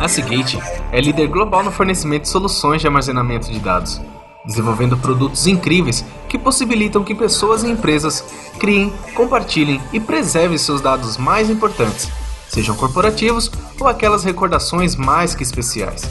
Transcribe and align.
A 0.00 0.08
Seagate 0.08 0.58
é 0.92 1.00
líder 1.00 1.28
global 1.28 1.62
no 1.62 1.72
fornecimento 1.72 2.22
de 2.22 2.28
soluções 2.28 2.80
de 2.80 2.86
armazenamento 2.86 3.50
de 3.50 3.58
dados, 3.58 4.00
desenvolvendo 4.46 4.96
produtos 4.96 5.46
incríveis 5.46 6.04
que 6.28 6.38
possibilitam 6.38 7.02
que 7.04 7.14
pessoas 7.14 7.62
e 7.62 7.68
empresas 7.68 8.24
criem, 8.58 8.92
compartilhem 9.14 9.80
e 9.92 10.00
preservem 10.00 10.56
seus 10.56 10.80
dados 10.80 11.16
mais 11.16 11.50
importantes, 11.50 12.08
sejam 12.48 12.76
corporativos 12.76 13.50
ou 13.78 13.86
aquelas 13.86 14.24
recordações 14.24 14.96
mais 14.96 15.34
que 15.34 15.42
especiais. 15.42 16.08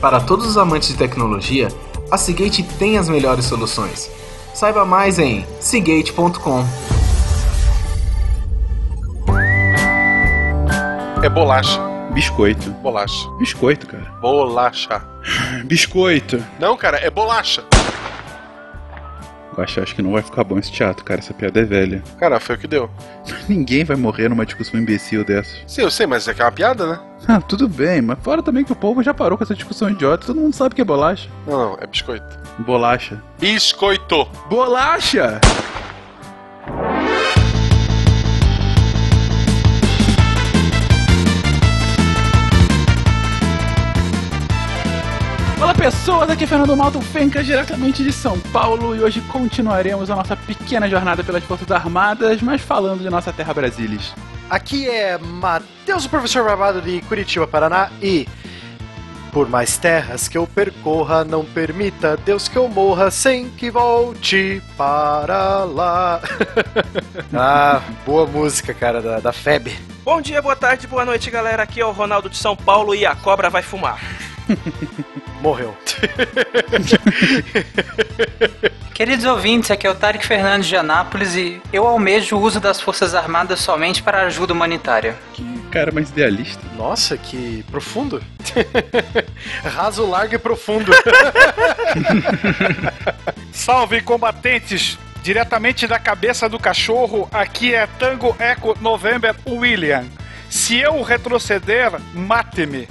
Para 0.00 0.20
todos 0.20 0.46
os 0.46 0.56
amantes 0.56 0.88
de 0.88 0.96
tecnologia, 0.96 1.68
a 2.10 2.16
Seagate 2.16 2.62
tem 2.62 2.98
as 2.98 3.08
melhores 3.08 3.44
soluções. 3.44 4.10
Saiba 4.54 4.84
mais 4.84 5.18
em 5.18 5.44
seagate.com. 5.60 6.99
É 11.22 11.28
bolacha. 11.28 11.78
Biscoito. 12.14 12.70
Bolacha. 12.82 13.28
Biscoito, 13.38 13.86
cara. 13.86 14.04
Bolacha. 14.22 15.02
Biscoito. 15.66 16.42
Não, 16.58 16.76
cara, 16.78 16.96
é 16.96 17.10
bolacha. 17.10 17.62
Acho, 19.58 19.82
acho 19.82 19.94
que 19.94 20.00
não 20.00 20.12
vai 20.12 20.22
ficar 20.22 20.42
bom 20.44 20.58
esse 20.58 20.72
teatro, 20.72 21.04
cara. 21.04 21.20
Essa 21.20 21.34
piada 21.34 21.60
é 21.60 21.64
velha. 21.64 22.02
Cara, 22.18 22.40
foi 22.40 22.54
o 22.56 22.58
que 22.58 22.66
deu. 22.66 22.88
Ninguém 23.46 23.84
vai 23.84 23.96
morrer 23.96 24.30
numa 24.30 24.46
discussão 24.46 24.80
imbecil 24.80 25.22
dessa. 25.22 25.54
Sim, 25.66 25.82
eu 25.82 25.90
sei, 25.90 26.06
mas 26.06 26.26
é 26.26 26.32
que 26.32 26.40
é 26.40 26.44
uma 26.44 26.52
piada, 26.52 26.86
né? 26.86 26.98
Ah, 27.28 27.40
tudo 27.40 27.68
bem, 27.68 28.00
mas 28.00 28.18
fora 28.22 28.42
também 28.42 28.64
que 28.64 28.72
o 28.72 28.76
povo 28.76 29.02
já 29.02 29.12
parou 29.12 29.36
com 29.36 29.44
essa 29.44 29.54
discussão 29.54 29.90
idiota. 29.90 30.26
Todo 30.26 30.40
mundo 30.40 30.54
sabe 30.54 30.74
que 30.74 30.80
é 30.80 30.84
bolacha. 30.84 31.28
Não, 31.46 31.72
não, 31.72 31.78
é 31.78 31.86
biscoito. 31.86 32.38
Bolacha. 32.60 33.22
Biscoito. 33.38 34.26
Bolacha! 34.48 35.38
Pessoas, 45.80 46.28
aqui 46.28 46.44
é 46.44 46.46
Fernando 46.46 46.76
Malto 46.76 47.00
Fencas, 47.00 47.46
diretamente 47.46 48.04
de 48.04 48.12
São 48.12 48.38
Paulo, 48.38 48.94
e 48.94 49.00
hoje 49.00 49.22
continuaremos 49.22 50.10
a 50.10 50.14
nossa 50.14 50.36
pequena 50.36 50.86
jornada 50.86 51.24
pelas 51.24 51.42
Forças 51.42 51.70
Armadas, 51.70 52.42
mas 52.42 52.60
falando 52.60 53.00
de 53.00 53.08
nossa 53.08 53.32
terra 53.32 53.54
Brasilis. 53.54 54.12
Aqui 54.50 54.86
é 54.86 55.16
Matheus, 55.16 56.04
o 56.04 56.10
professor 56.10 56.44
Barbado 56.44 56.82
de 56.82 57.00
Curitiba, 57.08 57.46
Paraná, 57.46 57.90
e 58.02 58.28
por 59.32 59.48
mais 59.48 59.78
terras 59.78 60.28
que 60.28 60.36
eu 60.36 60.46
percorra, 60.46 61.24
não 61.24 61.46
permita 61.46 62.14
Deus 62.26 62.46
que 62.46 62.58
eu 62.58 62.68
morra 62.68 63.10
sem 63.10 63.48
que 63.48 63.70
volte 63.70 64.62
para 64.76 65.64
lá. 65.64 66.20
ah, 67.32 67.80
boa 68.04 68.26
música, 68.26 68.74
cara, 68.74 69.00
da, 69.00 69.18
da 69.18 69.32
FEB. 69.32 69.74
Bom 70.04 70.20
dia, 70.20 70.42
boa 70.42 70.56
tarde, 70.56 70.86
boa 70.86 71.06
noite, 71.06 71.30
galera. 71.30 71.62
Aqui 71.62 71.80
é 71.80 71.86
o 71.86 71.90
Ronaldo 71.90 72.28
de 72.28 72.36
São 72.36 72.54
Paulo 72.54 72.94
e 72.94 73.06
a 73.06 73.16
cobra 73.16 73.48
vai 73.48 73.62
fumar. 73.62 73.98
Morreu. 75.40 75.76
Queridos 78.94 79.24
ouvintes, 79.24 79.70
aqui 79.70 79.86
é 79.86 79.90
o 79.90 79.94
Tarek 79.94 80.26
Fernandes 80.26 80.68
de 80.68 80.76
Anápolis 80.76 81.34
e 81.34 81.60
eu 81.72 81.86
almejo 81.86 82.36
o 82.36 82.40
uso 82.40 82.60
das 82.60 82.80
Forças 82.80 83.14
Armadas 83.14 83.60
somente 83.60 84.02
para 84.02 84.22
ajuda 84.22 84.52
humanitária. 84.52 85.16
Que 85.32 85.42
cara 85.70 85.90
mais 85.92 86.10
idealista. 86.10 86.60
Nossa, 86.76 87.16
que 87.16 87.64
profundo. 87.70 88.22
Raso, 89.64 90.04
largo 90.04 90.34
e 90.34 90.38
profundo. 90.38 90.92
Salve 93.52 94.02
combatentes! 94.02 94.98
Diretamente 95.22 95.86
da 95.86 95.98
cabeça 95.98 96.48
do 96.48 96.58
cachorro, 96.58 97.28
aqui 97.30 97.74
é 97.74 97.86
Tango 97.98 98.34
Echo 98.40 98.74
November 98.80 99.36
William. 99.46 100.06
Se 100.48 100.78
eu 100.78 101.00
retroceder, 101.02 101.92
mate-me. 102.14 102.88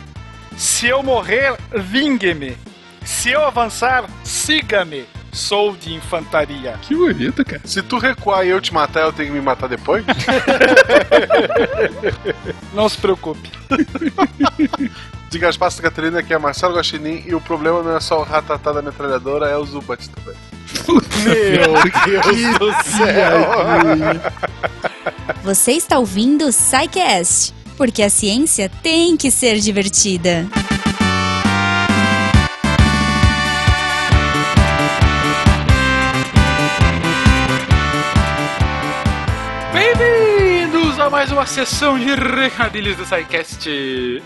Se 0.60 0.88
eu 0.88 1.02
morrer, 1.02 1.56
vingue-me. 1.74 2.58
Se 3.06 3.30
eu 3.30 3.46
avançar, 3.46 4.04
siga-me. 4.26 5.06
Sou 5.32 5.74
de 5.74 5.94
infantaria. 5.94 6.78
Que 6.82 6.94
bonito, 6.94 7.46
cara. 7.46 7.62
Se 7.64 7.82
tu 7.82 7.98
recuar 7.98 8.46
e 8.46 8.50
eu 8.50 8.60
te 8.60 8.74
matar, 8.74 9.04
eu 9.04 9.14
tenho 9.14 9.30
que 9.30 9.36
me 9.36 9.42
matar 9.42 9.70
depois? 9.70 10.04
Não 12.74 12.90
se 12.90 12.98
preocupe. 12.98 13.50
Diga 15.30 15.48
as 15.48 15.56
passas 15.56 15.80
Catarina 15.80 16.22
que 16.22 16.34
é 16.34 16.38
Marcelo 16.38 16.76
Guaxinim 16.76 17.24
e 17.26 17.34
o 17.34 17.40
problema 17.40 17.84
não 17.84 17.96
é 17.96 18.00
só 18.00 18.20
o 18.20 18.24
ratatá 18.24 18.72
da 18.74 18.82
metralhadora, 18.82 19.48
é 19.48 19.56
o 19.56 19.64
Zubat 19.64 20.10
também. 20.10 20.34
Meu 21.24 21.74
Deus 22.34 22.58
do 22.58 22.74
céu. 22.84 23.52
Você 25.44 25.74
está 25.74 26.00
ouvindo 26.00 26.46
o 26.46 26.52
SciCast, 26.52 27.54
porque 27.80 28.04
a 28.04 28.10
ciência 28.10 28.70
tem 28.84 29.16
que 29.16 29.32
ser 29.32 29.58
divertida. 29.58 30.46
Bem-vindos 39.72 41.00
a 41.00 41.10
mais 41.10 41.32
uma 41.32 41.46
sessão 41.46 41.98
de 41.98 42.14
recadilhos 42.16 42.98
do 42.98 43.06
SciCast. 43.06 43.70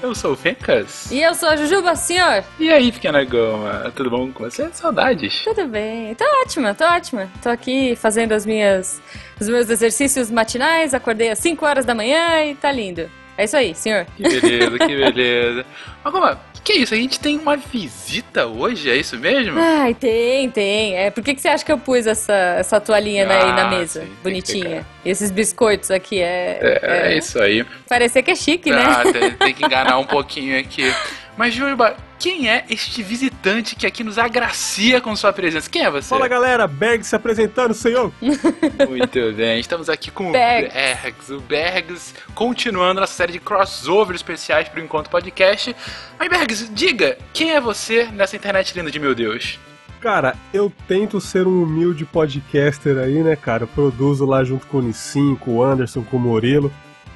Eu 0.01 0.15
sou 0.15 0.31
o 0.31 0.35
Fencas. 0.35 1.11
E 1.11 1.21
eu 1.21 1.35
sou 1.35 1.49
a 1.49 1.55
Jujuba, 1.55 1.95
senhor. 1.95 2.43
E 2.59 2.71
aí, 2.71 2.91
pequena 2.91 3.23
goma, 3.23 3.93
tudo 3.95 4.09
bom 4.09 4.31
com 4.31 4.45
você? 4.45 4.67
Saudades. 4.73 5.43
Tudo 5.43 5.67
bem. 5.67 6.15
Tô 6.15 6.25
ótima, 6.41 6.73
tô 6.73 6.85
ótima. 6.85 7.29
Tô 7.39 7.49
aqui 7.49 7.95
fazendo 7.95 8.31
as 8.31 8.47
minhas, 8.47 8.99
os 9.39 9.47
meus 9.47 9.69
exercícios 9.69 10.31
matinais, 10.31 10.95
acordei 10.95 11.29
às 11.29 11.37
5 11.37 11.63
horas 11.63 11.85
da 11.85 11.93
manhã 11.93 12.43
e 12.45 12.55
tá 12.55 12.71
lindo. 12.71 13.07
É 13.37 13.45
isso 13.45 13.57
aí, 13.57 13.73
senhor. 13.73 14.05
Que 14.15 14.23
beleza, 14.23 14.77
que 14.79 14.95
beleza. 14.95 15.65
Mas 16.03 16.13
como, 16.13 16.37
que 16.63 16.71
é 16.73 16.75
isso? 16.77 16.93
A 16.93 16.97
gente 16.97 17.19
tem 17.19 17.37
uma 17.37 17.57
visita 17.57 18.45
hoje, 18.45 18.89
é 18.89 18.95
isso 18.95 19.17
mesmo? 19.17 19.59
Ai, 19.59 19.93
tem, 19.93 20.49
tem. 20.49 20.95
É, 20.95 21.09
por 21.11 21.23
que, 21.23 21.33
que 21.35 21.41
você 21.41 21.49
acha 21.49 21.65
que 21.65 21.71
eu 21.71 21.77
pus 21.77 22.07
essa, 22.07 22.33
essa 22.57 22.79
toalhinha 22.79 23.25
né, 23.25 23.35
aí 23.35 23.51
na 23.51 23.65
Ah, 23.67 23.69
mesa? 23.69 24.01
sim, 24.01 24.11
Bonitinha. 24.23 24.85
E 25.03 25.09
esses 25.09 25.29
biscoitos 25.31 25.91
aqui 25.91 26.21
é. 26.21 26.79
É, 26.81 27.11
é 27.13 27.17
isso 27.17 27.39
aí. 27.41 27.65
Parecer 27.89 28.23
que 28.23 28.31
é 28.31 28.35
chique, 28.35 28.69
né? 28.71 28.83
Ah, 28.85 29.03
tem, 29.11 29.31
tem 29.31 29.53
que 29.53 29.65
enganar 29.65 29.97
um 29.97 30.05
pouquinho 30.05 30.57
aqui. 30.59 30.93
Mas, 31.35 31.53
Júnior, 31.53 31.95
quem 32.19 32.47
é 32.47 32.63
este 32.69 33.01
visitante 33.01 33.75
que 33.75 33.87
aqui 33.87 34.03
nos 34.03 34.17
agracia 34.17 35.01
com 35.01 35.15
sua 35.15 35.33
presença? 35.33 35.69
Quem 35.69 35.83
é 35.83 35.89
você? 35.89 36.07
Fala 36.07 36.27
galera, 36.27 36.67
Berg 36.67 37.03
se 37.03 37.15
apresentando, 37.15 37.73
senhor. 37.73 38.11
Muito 38.21 39.33
bem, 39.33 39.59
estamos 39.59 39.89
aqui 39.89 40.11
com 40.11 40.31
Bergs. 40.31 40.69
o 40.69 40.73
Bergs. 40.73 41.33
O 41.33 41.39
Bergs 41.39 42.15
continuando 42.35 43.01
nossa 43.01 43.13
série 43.13 43.33
de 43.33 43.39
crossover 43.39 44.15
especiais 44.15 44.69
para 44.69 44.79
o 44.79 44.83
Encontro 44.83 45.09
Podcast. 45.09 45.75
Mas, 46.19 46.29
Bergs, 46.29 46.69
diga, 46.71 47.17
quem 47.33 47.51
é 47.51 47.59
você 47.59 48.05
nessa 48.05 48.35
internet 48.35 48.77
linda 48.77 48.91
de 48.91 48.99
meu 48.99 49.15
Deus? 49.15 49.59
Cara, 49.99 50.35
eu 50.53 50.71
tento 50.87 51.19
ser 51.19 51.47
um 51.47 51.63
humilde 51.63 52.05
podcaster 52.05 52.97
aí, 52.97 53.23
né, 53.23 53.35
cara? 53.35 53.63
Eu 53.63 53.67
produzo 53.67 54.25
lá 54.25 54.43
junto 54.43 54.67
com 54.67 54.77
o 54.77 54.81
Nissin, 54.81 55.35
com 55.35 55.55
o 55.55 55.63
Anderson, 55.63 56.03
com 56.03 56.17
o 56.17 56.19
Murilo, 56.19 56.71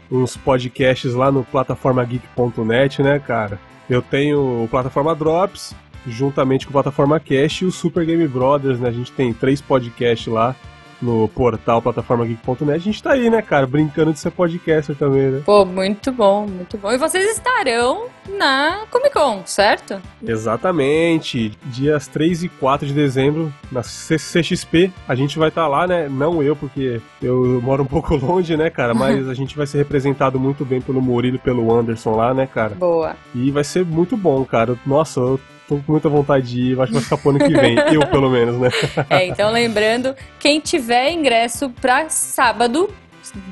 uns 0.09 0.37
podcasts 0.37 1.13
lá 1.13 1.31
no 1.31 1.43
plataformageek.net, 1.43 3.03
né, 3.03 3.19
cara? 3.19 3.59
Eu 3.89 4.01
tenho 4.01 4.63
o 4.63 4.67
Plataforma 4.67 5.15
Drops, 5.15 5.75
juntamente 6.05 6.65
com 6.65 6.71
o 6.71 6.73
Plataforma 6.73 7.19
Cast 7.19 7.63
e 7.63 7.67
o 7.67 7.71
Super 7.71 8.05
Game 8.05 8.27
Brothers, 8.27 8.79
né? 8.79 8.89
A 8.89 8.93
gente 8.93 9.11
tem 9.11 9.33
três 9.33 9.61
podcasts 9.61 10.27
lá 10.27 10.55
no 11.01 11.27
portal 11.27 11.81
plataformageek.net. 11.81 12.71
A 12.71 12.77
gente 12.77 13.03
tá 13.03 13.11
aí, 13.11 13.29
né, 13.29 13.41
cara? 13.41 13.67
Brincando 13.67 14.13
de 14.13 14.19
ser 14.19 14.31
podcaster 14.31 14.95
também, 14.95 15.31
né? 15.31 15.41
Pô, 15.45 15.65
muito 15.65 16.11
bom, 16.11 16.47
muito 16.47 16.77
bom. 16.77 16.91
E 16.91 16.97
vocês 16.97 17.29
estarão 17.31 18.07
na 18.37 18.85
Comic 18.89 19.13
Con, 19.13 19.41
certo? 19.45 20.01
Exatamente. 20.25 21.57
Dias 21.65 22.07
3 22.07 22.43
e 22.43 22.49
4 22.49 22.87
de 22.87 22.93
dezembro, 22.93 23.53
na 23.71 23.83
CCXP, 23.83 24.91
a 25.07 25.15
gente 25.15 25.37
vai 25.37 25.49
estar 25.49 25.67
lá, 25.67 25.87
né? 25.87 26.09
Não 26.09 26.41
eu, 26.41 26.55
porque 26.55 27.01
eu 27.21 27.61
moro 27.61 27.83
um 27.83 27.87
pouco 27.87 28.15
longe, 28.15 28.57
né, 28.57 28.69
cara? 28.69 28.93
Mas 28.93 29.27
a 29.29 29.33
gente 29.33 29.55
vai 29.55 29.67
ser 29.67 29.77
representado 29.79 30.39
muito 30.39 30.65
bem 30.65 30.81
pelo 30.81 31.01
Murilo 31.01 31.35
e 31.37 31.39
pelo 31.39 31.73
Anderson 31.73 32.15
lá, 32.15 32.33
né, 32.33 32.47
cara? 32.47 32.75
Boa. 32.75 33.15
E 33.33 33.51
vai 33.51 33.63
ser 33.63 33.85
muito 33.85 34.17
bom, 34.17 34.43
cara. 34.43 34.77
Nossa, 34.85 35.19
eu 35.19 35.39
tô 35.67 35.77
com 35.77 35.91
muita 35.91 36.09
vontade 36.09 36.47
de 36.47 36.61
ir. 36.61 36.79
Acho 36.79 36.87
que 36.87 36.93
vai 36.93 37.03
ficar 37.03 37.17
pro 37.17 37.29
ano 37.31 37.39
que 37.39 37.53
vem. 37.53 37.77
eu, 37.93 38.07
pelo 38.07 38.29
menos, 38.29 38.59
né? 38.59 38.69
É, 39.09 39.25
então 39.27 39.51
lembrando, 39.51 40.15
quem 40.39 40.59
tiver 40.59 41.11
ingresso 41.11 41.69
pra 41.69 42.09
sábado, 42.09 42.89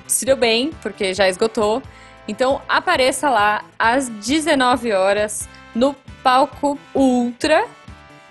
se 0.08 0.26
deu 0.26 0.38
bem, 0.38 0.72
porque 0.82 1.14
já 1.14 1.28
esgotou. 1.28 1.82
Então 2.28 2.62
apareça 2.68 3.30
lá 3.30 3.64
às 3.78 4.10
19 4.10 4.92
horas 4.94 5.48
no 5.76 5.96
palco 6.24 6.80
Ultra. 6.94 7.66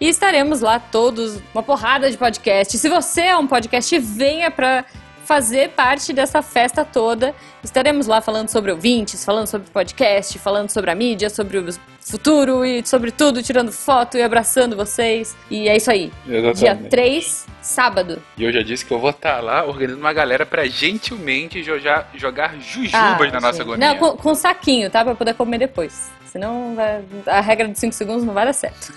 E 0.00 0.08
estaremos 0.08 0.60
lá 0.60 0.80
todos, 0.80 1.40
uma 1.54 1.62
porrada 1.62 2.10
de 2.10 2.16
podcast. 2.16 2.76
Se 2.76 2.88
você 2.88 3.22
é 3.22 3.36
um 3.36 3.46
podcast, 3.46 3.96
venha 4.00 4.50
pra 4.50 4.84
fazer 5.24 5.70
parte 5.70 6.12
dessa 6.12 6.42
festa 6.42 6.84
toda. 6.84 7.34
Estaremos 7.62 8.06
lá 8.06 8.20
falando 8.20 8.48
sobre 8.48 8.70
ouvintes, 8.70 9.24
falando 9.24 9.46
sobre 9.46 9.68
podcast, 9.70 10.38
falando 10.38 10.70
sobre 10.70 10.90
a 10.90 10.94
mídia, 10.94 11.30
sobre 11.30 11.58
o 11.58 11.66
futuro 12.00 12.64
e 12.64 12.86
sobre 12.86 13.10
tudo, 13.10 13.42
tirando 13.42 13.72
foto 13.72 14.16
e 14.18 14.22
abraçando 14.22 14.76
vocês. 14.76 15.34
E 15.50 15.68
é 15.68 15.76
isso 15.76 15.90
aí. 15.90 16.12
Exatamente. 16.28 16.58
Dia 16.58 16.76
3, 16.90 17.46
sábado. 17.62 18.22
E 18.36 18.44
eu 18.44 18.52
já 18.52 18.62
disse 18.62 18.84
que 18.84 18.92
eu 18.92 18.98
vou 18.98 19.10
estar 19.10 19.40
lá 19.40 19.64
organizando 19.64 20.00
uma 20.00 20.12
galera 20.12 20.44
pra 20.44 20.66
gentilmente 20.66 21.62
jogar, 21.62 22.10
jogar 22.14 22.56
jujubas 22.60 23.28
Ah, 23.28 23.32
na 23.32 23.40
nossa 23.40 23.62
agonia. 23.62 23.88
Não, 23.88 23.96
com, 23.96 24.16
com 24.16 24.34
saquinho, 24.34 24.90
tá? 24.90 25.02
Pra 25.04 25.14
poder 25.14 25.34
comer 25.34 25.58
depois. 25.58 26.10
Senão 26.34 26.74
vai- 26.74 27.00
a 27.28 27.40
regra 27.40 27.68
dos 27.68 27.78
5 27.78 27.94
segundos 27.94 28.24
não 28.24 28.34
vai 28.34 28.44
dar 28.44 28.52
certo. 28.52 28.92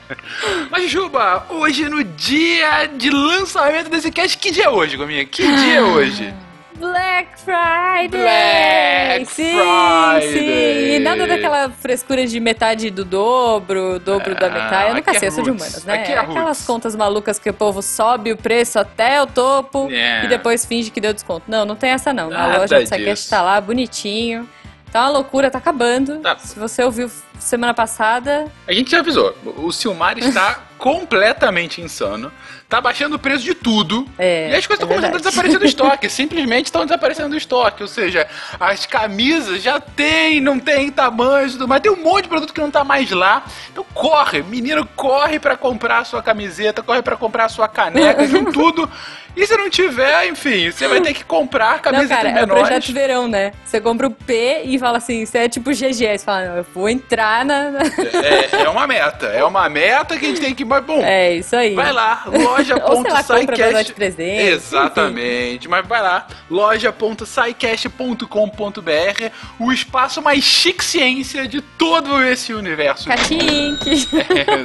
Mas, 0.72 0.90
Juba, 0.90 1.44
hoje 1.50 1.86
no 1.90 2.02
dia 2.02 2.86
de 2.96 3.10
lançamento 3.10 3.90
desse 3.90 4.10
cast, 4.10 4.38
que 4.38 4.50
dia 4.50 4.64
é 4.64 4.68
hoje, 4.70 4.96
Gominha? 4.96 5.26
Que 5.26 5.42
dia 5.42 5.74
é 5.74 5.82
hoje? 5.82 6.32
Black 6.76 7.28
Friday! 7.44 8.08
Black 8.08 9.26
sim, 9.26 9.52
Friday! 9.52 10.32
sim! 10.32 10.94
E 10.94 10.98
nada 11.00 11.26
daquela 11.26 11.68
frescura 11.68 12.26
de 12.26 12.40
metade 12.40 12.88
do 12.88 13.04
dobro, 13.04 13.98
dobro 13.98 14.34
da 14.34 14.46
Ah, 14.46 14.50
metade. 14.50 14.88
Eu 14.88 14.94
nunca 14.94 15.10
é 15.10 15.18
sei, 15.18 15.28
eu 15.28 15.32
sou 15.32 15.44
de 15.44 15.50
humanas, 15.50 15.84
né? 15.84 15.96
É 16.10 16.16
Aquelas 16.18 16.46
roots. 16.46 16.64
contas 16.66 16.96
malucas 16.96 17.38
que 17.38 17.50
o 17.50 17.52
povo 17.52 17.82
sobe 17.82 18.32
o 18.32 18.38
preço 18.38 18.78
até 18.78 19.20
o 19.20 19.26
topo 19.26 19.90
É. 19.90 20.24
e 20.24 20.28
depois 20.28 20.64
finge 20.64 20.90
que 20.90 21.02
deu 21.02 21.12
desconto. 21.12 21.42
Não, 21.46 21.66
não 21.66 21.76
tem 21.76 21.90
essa 21.90 22.14
não. 22.14 22.30
Na 22.30 22.38
Nada 22.48 22.58
loja 22.60 22.80
do 22.80 22.96
disso. 22.96 23.28
tá 23.28 23.42
lá, 23.42 23.60
bonitinho. 23.60 24.48
Tá 24.92 25.02
uma 25.02 25.10
loucura, 25.10 25.50
tá 25.50 25.58
acabando. 25.58 26.18
Tá. 26.18 26.36
Se 26.38 26.58
você 26.58 26.82
ouviu 26.82 27.10
semana 27.38 27.72
passada, 27.72 28.46
A 28.66 28.72
gente 28.72 28.90
já 28.90 28.98
avisou. 29.00 29.34
O 29.56 29.72
Silmar 29.72 30.18
está 30.18 30.60
completamente 30.78 31.80
insano. 31.80 32.30
Tá 32.68 32.80
baixando 32.80 33.16
o 33.16 33.18
preço 33.18 33.42
de 33.42 33.54
tudo. 33.54 34.06
É, 34.18 34.50
e 34.50 34.54
as 34.54 34.66
coisas 34.66 34.82
é 34.82 34.84
estão 34.84 34.88
começando 34.88 35.14
a 35.14 35.18
desaparecer 35.18 35.58
do 35.58 35.64
estoque. 35.66 36.08
Simplesmente 36.08 36.66
estão 36.66 36.84
desaparecendo 36.84 37.30
do 37.30 37.36
estoque. 37.36 37.82
Ou 37.82 37.88
seja, 37.88 38.26
as 38.58 38.86
camisas 38.86 39.62
já 39.62 39.80
tem, 39.80 40.40
não 40.40 40.58
tem 40.58 40.90
tamanho 40.90 41.50
tudo 41.50 41.66
mais. 41.66 41.82
Tem 41.82 41.90
um 41.90 41.96
monte 42.02 42.24
de 42.24 42.28
produto 42.28 42.52
que 42.52 42.60
não 42.60 42.70
tá 42.70 42.84
mais 42.84 43.10
lá. 43.10 43.44
Então 43.72 43.84
corre, 43.92 44.42
menino, 44.42 44.86
corre 44.94 45.38
pra 45.40 45.56
comprar 45.56 45.98
a 45.98 46.04
sua 46.04 46.22
camiseta, 46.22 46.82
corre 46.82 47.02
pra 47.02 47.16
comprar 47.16 47.46
a 47.46 47.48
sua 47.48 47.66
caneca, 47.68 48.26
junto 48.28 48.52
tudo. 48.52 48.90
E 49.36 49.46
se 49.46 49.56
não 49.56 49.70
tiver, 49.70 50.26
enfim, 50.26 50.70
você 50.70 50.88
vai 50.88 51.00
ter 51.00 51.14
que 51.14 51.24
comprar 51.24 51.74
Não, 51.76 51.82
camisetas 51.82 52.16
cara, 52.16 52.28
é 52.30 52.34
menores. 52.34 52.62
projeto 52.62 52.92
verão, 52.92 53.28
né? 53.28 53.52
Você 53.64 53.80
compra 53.80 54.06
o 54.06 54.10
P 54.10 54.62
e 54.64 54.78
fala 54.78 54.98
assim, 54.98 55.24
você 55.24 55.38
é 55.38 55.48
tipo 55.48 55.70
GG. 55.70 55.94
Você 55.94 56.18
fala, 56.18 56.46
não, 56.46 56.56
eu 56.58 56.66
vou 56.74 56.88
entrar 56.88 57.44
na. 57.44 57.70
na- 57.70 57.80
É, 57.80 58.64
é 58.64 58.68
uma 58.68 58.86
meta. 58.86 59.26
É 59.26 59.44
uma 59.44 59.68
meta 59.68 60.16
que 60.18 60.26
a 60.26 60.28
gente 60.28 60.40
tem 60.40 60.54
que. 60.54 60.64
Mas, 60.64 60.84
bom, 60.84 61.00
É 61.04 61.34
isso 61.36 61.54
aí. 61.56 61.74
Vai 61.74 61.92
lá, 61.92 62.24
loja.sicast. 62.26 63.94
Exatamente, 64.20 65.68
mas 65.68 65.86
vai 65.86 66.02
lá, 66.02 66.26
loja.sicast.com.br, 66.50 69.30
o 69.58 69.72
espaço 69.72 70.20
mais 70.22 70.42
chique 70.44 70.84
ciência 70.84 71.46
de 71.46 71.60
todo 71.60 72.22
esse 72.24 72.52
universo. 72.52 73.08
Catink. 73.08 73.88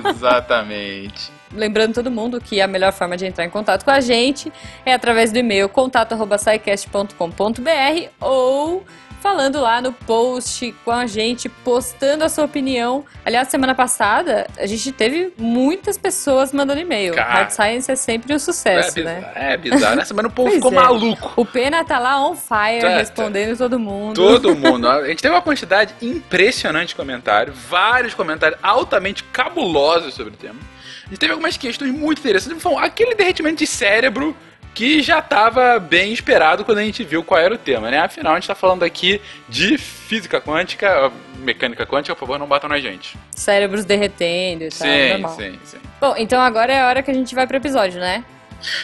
Exatamente. 0.09 1.34
Lembrando 1.55 1.93
todo 1.93 2.11
mundo 2.11 2.41
que 2.41 2.61
a 2.61 2.67
melhor 2.67 2.91
forma 2.91 3.17
de 3.17 3.25
entrar 3.25 3.45
em 3.45 3.49
contato 3.49 3.83
com 3.83 3.91
a 3.91 3.99
gente 3.99 4.51
é 4.85 4.93
através 4.93 5.31
do 5.31 5.37
e-mail 5.37 5.69
contato@saicast.com.br 5.69 8.09
ou 8.19 8.85
falando 9.25 9.59
lá 9.59 9.81
no 9.81 9.91
post 9.91 10.71
com 10.85 10.91
a 10.91 11.07
gente, 11.07 11.49
postando 11.49 12.23
a 12.23 12.29
sua 12.29 12.45
opinião. 12.45 13.03
Aliás, 13.25 13.47
semana 13.47 13.73
passada 13.73 14.45
a 14.55 14.67
gente 14.67 14.91
teve 14.91 15.33
muitas 15.35 15.97
pessoas 15.97 16.53
mandando 16.53 16.79
e-mail. 16.79 17.15
Cara. 17.15 17.33
Hard 17.33 17.49
Science 17.49 17.91
é 17.91 17.95
sempre 17.95 18.35
um 18.35 18.37
sucesso, 18.37 18.99
é, 18.99 19.03
né? 19.03 19.31
é 19.33 19.57
bizarro, 19.57 19.95
né? 19.95 20.05
Semana 20.05 20.27
o 20.27 20.31
povo 20.31 20.51
ficou 20.51 20.71
é. 20.71 20.75
maluco. 20.75 21.33
O 21.35 21.43
Pena 21.43 21.83
tá 21.83 21.97
lá 21.97 22.23
on 22.23 22.35
fire, 22.35 22.87
respondendo 22.87 23.57
todo 23.57 23.79
mundo. 23.79 24.15
Todo 24.15 24.55
mundo. 24.55 24.87
A 24.87 25.07
gente 25.07 25.23
teve 25.23 25.33
uma 25.33 25.41
quantidade 25.41 25.95
impressionante 26.03 26.89
de 26.89 26.95
comentários, 26.95 27.57
vários 27.67 28.13
comentários 28.13 28.59
altamente 28.61 29.23
cabulosos 29.23 30.13
sobre 30.13 30.35
o 30.35 30.37
tema. 30.37 30.59
A 31.05 31.09
gente 31.09 31.19
teve 31.19 31.33
algumas 31.33 31.55
questões 31.55 31.91
muito 31.91 32.19
interessantes. 32.19 32.63
Bom, 32.63 32.79
aquele 32.79 33.13
derretimento 33.13 33.57
de 33.57 33.67
cérebro 33.67 34.35
que 34.73 35.01
já 35.01 35.19
estava 35.19 35.79
bem 35.79 36.11
esperado 36.11 36.65
quando 36.65 36.79
a 36.79 36.83
gente 36.83 37.03
viu 37.03 37.23
qual 37.23 37.39
era 37.39 37.53
o 37.53 37.57
tema, 37.57 37.89
né? 37.89 37.99
Afinal, 37.99 38.33
a 38.33 38.35
gente 38.35 38.43
está 38.43 38.55
falando 38.55 38.83
aqui 38.83 39.21
de 39.47 39.77
física 39.77 40.41
quântica, 40.41 41.11
mecânica 41.39 41.85
quântica, 41.85 42.13
por 42.13 42.21
favor, 42.21 42.37
não 42.37 42.47
batam 42.47 42.69
na 42.69 42.79
gente. 42.79 43.17
Cérebros 43.31 43.85
derretendo 43.85 44.65
e 44.65 44.69
tal, 44.69 44.87
sim, 44.87 45.09
normal. 45.11 45.35
sim, 45.37 45.59
sim. 45.63 45.77
Bom, 46.01 46.15
então 46.17 46.41
agora 46.41 46.73
é 46.73 46.81
a 46.81 46.87
hora 46.87 47.01
que 47.01 47.09
a 47.09 47.13
gente 47.13 47.33
vai 47.33 47.47
pro 47.47 47.55
episódio, 47.55 47.99
né? 47.99 48.25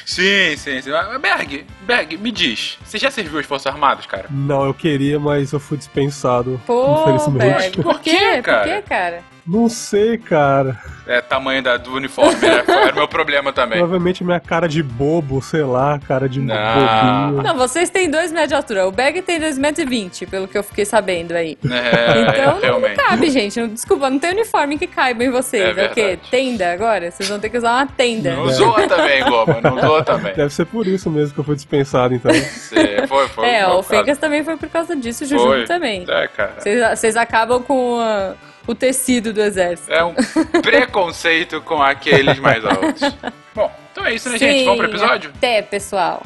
Sim, 0.06 0.56
sim, 0.58 0.82
sim. 0.82 0.92
Berg, 1.20 1.66
Berg, 1.82 2.18
me 2.18 2.32
diz, 2.32 2.78
você 2.86 2.98
já 2.98 3.10
serviu 3.10 3.40
as 3.40 3.46
Forças 3.46 3.74
Armadas, 3.74 4.06
cara? 4.06 4.28
Não, 4.30 4.66
eu 4.66 4.74
queria, 4.74 5.20
mas 5.20 5.52
eu 5.52 5.60
fui 5.60 5.78
dispensado. 5.78 6.62
Pô, 6.66 7.02
infelizmente. 7.02 7.38
Berg, 7.40 7.84
por 7.84 8.00
quê? 8.00 8.12
quê, 8.12 8.42
cara? 8.42 8.60
Por 8.60 8.70
quê, 8.70 8.82
cara? 8.88 9.24
Não 9.52 9.68
sei, 9.68 10.18
cara. 10.18 10.80
É 11.08 11.20
tamanho 11.20 11.62
da, 11.62 11.76
do 11.76 11.94
uniforme, 11.94 12.40
né? 12.40 12.64
Era 12.68 12.92
o 12.94 12.96
meu 12.96 13.08
problema 13.08 13.52
também. 13.52 13.80
Provavelmente 13.80 14.24
minha 14.24 14.40
cara 14.40 14.68
de 14.70 14.82
bobo, 14.82 15.42
sei 15.42 15.64
lá, 15.64 16.00
cara 16.00 16.30
de 16.30 16.40
Não. 16.40 16.56
bobinho. 16.56 17.44
Não, 17.44 17.58
vocês 17.58 17.90
têm 17.90 18.10
2 18.10 18.32
metros 18.32 18.50
de 18.50 18.56
altura. 18.56 18.88
O 18.88 18.92
Berg 18.92 19.22
tem 19.22 19.40
2,20 19.40 19.58
metros, 19.60 19.86
e 19.86 19.90
20, 19.90 20.26
pelo 20.28 20.48
que 20.48 20.58
eu 20.58 20.64
fiquei 20.64 20.86
sabendo 20.86 21.34
aí. 21.34 21.58
É, 21.70 22.22
Então 22.22 22.54
não, 22.54 22.62
realmente. 22.62 22.96
cabe, 22.96 23.30
gente. 23.30 23.60
Não- 23.60 23.68
Desculpa, 23.68 24.10
não 24.10 24.20
tem 24.20 24.32
uniforme 24.32 24.78
que 24.78 24.88
caiba 24.88 25.24
em 25.24 25.30
vocês. 25.30 25.78
É 25.78 25.82
É, 25.82 25.86
o 25.88 25.94
quê? 25.94 26.02
verdade. 26.02 26.30
Tenda 26.32 26.72
agora? 26.72 27.12
Vocês 27.12 27.28
vão 27.28 27.40
ter 27.40 27.50
que 27.50 27.58
usar 27.58 27.74
uma 27.74 27.88
tenda. 27.88 28.34
Não 28.36 28.48
zoa 28.50 28.88
também, 28.88 29.24
Goba, 29.26 29.60
não 29.62 29.80
zoa 29.82 30.04
também. 30.06 30.34
Deve 30.34 30.54
ser 30.54 30.66
por 30.66 30.88
isso 30.88 31.10
mesmo 31.10 31.34
que 31.34 31.40
eu 31.40 31.44
fui 31.44 31.56
dispensado, 31.56 32.14
então. 32.14 32.32
Você- 32.32 33.06
foi, 33.08 33.28
foi. 33.28 33.48
É, 33.50 33.66
foi, 33.66 33.76
o 33.76 33.84
Fencas 33.84 34.18
também 34.18 34.44
foi 34.46 34.56
por 34.56 34.70
causa 34.70 34.96
disso, 34.96 35.24
o 35.26 35.28
Jujubo 35.28 35.66
também. 35.66 36.06
É, 36.08 36.28
cara. 36.30 36.54
Vocês 36.58 37.00
vocês 37.00 37.18
acabam 37.18 37.62
com 37.62 38.00
a- 38.00 38.34
o 38.68 38.76
tecido 38.76 39.34
do 39.34 39.42
exército. 39.42 39.92
É 39.92 40.04
um 40.04 40.14
preconceito 40.62 41.62
com 41.62 41.82
aqueles 41.82 42.40
mais 42.40 42.64
altos. 42.66 43.02
Bom, 43.54 43.72
então 43.92 44.06
é 44.06 44.14
isso, 44.14 44.30
né, 44.30 44.38
gente? 44.38 44.60
Sim, 44.60 44.66
Vamos 44.66 44.80
pro 44.80 44.90
episódio? 44.90 45.32
Até, 45.36 45.62
pessoal. 45.62 46.24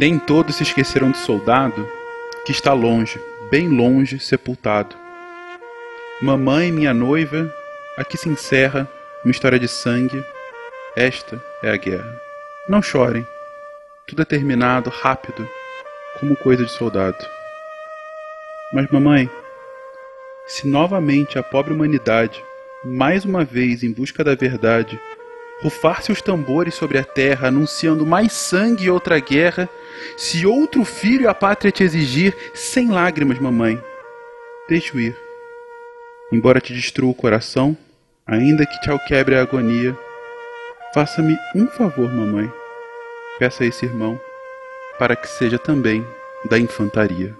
Nem 0.00 0.16
todos 0.16 0.54
se 0.54 0.62
esqueceram 0.62 1.10
do 1.10 1.16
soldado 1.16 1.90
que 2.46 2.52
está 2.52 2.72
longe, 2.72 3.20
bem 3.50 3.66
longe, 3.66 4.20
sepultado. 4.20 4.94
Mamãe, 6.22 6.70
minha 6.70 6.94
noiva, 6.94 7.52
aqui 7.96 8.16
se 8.16 8.28
encerra 8.28 8.88
uma 9.24 9.32
história 9.32 9.58
de 9.58 9.66
sangue. 9.66 10.24
Esta 10.94 11.42
é 11.64 11.72
a 11.72 11.76
guerra. 11.76 12.22
Não 12.68 12.80
chorem. 12.80 13.26
Tudo 14.06 14.22
é 14.22 14.24
terminado 14.24 14.88
rápido, 14.88 15.48
como 16.20 16.36
coisa 16.36 16.64
de 16.64 16.70
soldado. 16.70 17.26
Mas, 18.72 18.88
mamãe, 18.92 19.28
se 20.46 20.68
novamente 20.68 21.40
a 21.40 21.42
pobre 21.42 21.74
humanidade, 21.74 22.40
mais 22.84 23.24
uma 23.24 23.44
vez 23.44 23.82
em 23.82 23.92
busca 23.92 24.22
da 24.22 24.36
verdade, 24.36 24.96
rufar-se 25.60 26.12
os 26.12 26.22
tambores 26.22 26.76
sobre 26.76 26.98
a 26.98 27.04
terra, 27.04 27.48
anunciando 27.48 28.06
mais 28.06 28.32
sangue 28.32 28.84
e 28.84 28.90
outra 28.90 29.18
guerra, 29.18 29.68
se 30.16 30.46
outro 30.46 30.84
filho 30.84 31.28
a 31.28 31.34
pátria 31.34 31.72
te 31.72 31.82
exigir, 31.82 32.36
sem 32.54 32.90
lágrimas, 32.90 33.38
mamãe, 33.38 33.82
deixe-o 34.68 35.00
ir. 35.00 35.16
Embora 36.32 36.60
te 36.60 36.72
destrua 36.72 37.10
o 37.10 37.14
coração, 37.14 37.76
ainda 38.26 38.66
que 38.66 38.80
te 38.80 38.90
alquebre 38.90 39.34
a 39.34 39.42
agonia, 39.42 39.96
faça-me 40.92 41.36
um 41.54 41.66
favor, 41.68 42.12
mamãe. 42.12 42.52
Peça 43.38 43.64
a 43.64 43.66
esse 43.66 43.86
irmão, 43.86 44.20
para 44.98 45.16
que 45.16 45.28
seja 45.28 45.58
também 45.58 46.06
da 46.48 46.58
infantaria. 46.58 47.34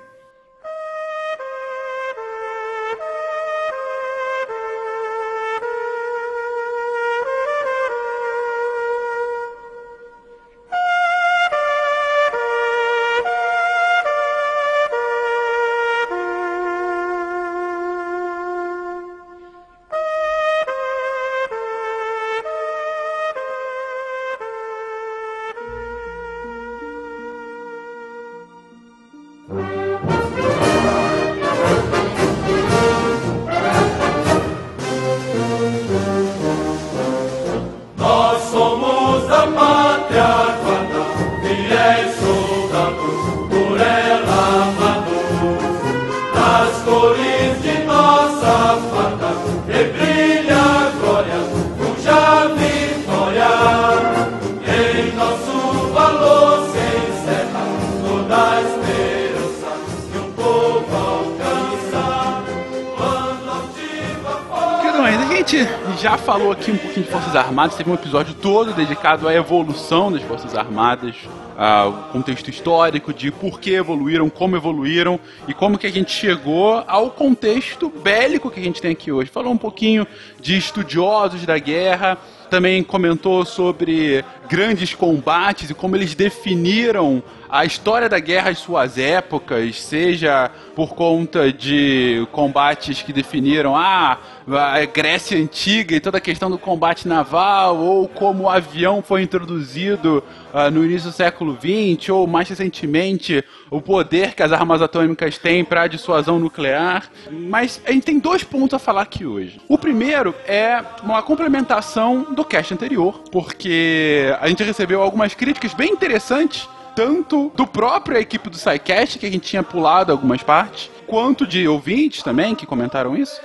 Armadas, 67.58 67.76
teve 67.76 67.90
um 67.90 67.94
episódio 67.94 68.34
todo 68.34 68.72
dedicado 68.72 69.26
à 69.26 69.34
evolução 69.34 70.12
das 70.12 70.22
Forças 70.22 70.54
Armadas, 70.54 71.16
ao 71.56 71.92
contexto 72.12 72.48
histórico 72.48 73.12
de 73.12 73.32
por 73.32 73.58
que 73.58 73.72
evoluíram, 73.72 74.30
como 74.30 74.54
evoluíram 74.54 75.18
e 75.48 75.52
como 75.52 75.76
que 75.76 75.88
a 75.88 75.90
gente 75.90 76.12
chegou 76.12 76.84
ao 76.86 77.10
contexto 77.10 77.90
bélico 77.90 78.48
que 78.48 78.60
a 78.60 78.62
gente 78.62 78.80
tem 78.80 78.92
aqui 78.92 79.10
hoje. 79.10 79.28
Falou 79.28 79.52
um 79.52 79.58
pouquinho 79.58 80.06
de 80.40 80.56
estudiosos 80.56 81.44
da 81.44 81.58
guerra, 81.58 82.16
também 82.48 82.82
comentou 82.82 83.44
sobre 83.44 84.24
grandes 84.48 84.94
combates 84.94 85.70
e 85.70 85.74
como 85.74 85.94
eles 85.94 86.14
definiram 86.14 87.22
a 87.50 87.64
história 87.64 88.08
da 88.08 88.18
guerra 88.18 88.50
às 88.50 88.58
suas 88.58 88.98
épocas, 88.98 89.80
seja 89.80 90.50
por 90.74 90.94
conta 90.94 91.52
de 91.52 92.26
combates 92.30 93.02
que 93.02 93.12
definiram 93.12 93.74
ah, 93.74 94.18
a 94.46 94.84
Grécia 94.84 95.38
Antiga 95.38 95.96
e 95.96 96.00
toda 96.00 96.18
a 96.18 96.20
questão 96.20 96.50
do 96.50 96.58
combate 96.58 97.08
naval, 97.08 97.78
ou 97.78 98.06
como 98.06 98.44
o 98.44 98.50
avião 98.50 99.02
foi 99.02 99.22
introduzido 99.22 100.22
ah, 100.52 100.70
no 100.70 100.84
início 100.84 101.10
do 101.10 101.14
século 101.14 101.56
XX, 101.56 102.08
ou 102.10 102.26
mais 102.26 102.48
recentemente 102.48 103.44
o 103.70 103.80
poder 103.80 104.34
que 104.34 104.42
as 104.42 104.52
armas 104.52 104.80
atômicas 104.80 105.38
têm 105.38 105.64
para 105.64 105.82
a 105.82 105.86
dissuasão 105.86 106.38
nuclear. 106.38 107.10
Mas 107.30 107.80
a 107.86 107.92
gente 107.92 108.04
tem 108.04 108.18
dois 108.18 108.42
pontos 108.42 108.74
a 108.74 108.78
falar 108.78 109.02
aqui 109.02 109.26
hoje. 109.26 109.60
O 109.68 109.78
primeiro 109.78 110.34
é 110.46 110.82
uma 111.02 111.22
complementação 111.22 112.34
do 112.34 112.44
cast 112.44 112.72
anterior, 112.72 113.22
porque 113.30 114.34
a 114.40 114.48
gente 114.48 114.62
recebeu 114.62 115.02
algumas 115.02 115.34
críticas 115.34 115.74
bem 115.74 115.90
interessantes 115.90 116.68
tanto 116.98 117.52
do 117.54 117.64
próprio 117.64 118.18
equipe 118.18 118.50
do 118.50 118.56
SciCast, 118.56 119.20
que 119.20 119.26
a 119.26 119.30
gente 119.30 119.48
tinha 119.48 119.62
pulado 119.62 120.10
algumas 120.10 120.42
partes, 120.42 120.90
quanto 121.06 121.46
de 121.46 121.68
ouvintes 121.68 122.24
também 122.24 122.56
que 122.56 122.66
comentaram 122.66 123.16
isso. 123.16 123.40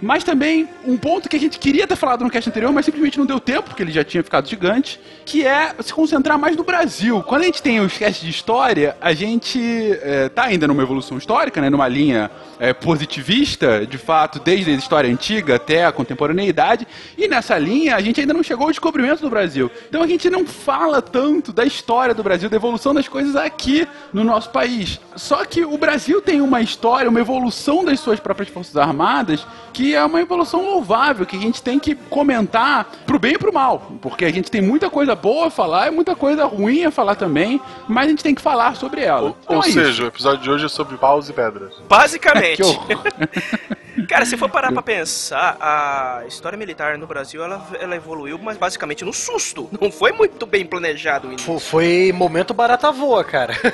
Mas 0.00 0.24
também 0.24 0.68
um 0.84 0.96
ponto 0.96 1.28
que 1.28 1.36
a 1.36 1.40
gente 1.40 1.58
queria 1.58 1.86
ter 1.86 1.96
falado 1.96 2.24
no 2.24 2.30
cast 2.30 2.48
anterior, 2.48 2.72
mas 2.72 2.84
simplesmente 2.84 3.18
não 3.18 3.26
deu 3.26 3.40
tempo, 3.40 3.70
porque 3.70 3.82
ele 3.82 3.92
já 3.92 4.04
tinha 4.04 4.22
ficado 4.22 4.48
gigante, 4.48 5.00
que 5.24 5.46
é 5.46 5.74
se 5.80 5.92
concentrar 5.92 6.38
mais 6.38 6.56
no 6.56 6.64
Brasil. 6.64 7.22
Quando 7.22 7.42
a 7.42 7.44
gente 7.46 7.62
tem 7.62 7.80
os 7.80 7.96
casts 7.96 8.22
de 8.22 8.30
história, 8.30 8.96
a 9.00 9.12
gente 9.12 9.60
é, 10.02 10.28
tá 10.28 10.44
ainda 10.44 10.66
numa 10.66 10.82
evolução 10.82 11.16
histórica, 11.16 11.60
né, 11.60 11.70
numa 11.70 11.88
linha 11.88 12.30
é, 12.58 12.72
positivista, 12.72 13.86
de 13.86 13.98
fato, 13.98 14.38
desde 14.38 14.70
a 14.70 14.74
história 14.74 15.10
antiga 15.10 15.56
até 15.56 15.84
a 15.84 15.92
contemporaneidade, 15.92 16.86
e 17.16 17.26
nessa 17.28 17.58
linha 17.58 17.96
a 17.96 18.00
gente 18.00 18.20
ainda 18.20 18.34
não 18.34 18.42
chegou 18.42 18.66
ao 18.66 18.70
descobrimento 18.70 19.22
do 19.22 19.30
Brasil. 19.30 19.70
Então 19.88 20.02
a 20.02 20.06
gente 20.06 20.28
não 20.28 20.46
fala 20.46 21.00
tanto 21.00 21.52
da 21.52 21.64
história 21.64 22.14
do 22.14 22.22
Brasil, 22.22 22.48
da 22.48 22.56
evolução 22.56 22.94
das 22.94 23.08
coisas 23.08 23.36
aqui 23.36 23.86
no 24.12 24.24
nosso 24.24 24.50
país. 24.50 25.00
Só 25.16 25.44
que 25.44 25.64
o 25.64 25.78
Brasil 25.78 26.20
tem 26.20 26.40
uma 26.40 26.60
história, 26.60 27.08
uma 27.08 27.20
evolução 27.20 27.84
das 27.84 28.00
suas 28.00 28.20
próprias 28.20 28.48
forças 28.48 28.76
armadas, 28.76 29.46
que 29.72 29.83
é 29.92 30.04
uma 30.04 30.20
evolução 30.20 30.62
louvável, 30.64 31.26
que 31.26 31.36
a 31.36 31.40
gente 31.40 31.60
tem 31.60 31.80
que 31.80 31.96
comentar 31.96 32.86
pro 33.04 33.18
bem 33.18 33.32
e 33.32 33.38
pro 33.38 33.52
mal, 33.52 33.90
porque 34.00 34.24
a 34.24 34.32
gente 34.32 34.48
tem 34.50 34.62
muita 34.62 34.88
coisa 34.88 35.16
boa 35.16 35.48
a 35.48 35.50
falar 35.50 35.88
e 35.88 35.90
muita 35.90 36.14
coisa 36.14 36.44
ruim 36.44 36.84
a 36.84 36.92
falar 36.92 37.16
também, 37.16 37.60
mas 37.88 38.06
a 38.06 38.10
gente 38.10 38.22
tem 38.22 38.34
que 38.36 38.40
falar 38.42 38.76
sobre 38.76 39.00
ela. 39.02 39.34
Então 39.42 39.56
Ou 39.56 39.64
é 39.64 39.68
isso. 39.68 39.80
seja, 39.82 40.04
o 40.04 40.06
episódio 40.06 40.42
de 40.44 40.50
hoje 40.50 40.66
é 40.66 40.68
sobre 40.68 40.96
paus 40.96 41.28
e 41.28 41.32
pedras. 41.32 41.74
Basicamente. 41.88 42.62
Cara, 44.08 44.24
se 44.26 44.36
for 44.36 44.48
parar 44.50 44.72
pra 44.72 44.82
pensar, 44.82 45.56
a 45.60 46.22
história 46.26 46.58
militar 46.58 46.98
no 46.98 47.06
Brasil, 47.06 47.42
ela, 47.42 47.64
ela 47.80 47.96
evoluiu, 47.96 48.38
mas 48.38 48.56
basicamente 48.56 49.04
no 49.04 49.12
susto. 49.12 49.68
Não 49.80 49.90
foi 49.90 50.12
muito 50.12 50.44
bem 50.46 50.66
planejado 50.66 51.28
o 51.28 51.30
início. 51.32 51.46
Fo- 51.46 51.58
Foi 51.60 52.12
momento 52.14 52.52
barata 52.52 52.90
voa, 52.92 53.24
cara. 53.24 53.54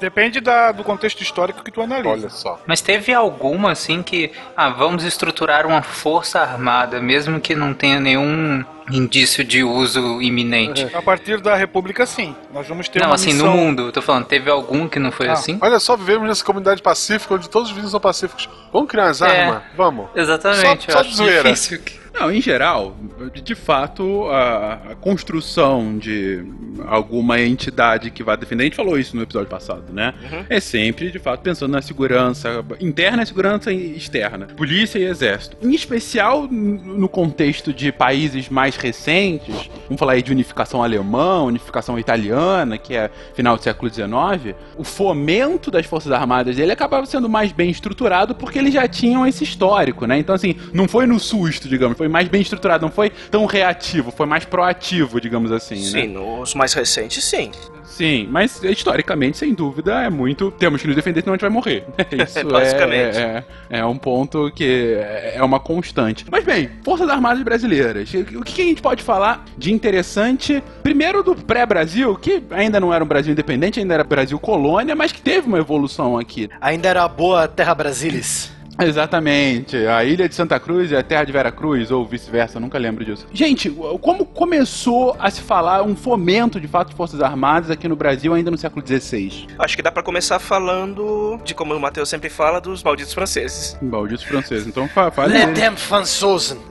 Depende 0.00 0.40
da- 0.40 0.72
do 0.72 0.82
contexto 0.82 1.20
histórico 1.22 1.62
que 1.62 1.70
tu 1.70 1.80
analisa. 1.82 2.08
Olha 2.08 2.28
só. 2.30 2.58
Mas 2.66 2.80
teve 2.80 3.12
alguma 3.12 3.72
assim 3.72 4.02
que, 4.02 4.32
ah, 4.56 4.70
vamos 4.70 5.04
estruturar 5.04 5.66
uma 5.66 5.82
força 5.82 6.40
armada, 6.40 7.00
mesmo 7.00 7.38
que 7.40 7.54
não 7.54 7.74
tenha 7.74 8.00
nenhum 8.00 8.64
indício 8.90 9.44
de 9.44 9.62
uso 9.62 10.20
iminente. 10.20 10.88
A 10.94 11.00
partir 11.02 11.40
da 11.40 11.54
República, 11.54 12.04
sim. 12.06 12.34
Nós 12.52 12.66
vamos 12.66 12.88
ter 12.88 12.98
Não, 13.00 13.08
uma 13.08 13.14
assim, 13.14 13.32
missão... 13.32 13.46
no 13.50 13.52
mundo, 13.56 13.82
eu 13.82 13.92
tô 13.92 14.02
falando, 14.02 14.24
teve 14.24 14.50
algum 14.50 14.88
que 14.88 14.98
não 14.98 15.12
foi 15.12 15.28
Ah, 15.28 15.34
assim? 15.34 15.58
Olha 15.60 15.78
só, 15.78 15.96
vivemos 15.96 16.26
nessa 16.26 16.44
comunidade 16.44 16.82
pacífica 16.82 17.34
onde 17.34 17.48
todos 17.48 17.68
os 17.68 17.72
vizinhos 17.72 17.92
são 17.92 18.00
pacíficos. 18.00 18.48
Vamos 18.72 18.88
criar 18.90 19.04
umas 19.04 19.22
É. 19.22 19.44
armas? 19.44 19.62
Vamos. 19.76 20.06
Exatamente, 20.16 20.90
Só- 20.90 20.98
só 20.98 21.02
de 21.04 21.14
zoeira. 21.14 21.42
difícil 21.44 21.78
que... 21.82 21.99
Não, 22.12 22.30
em 22.30 22.40
geral, 22.40 22.96
de 23.42 23.54
fato, 23.54 24.26
a, 24.28 24.74
a 24.90 24.94
construção 24.94 25.98
de 25.98 26.44
alguma 26.86 27.40
entidade 27.40 28.10
que 28.10 28.22
vai 28.22 28.36
defender, 28.36 28.62
a 28.62 28.66
gente 28.66 28.76
falou 28.76 28.98
isso 28.98 29.16
no 29.16 29.22
episódio 29.22 29.48
passado, 29.48 29.92
né? 29.92 30.14
É 30.48 30.60
sempre, 30.60 31.10
de 31.10 31.18
fato, 31.18 31.40
pensando 31.40 31.72
na 31.72 31.82
segurança 31.82 32.64
interna 32.80 33.22
e 33.22 33.26
segurança 33.26 33.72
externa, 33.72 34.46
polícia 34.46 34.98
e 34.98 35.04
exército. 35.04 35.56
Em 35.62 35.74
especial 35.74 36.48
no 36.48 37.08
contexto 37.08 37.72
de 37.72 37.92
países 37.92 38.48
mais 38.48 38.76
recentes, 38.76 39.70
vamos 39.84 39.98
falar 39.98 40.12
aí 40.12 40.22
de 40.22 40.32
unificação 40.32 40.82
alemã, 40.82 41.42
unificação 41.42 41.98
italiana, 41.98 42.78
que 42.78 42.94
é 42.94 43.10
final 43.34 43.56
do 43.56 43.62
século 43.62 43.92
XIX, 43.92 44.56
o 44.76 44.84
fomento 44.84 45.70
das 45.70 45.86
forças 45.86 46.12
armadas 46.12 46.56
dele 46.56 46.72
acabava 46.72 47.06
sendo 47.06 47.28
mais 47.28 47.52
bem 47.52 47.70
estruturado 47.70 48.34
porque 48.34 48.58
eles 48.58 48.74
já 48.74 48.86
tinham 48.88 49.26
esse 49.26 49.44
histórico, 49.44 50.06
né? 50.06 50.18
Então, 50.18 50.34
assim, 50.34 50.54
não 50.72 50.88
foi 50.88 51.06
no 51.06 51.18
susto, 51.18 51.68
digamos, 51.68 51.96
foi 52.00 52.08
mais 52.08 52.28
bem 52.28 52.40
estruturado, 52.40 52.82
não 52.86 52.90
foi 52.90 53.10
tão 53.30 53.44
reativo, 53.44 54.10
foi 54.10 54.24
mais 54.24 54.46
proativo, 54.46 55.20
digamos 55.20 55.52
assim, 55.52 55.76
Sim, 55.76 56.06
né? 56.06 56.18
nos 56.18 56.54
mais 56.54 56.72
recentes, 56.72 57.22
sim. 57.22 57.50
Sim, 57.84 58.26
mas 58.30 58.62
historicamente, 58.62 59.36
sem 59.36 59.52
dúvida, 59.52 60.00
é 60.02 60.08
muito. 60.08 60.50
Temos 60.52 60.80
que 60.80 60.86
nos 60.86 60.96
defender, 60.96 61.20
senão 61.20 61.34
a 61.34 61.36
gente 61.36 61.42
vai 61.42 61.50
morrer. 61.50 61.84
Isso 62.10 62.42
Basicamente. 62.48 63.18
É, 63.18 63.44
é, 63.68 63.80
é 63.80 63.84
um 63.84 63.98
ponto 63.98 64.50
que 64.52 64.94
é 64.96 65.34
é 65.34 65.42
uma 65.42 65.60
constante. 65.60 66.24
Mas 66.30 66.42
bem, 66.42 66.70
Forças 66.82 67.08
Armadas 67.10 67.42
Brasileiras. 67.42 68.08
O 68.08 68.42
que 68.42 68.54
que 68.54 68.62
a 68.62 68.64
gente 68.64 68.80
pode 68.80 69.02
falar 69.02 69.44
de 69.58 69.70
interessante? 69.72 70.62
Primeiro 70.82 71.22
do 71.22 71.34
pré-Brasil, 71.34 72.14
que 72.16 72.42
ainda 72.50 72.80
não 72.80 72.94
era 72.94 73.04
um 73.04 73.06
Brasil 73.06 73.32
independente, 73.32 73.80
ainda 73.80 73.92
era 73.92 74.04
Brasil 74.04 74.38
colônia, 74.38 74.94
mas 74.96 75.12
que 75.12 75.20
teve 75.20 75.46
uma 75.46 75.58
evolução 75.58 76.16
aqui. 76.16 76.48
Ainda 76.60 76.88
era 76.88 77.04
a 77.04 77.08
boa 77.08 77.46
Terra 77.46 77.74
Brasilis. 77.74 78.50
Exatamente. 78.78 79.76
A 79.86 80.04
ilha 80.04 80.28
de 80.28 80.34
Santa 80.34 80.58
Cruz 80.58 80.90
e 80.90 80.96
a 80.96 81.02
terra 81.02 81.24
de 81.24 81.32
Vera 81.32 81.50
Cruz, 81.52 81.90
ou 81.90 82.04
vice-versa, 82.04 82.60
nunca 82.60 82.78
lembro 82.78 83.04
disso. 83.04 83.26
Gente, 83.32 83.70
como 84.00 84.24
começou 84.24 85.16
a 85.18 85.30
se 85.30 85.40
falar 85.40 85.82
um 85.82 85.96
fomento 85.96 86.60
de 86.60 86.68
fato 86.68 86.90
de 86.90 86.94
Forças 86.94 87.20
Armadas 87.20 87.70
aqui 87.70 87.88
no 87.88 87.96
Brasil 87.96 88.32
ainda 88.34 88.50
no 88.50 88.58
século 88.58 88.86
XVI? 88.86 89.46
Acho 89.58 89.76
que 89.76 89.82
dá 89.82 89.90
pra 89.90 90.02
começar 90.02 90.38
falando 90.38 91.40
de 91.44 91.54
como 91.54 91.74
o 91.74 91.80
Matheus 91.80 92.08
sempre 92.08 92.28
fala, 92.28 92.60
dos 92.60 92.82
malditos 92.82 93.12
franceses. 93.12 93.76
Malditos 93.80 94.24
franceses. 94.24 94.66
Então 94.66 94.88
fa 94.88 95.12
aí. 95.16 95.54
them 95.54 95.76
Franzosen. 95.76 96.58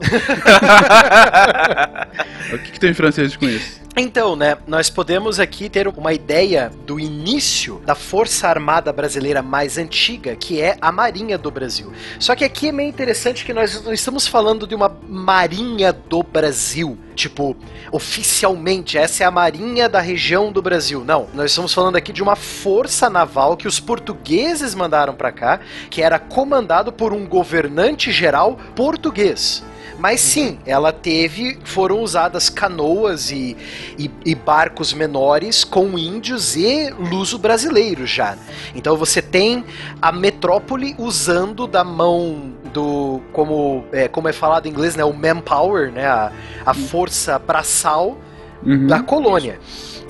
O 2.52 2.58
que, 2.58 2.72
que 2.72 2.80
tem 2.80 2.92
franceses 2.92 3.36
com 3.36 3.46
isso? 3.46 3.80
Então, 3.96 4.36
né, 4.36 4.56
nós 4.66 4.88
podemos 4.88 5.40
aqui 5.40 5.68
ter 5.68 5.88
uma 5.88 6.12
ideia 6.12 6.70
do 6.86 6.98
início 6.98 7.80
da 7.84 7.94
Força 7.94 8.48
Armada 8.48 8.92
Brasileira 8.92 9.42
mais 9.42 9.78
antiga, 9.78 10.36
que 10.36 10.60
é 10.60 10.76
a 10.80 10.92
Marinha 10.92 11.36
do 11.36 11.50
Brasil. 11.50 11.89
Só 12.18 12.34
que 12.34 12.44
aqui 12.44 12.68
é 12.68 12.72
meio 12.72 12.88
interessante 12.88 13.44
que 13.44 13.52
nós 13.52 13.82
não 13.84 13.92
estamos 13.92 14.26
falando 14.26 14.66
de 14.66 14.74
uma 14.74 14.94
Marinha 15.08 15.92
do 15.92 16.22
Brasil. 16.22 16.98
Tipo, 17.14 17.56
oficialmente, 17.92 18.96
essa 18.96 19.24
é 19.24 19.26
a 19.26 19.30
Marinha 19.30 19.88
da 19.88 20.00
região 20.00 20.50
do 20.50 20.62
Brasil. 20.62 21.04
Não, 21.04 21.28
nós 21.34 21.50
estamos 21.50 21.72
falando 21.72 21.96
aqui 21.96 22.12
de 22.12 22.22
uma 22.22 22.36
força 22.36 23.10
naval 23.10 23.56
que 23.56 23.68
os 23.68 23.78
portugueses 23.78 24.74
mandaram 24.74 25.14
pra 25.14 25.32
cá, 25.32 25.60
que 25.90 26.02
era 26.02 26.18
comandado 26.18 26.92
por 26.92 27.12
um 27.12 27.26
governante 27.26 28.10
geral 28.10 28.58
português. 28.74 29.62
Mas 30.00 30.20
sim, 30.20 30.58
ela 30.64 30.92
teve. 30.92 31.58
Foram 31.62 32.00
usadas 32.00 32.48
canoas 32.48 33.30
e, 33.30 33.54
e, 33.98 34.10
e 34.24 34.34
barcos 34.34 34.94
menores 34.94 35.62
com 35.62 35.98
índios 35.98 36.56
e 36.56 36.90
luso 36.90 37.38
brasileiros 37.38 38.08
já. 38.08 38.36
Então 38.74 38.96
você 38.96 39.20
tem 39.20 39.62
a 40.00 40.10
metrópole 40.10 40.94
usando 40.98 41.66
da 41.66 41.84
mão 41.84 42.50
do. 42.72 43.20
Como 43.32 43.84
é, 43.92 44.08
como 44.08 44.26
é 44.28 44.32
falado 44.32 44.66
em 44.66 44.70
inglês, 44.70 44.96
né? 44.96 45.04
O 45.04 45.12
manpower, 45.12 45.92
né? 45.92 46.06
A, 46.06 46.32
a 46.64 46.74
força 46.74 47.38
braçal 47.38 48.16
Uhum. 48.62 48.86
da 48.86 49.00
colônia. 49.00 49.58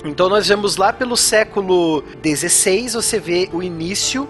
Então 0.03 0.27
nós 0.27 0.47
vemos 0.47 0.77
lá 0.77 0.91
pelo 0.91 1.15
século 1.15 2.03
XVI, 2.25 2.89
você 2.89 3.19
vê 3.19 3.49
o 3.53 3.61
início 3.61 4.27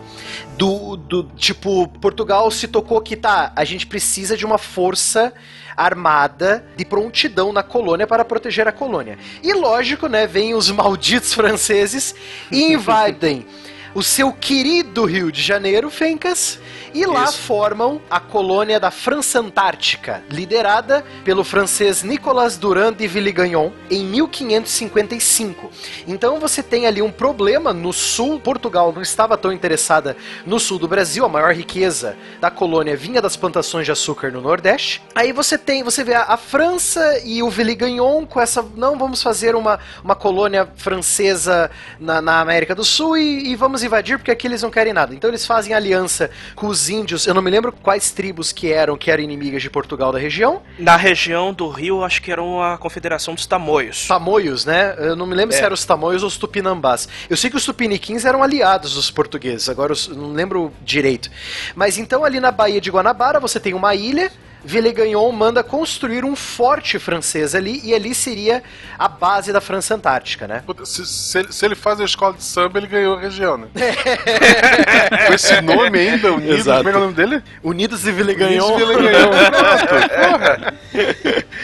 do, 0.58 0.98
do 0.98 1.24
tipo, 1.36 1.88
Portugal 1.88 2.52
se 2.52 2.68
tocou 2.68 3.00
que 3.00 3.16
tá, 3.16 3.54
a 3.56 3.64
gente 3.64 3.88
precisa 3.88 4.36
de 4.36 4.46
uma 4.46 4.58
força 4.58 5.34
armada 5.76 6.66
de 6.76 6.84
prontidão 6.84 7.54
na 7.54 7.64
colônia 7.64 8.06
para 8.06 8.26
proteger 8.26 8.68
a 8.68 8.72
colônia. 8.72 9.18
E 9.42 9.54
lógico, 9.54 10.08
né, 10.08 10.28
vem 10.28 10.54
os 10.54 10.70
malditos 10.72 11.34
franceses 11.34 12.14
e 12.52 12.74
invadem 12.74 13.46
o 13.94 14.02
seu 14.02 14.32
querido 14.32 15.06
Rio 15.06 15.32
de 15.32 15.42
Janeiro, 15.42 15.90
Fencas, 15.90 16.60
e 16.94 17.06
lá 17.06 17.26
Isso. 17.26 17.40
formam 17.40 18.02
a 18.10 18.20
colônia 18.20 18.80
da 18.80 18.92
França 18.92 19.40
Antártica, 19.40 20.24
liderada 20.30 21.06
pelo 21.24 21.44
francês 21.44 22.04
Nicolas 22.04 22.58
Durand 22.58 22.94
de 22.94 23.08
Villegagnon 23.08 23.72
em 23.90 24.04
1555. 24.04 25.72
Então 26.08 26.40
você 26.40 26.62
tem 26.62 26.86
ali 26.86 27.02
um 27.02 27.12
problema 27.12 27.72
no 27.74 27.94
sul, 27.94 28.40
Portugal 28.40 28.92
não 28.94 29.02
estava 29.02 29.38
tão 29.38 29.52
interessada 29.52 30.18
no 30.46 30.60
sul 30.60 30.78
do 30.78 30.88
Brasil, 30.88 31.26
a 31.26 31.30
maior 31.30 31.54
riqueza 31.54 32.18
da 32.40 32.52
colônia 32.52 32.96
vinha 32.96 33.22
das 33.22 33.38
plantações 33.38 33.86
de 33.86 33.92
açúcar 33.92 34.32
no 34.32 34.42
Nordeste. 34.42 35.02
Aí 35.16 35.32
você 35.32 35.58
tem, 35.58 35.84
você 35.84 36.04
vê 36.04 36.14
a, 36.14 36.24
a 36.24 36.38
França 36.38 37.22
e 37.24 37.42
o 37.42 37.50
Villegagnon 37.50 38.26
com 38.26 38.40
essa, 38.40 38.66
não 38.76 38.98
vamos 38.98 39.22
fazer 39.22 39.56
uma, 39.56 39.80
uma 40.04 40.16
colônia 40.16 40.68
francesa 40.76 41.72
na, 42.00 42.22
na 42.22 42.42
América 42.42 42.76
do 42.76 42.84
Sul 42.84 43.18
e, 43.18 43.52
e 43.52 43.56
vamos 43.56 43.81
invadir 43.84 44.18
porque 44.18 44.32
aqui 44.32 44.48
eles 44.48 44.62
não 44.62 44.70
querem 44.72 44.94
nada. 44.94 45.14
Então 45.14 45.30
eles 45.30 45.46
fazem 45.46 45.74
aliança 45.74 46.30
com 46.56 46.68
os 46.68 46.90
índios, 46.90 47.26
eu 47.28 47.34
não 47.34 47.42
me 47.42 47.50
lembro 47.52 47.72
quais 47.72 48.12
tribos 48.12 48.52
que 48.52 48.72
eram 48.72 48.98
que 48.98 49.10
eram 49.12 49.24
inimigas 49.24 49.62
de 49.62 49.70
Portugal 49.70 50.12
da 50.12 50.20
região. 50.20 50.62
Na 50.78 50.96
região 50.96 51.54
do 51.54 51.70
Rio, 51.70 52.04
acho 52.04 52.22
que 52.22 52.32
era 52.32 52.42
a 52.74 52.78
Confederação 52.78 53.34
dos 53.36 53.46
Tamoios. 53.46 54.08
Tamoios, 54.08 54.66
né? 54.66 54.96
Eu 54.98 55.16
não 55.16 55.26
me 55.26 55.36
lembro 55.36 55.56
É. 55.56 55.58
se 55.58 55.64
eram 55.64 55.74
os 55.74 55.86
Tamoios 55.86 56.22
ou 56.24 56.28
os 56.28 56.38
Tupinambás. 56.38 57.08
Eu 57.30 57.38
sei 57.38 57.50
que 57.50 57.56
os 57.58 57.66
Tupiniquins 57.66 58.26
eram 58.26 58.44
aliados 58.44 58.94
dos 58.96 59.10
portugueses, 59.12 59.70
agora 59.70 59.94
eu 59.94 60.16
não 60.16 60.34
lembro 60.34 60.72
direito. 60.84 61.30
Mas 61.76 61.98
então 61.98 62.24
ali 62.24 62.40
na 62.40 62.52
Baía 62.52 62.82
de 62.82 62.90
Guanabara 62.92 63.40
você 63.40 63.60
tem 63.60 63.74
uma 63.74 63.94
ilha. 63.96 64.32
Villegagnon 64.64 65.32
manda 65.32 65.64
construir 65.64 66.24
um 66.24 66.36
forte 66.36 67.00
francês 67.00 67.56
ali 67.56 67.82
e 67.84 67.94
ali 67.94 68.14
seria 68.14 68.64
a 68.98 69.08
base 69.08 69.52
da 69.52 69.60
França 69.60 69.96
Antártica, 69.96 70.48
né? 70.48 70.64
Puta, 70.66 70.86
Se, 70.86 71.06
se 71.06 71.40
ele, 71.40 71.52
se 71.52 71.66
ele 71.66 71.76
faz 71.76 72.00
a 72.00 72.06
escola 72.06 72.34
de 72.34 72.44
samba, 72.44 72.78
ele 72.80 72.88
ganhou 72.88 73.16
a 73.16 73.20
região, 73.20 73.58
né? 73.58 73.68
Com 75.28 75.34
esse 75.34 75.62
nome 75.62 76.00
ainda, 76.00 76.32
Unidos, 76.34 76.60
Exato. 76.60 76.78
como 76.78 76.90
é 76.90 76.92
que 76.92 76.98
é 76.98 77.02
o 77.02 77.04
nome 77.04 77.14
dele? 77.16 77.44
Unidos 77.64 78.02
de 78.02 78.12
Villegagnon. 78.12 78.74
Unidos 78.76 78.96
Villegagnon. 78.96 79.32
Pronto, 79.52 80.10
porra. 80.30 80.74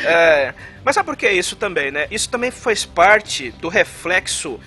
É, 0.06 0.54
mas 0.84 0.96
sabe 0.96 1.06
por 1.06 1.16
que 1.18 1.30
isso 1.30 1.56
também, 1.56 1.92
né? 1.92 2.08
Isso 2.10 2.30
também 2.30 2.50
faz 2.50 2.86
parte 2.86 3.52
do 3.60 3.68
reflexo 3.70 4.60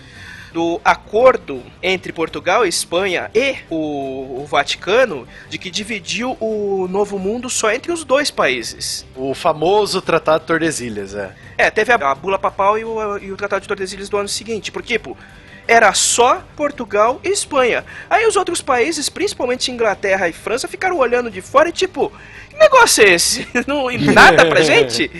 do 0.53 0.81
acordo 0.85 1.63
entre 1.83 2.13
Portugal 2.13 2.67
Espanha 2.67 3.31
e 3.35 3.57
o, 3.69 4.43
o 4.43 4.47
Vaticano 4.47 5.27
de 5.49 5.59
que 5.59 5.71
dividiu 5.71 6.37
o 6.41 6.89
Novo 6.89 7.19
Mundo 7.19 7.49
só 7.49 7.71
entre 7.73 7.93
os 7.93 8.05
dois 8.05 8.31
países. 8.31 9.07
O 9.15 9.35
famoso 9.35 10.01
Tratado 10.03 10.41
de 10.41 10.47
Tordesilhas, 10.47 11.15
é. 11.15 11.35
É, 11.57 11.71
teve 11.71 11.93
a, 11.93 11.97
a 11.97 12.15
Bula 12.15 12.39
Papal 12.39 12.79
e 12.79 12.85
o, 12.85 13.19
e 13.19 13.33
o 13.33 13.37
Tratado 13.37 13.63
de 13.63 13.69
Tordesilhas 13.69 14.09
do 14.09 14.17
ano 14.17 14.29
seguinte, 14.29 14.73
porque, 14.73 14.95
tipo, 14.95 15.17
era 15.67 15.93
só 15.95 16.43
Portugal 16.57 17.21
e 17.23 17.29
Espanha. 17.29 17.85
Aí 18.09 18.27
os 18.27 18.35
outros 18.35 18.61
países, 18.61 19.09
principalmente 19.09 19.71
Inglaterra 19.71 20.29
e 20.29 20.33
França, 20.33 20.67
ficaram 20.67 20.99
olhando 20.99 21.31
de 21.31 21.41
fora 21.41 21.69
e, 21.69 21.73
tipo, 21.73 22.13
que 22.49 22.57
negócio 22.57 23.05
é 23.05 23.11
esse? 23.11 23.47
Não, 23.67 23.89
nada 24.13 24.47
pra 24.47 24.63
gente? 24.65 25.11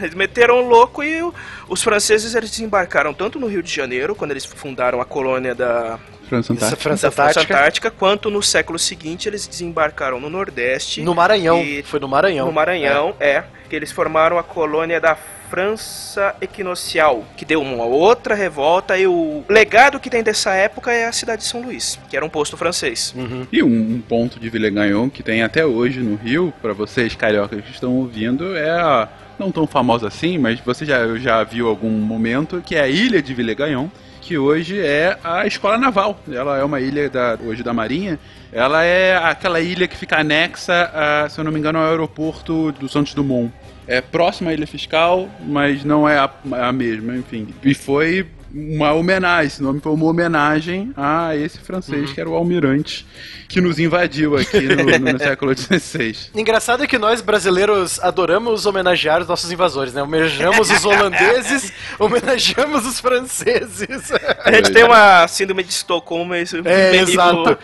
Eles 0.00 0.14
meteram 0.14 0.62
o 0.64 0.68
louco 0.68 1.02
e 1.02 1.22
o- 1.22 1.34
os 1.68 1.82
franceses 1.82 2.34
eles 2.34 2.50
desembarcaram 2.50 3.12
tanto 3.14 3.38
no 3.38 3.46
Rio 3.46 3.62
de 3.62 3.72
Janeiro, 3.74 4.14
quando 4.14 4.30
eles 4.32 4.44
fundaram 4.44 5.00
a 5.00 5.04
colônia 5.04 5.54
da, 5.54 5.98
França 6.28 6.52
Antártica. 6.52 6.82
França 6.82 7.06
da 7.06 7.10
França 7.10 7.40
Antártica. 7.40 7.90
Quanto 7.90 8.30
no 8.30 8.42
século 8.42 8.78
seguinte 8.78 9.28
eles 9.28 9.46
desembarcaram 9.46 10.20
no 10.20 10.28
Nordeste. 10.28 11.00
No 11.02 11.14
Maranhão. 11.14 11.62
E- 11.62 11.82
Foi 11.82 11.98
no 11.98 12.06
Maranhão. 12.08 12.46
No 12.46 12.52
Maranhão, 12.52 13.14
é. 13.18 13.44
Que 13.70 13.74
eles 13.76 13.90
formaram 13.92 14.38
a 14.38 14.42
colônia 14.42 15.00
da 15.00 15.16
França 15.50 16.34
Equinocial, 16.42 17.24
que 17.36 17.44
deu 17.44 17.62
uma 17.62 17.84
outra 17.84 18.34
revolta. 18.34 18.98
E 18.98 19.06
o 19.06 19.42
legado 19.48 19.98
que 19.98 20.10
tem 20.10 20.22
dessa 20.22 20.52
época 20.52 20.92
é 20.92 21.06
a 21.06 21.12
cidade 21.12 21.42
de 21.42 21.48
São 21.48 21.62
Luís, 21.62 21.98
que 22.10 22.16
era 22.16 22.24
um 22.24 22.28
posto 22.28 22.56
francês. 22.56 23.14
E 23.50 23.62
um, 23.62 23.66
um 23.66 24.00
ponto 24.06 24.38
de 24.38 24.50
Villegagnon 24.50 25.08
que 25.08 25.22
tem 25.22 25.42
até 25.42 25.64
hoje 25.64 26.00
no 26.00 26.16
Rio, 26.16 26.52
pra 26.60 26.74
vocês 26.74 27.14
cariocas 27.14 27.62
que 27.64 27.70
estão 27.70 27.94
ouvindo, 27.96 28.54
é 28.56 28.70
a, 28.70 29.08
não 29.38 29.50
tão 29.50 29.66
famosa 29.66 30.08
assim, 30.08 30.38
mas 30.38 30.60
você 30.60 30.84
já, 30.84 31.16
já 31.16 31.44
viu 31.44 31.68
algum 31.68 31.90
momento, 31.90 32.62
que 32.64 32.74
é 32.74 32.80
a 32.80 32.88
ilha 32.88 33.22
de 33.22 33.32
Villegagnon, 33.32 33.88
que 34.20 34.36
hoje 34.36 34.78
é 34.78 35.16
a 35.22 35.46
escola 35.46 35.78
naval. 35.78 36.20
Ela 36.30 36.58
é 36.58 36.64
uma 36.64 36.80
ilha 36.80 37.08
da, 37.08 37.38
hoje 37.42 37.62
da 37.62 37.72
Marinha. 37.72 38.18
Ela 38.52 38.84
é 38.84 39.16
aquela 39.16 39.60
ilha 39.60 39.88
que 39.88 39.96
fica 39.96 40.20
anexa, 40.20 40.90
a, 40.92 41.28
se 41.28 41.38
eu 41.38 41.44
não 41.44 41.52
me 41.52 41.58
engano, 41.58 41.78
ao 41.78 41.86
aeroporto 41.86 42.72
do 42.72 42.88
Santos 42.88 43.14
Dumont. 43.14 43.52
É 43.86 44.00
próxima 44.00 44.50
à 44.50 44.54
ilha 44.54 44.66
fiscal, 44.66 45.28
mas 45.40 45.82
não 45.82 46.06
é 46.06 46.18
a, 46.18 46.30
a 46.68 46.72
mesma, 46.72 47.16
enfim. 47.16 47.48
E 47.64 47.72
foi 47.72 48.26
uma 48.52 48.92
homenagem, 48.92 49.46
esse 49.46 49.62
nome 49.62 49.80
foi 49.80 49.92
uma 49.92 50.06
homenagem 50.06 50.92
a 50.96 51.36
esse 51.36 51.58
francês 51.58 52.12
que 52.12 52.20
era 52.20 52.28
o 52.30 52.34
almirante 52.34 53.06
que 53.48 53.60
nos 53.60 53.78
invadiu 53.78 54.36
aqui 54.36 54.60
no, 54.60 54.84
no 55.12 55.18
século 55.20 55.54
XVI. 55.56 56.14
Engraçado 56.34 56.84
é 56.84 56.86
que 56.86 56.98
nós 56.98 57.20
brasileiros 57.22 57.98
adoramos 58.00 58.66
homenagear 58.66 59.22
os 59.22 59.28
nossos 59.28 59.50
invasores, 59.50 59.92
né? 59.94 60.02
Homenageamos 60.02 60.70
os 60.70 60.84
holandeses, 60.84 61.72
homenageamos 61.98 62.84
os 62.86 63.00
franceses. 63.00 64.12
A 64.44 64.52
gente 64.52 64.70
tem 64.72 64.84
uma 64.84 65.26
síndrome 65.28 65.62
de 65.64 65.70
Estocolmo 65.70 66.34
isso 66.34 66.56
É, 66.64 66.90
meio- 66.90 67.02
exato. 67.08 67.58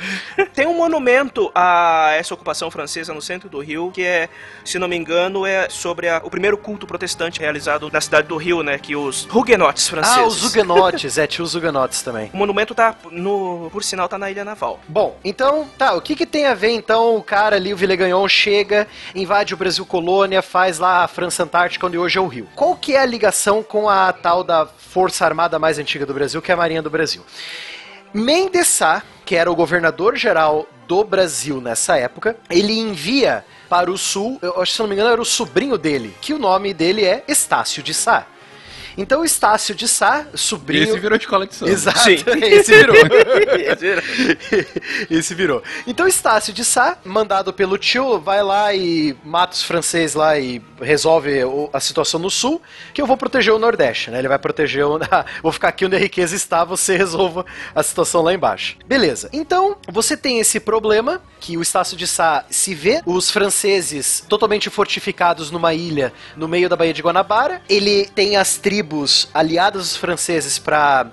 Tem 0.55 0.67
um 0.67 0.75
monumento 0.77 1.51
a 1.55 2.13
essa 2.19 2.33
ocupação 2.33 2.71
francesa 2.71 3.13
no 3.13 3.21
centro 3.21 3.49
do 3.49 3.61
Rio, 3.61 3.91
que 3.93 4.03
é, 4.03 4.29
se 4.65 4.79
não 4.79 4.89
me 4.89 4.97
engano, 4.97 5.45
é 5.47 5.69
sobre 5.69 6.09
a- 6.09 6.21
o 6.25 6.31
primeiro 6.31 6.57
culto 6.57 6.87
protestante 6.87 7.41
realizado 7.41 7.91
na 7.93 8.01
cidade 8.01 8.27
do 8.29 8.37
Rio, 8.37 8.63
né? 8.63 8.79
Que 8.79 8.97
os 8.97 9.27
huguenotes 9.33 9.87
franceses. 9.89 10.19
Ah, 10.19 10.27
os 10.27 10.45
huguenotes, 10.45 10.74
é, 11.19 11.27
tinha 11.27 11.45
os 11.45 11.55
huguenotes 11.55 12.03
também. 12.03 12.31
O 12.33 12.37
monumento 12.37 12.75
tá, 12.75 12.95
no, 13.11 13.69
por 13.71 13.83
sinal, 13.83 14.09
tá 14.09 14.19
na 14.19 14.31
Ilha 14.31 14.45
Naval. 14.45 14.81
Bom, 14.89 15.17
então, 15.25 15.69
tá, 15.79 15.95
o 15.95 16.01
que 16.01 16.15
que 16.15 16.27
tem 16.27 16.47
a 16.47 16.55
ver, 16.55 16.71
então, 16.71 17.17
o 17.17 17.23
cara 17.23 17.57
ali, 17.57 17.73
o 17.73 17.77
Villegagnon, 17.77 18.27
chega, 18.29 18.87
invade 19.15 19.55
o 19.55 19.57
Brasil 19.57 19.85
Colônia, 19.87 20.43
faz 20.43 20.79
lá 20.79 21.05
a 21.05 21.09
França 21.09 21.43
Antártica, 21.43 21.87
onde 21.87 21.99
hoje 21.99 22.19
é 22.19 22.21
o 22.21 22.27
Rio. 22.27 22.49
Qual 22.55 22.77
que 22.77 22.95
é 22.95 23.01
a 23.01 23.07
ligação 23.07 23.63
com 23.63 23.89
a 23.89 24.13
tal 24.13 24.43
da 24.45 24.67
Força 24.67 25.25
Armada 25.25 25.59
mais 25.59 25.79
antiga 25.79 26.07
do 26.07 26.15
Brasil, 26.15 26.41
que 26.41 26.51
é 26.51 26.55
a 26.55 26.57
Marinha 26.57 26.83
do 26.83 26.91
Brasil? 26.91 27.23
Mendes 28.13 28.69
Sá, 28.69 29.03
que 29.25 29.35
era 29.35 29.51
o 29.51 29.57
governador-geral 29.57 30.67
do 30.87 31.03
Brasil 31.03 31.61
nessa 31.61 31.97
época, 31.97 32.37
ele 32.49 32.79
envia 32.79 33.45
para 33.69 33.91
o 33.91 33.99
sul, 33.99 34.39
eu 34.41 34.61
acho 34.61 34.73
que 34.73 34.77
se 34.77 34.81
não 34.81 34.89
me 34.89 34.95
engano 34.95 35.11
era 35.11 35.21
o 35.21 35.25
sobrinho 35.25 35.77
dele, 35.77 36.15
que 36.21 36.33
o 36.33 36.39
nome 36.39 36.73
dele 36.73 37.05
é 37.05 37.25
Estácio 37.27 37.83
de 37.83 37.93
Sá. 37.93 38.27
Então 38.97 39.25
Estácio 39.25 39.75
de 39.75 39.89
Sá, 39.89 40.27
sobrinho... 40.35 40.85
Esse 40.85 40.99
virou 40.99 41.19
escola 41.19 41.47
de 41.47 41.55
samba. 41.55 41.73
Exato, 41.73 42.01
Sim. 42.01 42.17
esse 42.43 42.75
virou. 42.75 42.97
esse 45.11 45.35
virou. 45.35 45.63
Então 45.87 46.07
Estácio 46.07 46.53
de 46.53 46.65
Sá, 46.65 46.99
mandado 47.05 47.53
pelo 47.53 47.77
tio, 47.79 48.19
vai 48.21 48.43
lá 48.43 48.75
e 48.75 49.17
mata 49.25 49.55
os 49.55 49.63
franceses 49.63 50.15
lá 50.15 50.39
e 50.39 50.63
resolve 50.81 51.41
a 51.73 51.81
situação 51.81 52.21
no 52.21 52.31
sul, 52.31 52.61
que 52.93 53.01
eu 53.01 53.07
vou 53.07 53.17
proteger 53.17 53.53
o 53.53 53.59
Nordeste, 53.59 54.11
né? 54.11 54.19
Ele 54.19 54.29
vai 54.29 54.39
proteger 54.39 54.85
o... 54.85 54.99
vou 55.43 55.53
ficar 55.53 55.69
aqui 55.69 55.85
onde 55.85 55.97
a 55.97 55.99
riqueza 55.99 56.35
está, 56.37 56.65
você 56.65 56.97
resolva 56.97 57.45
a 57.75 57.83
situação 57.83 58.23
lá 58.23 58.33
embaixo. 58.33 58.77
Beleza. 58.87 59.29
Então, 59.33 59.77
você 59.89 60.17
tem 60.17 60.39
esse 60.39 60.61
problema 60.61 61.21
que 61.41 61.57
o 61.57 61.63
Estácio 61.63 61.97
de 61.97 62.07
Sá 62.07 62.45
se 62.49 62.75
vê 62.75 63.03
os 63.05 63.31
franceses 63.31 64.25
totalmente 64.29 64.71
fortificados 64.71 65.51
numa 65.51 65.75
ilha 65.75 66.13
no 66.37 66.49
meio 66.49 66.69
da 66.69 66.77
Baía 66.77 66.93
de 66.93 67.03
Guanabara. 67.03 67.61
Ele 67.69 68.07
tem 68.15 68.37
as 68.37 68.57
tribos 68.57 68.84
aliadas 69.33 69.83
aos 69.83 69.97
franceses 69.97 70.59
para 70.59 71.07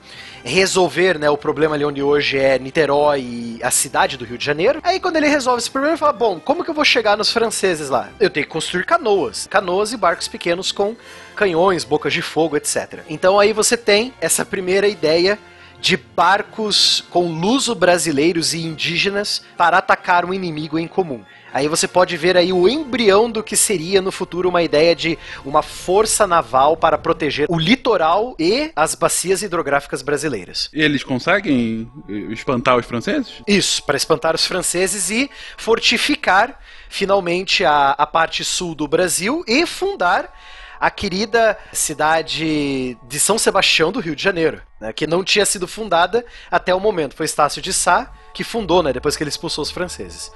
resolver 0.44 1.20
né, 1.20 1.30
o 1.30 1.38
problema 1.38 1.76
ali 1.76 1.86
onde 1.86 2.02
hoje 2.02 2.38
é 2.38 2.58
Niterói 2.58 3.22
e 3.22 3.60
a 3.64 3.72
cidade 3.72 4.18
do 4.18 4.26
Rio 4.26 4.38
de 4.38 4.46
Janeiro. 4.46 4.80
Aí 4.84 5.00
quando 5.00 5.18
ele 5.18 5.28
resolve 5.28 5.60
esse 5.60 5.70
problema, 5.70 5.94
ele 5.94 6.00
fala: 6.00 6.14
Bom, 6.14 6.40
como 6.40 6.64
que 6.64 6.70
eu 6.70 6.74
vou 6.74 6.86
chegar 6.86 7.18
nos 7.18 7.32
franceses 7.32 7.90
lá? 7.90 8.10
Eu 8.20 8.30
tenho 8.30 8.46
que 8.46 8.52
construir 8.52 8.86
canoas. 8.86 9.48
Canoas 9.48 9.94
e 9.94 9.98
barcos 9.98 10.28
pequenos 10.28 10.72
com 10.72 10.96
canhões, 11.36 11.84
bocas 11.84 12.14
de 12.14 12.22
fogo, 12.22 12.58
etc. 12.58 13.00
Então 13.10 13.40
aí 13.40 13.54
você 13.54 13.78
tem 13.78 14.14
essa 14.20 14.46
primeira 14.46 14.88
ideia 14.88 15.38
de 15.80 15.98
barcos 15.98 17.04
com 17.10 17.28
luso-brasileiros 17.28 18.54
e 18.54 18.62
indígenas 18.62 19.44
para 19.58 19.80
atacar 19.80 20.24
um 20.24 20.34
inimigo 20.34 20.78
em 20.78 20.88
comum. 20.88 21.24
Aí 21.54 21.68
você 21.68 21.88
pode 21.88 22.16
ver 22.18 22.38
aí 22.38 22.54
o 22.54 22.68
embrião 22.68 23.30
do 23.30 23.44
que 23.44 23.58
seria 23.58 24.02
no 24.02 24.12
futuro 24.12 24.50
uma 24.50 24.64
ideia 24.64 24.96
de 24.96 25.18
uma 25.44 25.62
força 25.62 26.26
naval 26.26 26.78
para 26.78 26.98
proteger 26.98 27.48
o 27.50 27.60
litoral 27.60 28.36
e 28.40 28.72
as 28.76 28.96
bacias 28.96 29.42
hidrográficas 29.42 30.02
brasileiras. 30.02 30.70
Eles 30.74 31.04
conseguem 31.04 31.92
eh, 32.10 32.14
espantar 32.32 32.78
os 32.78 32.86
franceses? 32.86 33.42
Isso, 33.48 33.84
para 33.84 33.98
espantar 33.98 34.36
os 34.36 34.46
franceses 34.46 35.10
e 35.10 35.30
fortificar 35.58 36.58
finalmente 36.90 37.66
a, 37.66 37.92
a 37.92 38.06
parte 38.06 38.44
sul 38.44 38.74
do 38.74 38.88
Brasil 38.88 39.44
e 39.48 39.66
fundar 39.66 40.34
a 40.82 40.90
querida 40.90 41.58
cidade 41.72 42.98
de 43.08 43.20
São 43.20 43.38
Sebastião 43.38 43.92
do 43.92 44.00
Rio 44.00 44.16
de 44.16 44.24
Janeiro, 44.24 44.62
né, 44.80 44.92
que 44.92 45.06
não 45.06 45.24
tinha 45.24 45.46
sido 45.46 45.68
fundada 45.68 46.26
até 46.50 46.74
o 46.74 46.80
momento. 46.80 47.16
Foi 47.16 47.26
Estácio 47.26 47.62
de 47.62 47.72
Sá 47.72 48.12
que 48.34 48.44
fundou, 48.44 48.82
né, 48.82 48.92
depois 48.92 49.16
que 49.16 49.22
ele 49.22 49.30
expulsou 49.30 49.62
os 49.62 49.70
franceses. 49.70 50.32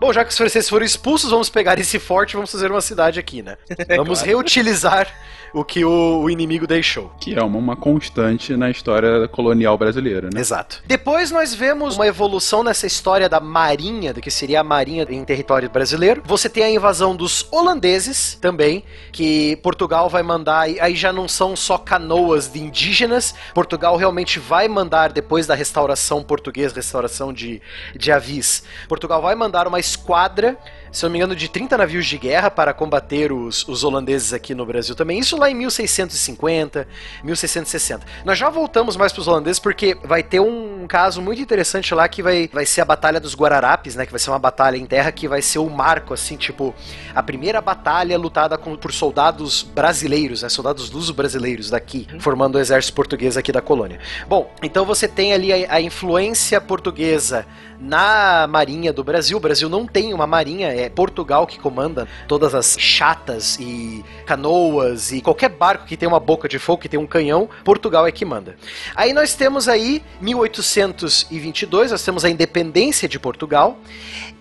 Bom, 0.00 0.14
já 0.14 0.24
que 0.24 0.30
os 0.30 0.36
franceses 0.38 0.68
foram 0.68 0.86
expulsos, 0.86 1.30
vamos 1.30 1.50
pegar 1.50 1.78
esse 1.78 1.98
forte 1.98 2.32
e 2.32 2.36
vamos 2.36 2.50
fazer 2.50 2.70
uma 2.70 2.80
cidade 2.80 3.20
aqui, 3.20 3.42
né? 3.42 3.58
Vamos 3.98 4.22
reutilizar 4.22 5.06
o 5.52 5.64
que 5.64 5.84
o, 5.84 6.22
o 6.22 6.30
inimigo 6.30 6.66
deixou. 6.66 7.10
Que 7.20 7.34
é 7.34 7.42
uma, 7.42 7.58
uma 7.58 7.76
constante 7.76 8.56
na 8.56 8.70
história 8.70 9.28
colonial 9.28 9.76
brasileira, 9.76 10.28
né? 10.32 10.40
Exato. 10.40 10.82
Depois 10.86 11.30
nós 11.30 11.54
vemos 11.54 11.96
uma 11.96 12.06
evolução 12.06 12.62
nessa 12.62 12.86
história 12.86 13.28
da 13.28 13.40
marinha, 13.40 14.12
do 14.12 14.20
que 14.20 14.30
seria 14.30 14.60
a 14.60 14.64
marinha 14.64 15.06
em 15.08 15.24
território 15.24 15.68
brasileiro. 15.68 16.22
Você 16.24 16.48
tem 16.48 16.62
a 16.64 16.70
invasão 16.70 17.14
dos 17.14 17.46
holandeses 17.50 18.38
também, 18.40 18.84
que 19.12 19.56
Portugal 19.56 20.08
vai 20.08 20.22
mandar, 20.22 20.68
aí 20.80 20.94
já 20.94 21.12
não 21.12 21.28
são 21.28 21.56
só 21.56 21.78
canoas 21.78 22.48
de 22.48 22.60
indígenas, 22.60 23.34
Portugal 23.54 23.96
realmente 23.96 24.38
vai 24.38 24.68
mandar, 24.68 25.12
depois 25.12 25.46
da 25.46 25.54
restauração 25.54 26.22
portuguesa, 26.22 26.74
restauração 26.74 27.32
de, 27.32 27.60
de 27.96 28.12
avis, 28.12 28.62
Portugal 28.88 29.20
vai 29.22 29.34
mandar 29.34 29.66
uma 29.66 29.80
esquadra 29.80 30.58
se 30.92 31.04
eu 31.04 31.08
não 31.08 31.12
me 31.12 31.18
engano, 31.18 31.36
de 31.36 31.48
30 31.48 31.78
navios 31.78 32.06
de 32.06 32.18
guerra 32.18 32.50
para 32.50 32.74
combater 32.74 33.32
os, 33.32 33.66
os 33.68 33.84
holandeses 33.84 34.32
aqui 34.32 34.54
no 34.54 34.66
Brasil 34.66 34.94
também. 34.94 35.18
Isso 35.18 35.36
lá 35.40 35.50
em 35.50 35.54
1650, 35.54 36.86
1660. 37.24 38.06
Nós 38.24 38.38
já 38.38 38.48
voltamos 38.48 38.96
mais 38.96 39.12
para 39.12 39.20
os 39.20 39.28
holandeses 39.28 39.58
porque 39.58 39.96
vai 40.04 40.22
ter 40.22 40.40
um 40.40 40.86
caso 40.86 41.20
muito 41.20 41.40
interessante 41.40 41.94
lá 41.94 42.08
que 42.08 42.22
vai, 42.22 42.48
vai 42.52 42.64
ser 42.66 42.82
a 42.82 42.84
Batalha 42.84 43.18
dos 43.18 43.34
Guararapes, 43.34 43.96
né? 43.96 44.06
Que 44.06 44.12
vai 44.12 44.20
ser 44.20 44.30
uma 44.30 44.38
batalha 44.38 44.76
em 44.76 44.86
terra 44.86 45.10
que 45.10 45.26
vai 45.26 45.42
ser 45.42 45.58
o 45.58 45.68
marco, 45.68 46.14
assim, 46.14 46.36
tipo, 46.36 46.74
a 47.14 47.22
primeira 47.22 47.60
batalha 47.60 48.16
lutada 48.16 48.56
com, 48.56 48.76
por 48.76 48.92
soldados 48.92 49.62
brasileiros, 49.62 50.42
né? 50.42 50.48
Soldados 50.48 50.90
luso-brasileiros 50.90 51.70
daqui, 51.70 52.06
formando 52.20 52.56
o 52.56 52.58
exército 52.60 52.94
português 52.94 53.36
aqui 53.36 53.50
da 53.50 53.60
colônia. 53.60 53.98
Bom, 54.28 54.52
então 54.62 54.84
você 54.84 55.08
tem 55.08 55.32
ali 55.32 55.52
a, 55.52 55.74
a 55.74 55.80
influência 55.80 56.60
portuguesa 56.60 57.46
na 57.80 58.46
marinha 58.46 58.92
do 58.92 59.02
Brasil. 59.02 59.36
O 59.36 59.40
Brasil 59.40 59.68
não 59.68 59.86
tem 59.86 60.12
uma 60.12 60.26
marinha, 60.26 60.68
é 60.68 60.88
Portugal 60.88 61.46
que 61.46 61.58
comanda 61.58 62.06
todas 62.28 62.54
as 62.54 62.76
chatas 62.78 63.58
e 63.58 64.04
canoas 64.26 65.10
e 65.12 65.20
qualquer 65.20 65.48
barco 65.48 65.86
que 65.86 65.96
tem 65.96 66.08
uma 66.08 66.20
boca 66.20 66.48
de 66.48 66.58
fogo, 66.58 66.82
que 66.82 66.88
tem 66.88 67.00
um 67.00 67.06
canhão, 67.06 67.48
Portugal 67.64 68.06
é 68.06 68.12
que 68.12 68.24
manda. 68.24 68.56
Aí 68.94 69.12
nós 69.12 69.34
temos 69.34 69.68
aí 69.68 70.02
1822, 70.20 71.90
nós 71.90 72.04
temos 72.04 72.24
a 72.24 72.30
independência 72.30 73.08
de 73.08 73.18
Portugal 73.18 73.78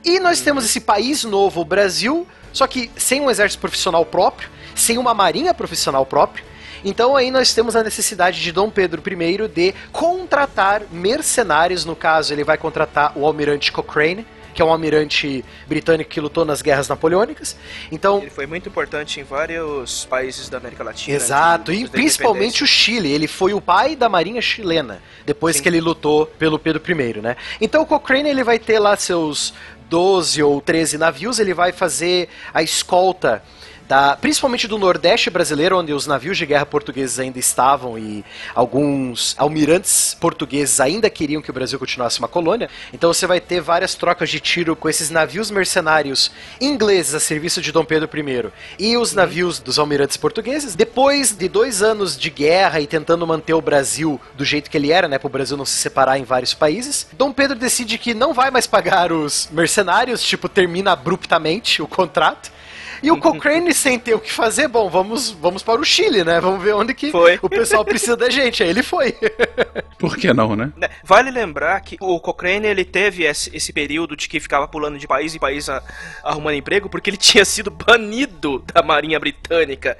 e 0.03 0.19
nós 0.19 0.41
temos 0.41 0.65
esse 0.65 0.81
país 0.81 1.23
novo, 1.23 1.61
o 1.61 1.65
Brasil, 1.65 2.27
só 2.51 2.67
que 2.67 2.91
sem 2.95 3.21
um 3.21 3.29
exército 3.29 3.61
profissional 3.61 4.05
próprio, 4.05 4.49
sem 4.75 4.97
uma 4.97 5.13
marinha 5.13 5.53
profissional 5.53 6.05
própria. 6.05 6.43
Então 6.83 7.15
aí 7.15 7.31
nós 7.31 7.53
temos 7.53 7.75
a 7.75 7.83
necessidade 7.83 8.41
de 8.41 8.51
Dom 8.51 8.69
Pedro 8.69 9.01
I 9.05 9.47
de 9.47 9.73
contratar 9.91 10.83
mercenários, 10.91 11.85
no 11.85 11.95
caso 11.95 12.33
ele 12.33 12.43
vai 12.43 12.57
contratar 12.57 13.13
o 13.15 13.25
almirante 13.25 13.71
Cochrane, 13.71 14.25
que 14.53 14.61
é 14.61 14.65
um 14.65 14.69
almirante 14.69 15.45
britânico 15.67 16.09
que 16.09 16.19
lutou 16.19 16.43
nas 16.43 16.61
guerras 16.61 16.89
napoleônicas. 16.89 17.55
Então, 17.91 18.19
Ele 18.19 18.29
foi 18.29 18.45
muito 18.45 18.67
importante 18.67 19.19
em 19.19 19.23
vários 19.23 20.05
países 20.05 20.49
da 20.49 20.57
América 20.57 20.83
Latina. 20.83 21.15
Exato, 21.15 21.71
e 21.71 21.87
principalmente 21.87 22.63
o 22.63 22.67
Chile. 22.67 23.09
Ele 23.09 23.27
foi 23.27 23.53
o 23.53 23.61
pai 23.61 23.95
da 23.95 24.09
marinha 24.09 24.41
chilena, 24.41 25.01
depois 25.25 25.61
que 25.61 25.69
ele 25.69 25.79
lutou 25.79 26.25
pelo 26.25 26.59
Pedro 26.59 26.81
I, 26.85 27.21
né? 27.21 27.37
Então 27.61 27.83
o 27.83 27.85
Cochrane 27.85 28.29
ele 28.29 28.43
vai 28.43 28.59
ter 28.59 28.79
lá 28.79 28.97
seus 28.97 29.53
12 29.89 30.43
ou 30.43 30.59
13 30.61 30.97
navios, 30.97 31.39
ele 31.39 31.53
vai 31.53 31.71
fazer 31.71 32.29
a 32.53 32.61
escolta 32.61 33.41
da, 33.89 34.15
principalmente 34.15 34.67
do 34.67 34.77
Nordeste 34.77 35.31
brasileiro, 35.31 35.79
onde 35.79 35.91
os 35.91 36.05
navios 36.05 36.37
de 36.37 36.45
guerra 36.45 36.65
portugueses 36.65 37.17
ainda 37.17 37.39
estavam 37.39 37.97
e 37.97 38.23
alguns 38.53 39.33
almirantes 39.35 40.13
portugueses 40.13 40.79
ainda 40.79 41.09
queriam 41.09 41.41
que 41.41 41.49
o 41.49 41.53
Brasil 41.53 41.79
continuasse 41.79 42.19
uma 42.19 42.27
colônia. 42.27 42.69
Então 42.93 43.11
você 43.11 43.25
vai 43.25 43.41
ter 43.41 43.59
várias 43.61 43.95
trocas 43.95 44.29
de 44.29 44.39
tiro 44.39 44.75
com 44.75 44.87
esses 44.87 45.09
navios 45.09 45.49
mercenários 45.49 46.31
ingleses 46.61 47.15
a 47.15 47.19
serviço 47.19 47.63
de 47.63 47.71
Dom 47.71 47.83
Pedro 47.83 48.07
I 48.15 48.51
e 48.77 48.95
os 48.95 49.15
navios 49.15 49.57
dos 49.57 49.79
almirantes 49.79 50.17
portugueses. 50.17 50.75
Depois 50.75 51.31
de 51.31 51.49
dois 51.49 51.81
anos 51.81 52.15
de 52.15 52.29
guerra 52.29 52.79
e 52.79 52.85
tentando 52.85 53.25
manter 53.25 53.55
o 53.55 53.61
Brasil 53.61 54.21
do 54.37 54.45
jeito 54.45 54.69
que 54.69 54.77
ele 54.77 54.91
era, 54.91 55.07
né, 55.07 55.17
para 55.17 55.27
o 55.27 55.31
Brasil 55.31 55.57
não 55.57 55.65
se 55.65 55.77
separar 55.77 56.19
em 56.19 56.23
vários 56.23 56.53
países, 56.53 57.07
Dom 57.13 57.33
Pedro 57.33 57.57
decide 57.57 57.97
que 57.97 58.13
não 58.13 58.35
vai 58.35 58.51
mais 58.51 58.67
pagar 58.67 59.11
os 59.11 59.49
mercenários, 59.51 60.21
tipo 60.21 60.47
termina 60.47 60.91
abruptamente 60.91 61.81
o 61.81 61.87
contrato. 61.87 62.58
E 63.01 63.11
o 63.11 63.17
Cochrane, 63.17 63.73
sem 63.73 63.97
ter 63.99 64.13
o 64.13 64.19
que 64.19 64.31
fazer, 64.31 64.67
bom, 64.67 64.89
vamos, 64.89 65.31
vamos 65.31 65.63
para 65.63 65.79
o 65.79 65.83
Chile, 65.85 66.23
né? 66.23 66.39
Vamos 66.39 66.61
ver 66.63 66.73
onde 66.73 66.93
que 66.93 67.11
Foi. 67.11 67.39
o 67.41 67.49
pessoal 67.49 67.83
precisa 67.85 68.15
da 68.17 68.29
gente. 68.29 68.63
Aí 68.63 68.69
ele 68.69 68.83
foi. 68.83 69.15
Por 69.97 70.15
que 70.17 70.33
não, 70.33 70.55
né? 70.55 70.71
Né, 70.77 70.89
Vale 71.03 71.29
lembrar 71.31 71.79
que 71.81 71.97
o 71.99 72.19
Cochrane 72.19 72.67
ele 72.67 72.85
teve 72.85 73.23
esse, 73.23 73.55
esse 73.55 73.73
período 73.73 74.15
de 74.15 74.27
que 74.29 74.39
ficava 74.39 74.67
pulando 74.67 74.97
de 74.97 75.07
país 75.07 75.35
em 75.35 75.39
país 75.39 75.69
a- 75.69 75.83
arrumando 76.23 76.55
emprego 76.55 76.89
porque 76.89 77.09
ele 77.09 77.17
tinha 77.17 77.43
sido 77.45 77.69
banido 77.69 78.63
da 78.73 78.81
Marinha 78.81 79.19
Britânica 79.19 79.97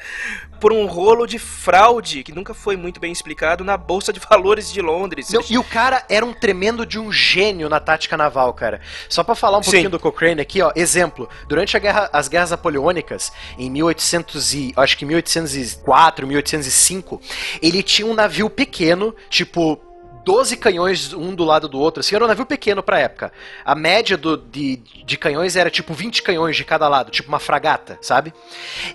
por 0.60 0.74
um 0.74 0.86
rolo 0.86 1.26
de 1.26 1.40
fraude 1.40 2.24
que 2.24 2.34
nunca 2.34 2.54
foi 2.54 2.76
muito 2.76 3.00
bem 3.00 3.12
explicado 3.12 3.64
na 3.64 3.78
Bolsa 3.78 4.12
de 4.12 4.20
Valores 4.20 4.72
de 4.72 4.82
Londres. 4.82 5.32
Não, 5.32 5.44
e 5.50 5.58
o 5.58 5.64
cara 5.64 6.06
era 6.10 6.26
um 6.26 6.34
tremendo 6.34 6.86
de 6.86 7.00
um 7.00 7.12
gênio 7.12 7.70
na 7.70 7.80
tática 7.80 8.18
naval, 8.18 8.54
cara. 8.54 8.82
Só 9.08 9.24
pra 9.24 9.36
falar 9.36 9.58
um 9.58 9.64
Sim. 9.64 9.72
pouquinho 9.72 9.90
do 9.90 10.00
Cochrane 10.00 10.42
aqui, 10.42 10.62
ó, 10.62 10.72
exemplo. 10.76 11.30
Durante 11.48 11.76
a 11.76 11.80
guerra, 11.80 12.10
as 12.12 12.28
guerras 12.28 12.52
napoleônicas, 12.52 13.32
em 13.58 13.70
1800 13.70 14.54
e, 14.54 14.74
acho 14.76 14.98
que 14.98 15.06
1804, 15.06 16.28
1805, 16.28 17.22
ele 17.62 17.82
tinha 17.82 18.08
um 18.08 18.14
navio 18.14 18.50
pequeno, 18.50 19.16
tipo 19.30 19.80
12 20.30 20.58
canhões 20.58 21.12
um 21.12 21.34
do 21.34 21.44
lado 21.44 21.68
do 21.68 21.80
outro, 21.80 22.02
assim, 22.02 22.14
era 22.14 22.24
um 22.24 22.28
navio 22.28 22.46
pequeno 22.46 22.84
pra 22.84 23.00
época. 23.00 23.34
A 23.66 23.74
média 23.74 24.16
do, 24.16 24.38
de, 24.38 24.76
de 25.04 25.18
canhões 25.18 25.56
era 25.56 25.72
tipo 25.72 25.92
20 25.92 26.22
canhões 26.22 26.56
de 26.56 26.64
cada 26.64 26.88
lado, 26.88 27.10
tipo 27.10 27.30
uma 27.30 27.40
fragata, 27.40 27.98
sabe? 28.00 28.32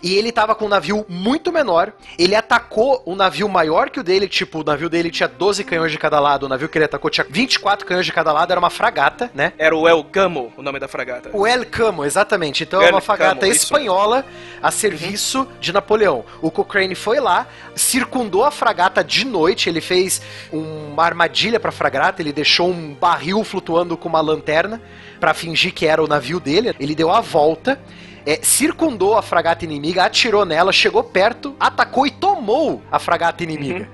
E 0.01 0.14
ele 0.14 0.31
tava 0.31 0.55
com 0.55 0.66
um 0.66 0.68
navio 0.68 1.05
muito 1.09 1.51
menor, 1.51 1.92
ele 2.16 2.37
atacou 2.37 3.03
um 3.05 3.16
navio 3.16 3.49
maior 3.49 3.90
que 3.90 3.99
o 3.99 4.05
dele, 4.05 4.29
tipo, 4.29 4.61
o 4.61 4.64
navio 4.64 4.88
dele 4.88 5.11
tinha 5.11 5.29
12 5.29 5.64
canhões 5.64 5.90
de 5.90 5.99
cada 5.99 6.20
lado, 6.20 6.47
o 6.47 6.49
navio 6.49 6.68
que 6.68 6.79
ele 6.79 6.85
atacou 6.85 7.11
tinha 7.11 7.27
24 7.29 7.85
canhões 7.85 8.07
de 8.07 8.12
cada 8.12 8.31
lado, 8.31 8.53
era 8.53 8.61
uma 8.61 8.70
fragata, 8.70 9.29
né? 9.35 9.55
Era 9.59 9.75
o 9.75 9.88
El 9.88 10.05
Gamo, 10.05 10.53
o 10.57 10.62
nome 10.62 10.79
da 10.79 10.87
fragata. 10.87 11.31
O 11.33 11.44
El 11.44 11.66
Camo, 11.66 12.05
exatamente. 12.05 12.62
Então 12.62 12.81
é 12.81 12.85
El 12.85 12.92
uma 12.92 13.01
fragata 13.01 13.40
Camo, 13.40 13.53
espanhola 13.53 14.25
a 14.62 14.70
serviço 14.70 15.49
de 15.61 15.73
Napoleão. 15.73 16.25
O 16.40 16.49
Cochrane 16.49 16.94
foi 16.94 17.18
lá, 17.18 17.49
circundou 17.75 18.44
a 18.44 18.53
fragata 18.53 19.03
de 19.03 19.27
noite, 19.27 19.68
ele 19.68 19.81
fez 19.81 20.23
uma 20.53 21.03
armadilha 21.24 21.58
pra 21.58 21.72
fragata, 21.72 22.22
ele 22.22 22.32
deixou 22.32 22.70
um 22.70 22.94
barril 22.94 23.42
flutuando 23.44 23.96
com 23.96 24.08
uma 24.08 24.20
lanterna 24.20 24.80
pra 25.18 25.34
fingir 25.34 25.72
que 25.72 25.87
era 25.87 26.02
o 26.02 26.06
navio 26.06 26.38
dele. 26.38 26.74
Ele 26.78 26.94
deu 26.94 27.10
a 27.10 27.20
volta. 27.20 27.78
é, 28.26 28.38
circundou 28.42 29.16
a 29.16 29.22
fragata 29.22 29.64
inimiga, 29.64 30.04
atirou 30.04 30.44
nela, 30.44 30.72
chegou 30.72 31.04
perto, 31.04 31.54
atacou 31.60 32.06
e 32.06 32.10
tomou 32.10 32.82
a 32.90 32.98
fragata 32.98 33.42
inimiga. 33.42 33.88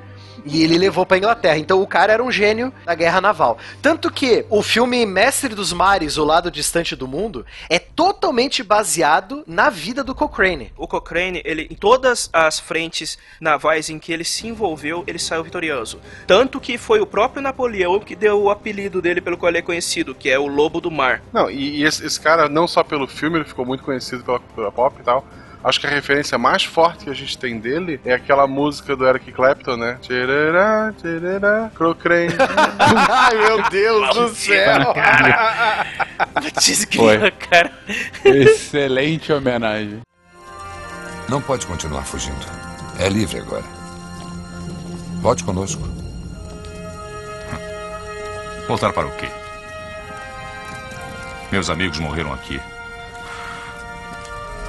E 0.44 0.62
ele 0.62 0.78
levou 0.78 1.06
pra 1.06 1.18
Inglaterra. 1.18 1.58
Então 1.58 1.80
o 1.82 1.86
cara 1.86 2.12
era 2.12 2.22
um 2.22 2.30
gênio 2.30 2.72
da 2.84 2.94
guerra 2.94 3.20
naval. 3.20 3.58
Tanto 3.82 4.10
que 4.10 4.44
o 4.48 4.62
filme 4.62 5.04
Mestre 5.06 5.54
dos 5.54 5.72
Mares, 5.72 6.16
O 6.16 6.24
Lado 6.24 6.50
Distante 6.50 6.94
do 6.96 7.08
Mundo, 7.08 7.44
é 7.68 7.78
totalmente 7.78 8.62
baseado 8.62 9.42
na 9.46 9.70
vida 9.70 10.02
do 10.02 10.14
Cochrane. 10.14 10.72
O 10.76 10.86
Cochrane, 10.86 11.42
ele, 11.44 11.66
em 11.70 11.74
todas 11.74 12.28
as 12.32 12.58
frentes 12.58 13.18
navais 13.40 13.90
em 13.90 13.98
que 13.98 14.12
ele 14.12 14.24
se 14.24 14.46
envolveu, 14.46 15.04
ele 15.06 15.18
saiu 15.18 15.44
vitorioso. 15.44 16.00
Tanto 16.26 16.60
que 16.60 16.78
foi 16.78 17.00
o 17.00 17.06
próprio 17.06 17.42
Napoleão 17.42 18.00
que 18.00 18.16
deu 18.16 18.42
o 18.42 18.50
apelido 18.50 19.02
dele 19.02 19.20
pelo 19.20 19.36
qual 19.36 19.50
ele 19.50 19.58
é 19.58 19.62
conhecido, 19.62 20.14
que 20.14 20.28
é 20.28 20.38
o 20.38 20.46
Lobo 20.46 20.80
do 20.80 20.90
Mar. 20.90 21.22
Não, 21.32 21.50
e, 21.50 21.80
e 21.80 21.84
esse, 21.84 22.04
esse 22.04 22.20
cara, 22.20 22.48
não 22.48 22.66
só 22.66 22.82
pelo 22.82 23.06
filme, 23.06 23.38
ele 23.38 23.44
ficou 23.44 23.64
muito 23.64 23.82
conhecido 23.82 24.24
pela 24.24 24.38
cultura 24.38 24.72
pop 24.72 24.96
e 25.00 25.04
tal. 25.04 25.24
Acho 25.62 25.78
que 25.78 25.86
a 25.86 25.90
referência 25.90 26.38
mais 26.38 26.64
forte 26.64 27.04
que 27.04 27.10
a 27.10 27.14
gente 27.14 27.36
tem 27.36 27.58
dele 27.58 28.00
é 28.04 28.14
aquela 28.14 28.46
música 28.46 28.96
do 28.96 29.06
Eric 29.06 29.30
Clapton, 29.30 29.76
né? 29.76 29.98
Tchererá, 30.00 30.92
tchererá, 30.98 31.70
Cochrane. 31.76 32.32
Ai, 32.78 33.36
meu 33.36 33.62
Deus 33.68 34.14
do 34.16 34.28
céu! 34.30 34.94
Foi. 36.96 37.30
cara. 37.32 37.72
Excelente 38.24 39.32
homenagem. 39.32 40.00
Não 41.28 41.42
pode 41.42 41.66
continuar 41.66 42.04
fugindo. 42.04 42.46
É 42.98 43.08
livre 43.08 43.38
agora. 43.38 43.64
Volte 45.20 45.44
conosco. 45.44 45.82
Voltar 48.66 48.92
para 48.92 49.06
o 49.06 49.16
quê? 49.16 49.28
Meus 51.52 51.68
amigos 51.68 51.98
morreram 51.98 52.32
aqui. 52.32 52.60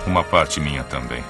Uma 0.05 0.23
parte 0.23 0.59
minha 0.59 0.83
também. 0.83 1.23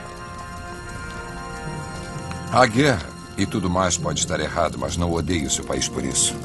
A 2.51 2.65
guerra 2.65 3.09
e 3.37 3.45
tudo 3.45 3.69
mais 3.69 3.97
pode 3.97 4.19
estar 4.19 4.39
errado, 4.39 4.77
mas 4.77 4.97
não 4.97 5.11
odeio 5.11 5.49
seu 5.49 5.63
país 5.63 5.87
por 5.87 6.03
isso. 6.03 6.35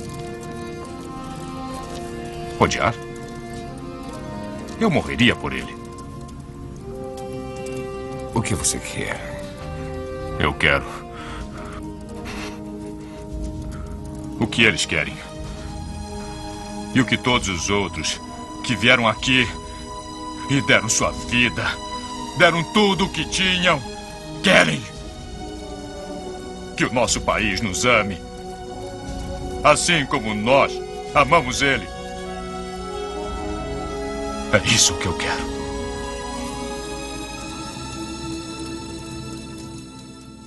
Odiar? 2.59 2.95
Eu 4.81 4.91
morreria 4.91 5.35
por 5.35 5.53
ele. 5.53 5.77
O 8.35 8.43
que 8.43 8.55
você 8.55 8.79
quer? 8.79 9.19
Eu 10.39 10.53
quero. 10.55 10.85
O 14.39 14.47
que 14.47 14.63
eles 14.63 14.85
querem. 14.85 15.17
E 16.95 17.01
o 17.01 17.05
que 17.05 17.17
todos 17.17 17.49
os 17.49 17.71
outros 17.71 18.21
que 18.65 18.77
vieram 18.77 19.09
aqui 19.09 19.47
e 20.51 20.61
deram 20.63 20.89
sua 20.89 21.11
vida, 21.11 21.65
deram 22.39 22.63
tudo 22.73 23.07
o 23.07 23.09
que 23.09 23.25
tinham, 23.25 23.81
querem. 24.43 24.83
que 26.77 26.85
o 26.85 26.93
nosso 26.93 27.21
país 27.23 27.61
nos 27.63 27.87
ame. 27.87 28.21
Assim 29.65 30.05
como 30.07 30.35
nós 30.35 30.73
amamos 31.15 31.63
ele. 31.63 31.89
É 34.53 34.69
isso 34.69 34.95
que 34.99 35.07
eu 35.07 35.15
quero. 35.17 35.56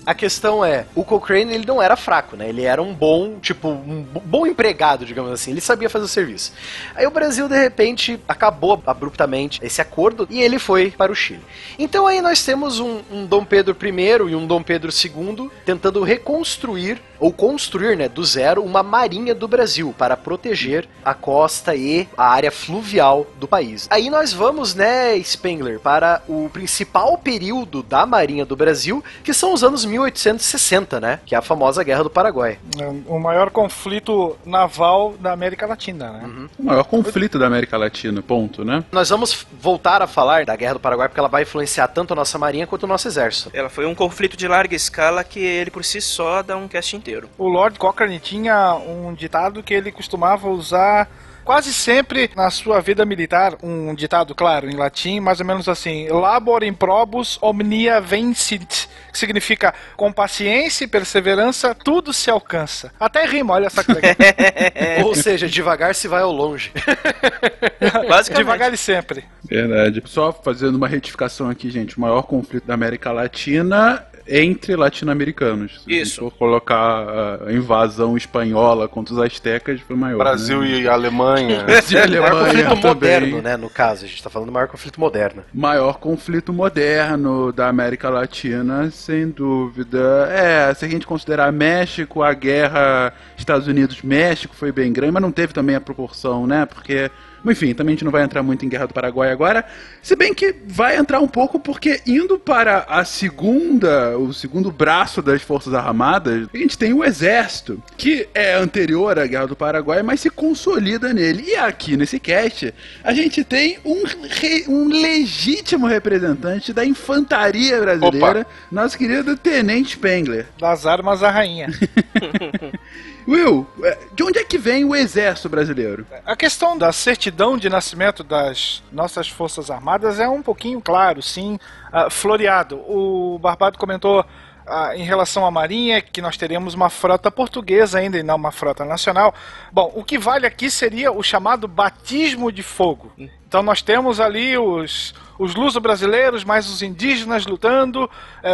A 0.10 0.15
questão 0.15 0.65
é, 0.65 0.88
o 0.95 1.04
Cochrane 1.04 1.54
ele 1.54 1.67
não 1.67 1.80
era 1.80 1.95
fraco, 1.95 2.36
né? 2.36 2.50
Ele 2.50 2.63
era 2.63 2.82
um 2.82 2.95
bom, 2.95 3.38
tipo, 3.39 3.67
um 3.67 4.02
bo- 4.02 4.19
bom 4.26 4.48
empregado, 4.48 5.06
digamos 5.06 5.32
assim. 5.32 5.52
Ele 5.52 5.62
sabia 5.62 5.88
fazer 5.88 6.06
o 6.06 6.08
serviço. 6.08 6.52
Aí 6.95 7.06
o 7.06 7.12
Brasil, 7.12 7.48
de 7.48 7.56
repente, 7.56 8.19
acabou 8.28 8.82
abruptamente 8.88 9.60
esse 9.62 9.80
acordo 9.80 10.26
e 10.28 10.41
ele 10.41 10.58
foi 10.58 10.89
para 10.89 11.12
o 11.12 11.15
Chile. 11.15 11.43
Então 11.78 12.08
aí 12.08 12.22
nós 12.24 12.43
temos 12.43 12.80
um, 12.80 13.02
um 13.12 13.24
Dom 13.24 13.45
Pedro 13.45 13.78
I 13.80 14.32
e 14.32 14.36
um 14.36 14.48
Dom 14.48 14.63
Pedro 14.63 14.89
II 14.91 15.52
tentando 15.63 16.02
reconstruir, 16.02 17.00
ou 17.20 17.32
construir, 17.32 17.98
né, 17.98 18.08
do 18.08 18.24
zero, 18.24 18.64
uma 18.64 18.84
marinha 18.84 19.36
do 19.36 19.48
Brasil 19.48 19.94
para 19.98 20.16
proteger 20.16 20.88
a 21.04 21.14
costa 21.14 21.76
e 21.76 22.08
a 22.18 22.30
área 22.30 22.52
fluvial 22.52 23.28
do 23.40 23.48
país. 23.48 23.88
Aí 23.90 24.10
nós 24.10 24.34
vamos, 24.34 24.74
né, 24.76 25.20
Spengler, 25.22 25.80
para 25.80 26.22
o 26.28 26.50
principal 26.52 27.18
período 27.18 27.84
da 27.84 28.06
Marinha 28.06 28.46
do 28.46 28.56
Brasil, 28.56 29.04
que 29.24 29.34
são 29.34 29.54
os 29.54 29.64
anos 29.64 29.86
1860, 29.86 31.00
né? 31.00 31.20
Que 31.26 31.36
é 31.36 31.38
a 31.38 31.42
famosa 31.42 31.84
Guerra 31.84 32.04
do 32.04 32.10
Paraguai. 32.10 32.58
É 32.80 32.86
O 33.08 33.20
maior 33.20 33.50
conflito 33.50 34.38
naval 34.46 35.16
da 35.20 35.32
América 35.32 35.66
Latina, 35.66 36.12
né? 36.12 36.48
O 36.58 36.64
maior 36.64 36.84
conflito 36.84 37.38
da 37.38 37.48
América 37.48 37.78
Latina, 37.78 38.22
ponto, 38.22 38.64
né? 38.64 38.84
Nós 38.92 39.10
vamos 39.10 39.46
voltar 39.60 40.02
a 40.02 40.08
falar 40.08 40.46
da 40.46 40.56
Guerra 40.56 40.74
do 40.74 40.80
Paraguai 40.80 41.08
porque 41.08 41.20
ela 41.20 41.30
vai 41.30 41.44
influenciar 41.44 41.88
tanto 41.88 42.14
a 42.14 42.16
nossa 42.16 42.38
marinha 42.38 42.68
quanto 42.68 42.84
o 42.84 42.88
nosso 42.88 43.08
exército. 43.08 43.50
Ela 43.54 43.70
foi 43.70 43.86
um 43.86 43.96
conflito 43.96 44.38
de 44.38 44.48
larga 44.48 44.76
escala 44.76 45.24
que 45.24 45.40
ele 45.40 45.72
por 45.72 45.84
si 45.84 46.02
só 46.02 46.42
dá 46.42 46.56
um 46.56 46.68
cast 46.68 46.96
inteiro. 46.96 47.09
O 47.38 47.48
Lord 47.48 47.80
Cochrane 47.80 48.19
tinha 48.19 48.76
um 48.76 49.13
ditado 49.13 49.63
que 49.63 49.74
ele 49.74 49.91
costumava 49.91 50.50
usar 50.50 51.10
quase 51.50 51.74
sempre 51.74 52.30
na 52.36 52.52
sua 52.52 52.80
vida 52.80 53.04
militar, 53.04 53.58
um 53.64 53.96
ditado, 53.96 54.36
claro, 54.36 54.70
em 54.70 54.76
latim, 54.76 55.20
mais 55.20 55.40
ou 55.40 55.46
menos 55.48 55.68
assim: 55.68 56.08
Labor 56.08 56.64
in 56.64 56.74
probus 56.74 57.40
omnia 57.42 58.00
vencit, 58.00 58.88
que 59.12 59.18
significa 59.18 59.74
com 59.98 60.14
paciência 60.14 60.84
e 60.84 60.88
perseverança 60.88 61.74
tudo 61.74 62.14
se 62.14 62.30
alcança. 62.30 62.92
Até 63.00 63.26
rima, 63.26 63.56
olha 63.56 63.68
que 63.68 63.92
legal. 63.92 64.16
Ou 65.04 65.16
seja, 65.16 65.48
devagar 65.48 65.96
se 65.96 66.08
vai 66.08 66.22
ao 66.22 66.32
longe. 66.32 66.72
Devagar 68.36 68.72
e 68.72 68.78
sempre. 68.78 69.24
Verdade. 69.44 70.04
Só 70.06 70.32
fazendo 70.32 70.76
uma 70.76 70.88
retificação 70.88 71.50
aqui, 71.50 71.72
gente. 71.72 71.98
O 71.98 72.02
maior 72.02 72.22
conflito 72.24 72.68
da 72.68 72.76
América 72.76 73.12
Latina 73.12 74.06
entre 74.30 74.76
latino-americanos. 74.76 75.82
Se 75.84 75.92
Isso. 75.92 76.20
for 76.22 76.32
colocar 76.32 77.40
a 77.48 77.52
invasão 77.52 78.16
espanhola 78.16 78.88
contra 78.88 79.14
os 79.14 79.20
astecas, 79.20 79.82
foi 79.82 79.96
maior. 79.96 80.20
Brasil 80.20 80.62
né? 80.62 80.82
e 80.82 80.88
Alemanha. 80.88 81.38
E 81.89 81.95
O 81.95 82.21
maior 82.21 82.32
Alemanha 82.32 82.34
conflito 82.39 82.69
também. 82.69 82.84
moderno, 82.84 83.41
né? 83.41 83.58
No 83.58 83.69
caso, 83.69 84.06
a 84.06 84.08
gente 84.08 84.21
tá 84.23 84.30
falando 84.30 84.47
do 84.47 84.52
maior 84.52 84.67
conflito 84.67 84.99
moderno. 84.99 85.43
Maior 85.54 85.99
conflito 85.99 86.52
moderno 86.54 87.52
da 87.52 87.67
América 87.67 88.10
Latina, 88.10 88.89
sem 88.91 89.30
dúvida. 89.30 90.28
É, 90.32 90.73
se 90.73 90.86
a 90.86 90.88
gente 90.88 91.06
considerar 91.08 91.52
México, 91.52 92.21
a 92.23 92.34
guerra 92.34 93.13
Estados 93.38 93.67
Unidos-México 93.67 94.56
foi 94.56 94.71
bem 94.71 94.91
grande, 94.91 95.12
mas 95.13 95.21
não 95.21 95.32
teve 95.32 95.54
também 95.54 95.75
a 95.75 95.82
proporção, 95.82 96.45
né? 96.47 96.65
Porque. 96.65 97.10
Enfim, 97.45 97.73
também 97.73 97.93
a 97.93 97.95
gente 97.95 98.06
não 98.06 98.12
vai 98.12 98.23
entrar 98.23 98.43
muito 98.43 98.65
em 98.65 98.69
Guerra 98.69 98.88
do 98.88 98.93
Paraguai 98.93 99.32
agora. 99.32 99.65
Se 100.02 100.15
bem 100.15 100.34
que 100.34 100.54
vai 100.67 100.97
entrar 100.97 101.19
um 101.19 101.28
pouco, 101.28 101.60
porque 101.60 102.02
indo 102.06 102.38
para 102.38 102.86
a 102.88 103.04
segunda, 103.06 104.17
o 104.17 104.34
segundo 104.34 104.71
braço 104.71 105.21
das 105.21 105.41
Forças 105.41 105.73
Armadas, 105.73 106.47
a 106.54 106.58
gente 106.58 106.78
tem 106.78 106.93
o 106.93 107.04
Exército, 107.04 107.82
que 107.97 108.28
é 108.34 108.54
anterior 108.56 109.17
à 109.19 109.25
Guerra 109.25 109.47
do 109.47 109.56
Paraguai, 109.56 110.04
mas 110.04 110.19
se 110.19 110.30
consolida 110.30 111.13
nele. 111.13 111.43
E 111.47 111.56
aqui 111.56 111.95
nesse 111.97 112.19
cast, 112.19 112.73
a 113.04 113.13
gente 113.13 113.43
tem 113.43 113.78
um, 113.86 114.04
re- 114.06 114.65
um 114.67 114.88
legítimo 114.88 115.88
representante 115.88 116.73
da 116.73 116.84
infantaria 116.86 117.80
brasileira, 117.80 118.45
nosso 118.71 118.97
querido 118.97 119.36
Tenente 119.38 119.91
Spengler. 119.91 120.45
Das 120.60 120.86
armas 120.86 121.23
à 121.23 121.30
rainha. 121.32 121.67
Will, 123.30 123.68
eh, 123.84 123.98
de 124.12 124.24
onde 124.24 124.39
é 124.39 124.44
que 124.44 124.58
vem 124.58 124.84
o 124.84 124.96
Exército 124.96 125.48
brasileiro? 125.48 126.04
A 126.26 126.36
questão 126.36 126.76
da 126.76 126.92
certidão 126.92 127.60
de 127.60 127.70
nascimento 127.70 128.24
das 128.24 128.82
nossas 128.92 129.30
Forças 129.30 129.70
Armadas 129.70 130.20
é 130.20 130.28
um 130.28 130.42
pouquinho 130.42 130.82
claro, 130.82 131.22
sim, 131.22 131.60
ah, 131.92 132.10
floreado. 132.10 132.78
O 132.78 133.38
Barbado 133.38 133.78
comentou 133.78 134.26
ah, 134.67 134.95
em 134.95 135.04
relação 135.04 135.45
à 135.45 135.52
Marinha 135.52 136.02
que 136.02 136.22
nós 136.22 136.38
teremos 136.38 136.74
uma 136.74 136.89
frota 136.89 137.32
portuguesa 137.32 138.00
ainda 138.00 138.17
e 138.17 138.24
não 138.24 138.36
uma 138.36 138.52
frota 138.52 138.86
nacional. 138.86 139.34
Bom, 139.72 139.91
o 139.95 140.04
que 140.04 140.17
vale 140.17 140.45
aqui 140.45 140.69
seria 140.69 141.12
o 141.12 141.24
chamado 141.24 141.67
batismo 141.67 142.52
de 142.52 142.63
fogo. 142.63 143.12
Então 143.48 143.63
nós 143.63 143.82
temos 143.82 144.19
ali 144.19 144.56
os, 144.60 145.15
os 145.39 145.56
luso-brasileiros 145.56 146.43
mais 146.43 146.69
os 146.69 146.84
indígenas 146.84 147.48
lutando 147.48 148.08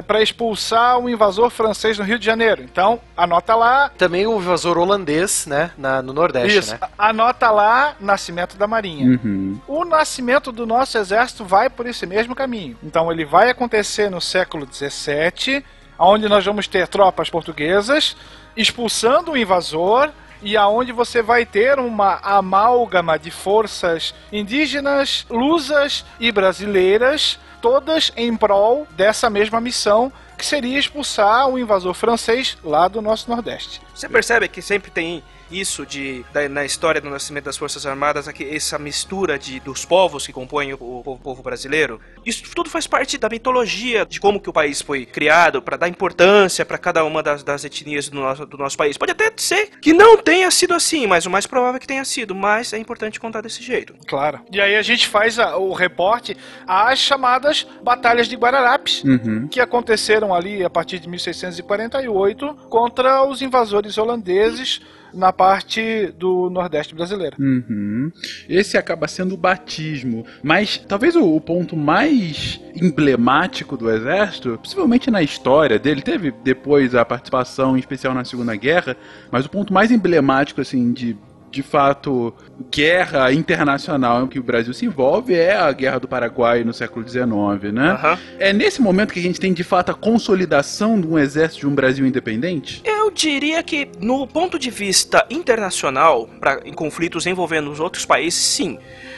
para 0.07 0.21
expulsar 0.21 0.97
o 0.97 1.09
invasor 1.09 1.49
francês 1.49 1.99
no 1.99 2.05
Rio 2.05 2.17
de 2.17 2.25
Janeiro. 2.25 2.63
Então, 2.63 3.01
anota 3.17 3.55
lá, 3.55 3.89
Também 3.89 4.25
o 4.25 4.37
invasor 4.37 4.77
holandês, 4.77 5.45
né? 5.47 5.71
Na, 5.77 6.01
no 6.01 6.13
Nordeste, 6.13 6.57
isso, 6.57 6.71
né? 6.71 6.79
anota 6.97 7.51
lá 7.51 7.95
nascimento 7.99 8.55
da 8.55 8.67
Marinha. 8.67 9.19
Uhum. 9.21 9.59
O 9.67 9.83
nascimento 9.83 10.49
do 10.49 10.65
nosso 10.65 10.97
exército 10.97 11.43
vai 11.43 11.69
por 11.69 11.85
esse 11.85 12.05
mesmo 12.05 12.33
caminho. 12.33 12.77
Então 12.81 13.11
ele 13.11 13.25
vai 13.25 13.49
acontecer 13.49 14.09
no 14.09 14.21
século 14.21 14.65
XVII, 14.71 15.61
onde 15.97 16.27
nós 16.27 16.45
vamos 16.45 16.67
ter 16.67 16.87
tropas 16.87 17.29
portuguesas 17.29 18.15
expulsando 18.55 19.31
o 19.31 19.37
invasor 19.37 20.11
e 20.41 20.55
aonde 20.55 20.91
você 20.91 21.21
vai 21.21 21.45
ter 21.45 21.79
uma 21.79 22.19
amálgama 22.21 23.17
de 23.17 23.31
forças 23.31 24.13
indígenas, 24.31 25.25
lusas 25.29 26.05
e 26.19 26.31
brasileiras, 26.31 27.39
todas 27.61 28.11
em 28.15 28.35
prol 28.35 28.87
dessa 28.91 29.29
mesma 29.29 29.59
missão 29.59 30.11
que 30.37 30.45
seria 30.45 30.77
expulsar 30.77 31.47
o 31.47 31.57
invasor 31.57 31.93
francês 31.93 32.57
lá 32.63 32.87
do 32.87 33.01
nosso 33.01 33.29
Nordeste. 33.29 33.81
Você 33.93 34.07
percebe 34.07 34.47
que 34.47 34.61
sempre 34.61 34.91
tem 34.91 35.23
isso 35.51 35.85
de 35.85 36.25
da- 36.33 36.49
na 36.49 36.65
história 36.65 36.99
do 36.99 37.09
nascimento 37.09 37.45
das 37.45 37.57
Forças 37.57 37.85
Armadas, 37.85 38.27
aqui, 38.27 38.43
essa 38.49 38.77
mistura 38.79 39.37
de, 39.37 39.59
dos 39.59 39.85
povos 39.85 40.25
que 40.25 40.33
compõem 40.33 40.73
o, 40.73 40.75
o 40.75 41.03
povo, 41.03 41.19
povo 41.21 41.43
brasileiro? 41.43 41.99
Isso 42.25 42.43
tudo 42.55 42.69
faz 42.69 42.87
parte 42.87 43.17
da 43.17 43.29
mitologia 43.29 44.05
de 44.05 44.19
como 44.19 44.39
que 44.39 44.49
o 44.49 44.53
país 44.53 44.81
foi 44.81 45.05
criado, 45.05 45.61
para 45.61 45.77
dar 45.77 45.87
importância 45.87 46.65
para 46.65 46.77
cada 46.77 47.03
uma 47.03 47.21
das, 47.21 47.43
das 47.43 47.63
etnias 47.63 48.09
do 48.09 48.19
nosso, 48.19 48.45
do 48.45 48.57
nosso 48.57 48.77
país. 48.77 48.97
Pode 48.97 49.11
até 49.11 49.31
ser 49.37 49.67
que 49.81 49.93
não 49.93 50.17
tenha 50.17 50.49
sido 50.51 50.73
assim, 50.73 51.05
mas 51.07 51.25
o 51.25 51.29
mais 51.29 51.45
provável 51.45 51.75
é 51.77 51.79
que 51.79 51.87
tenha 51.87 52.03
sido. 52.05 52.33
Mas 52.33 52.73
é 52.73 52.77
importante 52.77 53.19
contar 53.19 53.41
desse 53.41 53.61
jeito. 53.61 53.93
Claro. 54.07 54.39
E 54.51 54.59
aí 54.59 54.75
a 54.75 54.81
gente 54.81 55.07
faz 55.07 55.37
a- 55.39 55.57
o 55.57 55.73
reporte 55.73 56.35
às 56.67 56.99
chamadas 56.99 57.67
Batalhas 57.83 58.27
de 58.27 58.35
Guararapes, 58.35 59.03
Uhum. 59.03 59.47
que 59.47 59.59
aconteceram 59.59 60.33
ali 60.33 60.63
a 60.63 60.69
partir 60.69 60.99
de 60.99 61.07
1648 61.07 62.53
contra 62.69 63.23
os 63.23 63.41
invasores 63.41 63.97
holandeses 63.97 64.81
na 65.15 65.31
parte 65.31 66.13
do 66.17 66.49
Nordeste 66.49 66.93
brasileiro. 66.93 67.35
Uhum. 67.39 68.11
Esse 68.47 68.77
acaba 68.77 69.07
sendo 69.07 69.35
o 69.35 69.37
batismo. 69.37 70.25
Mas 70.43 70.77
talvez 70.77 71.15
o, 71.15 71.35
o 71.35 71.41
ponto 71.41 71.75
mais 71.75 72.59
emblemático 72.75 73.77
do 73.77 73.89
exército, 73.89 74.59
possivelmente 74.61 75.09
na 75.09 75.21
história 75.21 75.79
dele, 75.79 76.01
teve 76.01 76.31
depois 76.43 76.93
a 76.93 77.05
participação 77.05 77.75
em 77.75 77.79
especial 77.79 78.13
na 78.13 78.25
Segunda 78.25 78.55
Guerra, 78.55 78.97
mas 79.31 79.45
o 79.45 79.49
ponto 79.49 79.73
mais 79.73 79.91
emblemático, 79.91 80.61
assim, 80.61 80.91
de. 80.91 81.17
De 81.55 81.63
fato, 81.63 82.33
guerra 82.69 83.31
internacional 83.31 84.25
em 84.25 84.27
que 84.27 84.37
o 84.37 84.43
Brasil 84.43 84.73
se 84.73 84.85
envolve 84.85 85.33
é 85.33 85.55
a 85.55 85.71
Guerra 85.71 86.01
do 86.01 86.05
Paraguai 86.05 86.65
no 86.65 86.73
século 86.73 87.07
XIX, 87.07 87.71
né? 87.71 87.91
Aham. 87.91 88.19
É 88.37 88.51
nesse 88.51 88.81
momento 88.81 89.13
que 89.13 89.21
a 89.21 89.23
gente 89.23 89.39
tem 89.39 89.53
de 89.53 89.63
fato 89.63 89.89
a 89.89 89.93
consolidação 89.93 90.99
de 90.99 91.07
um 91.07 91.17
exército 91.17 91.61
de 91.61 91.67
um 91.67 91.73
Brasil 91.73 92.05
independente? 92.05 92.81
Eu 92.83 93.09
diria 93.09 93.63
que, 93.63 93.87
no 94.01 94.27
ponto 94.27 94.59
de 94.59 94.69
vista 94.69 95.25
internacional, 95.29 96.27
pra, 96.41 96.59
em 96.65 96.73
conflitos 96.73 97.25
envolvendo 97.25 97.71
os 97.71 97.79
outros 97.79 98.05
países, 98.05 98.41
sim. 98.41 98.77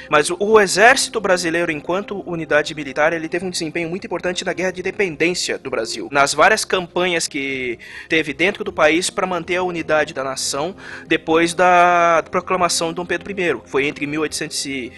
Mas 0.10 0.30
o, 0.30 0.60
exército 0.60 1.20
brasileiro, 1.20 1.72
enquanto 1.72 2.24
unidade 2.26 2.74
militar, 2.74 3.14
ele 3.14 3.28
teve 3.28 3.46
um 3.46 3.50
desempenho 3.50 3.90
muito 3.90 4.06
importante 4.06 4.46
na 4.46 4.54
guerra 4.54 4.72
de 4.72 4.80
independência 4.80 5.58
do 5.58 5.70
Brasil. 5.70 6.08
Nas 6.12 6.34
várias 6.34 6.64
campanhas 6.66 7.28
que 7.28 7.80
teve 8.10 8.34
dentro 8.34 8.64
do 8.64 8.72
país 8.72 9.10
para 9.10 9.28
manter 9.28 9.58
a 9.58 9.64
unidade 9.64 10.14
da 10.14 10.24
nação 10.24 10.76
depois 11.08 11.54
da 11.54 12.24
proclamação 12.30 12.90
de 12.90 12.96
Dom 12.96 13.06
Pedro 13.06 13.32
I. 13.32 13.62
Foi 13.66 13.86
entre 13.86 14.06
1822 14.06 14.66
e 14.66 14.92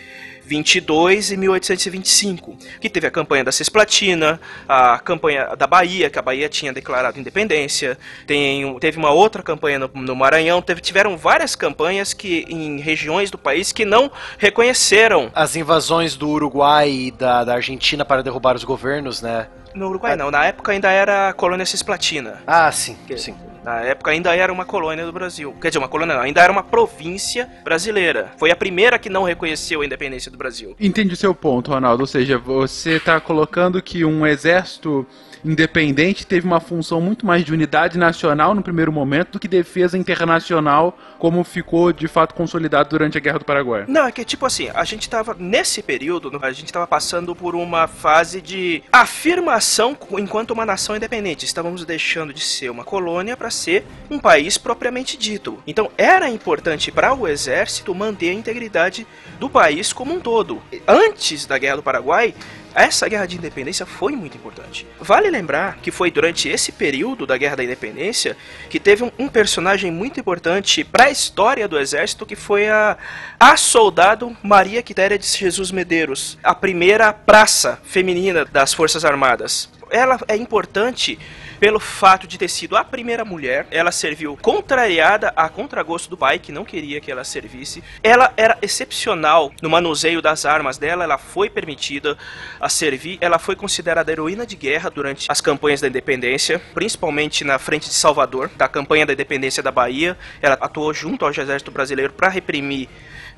1825, 0.58 2.58
que 2.80 2.90
teve 2.90 3.08
a 3.08 3.12
campanha 3.12 3.44
da 3.44 3.52
Cisplatina, 3.52 4.40
a 4.68 4.98
campanha 5.00 5.56
da 5.56 5.68
Bahia, 5.68 6.10
que 6.10 6.18
a 6.18 6.22
Bahia 6.22 6.50
tinha 6.50 6.74
declarado 6.74 7.20
independência, 7.20 7.98
tem, 8.26 8.78
teve 8.80 8.98
uma 8.98 9.12
outra 9.12 9.44
campanha 9.44 9.80
no, 9.80 9.90
no 9.94 10.16
Maranhão, 10.16 10.62
teve, 10.62 10.82
tiveram 10.82 11.18
várias 11.18 11.56
campanhas 11.56 12.14
que 12.14 12.46
em 12.50 12.80
regiões 12.80 13.30
do 13.30 13.38
país 13.38 13.72
que 13.72 13.86
não 13.86 14.12
reconheceram. 14.38 15.32
As 15.36 15.56
invasões 15.56 16.16
do 16.16 16.30
Uruguai 16.30 16.90
e 16.90 17.12
da, 17.12 17.44
da 17.44 17.56
Argentina 17.56 18.04
para 18.04 18.24
derrubar 18.24 18.56
os 18.56 18.64
governos, 18.64 19.22
né? 19.22 19.48
No 19.74 19.90
Uruguai 19.90 20.16
não, 20.16 20.32
na 20.32 20.46
época 20.46 20.72
ainda 20.72 20.90
era 20.90 21.30
a 21.30 21.34
colônia 21.34 21.66
Cisplatina. 21.66 22.42
Ah, 22.46 22.72
sim, 22.72 22.98
sim. 23.18 23.36
Na 23.64 23.82
época 23.82 24.12
ainda 24.12 24.36
era 24.36 24.52
uma 24.52 24.66
colônia 24.66 25.06
do 25.06 25.12
Brasil. 25.12 25.56
Quer 25.62 25.68
dizer, 25.68 25.80
uma 25.80 25.88
colônia 25.88 26.16
não, 26.16 26.22
ainda 26.22 26.42
era 26.42 26.52
uma 26.52 26.64
província 26.64 27.50
brasileira. 27.64 28.32
Foi 28.38 28.52
a 28.52 28.56
primeira 28.56 28.98
que 28.98 29.10
não 29.10 29.24
reconheceu 29.24 29.82
a 29.82 29.86
independência 29.86 30.32
do 30.32 30.38
Brasil. 30.38 30.76
Entendi 30.80 31.14
o 31.14 31.18
seu 31.18 31.36
ponto, 31.36 31.72
Ronaldo. 31.72 32.04
Ou 32.04 32.08
seja, 32.08 32.38
você 32.38 32.94
está 32.96 33.20
colocando 33.20 33.82
que 33.82 34.04
um 34.06 34.26
exército 34.26 35.06
independente 35.44 36.26
teve 36.26 36.46
uma 36.46 36.60
função 36.60 37.02
muito 37.02 37.26
mais 37.26 37.44
de 37.44 37.54
unidade 37.54 37.98
nacional 37.98 38.54
no 38.54 38.62
primeiro 38.62 38.92
momento 38.92 39.34
do 39.34 39.40
que 39.40 39.48
defesa 39.48 39.98
internacional, 39.98 40.98
como 41.18 41.44
ficou 41.44 41.92
de 41.92 42.08
fato 42.08 42.34
consolidado 42.34 42.90
durante 42.90 43.18
a 43.18 43.22
Guerra 43.22 43.40
do 43.40 43.46
Paraguai. 43.46 43.86
Não, 43.88 44.06
é 44.06 44.12
que 44.12 44.24
tipo 44.26 44.46
assim, 44.46 44.70
a 44.74 44.84
gente 44.84 45.10
tava 45.10 45.36
nesse 45.38 45.82
período, 45.82 46.32
a 46.42 46.52
gente 46.52 46.72
tava 46.72 46.88
passando 46.88 47.36
por 47.36 47.56
uma 47.56 47.88
fase 47.88 48.42
de 48.42 48.84
afirmação 48.92 49.98
enquanto 50.18 50.52
uma 50.52 50.66
nação 50.66 50.96
independente. 50.96 51.46
Estávamos 51.46 51.86
deixando 51.86 52.34
de 52.34 52.42
ser 52.42 52.70
uma 52.70 52.84
colônia 52.84 53.36
para 53.36 53.50
ser 53.50 53.86
um 54.10 54.20
país 54.20 54.58
propriamente 54.58 55.18
dito. 55.18 55.62
Então 55.66 55.92
era 55.98 56.30
importante 56.30 56.92
para 56.92 57.14
o 57.14 57.28
exército 57.28 57.94
manter 57.94 58.30
a 58.30 58.34
integridade 58.34 59.06
do 59.40 59.50
país 59.50 59.94
como 59.94 60.14
um 60.14 60.20
todo. 60.20 60.62
Antes 60.88 61.46
da 61.46 61.58
Guerra 61.58 61.78
do 61.78 61.84
Paraguai, 61.84 62.34
essa 62.74 63.08
guerra 63.08 63.26
de 63.26 63.38
independência 63.38 63.86
foi 63.86 64.14
muito 64.14 64.38
importante. 64.38 64.86
Vale 65.00 65.30
lembrar 65.30 65.78
que 65.78 65.92
foi 65.92 66.12
durante 66.12 66.48
esse 66.48 66.72
período 66.72 67.26
da 67.26 67.38
Guerra 67.38 67.58
da 67.58 67.64
Independência 67.64 68.38
que 68.70 68.80
teve 68.80 69.04
um, 69.04 69.12
um 69.18 69.28
personagem 69.28 69.92
muito 69.92 70.20
importante 70.20 70.84
para 70.84 71.06
a 71.06 71.10
história 71.10 71.68
do 71.68 71.80
exército 71.80 72.26
que 72.26 72.36
foi 72.36 72.68
a, 72.68 72.98
a 73.40 73.58
soldado 73.58 74.36
Maria 74.44 74.84
Quitéria 74.84 75.18
de 75.18 75.26
Jesus 75.26 75.72
Medeiros, 75.72 76.38
a 76.44 76.54
primeira 76.54 77.12
praça 77.12 77.80
feminina 77.84 78.46
das 78.46 78.74
Forças 78.74 79.04
Armadas. 79.04 79.70
Ela 79.90 80.20
é 80.28 80.36
importante 80.36 81.18
pelo 81.60 81.80
fato 81.80 82.26
de 82.26 82.38
ter 82.38 82.48
sido 82.48 82.78
a 82.78 82.84
primeira 82.84 83.26
mulher, 83.26 83.68
ela 83.70 83.92
serviu 83.92 84.38
contrariada 84.42 85.34
a 85.36 85.50
contragosto 85.50 86.10
do 86.10 86.18
pai, 86.18 86.40
que 86.40 86.52
não 86.52 86.64
queria 86.64 87.02
que 87.02 87.12
ela 87.12 87.24
servisse. 87.24 87.84
Ela 88.02 88.34
era 88.38 88.58
excepcional 88.62 89.52
no 89.62 89.70
manuseio 89.70 90.22
das 90.22 90.46
armas 90.46 90.78
dela, 90.78 91.04
ela 91.04 91.18
foi 91.18 91.50
permitida 91.50 92.18
a 92.60 92.70
servir, 92.70 93.18
ela 93.20 93.38
foi 93.38 93.56
considerada 93.56 94.12
heroína 94.12 94.46
de 94.46 94.56
guerra 94.56 94.90
durante 94.90 95.30
as 95.30 95.42
campanhas 95.42 95.82
da 95.82 95.88
independência, 95.88 96.62
principalmente 96.74 97.44
na 97.44 97.60
frente 97.60 97.90
de 97.90 97.96
Salvador, 97.96 98.50
da 98.56 98.68
campanha 98.68 99.06
da 99.06 99.14
independência 99.14 99.62
da 99.62 99.72
Bahia. 99.72 100.18
Ela 100.42 100.58
atuou 100.62 100.94
junto 100.94 101.26
ao 101.26 101.32
exército 101.32 101.72
brasileiro 101.72 102.14
para 102.14 102.30
reprimir 102.30 102.88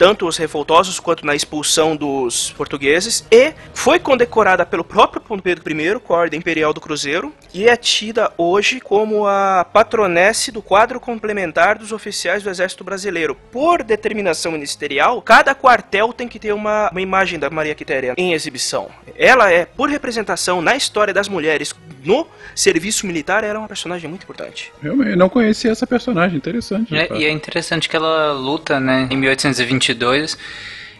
tanto 0.01 0.27
os 0.27 0.35
revoltosos 0.35 0.99
quanto 0.99 1.23
na 1.23 1.35
expulsão 1.35 1.95
dos 1.95 2.49
portugueses, 2.53 3.23
e 3.29 3.53
foi 3.71 3.99
condecorada 3.99 4.65
pelo 4.65 4.83
próprio 4.83 5.21
Pedro 5.39 5.63
I 5.71 5.99
com 5.99 6.15
a 6.15 6.17
Ordem 6.17 6.39
Imperial 6.39 6.73
do 6.73 6.81
Cruzeiro, 6.81 7.31
e 7.53 7.67
é 7.67 7.75
tida 7.75 8.33
hoje 8.35 8.79
como 8.79 9.27
a 9.27 9.63
patronesse 9.63 10.51
do 10.51 10.59
quadro 10.59 10.99
complementar 10.99 11.77
dos 11.77 11.91
oficiais 11.91 12.41
do 12.41 12.49
Exército 12.49 12.83
Brasileiro. 12.83 13.37
Por 13.51 13.83
determinação 13.83 14.53
ministerial, 14.53 15.21
cada 15.21 15.53
quartel 15.53 16.11
tem 16.11 16.27
que 16.27 16.39
ter 16.39 16.51
uma, 16.51 16.89
uma 16.89 17.01
imagem 17.01 17.37
da 17.37 17.51
Maria 17.51 17.75
Quitéria 17.75 18.15
em 18.17 18.33
exibição. 18.33 18.89
Ela 19.15 19.51
é, 19.51 19.65
por 19.65 19.87
representação 19.87 20.63
na 20.63 20.75
história 20.75 21.13
das 21.13 21.27
mulheres 21.27 21.75
no 22.03 22.27
serviço 22.55 23.05
militar, 23.05 23.43
ela 23.43 23.55
é 23.55 23.57
uma 23.59 23.67
personagem 23.67 24.09
muito 24.09 24.23
importante. 24.23 24.71
Realmente, 24.81 25.15
não 25.15 25.29
conhecia 25.29 25.71
essa 25.71 25.87
personagem, 25.87 26.37
interessante. 26.37 26.95
É, 26.95 27.09
e 27.13 27.25
é 27.25 27.31
interessante 27.31 27.87
que 27.87 27.95
ela 27.95 28.33
luta, 28.33 28.79
né, 28.79 29.07
em 29.09 29.17
1822 29.17 30.37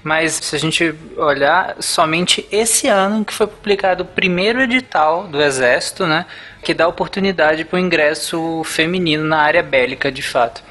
mas 0.03 0.33
se 0.33 0.55
a 0.55 0.59
gente 0.59 0.95
olhar, 1.15 1.75
somente 1.79 2.47
esse 2.51 2.87
ano 2.87 3.23
que 3.23 3.33
foi 3.33 3.45
publicado 3.45 4.03
o 4.03 4.05
primeiro 4.05 4.61
edital 4.61 5.27
do 5.27 5.41
Exército, 5.41 6.07
né, 6.07 6.25
que 6.63 6.73
dá 6.73 6.87
oportunidade 6.87 7.65
para 7.65 7.77
o 7.77 7.79
ingresso 7.79 8.63
feminino 8.65 9.23
na 9.23 9.37
área 9.37 9.61
bélica, 9.61 10.11
de 10.11 10.21
fato. 10.21 10.63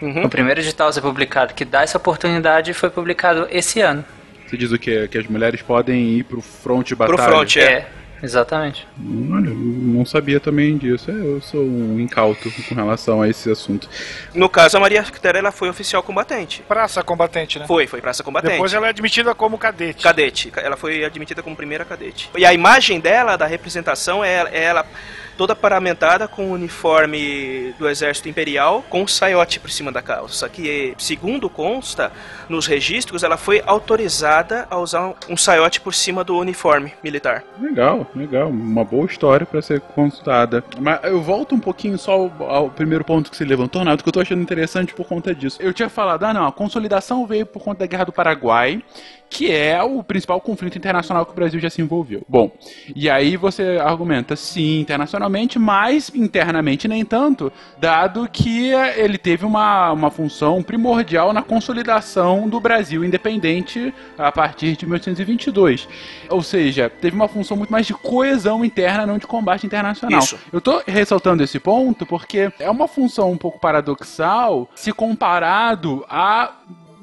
Uhum. 0.00 0.24
O 0.24 0.28
primeiro 0.28 0.60
edital 0.60 0.88
a 0.88 0.92
ser 0.92 1.00
publicado 1.00 1.54
que 1.54 1.64
dá 1.64 1.82
essa 1.82 1.96
oportunidade 1.96 2.74
foi 2.74 2.90
publicado 2.90 3.48
esse 3.50 3.80
ano. 3.80 4.04
Você 4.46 4.56
diz 4.56 4.70
o 4.70 4.78
quê? 4.78 5.08
Que 5.10 5.18
as 5.18 5.26
mulheres 5.26 5.62
podem 5.62 6.18
ir 6.18 6.24
para 6.24 6.38
o 6.38 6.42
front 6.42 6.86
de 6.86 6.94
batalha? 6.94 7.16
Pro 7.16 7.26
front, 7.26 7.56
é. 7.56 7.60
é. 7.62 7.88
Exatamente. 8.22 8.86
Olha, 9.30 9.50
não 9.50 10.04
sabia 10.04 10.40
também 10.40 10.76
disso. 10.76 11.10
É, 11.10 11.14
eu 11.14 11.40
sou 11.40 11.62
um 11.62 12.00
incauto 12.00 12.50
com 12.68 12.74
relação 12.74 13.20
a 13.22 13.28
esse 13.28 13.50
assunto. 13.50 13.88
No 14.34 14.48
caso, 14.48 14.76
a 14.76 14.80
Maria 14.80 15.02
Quitéria 15.02 15.38
ela 15.38 15.52
foi 15.52 15.68
oficial 15.68 16.02
combatente. 16.02 16.62
Praça 16.66 17.02
combatente, 17.02 17.58
né? 17.58 17.66
Foi, 17.66 17.86
foi 17.86 18.00
praça 18.00 18.22
combatente. 18.22 18.54
Depois 18.54 18.72
ela 18.72 18.86
é 18.86 18.90
admitida 18.90 19.34
como 19.34 19.58
cadete. 19.58 20.02
Cadete. 20.02 20.52
Ela 20.56 20.76
foi 20.76 21.04
admitida 21.04 21.42
como 21.42 21.54
primeira 21.54 21.84
cadete. 21.84 22.30
E 22.36 22.44
a 22.44 22.52
imagem 22.52 23.00
dela, 23.00 23.36
da 23.36 23.46
representação, 23.46 24.24
é 24.24 24.32
ela, 24.32 24.50
é 24.50 24.64
ela 24.64 24.86
toda 25.36 25.54
paramentada 25.54 26.26
com 26.26 26.50
o 26.50 26.52
uniforme 26.52 27.74
do 27.78 27.88
Exército 27.88 28.28
Imperial, 28.28 28.84
com 28.88 29.02
um 29.02 29.06
saiote 29.06 29.60
por 29.60 29.70
cima 29.70 29.92
da 29.92 30.02
calça. 30.02 30.48
Que, 30.48 30.94
segundo 30.98 31.48
consta 31.48 32.12
nos 32.48 32.66
registros, 32.66 33.22
ela 33.22 33.36
foi 33.36 33.62
autorizada 33.66 34.66
a 34.70 34.78
usar 34.78 35.14
um 35.28 35.36
saiote 35.36 35.80
por 35.80 35.94
cima 35.94 36.24
do 36.24 36.36
uniforme 36.36 36.92
militar. 37.02 37.44
Legal, 37.60 38.06
legal. 38.14 38.48
Uma 38.48 38.84
boa 38.84 39.06
história 39.06 39.46
para 39.46 39.60
ser 39.62 39.80
consultada. 39.80 40.64
Mas 40.78 41.00
eu 41.04 41.20
volto 41.20 41.54
um 41.54 41.60
pouquinho 41.60 41.98
só 41.98 42.12
ao, 42.12 42.32
ao, 42.48 42.70
primeiro 42.70 43.04
ponto 43.04 43.30
que 43.30 43.36
você 43.36 43.44
levantou, 43.44 43.84
Nado, 43.84 44.02
que 44.02 44.08
eu 44.08 44.12
tô 44.12 44.20
achando 44.20 44.42
interessante 44.42 44.94
por 44.94 45.06
conta 45.06 45.34
disso. 45.34 45.58
Eu 45.60 45.72
tinha 45.72 45.88
falado, 45.88 46.24
ah, 46.24 46.32
não, 46.32 46.46
a 46.46 46.52
consolidação 46.52 47.26
veio 47.26 47.46
por 47.46 47.62
conta 47.62 47.80
da 47.80 47.86
Guerra 47.86 48.04
do 48.04 48.12
Paraguai 48.12 48.82
que 49.28 49.50
é 49.50 49.82
o 49.82 50.02
principal 50.02 50.40
conflito 50.40 50.78
internacional 50.78 51.26
que 51.26 51.32
o 51.32 51.34
Brasil 51.34 51.60
já 51.60 51.70
se 51.70 51.80
envolveu. 51.82 52.22
Bom, 52.28 52.50
e 52.94 53.08
aí 53.10 53.36
você 53.36 53.78
argumenta 53.82 54.36
sim 54.36 54.80
internacionalmente, 54.80 55.58
mas 55.58 56.10
internamente 56.14 56.88
nem 56.88 57.04
tanto, 57.04 57.52
dado 57.78 58.28
que 58.30 58.70
ele 58.96 59.18
teve 59.18 59.44
uma, 59.44 59.92
uma 59.92 60.10
função 60.10 60.62
primordial 60.62 61.32
na 61.32 61.42
consolidação 61.42 62.48
do 62.48 62.60
Brasil 62.60 63.04
independente 63.04 63.92
a 64.16 64.32
partir 64.32 64.76
de 64.76 64.86
1822. 64.86 65.88
Ou 66.30 66.42
seja, 66.42 66.88
teve 66.88 67.16
uma 67.16 67.28
função 67.28 67.56
muito 67.56 67.70
mais 67.70 67.86
de 67.86 67.94
coesão 67.94 68.64
interna, 68.64 69.06
não 69.06 69.18
de 69.18 69.26
combate 69.26 69.66
internacional. 69.66 70.20
Isso. 70.20 70.38
Eu 70.52 70.58
estou 70.58 70.82
ressaltando 70.86 71.42
esse 71.42 71.58
ponto 71.58 72.06
porque 72.06 72.52
é 72.58 72.70
uma 72.70 72.88
função 72.88 73.30
um 73.30 73.36
pouco 73.36 73.60
paradoxal 73.60 74.68
se 74.74 74.92
comparado 74.92 76.04
a 76.08 76.52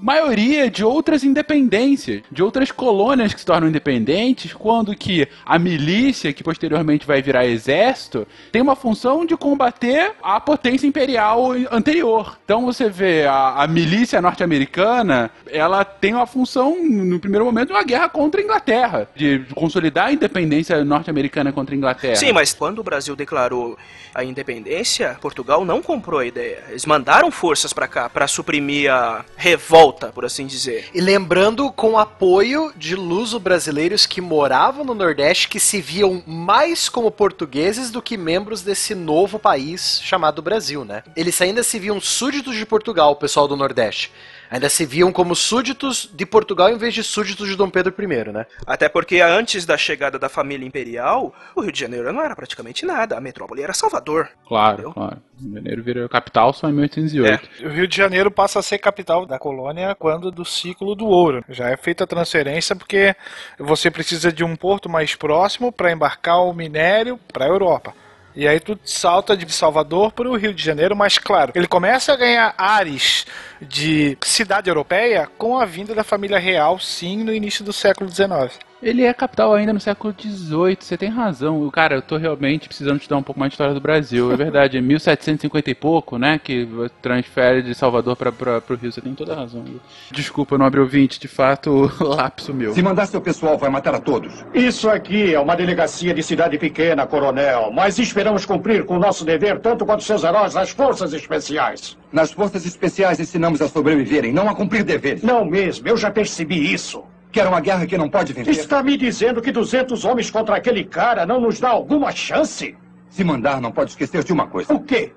maioria 0.03 0.69
de 0.69 0.83
outras 0.83 1.23
independências, 1.23 2.23
de 2.29 2.43
outras 2.43 2.71
colônias 2.71 3.33
que 3.33 3.39
se 3.39 3.45
tornam 3.45 3.69
independentes, 3.69 4.51
quando 4.51 4.93
que 4.93 5.25
a 5.45 5.57
milícia, 5.57 6.33
que 6.33 6.43
posteriormente 6.43 7.07
vai 7.07 7.21
virar 7.21 7.45
exército, 7.45 8.27
tem 8.51 8.61
uma 8.61 8.75
função 8.75 9.25
de 9.25 9.37
combater 9.37 10.11
a 10.21 10.41
potência 10.41 10.85
imperial 10.85 11.53
anterior. 11.71 12.37
Então 12.43 12.65
você 12.65 12.89
vê 12.89 13.25
a, 13.25 13.63
a 13.63 13.67
milícia 13.67 14.21
norte-americana, 14.21 15.31
ela 15.49 15.85
tem 15.85 16.13
uma 16.13 16.27
função, 16.27 16.75
no 16.83 17.17
primeiro 17.17 17.45
momento, 17.45 17.67
de 17.67 17.73
uma 17.73 17.83
guerra 17.83 18.09
contra 18.09 18.41
a 18.41 18.43
Inglaterra, 18.43 19.07
de, 19.15 19.45
consolidar 19.55 20.07
a 20.07 20.11
independência 20.11 20.83
norte-americana 20.83 21.53
contra 21.53 21.73
a 21.73 21.77
Inglaterra. 21.77 22.17
Sim, 22.17 22.33
mas 22.33 22.53
quando 22.53 22.79
o 22.79 22.83
Brasil 22.83 23.15
declarou 23.15 23.77
a 24.13 24.21
independência, 24.21 25.17
Portugal 25.21 25.63
não 25.63 25.81
comprou 25.81 26.19
a 26.19 26.25
ideia. 26.25 26.61
Eles 26.69 26.85
mandaram 26.85 27.31
forças 27.31 27.71
para 27.71 27.87
cá 27.87 28.09
para 28.09 28.27
suprimir 28.27 28.91
a 28.91 29.23
revolta 29.37 29.92
por 29.93 30.25
assim 30.25 30.45
dizer. 30.45 30.89
E 30.93 31.01
lembrando 31.01 31.71
com 31.71 31.97
apoio 31.97 32.73
de 32.75 32.95
luso-brasileiros 32.95 34.05
que 34.05 34.21
moravam 34.21 34.83
no 34.83 34.93
Nordeste 34.93 35.47
que 35.47 35.59
se 35.59 35.81
viam 35.81 36.23
mais 36.25 36.89
como 36.89 37.11
portugueses 37.11 37.91
do 37.91 38.01
que 38.01 38.17
membros 38.17 38.61
desse 38.61 38.93
novo 38.95 39.39
país 39.39 40.01
chamado 40.03 40.41
Brasil, 40.41 40.83
né? 40.83 41.03
Eles 41.15 41.39
ainda 41.41 41.63
se 41.63 41.79
viam 41.79 41.99
súditos 42.01 42.55
de 42.55 42.65
Portugal, 42.65 43.11
o 43.11 43.15
pessoal 43.15 43.47
do 43.47 43.55
Nordeste 43.55 44.11
ainda 44.49 44.69
se 44.69 44.85
viam 44.85 45.11
como 45.11 45.35
súditos 45.35 46.09
de 46.13 46.25
Portugal 46.25 46.69
em 46.69 46.77
vez 46.77 46.93
de 46.93 47.03
súditos 47.03 47.47
de 47.47 47.55
Dom 47.55 47.69
Pedro 47.69 47.93
I, 47.97 48.31
né? 48.31 48.45
Até 48.65 48.87
porque 48.89 49.21
antes 49.21 49.65
da 49.65 49.77
chegada 49.77 50.19
da 50.19 50.29
família 50.29 50.65
imperial, 50.65 51.33
o 51.55 51.61
Rio 51.61 51.71
de 51.71 51.79
Janeiro 51.79 52.11
não 52.11 52.21
era 52.21 52.35
praticamente 52.35 52.85
nada, 52.85 53.17
a 53.17 53.21
metrópole 53.21 53.61
era 53.61 53.73
Salvador. 53.73 54.29
Claro, 54.47 54.73
entendeu? 54.73 54.93
claro. 54.93 55.21
O 55.39 55.43
Rio 55.43 55.49
de 55.49 55.55
Janeiro 55.55 55.83
virou 55.83 56.09
capital 56.09 56.53
só 56.53 56.69
em 56.69 56.73
1808. 56.73 57.49
É. 57.61 57.65
O 57.65 57.69
Rio 57.69 57.87
de 57.87 57.97
Janeiro 57.97 58.31
passa 58.31 58.59
a 58.59 58.63
ser 58.63 58.77
capital 58.77 59.25
da 59.25 59.39
colônia 59.39 59.95
quando 59.95 60.31
do 60.31 60.45
ciclo 60.45 60.95
do 60.95 61.05
ouro. 61.05 61.43
Já 61.49 61.69
é 61.69 61.77
feita 61.77 62.03
a 62.03 62.07
transferência 62.07 62.75
porque 62.75 63.15
você 63.59 63.89
precisa 63.89 64.31
de 64.31 64.43
um 64.43 64.55
porto 64.55 64.89
mais 64.89 65.15
próximo 65.15 65.71
para 65.71 65.91
embarcar 65.91 66.43
o 66.43 66.53
minério 66.53 67.19
para 67.31 67.45
a 67.45 67.47
Europa. 67.47 67.93
E 68.35 68.47
aí 68.47 68.59
tu 68.59 68.77
salta 68.83 69.37
de 69.37 69.51
Salvador 69.51 70.11
para 70.11 70.27
o 70.27 70.35
Rio 70.35 70.53
de 70.53 70.63
Janeiro, 70.63 70.95
mas 70.95 71.17
claro, 71.17 71.51
ele 71.53 71.67
começa 71.67 72.13
a 72.13 72.15
ganhar 72.15 72.55
ares 72.57 73.25
de 73.61 74.17
cidade 74.21 74.69
europeia 74.69 75.29
com 75.37 75.57
a 75.57 75.65
vinda 75.65 75.93
da 75.93 76.03
família 76.03 76.39
real, 76.39 76.79
sim, 76.79 77.23
no 77.23 77.33
início 77.33 77.63
do 77.63 77.71
século 77.71 78.09
XIX. 78.09 78.57
Ele 78.83 79.03
é 79.03 79.13
capital 79.13 79.53
ainda 79.53 79.71
no 79.71 79.79
século 79.79 80.13
XVIII, 80.13 80.77
você 80.77 80.97
tem 80.97 81.07
razão. 81.07 81.69
Cara, 81.69 81.95
eu 81.95 82.01
tô 82.01 82.17
realmente 82.17 82.67
precisando 82.67 82.99
estudar 82.99 83.15
um 83.15 83.23
pouco 83.23 83.39
mais 83.39 83.51
de 83.51 83.53
história 83.53 83.73
do 83.73 83.79
Brasil. 83.79 84.29
É 84.29 84.35
verdade, 84.35 84.77
é 84.77 84.81
1750 84.81 85.71
e 85.71 85.73
pouco, 85.73 86.17
né? 86.17 86.37
Que 86.37 86.67
transfere 87.01 87.61
de 87.61 87.73
Salvador 87.73 88.17
para 88.17 88.29
o 88.69 88.75
Rio. 88.75 88.91
Você 88.91 88.99
tem 88.99 89.15
toda 89.15 89.31
a 89.31 89.37
razão. 89.37 89.63
Desculpa, 90.11 90.57
nobre 90.57 90.81
ouvinte, 90.81 91.17
de 91.17 91.29
fato, 91.29 91.89
lapso 92.03 92.53
meu. 92.53 92.73
Se 92.73 92.81
mandar 92.81 93.05
seu 93.05 93.21
pessoal, 93.21 93.57
vai 93.57 93.69
matar 93.69 93.95
a 93.95 94.01
todos. 94.01 94.45
Isso 94.53 94.89
aqui 94.89 95.33
é 95.33 95.39
uma 95.39 95.55
delegacia 95.55 96.13
de 96.13 96.21
cidade 96.21 96.57
pequena, 96.57 97.07
coronel, 97.07 97.71
mas 97.73 97.97
esperamos 97.97 98.45
cumprir 98.45 98.85
com 98.85 98.97
o 98.97 98.99
nosso 98.99 99.23
dever 99.23 99.59
tanto 99.59 99.85
quanto 99.85 100.03
seus 100.03 100.25
heróis 100.25 100.55
nas 100.55 100.71
forças 100.71 101.13
especiais. 101.13 101.97
Nas 102.11 102.33
forças 102.33 102.65
especiais 102.65 103.17
ensinamos 103.17 103.61
a 103.61 103.69
sobreviverem, 103.69 104.33
não 104.33 104.49
a 104.49 104.53
cumprir 104.53 104.83
deveres. 104.83 105.23
Não 105.23 105.45
mesmo, 105.45 105.87
eu 105.87 105.95
já 105.95 106.11
percebi 106.11 106.73
isso. 106.73 107.01
Quer 107.33 107.47
uma 107.47 107.59
guerra 107.59 107.87
que 107.87 107.97
não 107.97 108.07
pode 108.07 108.31
vencer? 108.31 108.53
Está 108.53 108.83
me 108.83 108.95
dizendo 108.95 109.41
que 109.41 109.51
200 109.51 110.05
homens 110.05 110.29
contra 110.29 110.55
aquele 110.55 110.83
cara 110.83 111.25
não 111.25 111.41
nos 111.41 111.59
dá 111.59 111.69
alguma 111.69 112.11
chance? 112.11 112.77
Se 113.09 113.23
mandar, 113.23 113.59
não 113.59 113.71
pode 113.71 113.89
esquecer 113.89 114.23
de 114.23 114.31
uma 114.31 114.45
coisa. 114.45 114.71
O 114.71 114.79
quê? 114.79 115.11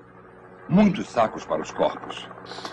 Muitos 0.67 1.09
sacos 1.09 1.45
para 1.45 1.61
os 1.61 1.69
corpos. 1.69 2.27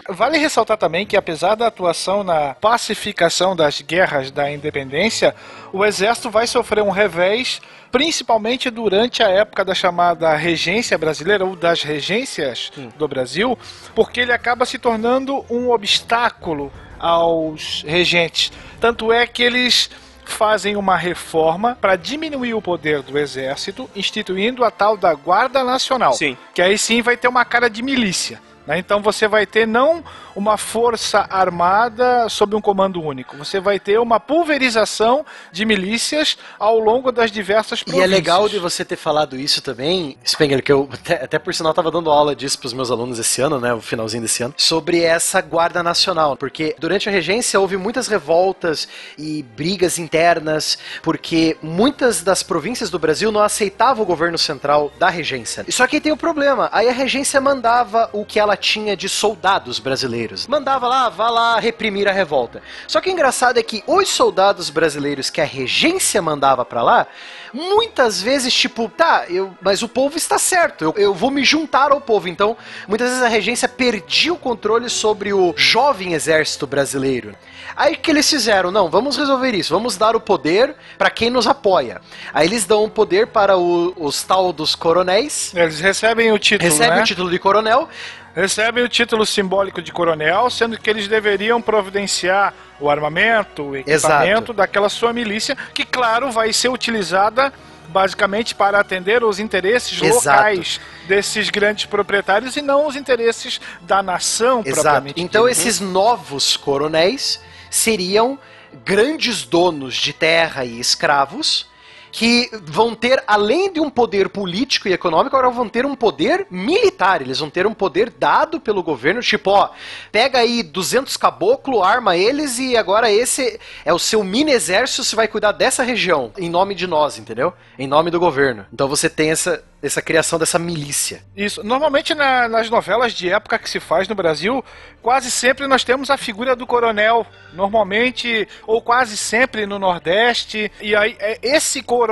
Vale 0.09 0.38
ressaltar 0.38 0.78
também 0.78 1.05
que, 1.05 1.14
apesar 1.14 1.57
da 1.57 1.66
atuação 1.66 2.24
na 2.24 2.55
pacificação 2.55 3.55
das 3.55 3.82
guerras 3.82 4.30
da 4.30 4.51
independência, 4.51 5.34
o 5.74 5.84
exército 5.84 6.30
vai 6.30 6.47
sofrer 6.47 6.82
um 6.82 6.90
revés, 6.90 7.61
principalmente 7.92 8.70
durante 8.70 9.22
a 9.22 9.28
época 9.28 9.62
da 9.62 9.74
chamada 9.74 10.34
regência 10.34 10.97
brasileira, 10.97 11.45
ou 11.45 11.55
das 11.55 11.82
regências 11.82 12.72
do 12.97 13.07
Brasil, 13.07 13.59
porque 13.95 14.20
ele 14.20 14.32
acaba 14.32 14.64
se 14.64 14.78
tornando 14.78 15.45
um 15.51 15.70
obstáculo 15.70 16.72
aos 16.99 17.84
regentes. 17.86 18.51
Tanto 18.85 19.11
é 19.11 19.26
que 19.26 19.43
eles 19.43 19.89
fazem 20.26 20.76
uma 20.76 20.95
reforma 20.95 21.74
para 21.80 21.97
diminuir 21.97 22.53
o 22.53 22.61
poder 22.61 23.01
do 23.01 23.18
exército, 23.18 23.89
instituindo 23.97 24.62
a 24.62 24.70
tal 24.70 24.95
da 24.95 25.14
Guarda 25.14 25.64
Nacional. 25.64 26.12
Sim. 26.12 26.37
Que 26.53 26.61
aí 26.61 26.76
sim 26.76 27.01
vai 27.01 27.16
ter 27.16 27.26
uma 27.26 27.47
cara 27.47 27.70
de 27.70 27.82
milícia. 27.82 28.43
Né? 28.66 28.78
Então 28.78 29.00
você 29.00 29.28
vai 29.28 29.46
ter 29.46 29.66
não 29.66 30.02
uma 30.34 30.56
força 30.56 31.26
armada 31.30 32.28
sob 32.28 32.56
um 32.56 32.60
comando 32.60 33.00
único, 33.00 33.36
você 33.36 33.60
vai 33.60 33.78
ter 33.78 33.98
uma 34.00 34.18
pulverização 34.18 35.24
de 35.52 35.64
milícias 35.64 36.36
ao 36.58 36.78
longo 36.78 37.12
das 37.12 37.30
diversas 37.30 37.80
E 37.80 37.84
províncias. 37.84 38.10
é 38.10 38.14
legal 38.14 38.48
de 38.48 38.58
você 38.58 38.84
ter 38.84 38.96
falado 38.96 39.36
isso 39.36 39.62
também, 39.62 40.16
Spengler, 40.26 40.62
que 40.62 40.72
eu 40.72 40.88
até, 40.92 41.24
até 41.24 41.38
por 41.38 41.54
sinal 41.54 41.72
tava 41.72 41.90
dando 41.90 42.10
aula 42.10 42.34
disso 42.34 42.58
pros 42.58 42.72
meus 42.72 42.90
alunos 42.90 43.18
esse 43.18 43.40
ano, 43.40 43.60
né, 43.60 43.72
o 43.72 43.80
finalzinho 43.80 44.22
desse 44.22 44.42
ano, 44.42 44.54
sobre 44.56 45.02
essa 45.02 45.40
guarda 45.40 45.82
nacional, 45.82 46.36
porque 46.36 46.74
durante 46.78 47.08
a 47.08 47.12
regência 47.12 47.60
houve 47.60 47.76
muitas 47.76 48.08
revoltas 48.08 48.88
e 49.16 49.42
brigas 49.42 49.98
internas, 49.98 50.78
porque 51.02 51.56
muitas 51.62 52.22
das 52.22 52.42
províncias 52.42 52.90
do 52.90 52.98
Brasil 52.98 53.30
não 53.30 53.42
aceitavam 53.42 54.02
o 54.02 54.06
governo 54.06 54.38
central 54.38 54.92
da 54.98 55.08
regência. 55.08 55.64
Só 55.68 55.86
que 55.86 56.00
tem 56.00 56.12
o 56.12 56.16
problema, 56.16 56.68
aí 56.72 56.88
a 56.88 56.92
regência 56.92 57.40
mandava 57.40 58.10
o 58.12 58.24
que 58.24 58.40
ela 58.40 58.53
tinha 58.57 58.96
de 58.96 59.09
soldados 59.09 59.78
brasileiros. 59.78 60.46
Mandava 60.46 60.86
lá, 60.88 61.09
vá 61.09 61.28
lá 61.30 61.59
reprimir 61.61 62.09
a 62.09 62.12
revolta. 62.12 62.62
Só 62.86 63.00
que 63.00 63.09
o 63.09 63.12
engraçado 63.12 63.59
é 63.59 63.62
que 63.62 63.82
os 63.86 64.09
soldados 64.09 64.70
brasileiros 64.70 65.30
que 65.30 65.40
a 65.40 65.44
regência 65.44 66.20
mandava 66.22 66.64
pra 66.64 66.82
lá, 66.82 67.07
muitas 67.52 68.20
vezes, 68.20 68.52
tipo, 68.52 68.88
tá, 68.88 69.26
eu, 69.28 69.55
mas 69.62 69.82
o 69.82 69.88
povo 69.88 70.16
está 70.16 70.38
certo, 70.38 70.84
eu, 70.84 70.94
eu 70.96 71.14
vou 71.14 71.30
me 71.30 71.44
juntar 71.44 71.92
ao 71.92 72.00
povo. 72.00 72.28
Então, 72.28 72.57
muitas 72.88 73.09
vezes 73.09 73.22
a 73.22 73.28
regência 73.28 73.68
perdia 73.68 74.32
o 74.32 74.36
controle 74.36 74.90
sobre 74.90 75.32
o 75.32 75.55
jovem 75.57 76.12
exército 76.14 76.66
brasileiro. 76.66 77.34
Aí 77.76 77.94
o 77.94 77.98
que 77.98 78.11
eles 78.11 78.28
fizeram? 78.28 78.70
Não, 78.70 78.88
vamos 78.88 79.16
resolver 79.16 79.52
isso, 79.55 79.72
vamos 79.74 79.96
dar 79.96 80.14
o 80.14 80.20
poder 80.20 80.74
para 80.98 81.11
quem 81.11 81.30
nos 81.30 81.46
apoia. 81.46 82.00
Aí 82.32 82.46
eles 82.46 82.64
dão 82.64 82.84
o 82.84 82.90
poder 82.90 83.28
para 83.28 83.57
o- 83.57 83.92
os 83.96 84.22
tal 84.22 84.52
dos 84.52 84.74
coronéis. 84.74 85.52
Eles 85.55 85.80
recebem 85.80 86.30
o 86.32 86.38
título, 86.38 86.70
Recebem 86.70 86.96
né? 86.96 87.02
o 87.02 87.05
título 87.05 87.30
de 87.30 87.38
coronel. 87.38 87.88
Recebem 88.35 88.82
o 88.82 88.89
título 88.89 89.24
simbólico 89.24 89.80
de 89.80 89.93
coronel, 89.93 90.51
sendo 90.51 90.76
que 90.76 90.91
eles 90.91 91.07
deveriam 91.07 91.62
providenciar 91.62 92.53
o 92.80 92.91
armamento, 92.91 93.62
o 93.62 93.76
equipamento 93.76 94.28
Exato. 94.28 94.53
daquela 94.53 94.89
sua 94.89 95.12
milícia, 95.12 95.57
que, 95.72 95.85
claro, 95.85 96.32
vai 96.32 96.53
ser 96.53 96.68
utilizada 96.68 97.53
basicamente 97.89 98.53
para 98.53 98.80
atender 98.80 99.22
os 99.22 99.39
interesses 99.39 100.03
Exato. 100.03 100.14
locais 100.14 100.80
desses 101.07 101.49
grandes 101.49 101.85
proprietários 101.85 102.57
e 102.57 102.62
não 102.62 102.89
os 102.89 102.97
interesses 102.97 103.61
da 103.82 104.03
nação 104.03 104.62
Exato. 104.64 104.82
propriamente 104.82 105.20
Então 105.20 105.49
esses 105.49 105.78
novos 105.78 106.57
coronéis 106.57 107.41
seriam 107.70 108.37
grandes 108.85 109.45
donos 109.45 109.95
de 109.95 110.12
terra 110.12 110.64
e 110.64 110.80
escravos 110.80 111.72
que 112.16 112.48
vão 112.62 112.94
ter, 112.94 113.20
além 113.26 113.72
de 113.72 113.80
um 113.80 113.90
poder 113.90 114.28
político 114.28 114.86
e 114.86 114.92
econômico, 114.92 115.34
agora 115.34 115.52
vão 115.52 115.68
ter 115.68 115.84
um 115.84 115.96
poder 115.96 116.46
militar. 116.48 117.20
Eles 117.20 117.40
vão 117.40 117.50
ter 117.50 117.66
um 117.66 117.74
poder 117.74 118.08
dado 118.08 118.60
pelo 118.60 118.84
governo, 118.84 119.20
tipo, 119.20 119.50
ó, 119.50 119.70
pega 120.12 120.38
aí 120.38 120.62
200 120.62 121.16
caboclo, 121.16 121.82
arma 121.82 122.16
eles 122.16 122.60
e 122.60 122.76
agora 122.76 123.10
esse 123.10 123.58
é 123.84 123.92
o 123.92 123.98
seu 123.98 124.22
mini 124.22 124.52
exército, 124.52 125.02
você 125.02 125.16
vai 125.16 125.26
cuidar 125.26 125.50
dessa 125.50 125.82
região, 125.82 126.32
em 126.38 126.48
nome 126.48 126.76
de 126.76 126.86
nós, 126.86 127.18
entendeu? 127.18 127.52
Em 127.76 127.88
nome 127.88 128.12
do 128.12 128.20
governo. 128.20 128.64
Então 128.72 128.86
você 128.86 129.10
tem 129.10 129.32
essa, 129.32 129.64
essa 129.82 130.00
criação 130.00 130.38
dessa 130.38 130.56
milícia. 130.56 131.20
Isso. 131.36 131.64
Normalmente 131.64 132.14
na- 132.14 132.46
nas 132.48 132.70
novelas 132.70 133.12
de 133.12 133.28
época 133.28 133.58
que 133.58 133.68
se 133.68 133.80
faz 133.80 134.06
no 134.06 134.14
Brasil, 134.14 134.64
quase 135.02 135.32
sempre 135.32 135.66
nós 135.66 135.82
temos 135.82 136.10
a 136.10 136.16
figura 136.16 136.54
do 136.54 136.64
coronel. 136.64 137.26
Normalmente, 137.52 138.46
ou 138.66 138.80
quase 138.80 139.16
sempre 139.16 139.66
no 139.66 139.78
Nordeste. 139.78 140.70
E 140.80 140.94
aí, 140.94 141.16
é- 141.18 141.38
esse 141.42 141.82
coronel 141.82 142.03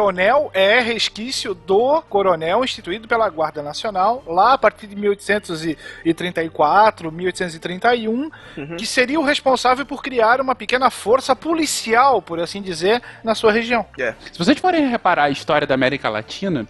é 0.55 0.81
resquício 0.81 1.55
do 1.55 2.01
coronel 2.03 2.65
instituído 2.65 3.07
pela 3.07 3.29
Guarda 3.29 3.63
Nacional, 3.63 4.23
lá 4.27 4.55
a 4.55 4.59
partir 4.59 4.87
de 4.87 4.97
1834, 4.97 7.13
1831, 7.13 8.31
que 8.77 8.87
seria 8.87 9.21
o 9.21 9.25
responsável 9.25 9.85
por 9.85 10.03
criar 10.03 10.41
uma 10.41 10.55
pequena 10.55 10.91
força 10.91 11.37
policial, 11.37 12.23
por 12.23 12.41
assim 12.41 12.63
dizer, 12.63 13.03
na 13.23 13.35
sua 13.35 13.53
região. 13.53 13.85
Se 14.33 14.39
vocês 14.39 14.59
forem 14.59 14.89
reparar 14.89 15.25
a 15.25 15.31
história 15.31 15.67
da 15.67 15.75
América 15.75 16.09
Latina, 16.09 16.67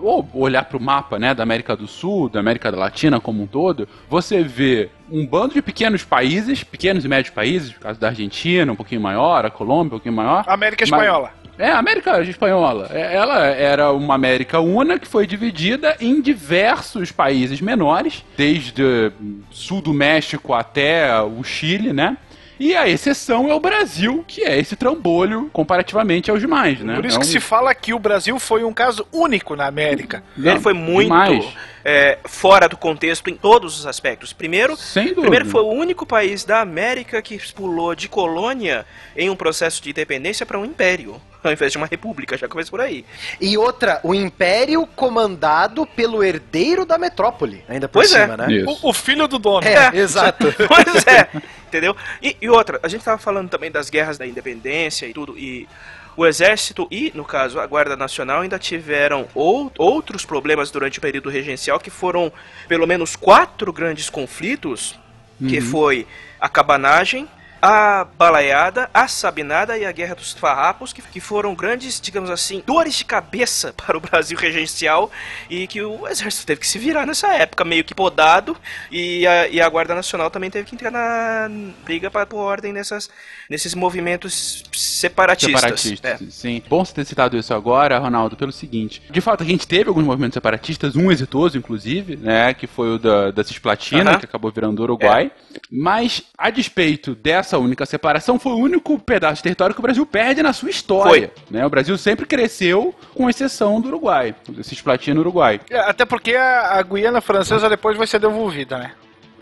ou 0.00 0.26
olhar 0.32 0.64
para 0.64 0.78
o 0.78 0.80
mapa 0.80 1.18
né, 1.18 1.34
da 1.34 1.42
América 1.42 1.76
do 1.76 1.86
Sul, 1.86 2.28
da 2.28 2.40
América 2.40 2.70
Latina 2.70 3.20
como 3.20 3.42
um 3.42 3.46
todo, 3.46 3.88
você 4.08 4.42
vê 4.42 4.90
um 5.10 5.26
bando 5.26 5.54
de 5.54 5.62
pequenos 5.62 6.04
países, 6.04 6.64
pequenos 6.64 7.04
e 7.04 7.08
médios 7.08 7.34
países, 7.34 7.72
no 7.72 7.80
caso 7.80 8.00
da 8.00 8.08
Argentina, 8.08 8.72
um 8.72 8.76
pouquinho 8.76 9.00
maior, 9.00 9.44
a 9.44 9.50
Colômbia, 9.50 9.88
um 9.88 9.90
pouquinho 9.90 10.14
maior. 10.14 10.44
América 10.46 10.84
Mas- 10.88 11.00
Espanhola. 11.00 11.41
É, 11.58 11.68
a 11.68 11.78
América 11.78 12.20
Espanhola. 12.22 12.88
É, 12.90 13.14
Ela 13.14 13.46
era 13.46 13.92
uma 13.92 14.14
América 14.14 14.60
una 14.60 14.98
que 14.98 15.06
foi 15.06 15.26
dividida 15.26 15.96
em 16.00 16.20
diversos 16.20 17.12
países 17.12 17.60
menores, 17.60 18.24
desde 18.36 19.12
sul 19.50 19.80
do 19.82 19.92
México 19.92 20.54
até 20.54 21.20
o 21.20 21.42
Chile, 21.44 21.92
né? 21.92 22.16
E 22.60 22.76
a 22.76 22.88
exceção 22.88 23.48
é 23.50 23.54
o 23.54 23.58
Brasil, 23.60 24.24
que 24.26 24.42
é 24.44 24.58
esse 24.58 24.76
trambolho 24.76 25.50
comparativamente 25.52 26.30
aos 26.30 26.40
demais, 26.40 26.78
né? 26.80 26.94
Por 26.94 27.04
isso 27.06 27.16
É 27.16 27.20
que 27.20 27.26
um- 27.26 27.30
se 27.30 27.40
fala 27.40 27.74
que 27.74 27.92
o 27.92 27.98
Brasil 27.98 28.38
foi 28.38 28.62
um 28.62 28.72
caso 28.72 29.06
único 29.12 29.56
na 29.56 29.66
América. 29.66 30.22
Ele 30.38 30.60
foi 30.60 30.72
muito 30.72 31.04
demais. 31.08 31.44
é, 31.84 32.18
fora 32.24 32.68
do 32.68 32.76
contexto 32.76 33.28
em 33.28 33.34
todos 33.34 33.80
os 33.80 33.86
aspectos. 33.86 34.32
Primeiro, 34.32 34.76
primeiro 35.20 35.46
foi 35.46 35.62
o 35.62 35.68
único 35.68 36.06
país 36.06 36.44
da 36.44 36.60
América 36.60 37.20
que 37.20 37.36
pulou 37.52 37.92
de 37.96 38.08
colônia 38.08 38.86
em 39.16 39.28
um 39.28 39.34
processo 39.34 39.82
de 39.82 39.90
independência 39.90 40.46
para 40.46 40.56
um 40.56 40.64
império, 40.64 41.20
ao 41.42 41.50
invés 41.50 41.72
de 41.72 41.78
uma 41.78 41.86
república. 41.88 42.36
Já 42.36 42.46
começa 42.46 42.70
por 42.70 42.80
aí. 42.80 43.04
E 43.40 43.58
outra, 43.58 43.98
o 44.04 44.14
império 44.14 44.86
comandado 44.94 45.84
pelo 45.84 46.22
herdeiro 46.22 46.84
da 46.86 46.96
metrópole, 46.96 47.64
ainda 47.68 47.88
por 47.88 47.98
Pois 48.00 48.12
é. 48.14 48.22
cima, 48.22 48.36
né? 48.36 48.46
O, 48.64 48.90
o 48.90 48.92
filho 48.92 49.26
do 49.26 49.40
dono. 49.40 49.66
É, 49.66 49.96
exato. 49.98 50.54
pois 50.68 51.04
é, 51.08 51.28
entendeu? 51.72 51.96
E, 52.20 52.36
e 52.40 52.48
outra, 52.50 52.78
a 52.82 52.88
gente 52.88 53.02
tava 53.02 53.16
falando 53.16 53.48
também 53.48 53.70
das 53.70 53.88
guerras 53.88 54.18
da 54.18 54.26
independência 54.26 55.06
e 55.06 55.14
tudo, 55.14 55.38
e 55.38 55.66
o 56.14 56.26
exército 56.26 56.86
e, 56.90 57.10
no 57.14 57.24
caso, 57.24 57.58
a 57.58 57.66
Guarda 57.66 57.96
Nacional 57.96 58.42
ainda 58.42 58.58
tiveram 58.58 59.26
ou, 59.34 59.72
outros 59.78 60.26
problemas 60.26 60.70
durante 60.70 60.98
o 60.98 61.00
período 61.00 61.30
regencial 61.30 61.80
que 61.80 61.88
foram 61.88 62.30
pelo 62.68 62.86
menos 62.86 63.16
quatro 63.16 63.72
grandes 63.72 64.10
conflitos, 64.10 64.98
que 65.38 65.58
Uhum. 65.58 65.62
foi 65.62 66.06
a 66.38 66.48
cabanagem, 66.48 67.26
a 67.64 68.04
balaiada, 68.18 68.90
a 68.92 69.06
sabinada 69.06 69.78
e 69.78 69.84
a 69.84 69.92
guerra 69.92 70.16
dos 70.16 70.32
farrapos, 70.32 70.92
que, 70.92 71.00
que 71.00 71.20
foram 71.20 71.54
grandes, 71.54 72.00
digamos 72.00 72.28
assim, 72.28 72.60
dores 72.66 72.96
de 72.96 73.04
cabeça 73.04 73.72
para 73.78 73.96
o 73.96 74.00
Brasil 74.00 74.36
regencial 74.36 75.08
e 75.48 75.68
que 75.68 75.80
o 75.80 76.08
exército 76.08 76.44
teve 76.44 76.60
que 76.60 76.66
se 76.66 76.76
virar 76.80 77.06
nessa 77.06 77.28
época, 77.34 77.64
meio 77.64 77.84
que 77.84 77.94
podado, 77.94 78.56
e 78.90 79.24
a, 79.28 79.46
e 79.46 79.60
a 79.60 79.68
Guarda 79.68 79.94
Nacional 79.94 80.28
também 80.28 80.50
teve 80.50 80.68
que 80.68 80.74
entrar 80.74 80.90
na 80.90 81.48
briga 81.84 82.10
para 82.10 82.26
pôr 82.26 82.38
ordem 82.38 82.72
nessas, 82.72 83.08
nesses 83.48 83.74
movimentos 83.76 84.64
separatistas. 84.72 85.60
Separatistas, 85.60 86.22
É. 86.22 86.30
sim. 86.30 86.62
Bom 86.68 86.84
você 86.84 86.92
ter 86.94 87.04
citado 87.04 87.36
isso 87.36 87.54
agora, 87.54 87.96
Ronaldo, 87.98 88.36
pelo 88.36 88.50
seguinte. 88.50 89.00
De 89.08 89.20
fato, 89.20 89.44
a 89.44 89.46
gente 89.46 89.68
teve 89.68 89.88
alguns 89.88 90.04
movimentos 90.04 90.34
separatistas, 90.34 90.96
um 90.96 91.12
exitoso, 91.12 91.56
inclusive, 91.56 92.16
né? 92.16 92.52
Que 92.54 92.66
foi 92.66 92.96
o 92.96 92.98
da, 92.98 93.30
da 93.30 93.44
Cisplatina, 93.44 94.10
Aham. 94.10 94.18
que 94.18 94.24
acabou 94.24 94.50
virando 94.50 94.80
o 94.80 94.82
Uruguai. 94.82 95.30
Mas, 95.70 96.22
a 96.36 96.50
despeito 96.50 97.14
dessa 97.14 97.51
essa 97.52 97.58
única 97.58 97.84
separação 97.84 98.38
foi 98.38 98.52
o 98.52 98.56
único 98.56 98.98
pedaço 98.98 99.36
de 99.36 99.42
território 99.42 99.74
que 99.74 99.80
o 99.80 99.82
Brasil 99.82 100.06
perde 100.06 100.42
na 100.42 100.54
sua 100.54 100.70
história. 100.70 101.30
Né? 101.50 101.64
O 101.66 101.68
Brasil 101.68 101.96
sempre 101.98 102.24
cresceu, 102.24 102.94
com 103.14 103.28
exceção 103.28 103.78
do 103.78 103.88
Uruguai, 103.88 104.34
se 104.62 104.72
explatia 104.72 105.12
no 105.12 105.20
Uruguai. 105.20 105.60
É, 105.68 105.78
Até 105.80 106.06
porque 106.06 106.34
a, 106.34 106.78
a 106.78 106.82
Guiana 106.82 107.20
Francesa 107.20 107.68
depois 107.68 107.96
vai 107.96 108.06
ser 108.06 108.18
devolvida, 108.18 108.78
né? 108.78 108.92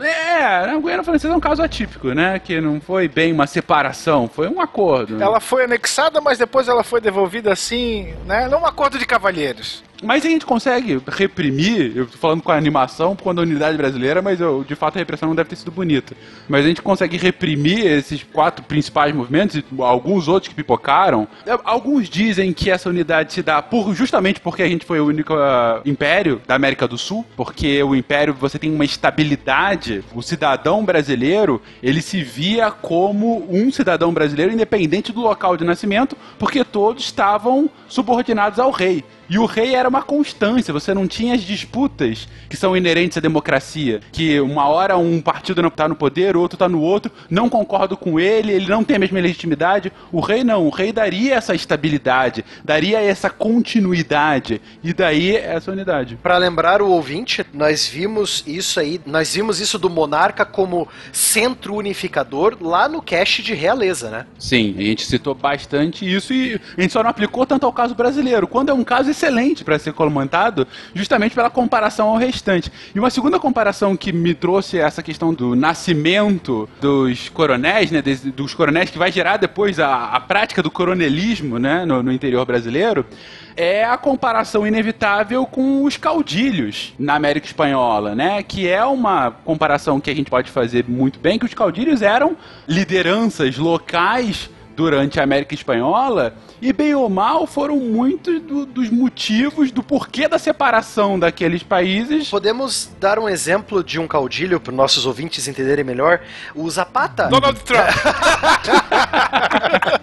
É, 0.01 0.43
a 0.43 0.79
Guiana 0.79 1.05
Francesa 1.05 1.33
é 1.33 1.37
um 1.37 1.41
caso 1.41 1.63
atípico, 1.63 2.09
né? 2.09 2.39
Que 2.39 2.61
não 2.61 2.81
foi 2.81 3.07
bem 3.07 3.33
uma 3.33 3.47
separação, 3.47 4.29
foi 4.29 4.49
um 4.49 4.61
acordo. 4.61 5.17
né? 5.17 5.25
Ela 5.25 5.39
foi 5.39 5.65
anexada, 5.65 6.21
mas 6.21 6.39
depois 6.39 6.67
ela 6.69 6.83
foi 6.83 7.01
devolvida 7.01 7.53
assim, 7.53 8.13
né? 8.27 8.49
Num 8.49 8.67
acordo 8.67 8.99
de 8.99 9.07
cavalheiros. 9.07 9.85
Mas 10.03 10.25
a 10.25 10.29
gente 10.29 10.47
consegue 10.47 11.01
reprimir, 11.07 11.97
eu 11.97 12.07
tô 12.07 12.17
falando 12.17 12.43
com 12.43 12.51
a 12.51 12.57
animação, 12.57 13.15
conta 13.15 13.37
da 13.37 13.43
unidade 13.43 13.77
brasileira, 13.77 14.23
mas 14.23 14.41
eu, 14.41 14.65
de 14.65 14.75
fato 14.75 14.97
a 14.97 14.99
repressão 14.99 15.29
não 15.29 15.37
deve 15.37 15.51
ter 15.51 15.57
sido 15.57 15.71
bonita. 15.71 16.17
Mas 16.49 16.65
a 16.65 16.69
gente 16.69 16.83
consegue 16.83 17.17
reprimir 17.17 17.87
esses 17.87 18.23
quatro 18.23 18.65
principais 18.65 19.15
movimentos 19.15 19.57
e 19.57 19.65
alguns 19.79 20.29
outros 20.29 20.49
que 20.49 20.55
pipocaram. 20.55 21.29
É, 21.47 21.59
Alguns 21.65 22.09
dizem 22.09 22.53
que 22.53 22.71
essa 22.71 22.89
unidade 22.89 23.33
se 23.33 23.43
dá 23.43 23.63
por, 23.63 23.95
justamente 23.95 24.41
porque 24.41 24.63
a 24.63 24.69
gente 24.69 24.85
foi 24.85 25.01
o 25.01 25.07
único 25.07 25.35
ah, 25.35 25.81
império 25.85 26.41
da 26.47 26.55
América 26.55 26.89
do 26.89 26.99
Sul, 26.99 27.25
porque 27.37 27.83
o 27.83 27.95
império 27.95 28.35
você 28.35 28.59
tem 28.59 28.73
uma 28.73 28.85
estabilidade. 28.85 30.03
O 30.15 30.23
cidadão 30.23 30.85
brasileiro, 30.85 31.61
ele 31.83 32.03
se 32.03 32.23
via 32.23 32.71
como 32.71 33.47
um 33.51 33.71
cidadão 33.71 34.13
brasileiro 34.13 34.53
independente 34.53 35.13
do 35.13 35.21
local 35.21 35.57
de 35.57 35.65
nascimento, 35.65 36.17
porque 36.39 36.65
todos 36.65 37.05
estavam 37.05 37.71
subordinados 37.89 38.59
ao 38.59 38.71
rei. 38.71 39.05
E 39.31 39.39
o 39.39 39.47
rei 39.47 39.77
era 39.77 39.89
uma 39.89 40.03
constância, 40.03 40.75
você 40.75 40.93
não 40.93 41.07
tinha 41.07 41.37
as 41.37 41.43
disputas 41.43 42.27
que 42.49 42.57
são 42.57 42.77
inerentes 42.77 43.17
à 43.17 43.21
democracia. 43.21 44.01
Que 44.11 44.41
uma 44.41 44.67
hora 44.67 44.99
um 44.99 45.21
partido 45.21 45.63
não 45.63 45.69
está 45.69 45.87
no 45.87 45.95
poder, 45.95 46.37
o 46.37 46.41
outro 46.41 46.57
está 46.57 46.69
no 46.69 46.81
outro, 46.81 47.13
não 47.31 47.49
concordo 47.49 47.97
com 47.97 48.19
ele, 48.19 48.53
ele 48.53 48.67
não 48.67 48.83
tem 48.83 48.97
a 48.97 48.99
mesma 48.99 49.21
legitimidade. 49.21 49.93
O 50.11 50.19
rei 50.19 50.43
não, 50.43 50.67
o 50.67 50.69
rei 50.71 50.93
daria 50.93 51.37
essa 51.37 51.55
estabilidade, 51.55 52.45
daria 52.65 53.01
essa 53.01 53.31
continuidade, 53.31 54.61
e 54.83 54.93
daí 54.93 55.37
essa 55.37 55.71
unidade. 55.71 56.19
Pra 56.21 56.37
lembrar 56.37 56.83
o 56.83 56.91
ouvinte, 56.91 57.47
nós 57.55 57.87
vimos 57.87 58.43
isso 58.49 58.81
aí, 58.81 59.01
nós 59.07 59.33
vimos 59.33 59.61
isso 59.61 59.79
do 59.79 59.89
monarca 59.89 60.45
como 60.45 60.89
centro 61.13 61.77
unificador 61.77 62.57
lá 62.61 62.89
no 62.89 63.01
cast 63.01 63.45
de 63.45 63.55
realeza, 63.55 64.11
né? 64.11 64.27
Sim, 64.41 64.75
a 64.77 64.83
gente 64.83 65.07
citou 65.07 65.37
bastante 65.37 66.05
isso 66.05 66.35
e 66.35 66.61
a 66.77 66.81
gente 66.81 66.93
só 66.93 67.01
não 67.01 67.11
aplicou 67.11 67.47
tanto 67.47 67.65
ao 67.65 67.73
caso 67.73 67.95
brasileiro, 67.95 68.49
quando 68.49 68.71
é 68.71 68.75
um 68.75 68.83
caso 68.83 69.09
excelente 69.21 69.63
para 69.63 69.79
ser 69.79 69.93
comentado, 69.93 70.67
justamente 70.95 71.35
pela 71.35 71.51
comparação 71.51 72.09
ao 72.09 72.17
restante. 72.17 72.73
E 72.95 72.99
uma 72.99 73.11
segunda 73.11 73.39
comparação 73.39 73.97
que 73.97 74.13
me 74.13 74.35
trouxe 74.35 74.79
essa 74.79 75.03
questão 75.03 75.35
do 75.35 75.55
nascimento 75.55 76.69
dos 76.81 77.29
coronéis, 77.29 77.91
né, 77.91 78.03
dos 78.35 78.55
coronéis 78.55 78.91
que 78.91 78.99
vai 78.99 79.13
gerar 79.13 79.37
depois 79.37 79.79
a, 79.79 80.07
a 80.07 80.21
prática 80.21 80.63
do 80.63 80.71
coronelismo, 80.71 81.59
né, 81.59 81.85
no, 81.85 82.03
no 82.03 82.11
interior 82.11 82.47
brasileiro, 82.47 83.05
é 83.57 83.85
a 83.85 83.99
comparação 83.99 84.67
inevitável 84.67 85.45
com 85.45 85.85
os 85.85 85.97
caudilhos 85.97 86.95
na 86.99 87.15
América 87.15 87.47
Espanhola, 87.47 88.15
né? 88.15 88.43
Que 88.43 88.69
é 88.69 88.83
uma 88.85 89.31
comparação 89.31 90.01
que 90.01 90.11
a 90.11 90.15
gente 90.15 90.31
pode 90.31 90.51
fazer 90.51 90.85
muito 90.89 91.19
bem, 91.19 91.39
que 91.39 91.45
os 91.45 91.53
caudilhos 91.53 92.01
eram 92.01 92.37
lideranças 92.67 93.59
locais 93.59 94.49
durante 94.77 95.21
a 95.21 95.23
América 95.23 95.55
Espanhola 95.55 96.35
e 96.63 96.73
bem 96.73 96.95
ou 96.95 97.09
mal 97.11 97.47
foram 97.47 97.77
muitos 97.77 98.41
do- 98.43 98.65
dos 98.67 98.89
motivos 98.91 99.71
do 99.71 99.83
porquê 99.83 100.27
da 100.29 100.39
separação 100.39 101.19
daqueles 101.19 101.63
países. 101.63 102.29
Podemos 102.31 102.91
dar 102.99 103.19
um 103.19 103.29
exemplo 103.29 103.83
de 103.85 103.99
um 103.99 104.07
caudilho 104.07 104.59
para 104.61 104.73
nossos 104.73 105.05
ouvintes 105.07 105.47
entenderem 105.49 105.85
melhor? 105.85 106.21
O 106.55 106.69
Zapata. 106.71 107.29
Donald 107.29 107.61
Trump. 107.61 107.87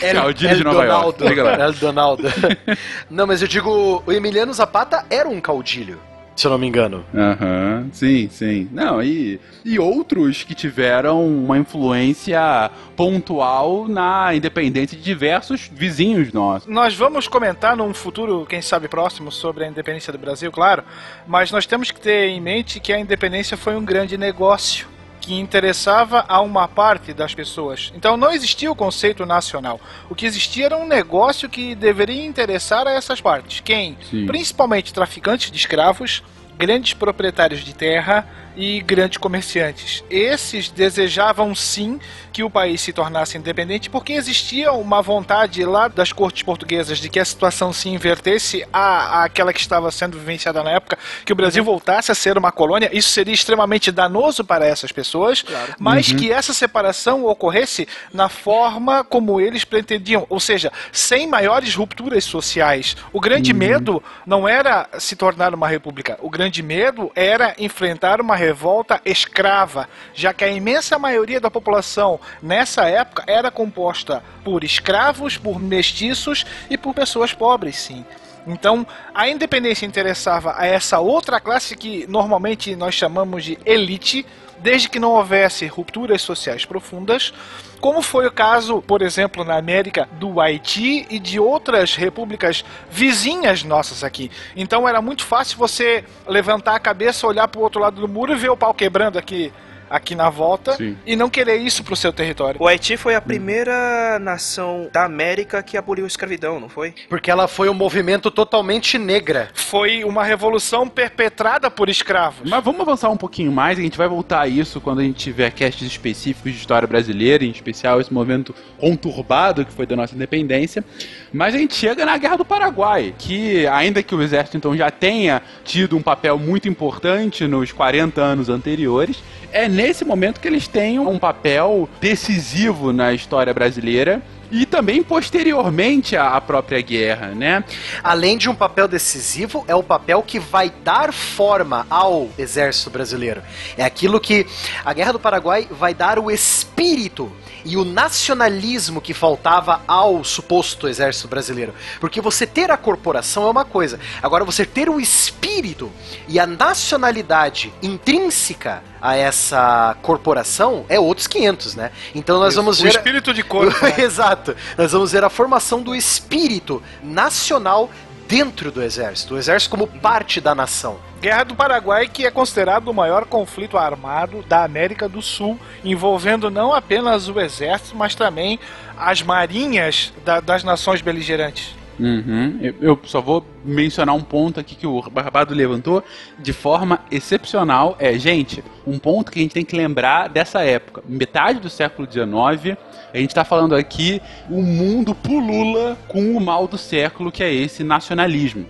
El, 0.00 0.14
Caudilho 0.16 0.54
de 0.56 0.60
El 0.60 0.64
Nova 0.64 0.84
York. 0.84 1.18
Donaldo. 1.24 1.42
Lá. 1.42 1.64
El 1.64 1.72
Donaldo. 1.74 2.22
Não, 3.10 3.26
mas 3.26 3.40
eu 3.40 3.48
digo, 3.48 4.02
o 4.06 4.12
Emiliano 4.12 4.52
Zapata 4.52 5.04
era 5.08 5.28
um 5.28 5.40
caudilho, 5.40 5.98
se 6.36 6.46
eu 6.46 6.50
não 6.50 6.58
me 6.58 6.66
engano. 6.66 7.04
Aham, 7.14 7.88
sim, 7.92 8.28
sim. 8.30 8.68
Não, 8.72 9.02
e, 9.02 9.40
e 9.64 9.78
outros 9.78 10.42
que 10.42 10.54
tiveram 10.54 11.26
uma 11.26 11.58
influência 11.58 12.70
pontual 12.96 13.86
na 13.88 14.34
independência 14.34 14.96
de 14.96 15.02
diversos 15.02 15.70
vizinhos 15.72 16.32
nossos. 16.32 16.68
Nós 16.68 16.94
vamos 16.94 17.28
comentar 17.28 17.76
num 17.76 17.94
futuro, 17.94 18.46
quem 18.48 18.60
sabe 18.60 18.88
próximo, 18.88 19.30
sobre 19.30 19.64
a 19.64 19.68
independência 19.68 20.12
do 20.12 20.18
Brasil, 20.18 20.50
claro, 20.50 20.82
mas 21.26 21.50
nós 21.50 21.66
temos 21.66 21.90
que 21.90 22.00
ter 22.00 22.28
em 22.28 22.40
mente 22.40 22.80
que 22.80 22.92
a 22.92 22.98
independência 22.98 23.56
foi 23.56 23.76
um 23.76 23.84
grande 23.84 24.16
negócio 24.16 24.93
que 25.24 25.34
interessava 25.34 26.24
a 26.28 26.40
uma 26.40 26.68
parte 26.68 27.12
das 27.12 27.34
pessoas. 27.34 27.92
Então 27.96 28.16
não 28.16 28.32
existia 28.32 28.70
o 28.70 28.76
conceito 28.76 29.24
nacional. 29.24 29.80
O 30.08 30.14
que 30.14 30.26
existia 30.26 30.66
era 30.66 30.76
um 30.76 30.86
negócio 30.86 31.48
que 31.48 31.74
deveria 31.74 32.24
interessar 32.24 32.86
a 32.86 32.92
essas 32.92 33.20
partes. 33.20 33.60
Quem? 33.60 33.96
Sim. 34.10 34.26
Principalmente 34.26 34.92
traficantes 34.92 35.50
de 35.50 35.56
escravos, 35.56 36.22
grandes 36.56 36.94
proprietários 36.94 37.64
de 37.64 37.74
terra 37.74 38.26
e 38.56 38.80
grandes 38.80 39.18
comerciantes. 39.18 40.04
Esses 40.10 40.68
desejavam 40.70 41.54
sim 41.54 41.98
que 42.32 42.42
o 42.42 42.50
país 42.50 42.80
se 42.80 42.92
tornasse 42.92 43.38
independente 43.38 43.88
porque 43.88 44.12
existia 44.12 44.72
uma 44.72 45.00
vontade 45.02 45.64
lá 45.64 45.88
das 45.88 46.12
cortes 46.12 46.42
portuguesas 46.42 46.98
de 46.98 47.08
que 47.08 47.20
a 47.20 47.24
situação 47.24 47.72
se 47.72 47.88
invertesse 47.88 48.66
a, 48.72 49.24
àquela 49.24 49.52
que 49.52 49.60
estava 49.60 49.90
sendo 49.90 50.18
vivenciada 50.18 50.62
na 50.62 50.70
época, 50.70 50.98
que 51.24 51.32
o 51.32 51.36
Brasil 51.36 51.62
voltasse 51.62 52.10
a 52.10 52.14
ser 52.14 52.36
uma 52.36 52.50
colônia. 52.50 52.90
Isso 52.92 53.10
seria 53.10 53.34
extremamente 53.34 53.90
danoso 53.92 54.44
para 54.44 54.66
essas 54.66 54.90
pessoas, 54.92 55.44
mas 55.78 56.08
Uhum. 56.08 56.16
que 56.16 56.32
essa 56.32 56.52
separação 56.52 57.24
ocorresse 57.24 57.88
na 58.12 58.28
forma 58.28 59.04
como 59.04 59.40
eles 59.40 59.64
pretendiam, 59.64 60.26
ou 60.28 60.38
seja, 60.40 60.72
sem 60.92 61.26
maiores 61.26 61.74
rupturas 61.74 62.24
sociais. 62.24 62.96
O 63.12 63.20
grande 63.20 63.52
medo 63.52 64.02
não 64.26 64.48
era 64.48 64.88
se 64.98 65.16
tornar 65.16 65.54
uma 65.54 65.68
república, 65.68 66.18
o 66.20 66.28
grande 66.28 66.62
medo 66.62 67.10
era 67.14 67.54
enfrentar 67.58 68.20
uma 68.20 68.36
revolta 68.44 69.00
escrava, 69.04 69.88
já 70.12 70.32
que 70.34 70.44
a 70.44 70.48
imensa 70.48 70.98
maioria 70.98 71.40
da 71.40 71.50
população 71.50 72.20
nessa 72.42 72.84
época 72.84 73.24
era 73.26 73.50
composta 73.50 74.22
por 74.44 74.62
escravos, 74.62 75.38
por 75.38 75.58
mestiços 75.58 76.44
e 76.68 76.76
por 76.76 76.94
pessoas 76.94 77.32
pobres, 77.32 77.76
sim. 77.76 78.04
Então, 78.46 78.86
a 79.14 79.26
independência 79.28 79.86
interessava 79.86 80.54
a 80.56 80.66
essa 80.66 81.00
outra 81.00 81.40
classe 81.40 81.74
que 81.74 82.06
normalmente 82.06 82.76
nós 82.76 82.94
chamamos 82.94 83.42
de 83.44 83.58
elite, 83.64 84.26
desde 84.58 84.88
que 84.88 84.98
não 84.98 85.12
houvesse 85.12 85.66
rupturas 85.66 86.22
sociais 86.22 86.64
profundas, 86.64 87.32
como 87.80 88.00
foi 88.00 88.26
o 88.26 88.32
caso, 88.32 88.80
por 88.80 89.02
exemplo, 89.02 89.44
na 89.44 89.56
América 89.56 90.08
do 90.12 90.40
Haiti 90.40 91.06
e 91.10 91.18
de 91.18 91.38
outras 91.38 91.94
repúblicas 91.94 92.64
vizinhas 92.90 93.62
nossas 93.62 94.02
aqui. 94.02 94.30
Então 94.56 94.88
era 94.88 95.02
muito 95.02 95.24
fácil 95.24 95.58
você 95.58 96.04
levantar 96.26 96.74
a 96.74 96.80
cabeça, 96.80 97.26
olhar 97.26 97.46
para 97.48 97.60
o 97.60 97.62
outro 97.62 97.80
lado 97.80 98.00
do 98.00 98.08
muro 98.08 98.32
e 98.32 98.36
ver 98.36 98.50
o 98.50 98.56
pau 98.56 98.72
quebrando 98.72 99.18
aqui 99.18 99.52
aqui 99.94 100.16
na 100.16 100.28
volta 100.28 100.72
Sim. 100.72 100.96
e 101.06 101.14
não 101.14 101.30
querer 101.30 101.56
isso 101.58 101.84
pro 101.84 101.94
seu 101.94 102.12
território. 102.12 102.60
O 102.60 102.66
Haiti 102.66 102.96
foi 102.96 103.14
a 103.14 103.20
primeira 103.20 104.18
nação 104.18 104.88
da 104.92 105.04
América 105.04 105.62
que 105.62 105.76
aboliu 105.76 106.04
a 106.04 106.08
escravidão, 106.08 106.58
não 106.58 106.68
foi? 106.68 106.92
Porque 107.08 107.30
ela 107.30 107.46
foi 107.46 107.68
um 107.68 107.74
movimento 107.74 108.28
totalmente 108.28 108.98
negra. 108.98 109.50
Foi 109.54 110.02
uma 110.02 110.24
revolução 110.24 110.88
perpetrada 110.88 111.70
por 111.70 111.88
escravos. 111.88 112.50
Mas 112.50 112.64
vamos 112.64 112.80
avançar 112.80 113.08
um 113.10 113.16
pouquinho 113.16 113.52
mais, 113.52 113.78
a 113.78 113.82
gente 113.82 113.96
vai 113.96 114.08
voltar 114.08 114.40
a 114.40 114.48
isso 114.48 114.80
quando 114.80 114.98
a 114.98 115.04
gente 115.04 115.16
tiver 115.16 115.52
casts 115.52 115.86
específicos 115.86 116.52
de 116.52 116.58
história 116.58 116.88
brasileira, 116.88 117.44
em 117.44 117.50
especial 117.50 118.00
esse 118.00 118.12
momento 118.12 118.52
conturbado 118.78 119.64
que 119.64 119.72
foi 119.72 119.86
da 119.86 119.94
nossa 119.94 120.14
independência. 120.14 120.84
Mas 121.32 121.54
a 121.54 121.58
gente 121.58 121.74
chega 121.74 122.04
na 122.04 122.18
Guerra 122.18 122.36
do 122.36 122.44
Paraguai, 122.44 123.14
que 123.16 123.64
ainda 123.68 124.02
que 124.02 124.14
o 124.14 124.20
exército 124.20 124.56
então 124.56 124.76
já 124.76 124.90
tenha 124.90 125.40
tido 125.62 125.96
um 125.96 126.02
papel 126.02 126.36
muito 126.36 126.68
importante 126.68 127.46
nos 127.46 127.70
40 127.70 128.20
anos 128.20 128.48
anteriores, 128.48 129.22
é 129.52 129.68
nesse 129.84 130.02
momento 130.02 130.40
que 130.40 130.48
eles 130.48 130.66
têm 130.66 130.98
um 130.98 131.18
papel 131.18 131.86
decisivo 132.00 132.90
na 132.90 133.12
história 133.12 133.52
brasileira 133.52 134.22
e 134.50 134.64
também 134.64 135.02
posteriormente 135.02 136.16
à 136.16 136.40
própria 136.40 136.80
guerra, 136.80 137.34
né? 137.34 137.62
Além 138.02 138.38
de 138.38 138.48
um 138.48 138.54
papel 138.54 138.88
decisivo, 138.88 139.62
é 139.68 139.74
o 139.74 139.82
papel 139.82 140.22
que 140.22 140.38
vai 140.38 140.72
dar 140.82 141.12
forma 141.12 141.86
ao 141.90 142.30
exército 142.38 142.88
brasileiro. 142.88 143.42
É 143.76 143.84
aquilo 143.84 144.18
que 144.18 144.46
a 144.82 144.94
Guerra 144.94 145.12
do 145.12 145.20
Paraguai 145.20 145.68
vai 145.70 145.92
dar 145.92 146.18
o 146.18 146.30
espírito 146.30 147.30
e 147.64 147.76
o 147.76 147.84
nacionalismo 147.84 149.00
que 149.00 149.14
faltava 149.14 149.80
ao 149.86 150.22
suposto 150.22 150.86
exército 150.86 151.28
brasileiro. 151.28 151.74
Porque 152.00 152.20
você 152.20 152.46
ter 152.46 152.70
a 152.70 152.76
corporação 152.76 153.46
é 153.46 153.50
uma 153.50 153.64
coisa, 153.64 153.98
agora 154.22 154.44
você 154.44 154.66
ter 154.66 154.88
o 154.88 155.00
espírito 155.00 155.90
e 156.28 156.38
a 156.38 156.46
nacionalidade 156.46 157.72
intrínseca 157.82 158.82
a 159.00 159.16
essa 159.16 159.96
corporação 160.02 160.84
é 160.88 160.98
outros 160.98 161.26
500, 161.26 161.74
né? 161.74 161.90
Então 162.14 162.38
nós 162.38 162.54
vamos 162.54 162.80
o 162.80 162.82
ver 162.82 162.90
espírito 162.90 163.34
de 163.34 163.42
corpo. 163.42 163.84
né? 163.84 163.94
Exato. 164.02 164.56
Nós 164.78 164.92
vamos 164.92 165.12
ver 165.12 165.24
a 165.24 165.28
formação 165.28 165.82
do 165.82 165.94
espírito 165.94 166.82
nacional 167.02 167.90
dentro 168.34 168.72
do 168.72 168.82
exército, 168.82 169.34
o 169.34 169.38
exército 169.38 169.70
como 169.70 169.86
parte 169.86 170.40
da 170.40 170.56
nação. 170.56 170.96
Guerra 171.20 171.44
do 171.44 171.54
Paraguai, 171.54 172.08
que 172.08 172.26
é 172.26 172.30
considerado 172.32 172.88
o 172.88 172.94
maior 172.94 173.26
conflito 173.26 173.78
armado 173.78 174.42
da 174.48 174.64
América 174.64 175.08
do 175.08 175.22
Sul, 175.22 175.56
envolvendo 175.84 176.50
não 176.50 176.72
apenas 176.72 177.28
o 177.28 177.38
exército, 177.38 177.96
mas 177.96 178.16
também 178.16 178.58
as 178.98 179.22
marinhas 179.22 180.12
da- 180.24 180.40
das 180.40 180.64
nações 180.64 181.00
beligerantes. 181.00 181.76
Uhum. 181.96 182.58
Eu, 182.60 182.74
eu 182.80 183.00
só 183.04 183.20
vou 183.20 183.46
mencionar 183.64 184.16
um 184.16 184.20
ponto 184.20 184.58
aqui 184.58 184.74
que 184.74 184.84
o 184.84 185.00
Barbado 185.02 185.54
levantou 185.54 186.02
de 186.36 186.52
forma 186.52 186.98
excepcional. 187.08 187.94
É, 188.00 188.18
gente, 188.18 188.64
um 188.84 188.98
ponto 188.98 189.30
que 189.30 189.38
a 189.38 189.42
gente 189.42 189.54
tem 189.54 189.64
que 189.64 189.76
lembrar 189.76 190.28
dessa 190.28 190.60
época. 190.62 191.04
Metade 191.08 191.60
do 191.60 191.70
século 191.70 192.08
XIX, 192.10 192.76
a 193.14 193.18
gente 193.18 193.30
está 193.30 193.44
falando 193.44 193.76
aqui, 193.76 194.20
o 194.50 194.60
mundo 194.60 195.14
pulula 195.14 195.96
com 196.08 196.36
o 196.36 196.40
mal 196.40 196.66
do 196.66 196.76
século, 196.76 197.30
que 197.30 197.44
é 197.44 197.54
esse 197.54 197.84
nacionalismo. 197.84 198.66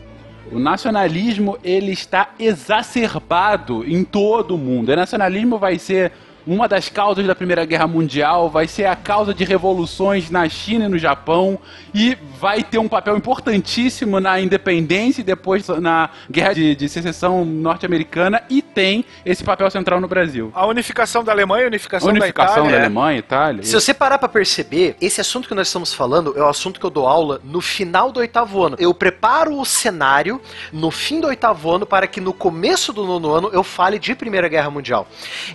O 0.52 0.58
nacionalismo 0.58 1.56
ele 1.64 1.92
está 1.92 2.28
exacerbado 2.38 3.82
em 3.90 4.04
todo 4.04 4.54
o 4.54 4.58
mundo. 4.58 4.92
O 4.92 4.96
nacionalismo 4.96 5.58
vai 5.58 5.78
ser 5.78 6.12
uma 6.46 6.68
das 6.68 6.88
causas 6.88 7.26
da 7.26 7.34
Primeira 7.34 7.64
Guerra 7.64 7.86
Mundial, 7.86 8.50
vai 8.50 8.66
ser 8.68 8.84
a 8.86 8.94
causa 8.96 9.32
de 9.32 9.44
revoluções 9.44 10.30
na 10.30 10.48
China 10.48 10.84
e 10.86 10.88
no 10.88 10.98
Japão 10.98 11.58
e 11.94 12.16
vai 12.40 12.62
ter 12.62 12.78
um 12.78 12.88
papel 12.88 13.16
importantíssimo 13.16 14.20
na 14.20 14.40
independência 14.40 15.20
e 15.20 15.24
depois 15.24 15.66
na 15.68 16.10
Guerra 16.30 16.52
de, 16.54 16.74
de 16.76 16.88
Secessão 16.88 17.44
Norte-Americana 17.44 18.42
e 18.50 18.60
tem 18.60 19.04
esse 19.24 19.42
papel 19.42 19.70
central 19.70 20.00
no 20.00 20.08
Brasil. 20.08 20.52
A 20.54 20.66
unificação 20.66 21.24
da 21.24 21.32
Alemanha, 21.32 21.64
a 21.64 21.68
unificação, 21.68 22.08
A 22.08 22.12
unificação 22.12 22.54
da 22.56 22.62
da, 22.62 22.68
Itália. 22.68 22.76
é. 22.76 22.86
Alemanha, 22.86 23.18
Itália. 23.18 23.62
Se 23.62 23.72
você 23.72 23.94
parar 23.94 24.18
pra 24.18 24.28
perceber, 24.28 24.96
esse 25.00 25.20
assunto 25.20 25.48
que 25.48 25.54
nós 25.54 25.68
estamos 25.68 25.94
falando 25.94 26.34
é 26.36 26.42
o 26.42 26.48
assunto 26.48 26.78
que 26.78 26.86
eu 26.86 26.90
dou 26.90 27.06
aula 27.06 27.40
no 27.44 27.60
final 27.60 28.10
do 28.12 28.20
oitavo 28.20 28.62
ano. 28.64 28.76
Eu 28.78 28.92
preparo 28.92 29.58
o 29.58 29.64
cenário 29.64 30.40
no 30.72 30.90
fim 30.90 31.20
do 31.20 31.26
oitavo 31.28 31.70
ano 31.70 31.86
para 31.86 32.06
que 32.06 32.20
no 32.20 32.32
começo 32.32 32.92
do 32.92 33.04
nono 33.04 33.32
ano 33.32 33.50
eu 33.52 33.62
fale 33.62 33.98
de 33.98 34.14
Primeira 34.14 34.48
Guerra 34.48 34.70
Mundial. 34.70 35.06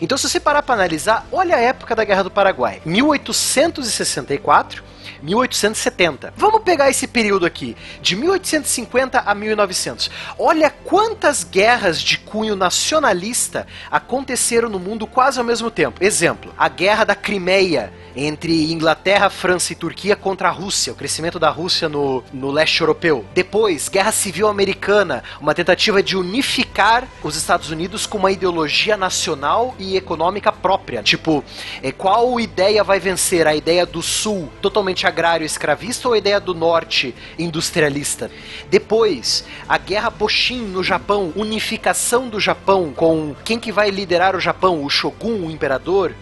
Então, 0.02 0.18
se 0.18 0.28
você 0.30 0.40
parar 0.40 0.64
pra 0.64 0.76
analisar, 0.80 1.28
olha 1.32 1.56
a 1.56 1.60
época 1.60 1.96
da 1.96 2.04
Guerra 2.04 2.24
do 2.24 2.32
Paraguai: 2.32 2.82
1864. 2.86 4.84
1870. 5.22 6.34
Vamos 6.36 6.62
pegar 6.64 6.89
esse 6.89 7.07
período 7.07 7.45
aqui, 7.45 7.76
de 8.01 8.16
1850 8.16 9.20
a 9.20 9.36
1900. 9.36 10.10
Olha 10.38 10.70
quantas 10.70 11.43
guerras 11.43 12.01
de 12.01 12.18
cunho 12.18 12.55
nacionalista 12.55 13.68
aconteceram 13.91 14.70
no 14.70 14.80
mundo 14.80 15.07
quase 15.07 15.39
ao 15.39 15.45
mesmo 15.45 15.72
tempo. 15.72 16.03
Exemplo, 16.03 16.53
a 16.57 16.68
Guerra 16.68 17.03
da 17.03 17.16
Crimeia 17.16 17.91
entre 18.16 18.72
Inglaterra, 18.72 19.30
França 19.30 19.74
e 19.74 19.76
Turquia 19.76 20.16
contra 20.16 20.49
a 20.49 20.51
Rússia, 20.51 20.93
o 20.93 20.95
crescimento 20.95 21.39
da 21.39 21.49
Rússia 21.49 21.88
no, 21.88 22.24
no 22.34 22.51
leste 22.51 22.82
europeu. 22.82 23.26
Depois, 23.34 23.88
Guerra 23.88 24.12
Civil 24.12 24.47
Americana, 24.47 25.24
uma 25.39 25.53
tentativa 25.53 26.01
de 26.01 26.18
unificar 26.18 27.07
os 27.24 27.36
Estados 27.36 27.70
Unidos 27.70 28.05
com 28.05 28.18
uma 28.18 28.32
ideologia 28.32 28.97
nacional 28.97 29.76
e 29.78 29.95
econômica 29.95 30.51
própria. 30.51 31.03
Tipo, 31.03 31.43
é, 31.82 31.91
qual 31.91 32.39
ideia 32.39 32.84
vai 32.84 32.99
vencer? 32.99 33.47
A 33.47 33.55
ideia 33.55 33.86
do 33.86 34.01
Sul, 34.01 34.49
totalmente 34.62 34.99
agrário 35.06 35.43
e 35.43 35.45
escravista, 35.45 36.08
ou 36.08 36.14
a 36.14 36.18
ideia 36.18 36.39
do 36.39 36.54
Norte, 36.54 37.14
industrialista? 37.38 38.32
Depois, 38.70 39.45
a 39.68 39.78
Guerra 39.78 40.10
Boshin 40.10 40.62
no 40.62 40.84
Japão, 40.84 41.34
unificação 41.36 42.28
do 42.28 42.39
Japão 42.39 42.93
com 42.95 43.36
quem 43.43 43.60
que 43.60 43.72
vai 43.72 43.89
liderar 43.89 44.36
o 44.36 44.39
Japão? 44.39 44.84
O 44.84 44.89
Shogun, 44.89 45.47
o 45.47 45.52
imperador? 45.52 46.14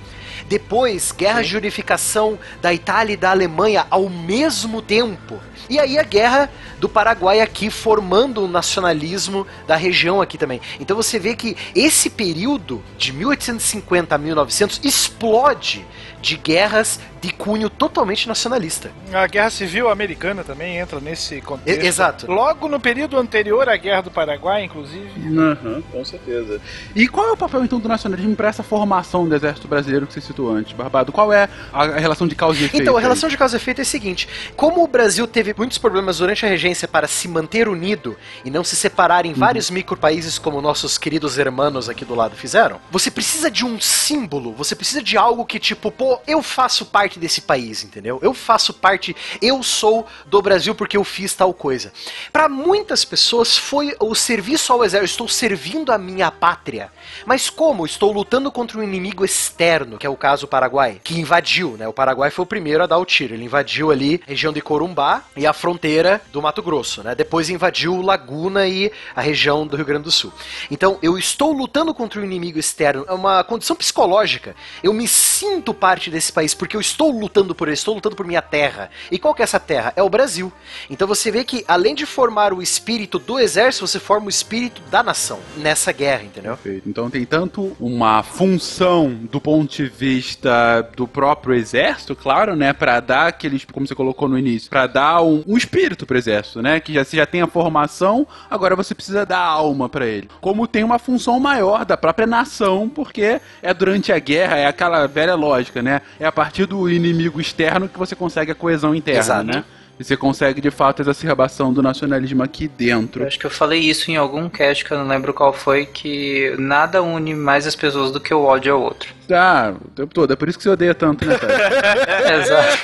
Depois, 0.47 1.11
guerras 1.11 1.47
de 1.47 1.57
unificação 1.57 2.37
da 2.61 2.73
Itália 2.73 3.13
e 3.13 3.17
da 3.17 3.31
Alemanha 3.31 3.85
ao 3.89 4.09
mesmo 4.09 4.81
tempo. 4.81 5.39
E 5.69 5.79
aí 5.79 5.97
a 5.97 6.03
guerra 6.03 6.49
do 6.79 6.87
Paraguai 6.87 7.41
aqui 7.41 7.69
formando 7.69 8.43
o 8.43 8.47
nacionalismo 8.47 9.45
da 9.67 9.75
região 9.75 10.21
aqui 10.21 10.37
também. 10.37 10.61
Então 10.79 10.95
você 10.95 11.19
vê 11.19 11.35
que 11.35 11.57
esse 11.75 12.09
período 12.09 12.81
de 12.97 13.11
1850 13.11 14.15
a 14.15 14.17
1900 14.17 14.79
explode 14.83 15.85
de 16.21 16.35
guerras 16.37 16.99
de 17.21 17.31
cunho 17.33 17.69
totalmente 17.69 18.27
nacionalista. 18.27 18.91
A 19.11 19.25
Guerra 19.27 19.49
Civil 19.49 19.89
Americana 19.89 20.43
também 20.43 20.77
entra 20.77 20.99
nesse 20.99 21.41
contexto. 21.41 21.83
E- 21.83 21.87
exato. 21.87 22.31
Logo 22.31 22.67
no 22.67 22.79
período 22.79 23.17
anterior 23.17 23.67
à 23.67 23.75
Guerra 23.75 24.01
do 24.01 24.11
Paraguai, 24.11 24.63
inclusive. 24.63 25.07
Uhum, 25.19 25.81
com 25.91 26.05
certeza. 26.05 26.61
E 26.95 27.07
qual 27.07 27.29
é 27.29 27.31
o 27.31 27.37
papel 27.37 27.63
então 27.63 27.79
do 27.79 27.87
nacionalismo 27.87 28.35
para 28.35 28.49
essa 28.49 28.63
formação 28.63 29.27
do 29.27 29.35
exército 29.35 29.67
brasileiro 29.67 30.05
que 30.07 30.13
você 30.13 30.21
citou 30.27 30.49
antes, 30.49 30.73
Barbado? 30.73 31.11
Qual 31.11 31.31
é 31.31 31.49
a 31.73 31.99
relação 31.99 32.27
de 32.27 32.35
causa 32.35 32.59
e 32.59 32.65
efeito? 32.65 32.81
Então, 32.81 32.95
a 32.95 32.99
aí? 32.99 33.03
relação 33.03 33.29
de 33.29 33.37
causa 33.37 33.55
e 33.55 33.57
efeito 33.57 33.79
é 33.79 33.81
a 33.81 33.85
seguinte: 33.85 34.27
como 34.55 34.83
o 34.83 34.87
Brasil 34.87 35.27
teve 35.27 35.53
muitos 35.57 35.77
problemas 35.77 36.17
durante 36.17 36.45
a 36.45 36.49
regência 36.49 36.87
para 36.87 37.07
se 37.07 37.27
manter 37.27 37.67
unido 37.67 38.15
e 38.43 38.51
não 38.51 38.63
se 38.63 38.75
separar 38.75 39.25
em 39.25 39.33
vários 39.33 39.69
micropaíses 39.69 40.37
como 40.37 40.61
nossos 40.61 40.97
queridos 40.97 41.37
hermanos 41.37 41.89
aqui 41.89 42.05
do 42.05 42.15
lado 42.15 42.35
fizeram, 42.35 42.79
você 42.91 43.09
precisa 43.09 43.49
de 43.49 43.65
um 43.65 43.79
símbolo, 43.79 44.53
você 44.53 44.75
precisa 44.75 45.01
de 45.01 45.17
algo 45.17 45.45
que 45.45 45.59
tipo, 45.59 45.91
pô, 45.91 46.19
eu 46.27 46.41
faço 46.41 46.85
parte 46.85 47.19
desse 47.19 47.41
país, 47.41 47.83
entendeu? 47.83 48.19
Eu 48.21 48.33
faço 48.33 48.73
parte, 48.73 49.15
eu 49.41 49.61
sou 49.63 50.05
do 50.25 50.41
Brasil 50.41 50.75
porque 50.75 50.97
eu 50.97 51.03
fiz 51.03 51.33
tal 51.33 51.53
coisa. 51.53 51.91
Para 52.31 52.49
muitas 52.49 53.05
pessoas 53.05 53.57
foi 53.57 53.95
o 53.99 54.13
serviço 54.13 54.71
ao 54.73 54.83
exército, 54.83 55.11
estou 55.11 55.27
servindo 55.27 55.91
a 55.91 55.97
minha 55.97 56.31
pátria. 56.31 56.91
Mas 57.25 57.49
como? 57.49 57.85
Estou 57.85 58.11
lutando 58.11 58.51
contra 58.51 58.77
um 58.77 58.83
inimigo 58.83 59.23
externo, 59.23 59.97
que 59.97 60.05
é 60.05 60.09
o 60.09 60.15
caso 60.15 60.41
do 60.41 60.47
Paraguai, 60.47 60.99
que 61.03 61.19
invadiu, 61.19 61.77
né? 61.77 61.87
O 61.87 61.93
Paraguai 61.93 62.29
foi 62.29 62.43
o 62.43 62.47
primeiro 62.47 62.83
a 62.83 62.87
dar 62.87 62.97
o 62.97 63.05
tiro. 63.05 63.33
Ele 63.33 63.45
invadiu 63.45 63.91
ali 63.91 64.21
a 64.25 64.29
região 64.29 64.53
de 64.53 64.61
Corumbá 64.61 65.23
e 65.35 65.45
a 65.45 65.53
fronteira 65.53 66.21
do 66.31 66.41
Mato 66.41 66.61
Grosso, 66.61 67.03
né? 67.03 67.15
Depois 67.15 67.49
invadiu 67.49 68.01
Laguna 68.01 68.67
e 68.67 68.91
a 69.15 69.21
região 69.21 69.65
do 69.65 69.75
Rio 69.75 69.85
Grande 69.85 70.03
do 70.03 70.11
Sul. 70.11 70.31
Então, 70.69 70.97
eu 71.01 71.17
estou 71.17 71.51
lutando 71.51 71.93
contra 71.93 72.19
um 72.19 72.23
inimigo 72.23 72.59
externo. 72.59 73.05
É 73.07 73.13
uma 73.13 73.43
condição 73.43 73.75
psicológica. 73.75 74.55
Eu 74.83 74.93
me 74.93 75.07
sinto 75.07 75.73
parte 75.73 76.09
desse 76.09 76.31
país 76.31 76.53
porque 76.53 76.75
eu 76.75 76.81
estou 76.81 77.11
lutando 77.11 77.53
por 77.53 77.67
ele, 77.67 77.75
estou 77.75 77.95
lutando 77.95 78.15
por 78.15 78.25
minha 78.25 78.41
terra. 78.41 78.89
E 79.11 79.19
qual 79.19 79.33
que 79.33 79.41
é 79.41 79.43
essa 79.43 79.59
terra? 79.59 79.93
É 79.95 80.03
o 80.03 80.09
Brasil. 80.09 80.51
Então 80.89 81.07
você 81.07 81.31
vê 81.31 81.43
que 81.43 81.63
além 81.67 81.95
de 81.95 82.05
formar 82.05 82.53
o 82.53 82.61
espírito 82.61 83.19
do 83.19 83.39
exército, 83.39 83.87
você 83.87 83.99
forma 83.99 84.27
o 84.27 84.29
espírito 84.29 84.81
da 84.89 85.03
nação 85.03 85.39
nessa 85.55 85.91
guerra, 85.91 86.23
entendeu? 86.23 86.57
Perfeito. 86.57 86.89
Então 86.97 87.11
tem 87.11 87.25
tanto 87.25 87.77
uma 87.79 88.23
função 88.23 89.13
do 89.31 89.39
ponto 89.39 89.71
de 89.71 89.85
vista 89.85 90.81
do 90.95 91.07
próprio 91.07 91.53
exército, 91.53 92.15
claro, 92.15 92.55
né, 92.55 92.73
Pra 92.73 92.99
dar 92.99 93.27
aqueles, 93.27 93.65
como 93.65 93.85
você 93.85 93.93
colocou 93.93 94.27
no 94.27 94.35
início, 94.35 94.67
pra 94.67 94.87
dar 94.87 95.21
um, 95.21 95.43
um 95.45 95.55
espírito 95.55 96.07
pro 96.07 96.17
exército, 96.17 96.59
né, 96.59 96.79
que 96.79 96.91
já 96.93 97.03
você 97.03 97.17
já 97.17 97.27
tem 97.27 97.43
a 97.43 97.45
formação, 97.45 98.25
agora 98.49 98.75
você 98.75 98.95
precisa 98.95 99.27
dar 99.27 99.37
alma 99.37 99.87
pra 99.87 100.07
ele. 100.07 100.27
Como 100.41 100.65
tem 100.65 100.83
uma 100.83 100.97
função 100.97 101.39
maior 101.39 101.85
da 101.85 101.95
própria 101.95 102.25
nação, 102.25 102.89
porque 102.89 103.39
é 103.61 103.73
durante 103.75 104.11
a 104.11 104.17
guerra, 104.17 104.57
é 104.57 104.65
aquela 104.65 105.05
velha 105.05 105.35
lógica, 105.35 105.83
né? 105.83 106.01
É 106.19 106.25
a 106.25 106.31
partir 106.31 106.65
do 106.65 106.89
inimigo 106.89 107.39
externo 107.39 107.87
que 107.87 107.99
você 107.99 108.15
consegue 108.15 108.51
a 108.51 108.55
coesão 108.55 108.95
interna, 108.95 109.19
Exato. 109.19 109.45
né? 109.45 109.63
E 109.99 110.03
você 110.03 110.15
consegue, 110.15 110.61
de 110.61 110.69
fato, 110.69 110.99
a 110.99 111.03
exacerbação 111.03 111.73
do 111.73 111.81
nacionalismo 111.81 112.43
aqui 112.43 112.67
dentro. 112.67 113.23
Eu 113.23 113.27
acho 113.27 113.39
que 113.39 113.45
eu 113.45 113.49
falei 113.49 113.79
isso 113.79 114.11
em 114.11 114.15
algum 114.15 114.47
cast 114.47 114.85
que 114.85 114.91
eu 114.91 114.97
não 114.97 115.07
lembro 115.07 115.33
qual 115.33 115.51
foi, 115.51 115.85
que 115.85 116.55
nada 116.59 117.01
une 117.01 117.33
mais 117.33 117.65
as 117.65 117.75
pessoas 117.75 118.11
do 118.11 118.19
que 118.19 118.33
o 118.33 118.43
ódio 118.43 118.73
ao 118.73 118.81
outro. 118.81 119.09
Ah, 119.31 119.73
o 119.73 119.89
tempo 119.89 120.13
todo. 120.13 120.31
É 120.31 120.35
por 120.35 120.47
isso 120.47 120.57
que 120.57 120.63
você 120.63 120.69
odeia 120.69 120.93
tanto, 120.93 121.25
né, 121.25 121.37
cara? 121.37 122.37
Exato. 122.37 122.77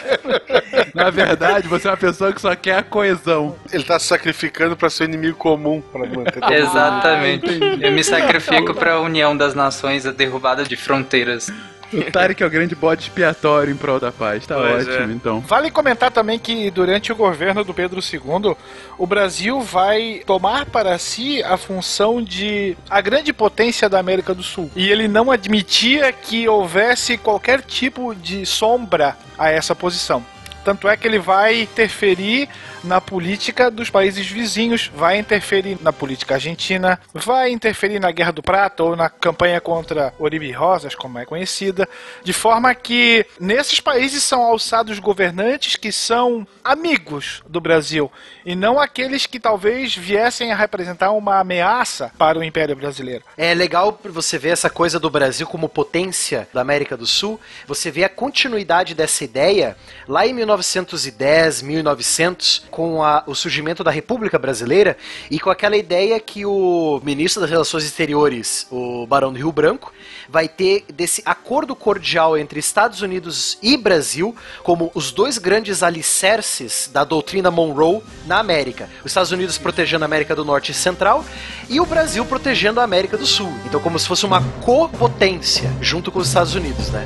Na 0.93 1.09
verdade, 1.09 1.67
você 1.67 1.87
é 1.87 1.91
uma 1.91 1.97
pessoa 1.97 2.33
que 2.33 2.41
só 2.41 2.55
quer 2.55 2.77
a 2.77 2.83
coesão. 2.83 3.55
Ele 3.71 3.83
tá 3.83 3.97
se 3.99 4.07
sacrificando 4.07 4.75
pra 4.75 4.89
ser 4.89 5.05
inimigo 5.05 5.37
comum. 5.37 5.81
Pra 5.81 6.05
manter. 6.05 6.43
Exatamente. 6.51 7.59
Eu 7.81 7.91
me 7.91 8.03
sacrifico 8.03 8.73
pra 8.73 8.99
união 8.99 9.35
das 9.37 9.53
nações, 9.53 10.05
a 10.05 10.11
derrubada 10.11 10.63
de 10.63 10.75
fronteiras. 10.75 11.51
O 11.93 12.11
Tarek 12.11 12.41
é 12.41 12.45
o 12.45 12.49
grande 12.49 12.75
bode 12.75 13.03
expiatório 13.03 13.71
em 13.71 13.77
prol 13.77 13.99
da 13.99 14.11
paz. 14.11 14.45
Tá 14.45 14.55
Pois 14.55 14.87
ótimo, 14.87 15.11
é. 15.11 15.13
então. 15.13 15.39
Vale 15.41 15.69
comentar 15.69 16.11
também 16.11 16.39
que 16.39 16.69
durante 16.71 17.11
o 17.11 17.15
governo 17.15 17.63
do 17.63 17.73
Pedro 17.73 17.99
II, 18.01 18.55
o 18.97 19.07
Brasil 19.07 19.61
vai 19.61 20.21
tomar 20.25 20.65
para 20.65 20.97
si 20.97 21.43
a 21.43 21.57
função 21.57 22.21
de 22.21 22.75
a 22.89 23.01
grande 23.01 23.31
potência 23.31 23.87
da 23.87 23.99
América 23.99 24.33
do 24.33 24.43
Sul. 24.43 24.71
E 24.75 24.89
ele 24.89 25.07
não 25.07 25.31
admitia 25.31 26.11
que 26.11 26.47
houvesse 26.47 27.17
qualquer 27.17 27.61
tipo 27.61 28.15
de 28.15 28.45
sombra 28.45 29.15
a 29.37 29.49
essa 29.49 29.75
posição. 29.75 30.23
Tanto 30.63 30.87
é 30.87 30.95
que 30.95 31.05
ele 31.05 31.19
vai 31.19 31.61
interferir 31.61 32.47
na 32.83 32.99
política 32.99 33.71
dos 33.71 33.89
países 33.89 34.27
vizinhos, 34.27 34.91
vai 34.95 35.17
interferir 35.17 35.77
na 35.81 35.93
política 35.93 36.35
argentina, 36.35 36.99
vai 37.13 37.51
interferir 37.51 37.99
na 37.99 38.11
Guerra 38.11 38.31
do 38.31 38.43
Prata 38.43 38.83
ou 38.83 38.95
na 38.95 39.09
campanha 39.09 39.61
contra 39.61 40.13
Oribe 40.19 40.51
Rosas, 40.51 40.95
como 40.95 41.19
é 41.19 41.25
conhecida, 41.25 41.87
de 42.23 42.33
forma 42.33 42.73
que 42.75 43.25
nesses 43.39 43.79
países 43.79 44.23
são 44.23 44.41
alçados 44.41 44.99
governantes 44.99 45.75
que 45.75 45.91
são 45.91 46.45
amigos 46.63 47.41
do 47.47 47.61
Brasil 47.61 48.11
e 48.45 48.55
não 48.55 48.79
aqueles 48.79 49.25
que 49.25 49.39
talvez 49.39 49.95
viessem 49.95 50.51
a 50.51 50.55
representar 50.55 51.11
uma 51.11 51.39
ameaça 51.39 52.11
para 52.17 52.37
o 52.39 52.43
Império 52.43 52.75
Brasileiro. 52.75 53.23
É 53.37 53.53
legal 53.53 53.97
você 54.05 54.37
ver 54.37 54.49
essa 54.49 54.69
coisa 54.69 54.99
do 54.99 55.09
Brasil 55.09 55.47
como 55.47 55.69
potência 55.69 56.47
da 56.53 56.61
América 56.61 56.97
do 56.97 57.05
Sul. 57.05 57.39
Você 57.67 57.91
vê 57.91 58.03
a 58.03 58.09
continuidade 58.09 58.93
dessa 58.93 59.23
ideia 59.23 59.77
lá 60.07 60.25
em 60.25 60.33
1910, 60.33 61.61
1900, 61.61 62.65
com 62.73 63.03
a- 63.03 63.23
o 63.27 63.35
surgimento 63.35 63.83
da 63.83 63.91
República 63.91 64.39
Brasileira 64.39 64.97
e 65.29 65.39
com 65.39 65.51
aquela 65.51 65.77
ideia 65.77 66.19
que 66.19 66.43
o 66.43 66.99
ministro 67.03 67.39
das 67.39 67.49
Relações 67.51 67.83
Exteriores, 67.83 68.65
o 68.71 69.05
Barão 69.05 69.31
do 69.31 69.37
Rio 69.37 69.51
Branco, 69.51 69.93
vai 70.27 70.47
ter 70.47 70.83
desse 70.91 71.21
acordo 71.23 71.75
cordial 71.75 72.35
entre 72.35 72.59
Estados 72.59 73.03
Unidos 73.03 73.59
e 73.61 73.77
Brasil 73.77 74.35
como 74.63 74.89
os 74.95 75.11
dois 75.11 75.37
grandes 75.37 75.83
alicerces 75.83 76.89
da 76.91 77.03
doutrina 77.03 77.51
Monroe 77.51 78.01
na 78.25 78.39
América. 78.39 78.89
Os 79.05 79.11
Estados 79.11 79.31
Unidos 79.31 79.59
protegendo 79.59 80.03
a 80.03 80.07
América 80.07 80.35
do 80.35 80.43
Norte 80.43 80.71
e 80.71 80.73
Central 80.73 81.23
e 81.69 81.79
o 81.79 81.85
Brasil 81.85 82.25
protegendo 82.25 82.79
a 82.79 82.83
América 82.83 83.15
do 83.15 83.27
Sul. 83.27 83.53
Então, 83.67 83.79
como 83.79 83.99
se 83.99 84.07
fosse 84.07 84.25
uma 84.25 84.41
copotência 84.63 85.71
junto 85.79 86.11
com 86.11 86.17
os 86.17 86.27
Estados 86.27 86.55
Unidos, 86.55 86.89
né? 86.89 87.05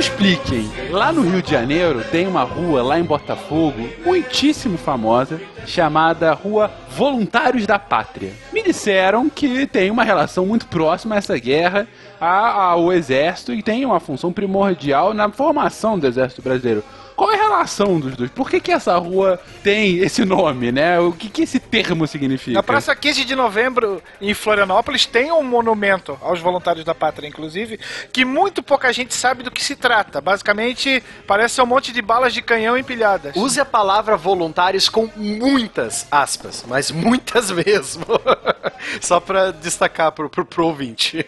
me 0.00 0.06
expliquem. 0.06 0.70
Lá 0.90 1.12
no 1.12 1.20
Rio 1.20 1.42
de 1.42 1.50
Janeiro 1.50 2.02
tem 2.10 2.26
uma 2.26 2.42
rua 2.42 2.82
lá 2.82 2.98
em 2.98 3.04
Botafogo 3.04 3.86
muitíssimo 4.02 4.78
famosa 4.78 5.38
chamada 5.66 6.32
Rua 6.32 6.70
Voluntários 6.96 7.66
da 7.66 7.78
Pátria. 7.78 8.32
Me 8.50 8.62
disseram 8.62 9.28
que 9.28 9.66
tem 9.66 9.90
uma 9.90 10.02
relação 10.02 10.46
muito 10.46 10.66
próxima 10.68 11.16
a 11.16 11.18
essa 11.18 11.38
guerra 11.38 11.86
ao 12.18 12.90
exército 12.90 13.52
e 13.52 13.62
tem 13.62 13.84
uma 13.84 14.00
função 14.00 14.32
primordial 14.32 15.12
na 15.12 15.28
formação 15.28 15.98
do 15.98 16.06
exército 16.06 16.40
brasileiro. 16.40 16.82
Qual 17.20 17.30
é 17.30 17.34
a 17.34 17.42
relação 17.42 18.00
dos 18.00 18.16
dois? 18.16 18.30
Por 18.30 18.48
que, 18.48 18.58
que 18.58 18.72
essa 18.72 18.96
rua 18.96 19.38
tem 19.62 19.98
esse 19.98 20.24
nome, 20.24 20.72
né? 20.72 20.98
O 20.98 21.12
que, 21.12 21.28
que 21.28 21.42
esse 21.42 21.60
termo 21.60 22.06
significa? 22.06 22.54
Na 22.54 22.62
Praça 22.62 22.96
15 22.96 23.26
de 23.26 23.36
Novembro, 23.36 24.02
em 24.22 24.32
Florianópolis, 24.32 25.04
tem 25.04 25.30
um 25.30 25.42
monumento 25.42 26.16
aos 26.22 26.40
voluntários 26.40 26.82
da 26.82 26.94
pátria, 26.94 27.28
inclusive, 27.28 27.78
que 28.10 28.24
muito 28.24 28.62
pouca 28.62 28.90
gente 28.90 29.12
sabe 29.12 29.42
do 29.42 29.50
que 29.50 29.62
se 29.62 29.76
trata. 29.76 30.18
Basicamente, 30.18 31.02
parece 31.26 31.60
um 31.60 31.66
monte 31.66 31.92
de 31.92 32.00
balas 32.00 32.32
de 32.32 32.40
canhão 32.40 32.78
empilhadas. 32.78 33.36
Use 33.36 33.60
a 33.60 33.66
palavra 33.66 34.16
voluntários 34.16 34.88
com 34.88 35.06
muitas 35.14 36.06
aspas, 36.10 36.64
mas 36.66 36.90
muitas 36.90 37.50
mesmo. 37.52 38.06
Só 38.98 39.20
pra 39.20 39.50
destacar 39.50 40.10
pro, 40.12 40.30
pro, 40.30 40.46
pro 40.46 40.68
ouvinte. 40.68 41.22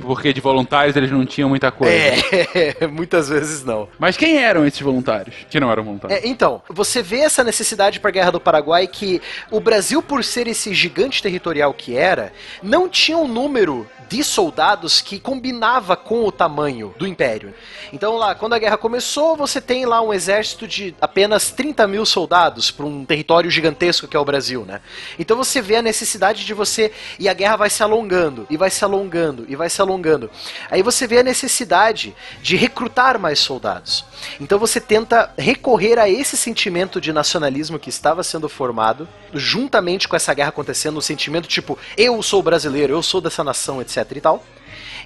Porque 0.00 0.32
de 0.32 0.40
voluntários 0.40 0.96
eles 0.96 1.10
não 1.10 1.26
tinham 1.26 1.48
muita 1.48 1.70
coisa. 1.70 1.92
É, 1.92 2.86
muitas 2.90 3.28
vezes 3.28 3.64
não. 3.64 3.88
Mas 3.98 4.16
quem 4.16 4.38
eram 4.38 4.64
esses 4.64 4.80
voluntários? 4.80 5.11
Que 5.50 5.60
não 5.60 5.70
eram 5.70 5.84
voluntários. 5.84 6.22
É, 6.22 6.26
então, 6.26 6.62
você 6.68 7.02
vê 7.02 7.20
essa 7.20 7.44
necessidade 7.44 8.00
para 8.00 8.10
a 8.10 8.12
Guerra 8.12 8.32
do 8.32 8.40
Paraguai 8.40 8.86
que 8.86 9.20
o 9.50 9.60
Brasil, 9.60 10.02
por 10.02 10.24
ser 10.24 10.46
esse 10.46 10.74
gigante 10.74 11.22
territorial 11.22 11.72
que 11.74 11.96
era, 11.96 12.32
não 12.62 12.88
tinha 12.88 13.18
um 13.18 13.28
número 13.28 13.88
de 14.12 14.22
soldados 14.22 15.00
que 15.00 15.18
combinava 15.18 15.96
com 15.96 16.24
o 16.24 16.30
tamanho 16.30 16.94
do 16.98 17.06
Império. 17.06 17.54
Então 17.90 18.16
lá, 18.16 18.34
quando 18.34 18.52
a 18.52 18.58
guerra 18.58 18.76
começou, 18.76 19.34
você 19.36 19.58
tem 19.58 19.86
lá 19.86 20.02
um 20.02 20.12
exército 20.12 20.68
de 20.68 20.94
apenas 21.00 21.50
30 21.50 21.86
mil 21.86 22.04
soldados 22.04 22.70
para 22.70 22.84
um 22.84 23.06
território 23.06 23.50
gigantesco 23.50 24.06
que 24.06 24.14
é 24.14 24.20
o 24.20 24.24
Brasil, 24.24 24.66
né? 24.66 24.82
Então 25.18 25.34
você 25.34 25.62
vê 25.62 25.76
a 25.76 25.82
necessidade 25.82 26.44
de 26.44 26.52
você. 26.52 26.92
E 27.18 27.26
a 27.26 27.32
guerra 27.32 27.56
vai 27.56 27.70
se 27.70 27.82
alongando, 27.82 28.46
e 28.50 28.56
vai 28.58 28.68
se 28.68 28.84
alongando, 28.84 29.46
e 29.48 29.56
vai 29.56 29.70
se 29.70 29.80
alongando. 29.80 30.30
Aí 30.70 30.82
você 30.82 31.06
vê 31.06 31.20
a 31.20 31.22
necessidade 31.22 32.14
de 32.42 32.54
recrutar 32.54 33.18
mais 33.18 33.38
soldados. 33.38 34.04
Então 34.38 34.58
você 34.58 34.78
tenta 34.92 35.32
recorrer 35.38 35.98
a 35.98 36.06
esse 36.06 36.36
sentimento 36.36 37.00
de 37.00 37.14
nacionalismo 37.14 37.78
que 37.78 37.88
estava 37.88 38.22
sendo 38.22 38.46
formado, 38.46 39.08
juntamente 39.32 40.06
com 40.06 40.14
essa 40.14 40.34
guerra 40.34 40.50
acontecendo, 40.50 40.98
o 40.98 41.02
sentimento 41.02 41.48
tipo, 41.48 41.78
eu 41.96 42.22
sou 42.22 42.42
brasileiro, 42.42 42.92
eu 42.92 43.02
sou 43.02 43.18
dessa 43.18 43.42
nação, 43.42 43.80
etc 43.80 44.06
e 44.14 44.20
tal. 44.20 44.44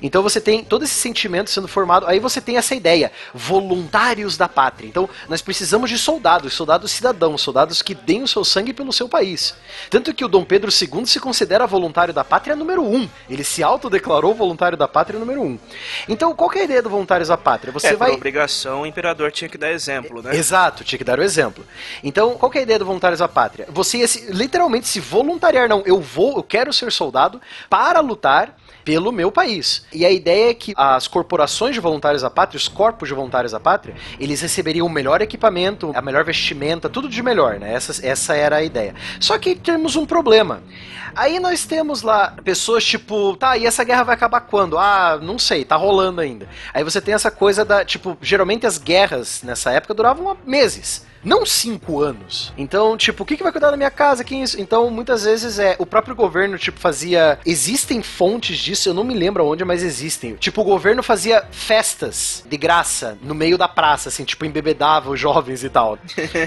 Então 0.03 0.23
você 0.23 0.41
tem 0.41 0.63
todo 0.65 0.85
esse 0.85 0.95
sentimento 0.95 1.51
sendo 1.51 1.69
formado, 1.69 2.07
aí 2.07 2.19
você 2.19 2.41
tem 2.41 2.57
essa 2.57 2.75
ideia, 2.75 3.11
voluntários 3.35 4.37
da 4.37 4.49
pátria. 4.49 4.89
Então 4.89 5.09
nós 5.29 5.41
precisamos 5.43 5.89
de 5.91 5.99
soldados, 5.99 6.53
soldados 6.53 6.91
cidadãos, 6.91 7.41
soldados 7.41 7.83
que 7.83 7.95
deem 7.95 8.23
o 8.23 8.29
seu 8.29 8.45
sangue 8.45 8.73
pelo 8.73 8.93
seu 8.93 9.09
país. 9.09 9.55
Tanto 9.91 10.13
que 10.15 10.25
o 10.25 10.29
Dom 10.29 10.45
Pedro 10.45 10.71
II 10.71 11.07
se 11.07 11.19
considera 11.21 11.67
voluntário 11.67 12.13
da 12.13 12.25
pátria 12.25 12.57
número 12.57 12.83
um. 12.83 13.09
Ele 13.29 13.45
se 13.45 13.63
autodeclarou 13.63 14.35
voluntário 14.35 14.77
da 14.77 14.89
pátria 14.89 15.19
número 15.19 15.43
um. 15.43 15.59
Então 16.09 16.35
qual 16.35 16.51
que 16.51 16.59
é 16.59 16.63
a 16.63 16.65
ideia 16.65 16.83
do 16.83 16.91
voluntários 16.91 17.29
da 17.29 17.37
pátria? 17.37 17.73
Você 17.73 17.89
é, 17.89 17.97
vai 17.97 18.11
obrigação, 18.13 18.83
o 18.83 18.87
imperador 18.87 19.31
tinha 19.33 19.49
que 19.49 19.59
dar 19.59 19.71
exemplo, 19.71 20.23
né? 20.23 20.35
Exato, 20.37 20.85
tinha 20.85 20.99
que 20.99 21.05
dar 21.05 21.19
o 21.19 21.23
exemplo. 21.23 21.65
Então, 22.03 22.35
qual 22.35 22.51
que 22.51 22.59
é 22.59 22.61
a 22.61 22.63
ideia 22.63 22.79
do 22.79 22.85
Voluntários 22.85 23.21
à 23.23 23.29
Pátria? 23.29 23.67
Você 23.71 23.99
ia 23.99 24.09
se- 24.09 24.31
literalmente 24.33 24.87
se 24.89 25.01
voluntariar, 25.01 25.69
não, 25.69 25.83
eu 25.87 26.01
vou, 26.01 26.37
eu 26.37 26.43
quero 26.43 26.73
ser 26.73 26.91
soldado 26.93 27.41
para 27.69 28.01
lutar 28.01 28.57
pelo 28.87 29.11
meu 29.11 29.33
país. 29.33 29.85
E 29.93 30.07
a 30.07 30.11
ideia 30.13 30.51
é 30.51 30.55
que 30.55 30.73
as 30.77 31.09
corporações 31.09 31.75
de 31.75 31.81
voluntários 31.81 32.23
à 32.23 32.31
pátria, 32.31 32.57
os 32.57 32.69
corpos 32.69 33.09
de 33.09 33.15
voluntários 33.15 33.53
à 33.53 33.59
pátria, 33.59 33.97
eles 34.21 34.41
receberiam 34.41 34.87
o 34.87 34.89
melhor 34.89 35.21
equipamento, 35.21 35.91
a 35.93 36.01
melhor 36.01 36.23
vestimenta, 36.23 36.89
tudo 36.89 37.09
de 37.09 37.21
melhor, 37.21 37.59
né? 37.59 37.75
Essa, 37.75 38.07
essa 38.07 38.37
era 38.37 38.57
a 38.59 38.63
ideia. 38.63 38.95
Só 39.19 39.37
que 39.39 39.57
temos 39.57 39.97
um 39.97 40.07
problema. 40.07 40.63
Aí 41.17 41.41
nós 41.41 41.65
temos 41.65 42.03
lá 42.03 42.37
pessoas 42.45 42.85
tipo, 42.85 43.37
tá, 43.37 43.57
e 43.57 43.67
essa 43.67 43.83
guerra 43.83 44.05
vai 44.05 44.15
acabar 44.15 44.43
quando? 44.43 44.79
Ah, 44.79 45.19
não 45.21 45.37
sei, 45.37 45.65
tá 45.65 45.75
rolando 45.75 46.21
ainda. 46.21 46.49
Aí 46.73 46.85
você 46.85 47.01
tem 47.01 47.13
essa 47.13 47.31
coisa 47.31 47.65
da, 47.65 47.85
tipo, 47.85 48.17
geralmente 48.23 48.67
as 48.67 48.79
guerras 48.79 49.43
nessa 49.43 49.73
época 49.73 49.95
duravam 49.95 50.37
meses. 50.47 51.05
Não 51.27 51.45
cinco 51.45 52.01
anos. 52.01 52.53
Então, 52.57 52.97
tipo, 52.97 53.25
o 53.25 53.27
que, 53.27 53.37
que 53.37 53.43
vai 53.43 53.51
cuidar 53.51 53.73
da 53.73 53.77
minha 53.77 53.91
casa? 53.91 54.23
Quem 54.23 54.45
isso? 54.45 54.61
Então, 54.61 54.89
muitas 54.91 55.25
vezes 55.25 55.59
é 55.59 55.75
o 55.77 55.85
próprio 55.85 56.15
governo, 56.15 56.57
tipo, 56.57 56.79
fazia. 56.79 57.41
Existem 57.45 58.01
fontes 58.01 58.57
disso, 58.57 58.89
eu 58.89 58.95
não 58.95 59.03
me 59.03 59.13
lembro 59.13 59.45
onde, 59.45 59.65
mas 59.65 59.83
existem. 59.83 60.37
Tipo, 60.37 60.61
o 60.61 60.65
governo 60.65 61.03
fazia 61.03 61.45
festas 61.51 62.45
de 62.49 62.57
graça 62.57 63.19
no 63.23 63.35
meio 63.35 63.59
da 63.59 63.67
praça, 63.67 64.09
assim, 64.09 64.23
tipo, 64.23 64.45
embebedava 64.45 65.11
os 65.11 65.19
jovens 65.19 65.65
e 65.65 65.69
tal. 65.69 65.99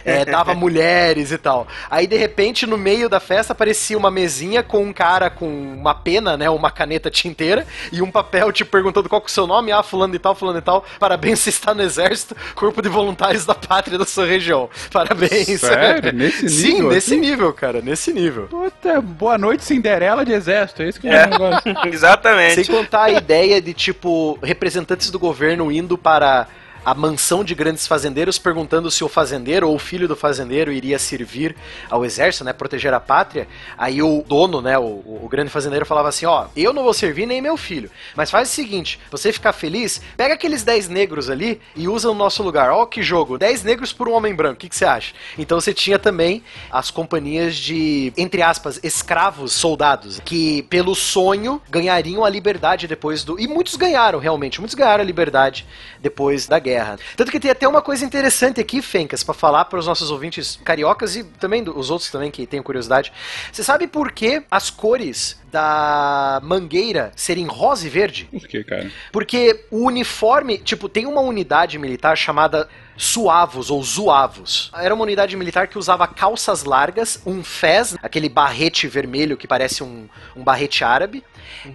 É, 0.06 0.24
dava 0.24 0.56
mulheres 0.56 1.34
e 1.34 1.38
tal. 1.38 1.68
Aí, 1.92 2.08
de 2.08 2.16
repente, 2.16 2.66
no 2.66 2.78
meio 2.78 3.10
da 3.10 3.20
festa 3.20 3.52
aparecia 3.52 3.98
uma 3.98 4.10
mesinha 4.10 4.64
com 4.64 4.82
um 4.82 4.94
cara 4.94 5.30
com 5.30 5.46
uma 5.46 5.94
pena, 5.94 6.38
né? 6.38 6.50
Uma 6.50 6.72
caneta 6.72 7.12
tinteira 7.12 7.68
e 7.92 8.02
um 8.02 8.10
papel, 8.10 8.50
tipo, 8.54 8.72
perguntando 8.72 9.10
qual 9.10 9.20
que 9.20 9.28
é 9.28 9.32
o 9.32 9.34
seu 9.34 9.46
nome. 9.46 9.74
Ah, 9.74 9.84
fulano 9.84 10.16
e 10.16 10.20
tal, 10.20 10.34
fulano 10.34 10.60
e 10.60 10.62
tal. 10.62 10.86
Parabéns, 10.98 11.40
você 11.40 11.50
está 11.50 11.74
no 11.74 11.82
exército, 11.82 12.34
corpo 12.56 12.82
de 12.82 12.88
voluntários 12.88 13.46
da 13.46 13.54
pátria 13.54 13.98
da 13.98 14.06
sua 14.06 14.26
região. 14.26 14.69
Parabéns. 14.92 15.60
Sério? 15.62 16.14
Nesse 16.14 16.50
Sim, 16.50 16.74
nível, 16.74 16.90
nesse 16.90 17.14
assim? 17.14 17.22
nível, 17.22 17.54
cara, 17.54 17.82
nesse 17.82 18.14
nível. 18.14 18.48
Puta, 18.48 19.02
boa 19.02 19.38
noite, 19.38 19.64
Cinderela 19.64 20.26
de 20.26 20.32
exército. 20.34 20.82
É 20.82 20.90
isso 20.90 21.00
que 21.00 21.08
é, 21.08 21.24
É. 21.24 21.26
o 21.26 21.30
negócio. 21.30 21.76
Exatamente. 21.92 22.64
Sem 22.64 22.76
contar 22.76 23.04
a 23.04 23.12
ideia 23.12 23.62
de, 23.62 23.74
tipo, 23.74 24.38
representantes 24.42 25.10
do 25.12 25.20
governo 25.20 25.72
indo 25.72 25.98
para 25.98 26.48
a 26.90 26.94
mansão 26.96 27.44
de 27.44 27.54
grandes 27.54 27.86
fazendeiros 27.86 28.40
perguntando 28.40 28.90
se 28.90 29.04
o 29.04 29.08
fazendeiro 29.08 29.70
ou 29.70 29.76
o 29.76 29.80
filho 29.80 30.08
do 30.08 30.16
fazendeiro 30.16 30.72
iria 30.72 30.98
servir 30.98 31.56
ao 31.88 32.04
exército, 32.04 32.44
né, 32.44 32.52
proteger 32.52 32.92
a 32.96 33.00
pátria. 33.00 33.48
Aí 33.78 34.02
o 34.02 34.24
dono, 34.28 34.60
né, 34.60 34.76
o, 34.80 35.04
o 35.24 35.28
grande 35.30 35.52
fazendeiro 35.52 35.86
falava 35.86 36.10
assim, 36.10 36.26
ó, 36.26 36.48
eu 36.56 36.74
não 36.74 36.82
vou 36.82 36.94
servir 36.94 37.28
nem 37.28 37.44
meu 37.44 37.56
filho, 37.56 37.92
mas 38.16 38.32
faz 38.32 38.50
o 38.50 38.52
seguinte, 38.52 39.00
você 39.12 39.32
ficar 39.32 39.54
feliz, 39.54 40.02
pega 40.18 40.34
aqueles 40.34 40.64
10 40.64 40.90
negros 40.90 41.30
ali 41.30 41.62
e 41.76 41.88
usa 41.88 42.08
no 42.08 42.16
nosso 42.16 42.42
lugar. 42.42 42.72
Ó 42.72 42.88
que 42.88 43.04
jogo, 43.04 43.38
10 43.38 43.64
negros 43.64 43.94
por 43.94 44.10
um 44.10 44.14
homem 44.14 44.34
branco, 44.34 44.56
o 44.56 44.58
que, 44.58 44.70
que 44.70 44.76
você 44.76 44.86
acha? 44.86 45.14
Então 45.38 45.62
você 45.62 45.76
tinha 45.76 46.00
também 46.00 46.44
as 46.72 46.90
companhias 46.90 47.56
de, 47.56 48.12
entre 48.18 48.42
aspas, 48.42 48.80
escravos 48.82 49.54
soldados, 49.54 50.20
que 50.26 50.64
pelo 50.64 50.96
sonho 50.96 51.62
ganhariam 51.70 52.26
a 52.26 52.30
liberdade 52.30 52.88
depois 52.88 53.24
do... 53.24 53.40
E 53.40 53.48
muitos 53.48 53.76
ganharam, 53.76 54.18
realmente, 54.18 54.60
muitos 54.60 54.74
ganharam 54.74 55.04
a 55.04 55.06
liberdade 55.06 55.68
depois 56.02 56.48
da 56.48 56.58
guerra. 56.58 56.79
Tanto 57.16 57.32
que 57.32 57.40
tem 57.40 57.52
até 57.52 57.68
uma 57.68 57.82
coisa 57.82 58.06
interessante 58.06 58.60
aqui, 58.60 58.82
Fencas, 58.82 59.24
pra 59.24 59.34
falar 59.34 59.66
para 59.66 59.80
os 59.80 59.88
nossos 59.88 60.12
ouvintes 60.12 60.60
cariocas 60.64 61.16
e 61.16 61.24
também 61.24 61.64
os 61.68 61.90
outros 61.90 62.12
também 62.12 62.30
que 62.30 62.46
têm 62.46 62.62
curiosidade. 62.62 63.12
Você 63.52 63.64
sabe 63.64 63.88
por 63.88 64.12
que 64.12 64.44
as 64.52 64.70
cores 64.70 65.39
da 65.52 66.40
mangueira 66.44 67.12
serem 67.16 67.46
rosa 67.46 67.86
e 67.86 67.90
verde? 67.90 68.30
Por 68.32 68.48
que, 68.48 68.64
cara? 68.64 68.92
Porque 69.12 69.66
o 69.72 69.86
uniforme, 69.86 70.58
tipo, 70.58 70.88
tem 70.90 71.06
uma 71.06 71.22
unidade 71.22 71.78
militar 71.78 72.18
chamada 72.18 72.68
Suavos 72.98 73.72
ou 73.72 73.82
Zuavos. 73.82 74.70
Era 74.76 74.94
uma 74.94 75.04
unidade 75.04 75.36
militar 75.38 75.70
que 75.70 75.78
usava 75.78 76.06
calças 76.06 76.66
largas, 76.66 77.22
um 77.26 77.42
fez, 77.42 77.96
aquele 78.04 78.28
barrete 78.28 78.88
vermelho 78.90 79.38
que 79.38 79.48
parece 79.48 79.82
um, 79.84 80.08
um 80.36 80.44
barrete 80.44 80.84
árabe, 80.84 81.24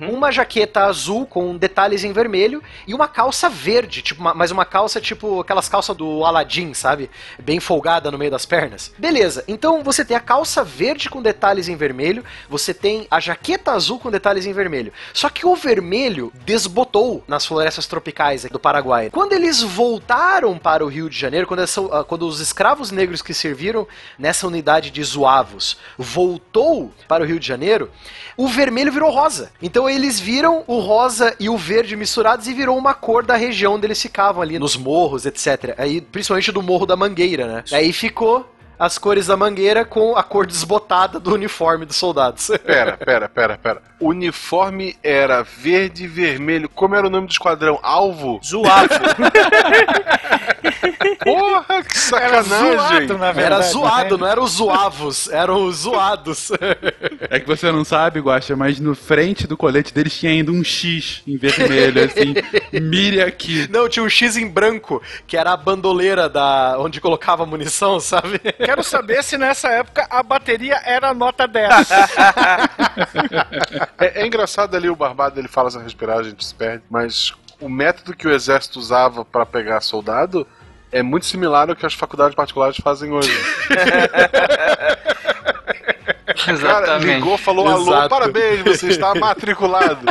uma 0.02 0.30
jaqueta 0.30 0.84
azul 0.84 1.24
com 1.26 1.56
detalhes 1.56 2.04
em 2.04 2.12
vermelho 2.12 2.62
e 2.86 2.92
uma 2.94 3.08
calça 3.08 3.48
verde, 3.48 4.02
tipo, 4.02 4.20
uma- 4.20 4.34
mas 4.34 4.50
uma 4.50 4.64
calça 4.66 5.00
tipo 5.00 5.40
aquelas 5.40 5.66
calças 5.68 5.96
do 5.96 6.24
Aladdin, 6.26 6.74
sabe? 6.74 7.10
Bem 7.42 7.58
folgada 7.58 8.10
no 8.10 8.18
meio 8.18 8.30
das 8.30 8.44
pernas. 8.44 8.92
Beleza, 8.98 9.42
então 9.48 9.82
você 9.82 10.04
tem 10.04 10.16
a 10.16 10.20
calça 10.20 10.62
verde 10.62 11.08
com 11.08 11.22
detalhes 11.22 11.68
em 11.68 11.76
vermelho, 11.76 12.22
você 12.50 12.74
tem 12.74 13.06
a 13.10 13.18
jaqueta 13.18 13.63
azul 13.72 13.98
com 13.98 14.10
detalhes 14.10 14.46
em 14.46 14.52
vermelho. 14.52 14.92
Só 15.12 15.28
que 15.28 15.46
o 15.46 15.54
vermelho 15.56 16.32
desbotou 16.44 17.22
nas 17.26 17.44
florestas 17.46 17.86
tropicais 17.86 18.44
do 18.44 18.58
Paraguai. 18.58 19.10
Quando 19.10 19.32
eles 19.32 19.62
voltaram 19.62 20.58
para 20.58 20.84
o 20.84 20.88
Rio 20.88 21.08
de 21.10 21.18
Janeiro, 21.18 21.46
quando, 21.46 21.60
essa- 21.60 21.80
ah, 21.92 22.04
quando 22.04 22.26
os 22.26 22.40
escravos 22.40 22.90
negros 22.90 23.22
que 23.22 23.34
serviram 23.34 23.86
nessa 24.18 24.46
unidade 24.46 24.90
de 24.90 25.02
Zuavos 25.02 25.76
voltou 25.98 26.92
para 27.08 27.22
o 27.22 27.26
Rio 27.26 27.38
de 27.40 27.46
Janeiro, 27.46 27.90
o 28.36 28.48
vermelho 28.48 28.92
virou 28.92 29.10
rosa. 29.10 29.52
Então 29.62 29.88
eles 29.88 30.18
viram 30.20 30.64
o 30.66 30.78
rosa 30.80 31.34
e 31.38 31.48
o 31.48 31.56
verde 31.56 31.96
misturados 31.96 32.46
e 32.48 32.54
virou 32.54 32.76
uma 32.76 32.94
cor 32.94 33.24
da 33.24 33.36
região 33.36 33.74
onde 33.74 33.86
eles 33.86 34.00
ficavam 34.00 34.42
ali, 34.42 34.58
nos 34.58 34.76
morros, 34.76 35.26
etc. 35.26 35.74
Aí, 35.78 36.00
principalmente 36.00 36.52
do 36.52 36.62
Morro 36.62 36.86
da 36.86 36.96
Mangueira, 36.96 37.46
né? 37.46 37.64
Aí 37.72 37.92
ficou 37.92 38.48
as 38.84 38.98
cores 38.98 39.26
da 39.26 39.36
mangueira 39.36 39.84
com 39.84 40.16
a 40.16 40.22
cor 40.22 40.46
desbotada 40.46 41.18
do 41.18 41.32
uniforme 41.32 41.86
dos 41.86 41.96
soldados. 41.96 42.50
Pera, 42.64 42.96
pera, 42.96 43.28
pera, 43.28 43.58
pera. 43.58 43.82
O 44.00 44.08
uniforme 44.08 44.96
era 45.02 45.42
verde 45.42 46.04
e 46.04 46.06
vermelho. 46.06 46.68
Como 46.68 46.94
era 46.94 47.06
o 47.06 47.10
nome 47.10 47.26
do 47.26 47.30
esquadrão? 47.30 47.78
Alvo? 47.82 48.40
Zoado. 48.44 48.88
Porra, 51.22 51.82
que 51.82 51.98
sacanagem. 51.98 53.08
Era 53.36 53.62
zoado, 53.62 54.18
não 54.18 54.26
era 54.26 54.42
os 54.42 54.52
zoavos, 54.52 55.28
eram 55.28 55.66
os 55.66 55.76
zoados. 55.78 56.52
É 57.30 57.40
que 57.40 57.46
você 57.46 57.72
não 57.72 57.84
sabe, 57.84 58.20
Guaxa, 58.20 58.54
mas 58.54 58.78
no 58.78 58.94
frente 58.94 59.46
do 59.46 59.56
colete 59.56 59.92
deles 59.94 60.16
tinha 60.16 60.30
ainda 60.30 60.52
um 60.52 60.62
X 60.62 61.22
em 61.26 61.36
vermelho, 61.36 62.04
assim. 62.04 62.34
Mire 62.72 63.22
aqui. 63.22 63.66
Não, 63.70 63.88
tinha 63.88 64.04
um 64.04 64.08
X 64.08 64.36
em 64.36 64.46
branco, 64.46 65.02
que 65.26 65.36
era 65.36 65.52
a 65.52 65.56
bandoleira 65.56 66.28
da 66.28 66.76
onde 66.78 67.00
colocava 67.00 67.46
munição, 67.46 67.98
sabe? 67.98 68.40
Quero 68.74 68.82
saber 68.82 69.22
se 69.22 69.38
nessa 69.38 69.68
época 69.68 70.04
a 70.10 70.20
bateria 70.20 70.80
era 70.84 71.14
nota 71.14 71.46
10. 71.46 71.70
É, 73.98 74.22
é 74.22 74.26
engraçado 74.26 74.76
ali 74.76 74.88
o 74.90 74.96
Barbado, 74.96 75.38
ele 75.38 75.48
fala 75.48 75.68
essa 75.68 75.80
respirar, 75.80 76.18
a 76.18 76.22
gente 76.22 76.44
se 76.44 76.54
perde, 76.54 76.82
mas 76.90 77.32
o 77.60 77.68
método 77.68 78.14
que 78.14 78.26
o 78.26 78.32
exército 78.32 78.78
usava 78.78 79.24
pra 79.24 79.46
pegar 79.46 79.80
soldado 79.80 80.46
é 80.90 81.02
muito 81.02 81.26
similar 81.26 81.70
ao 81.70 81.76
que 81.76 81.86
as 81.86 81.94
faculdades 81.94 82.34
particulares 82.34 82.76
fazem 82.76 83.12
hoje. 83.12 83.30
O 86.26 86.46
cara 86.46 86.52
Exatamente. 86.52 87.14
ligou, 87.14 87.38
falou 87.38 87.68
alô, 87.68 87.92
Exato. 87.92 88.08
parabéns, 88.08 88.62
você 88.62 88.88
está 88.88 89.14
matriculado. 89.16 90.06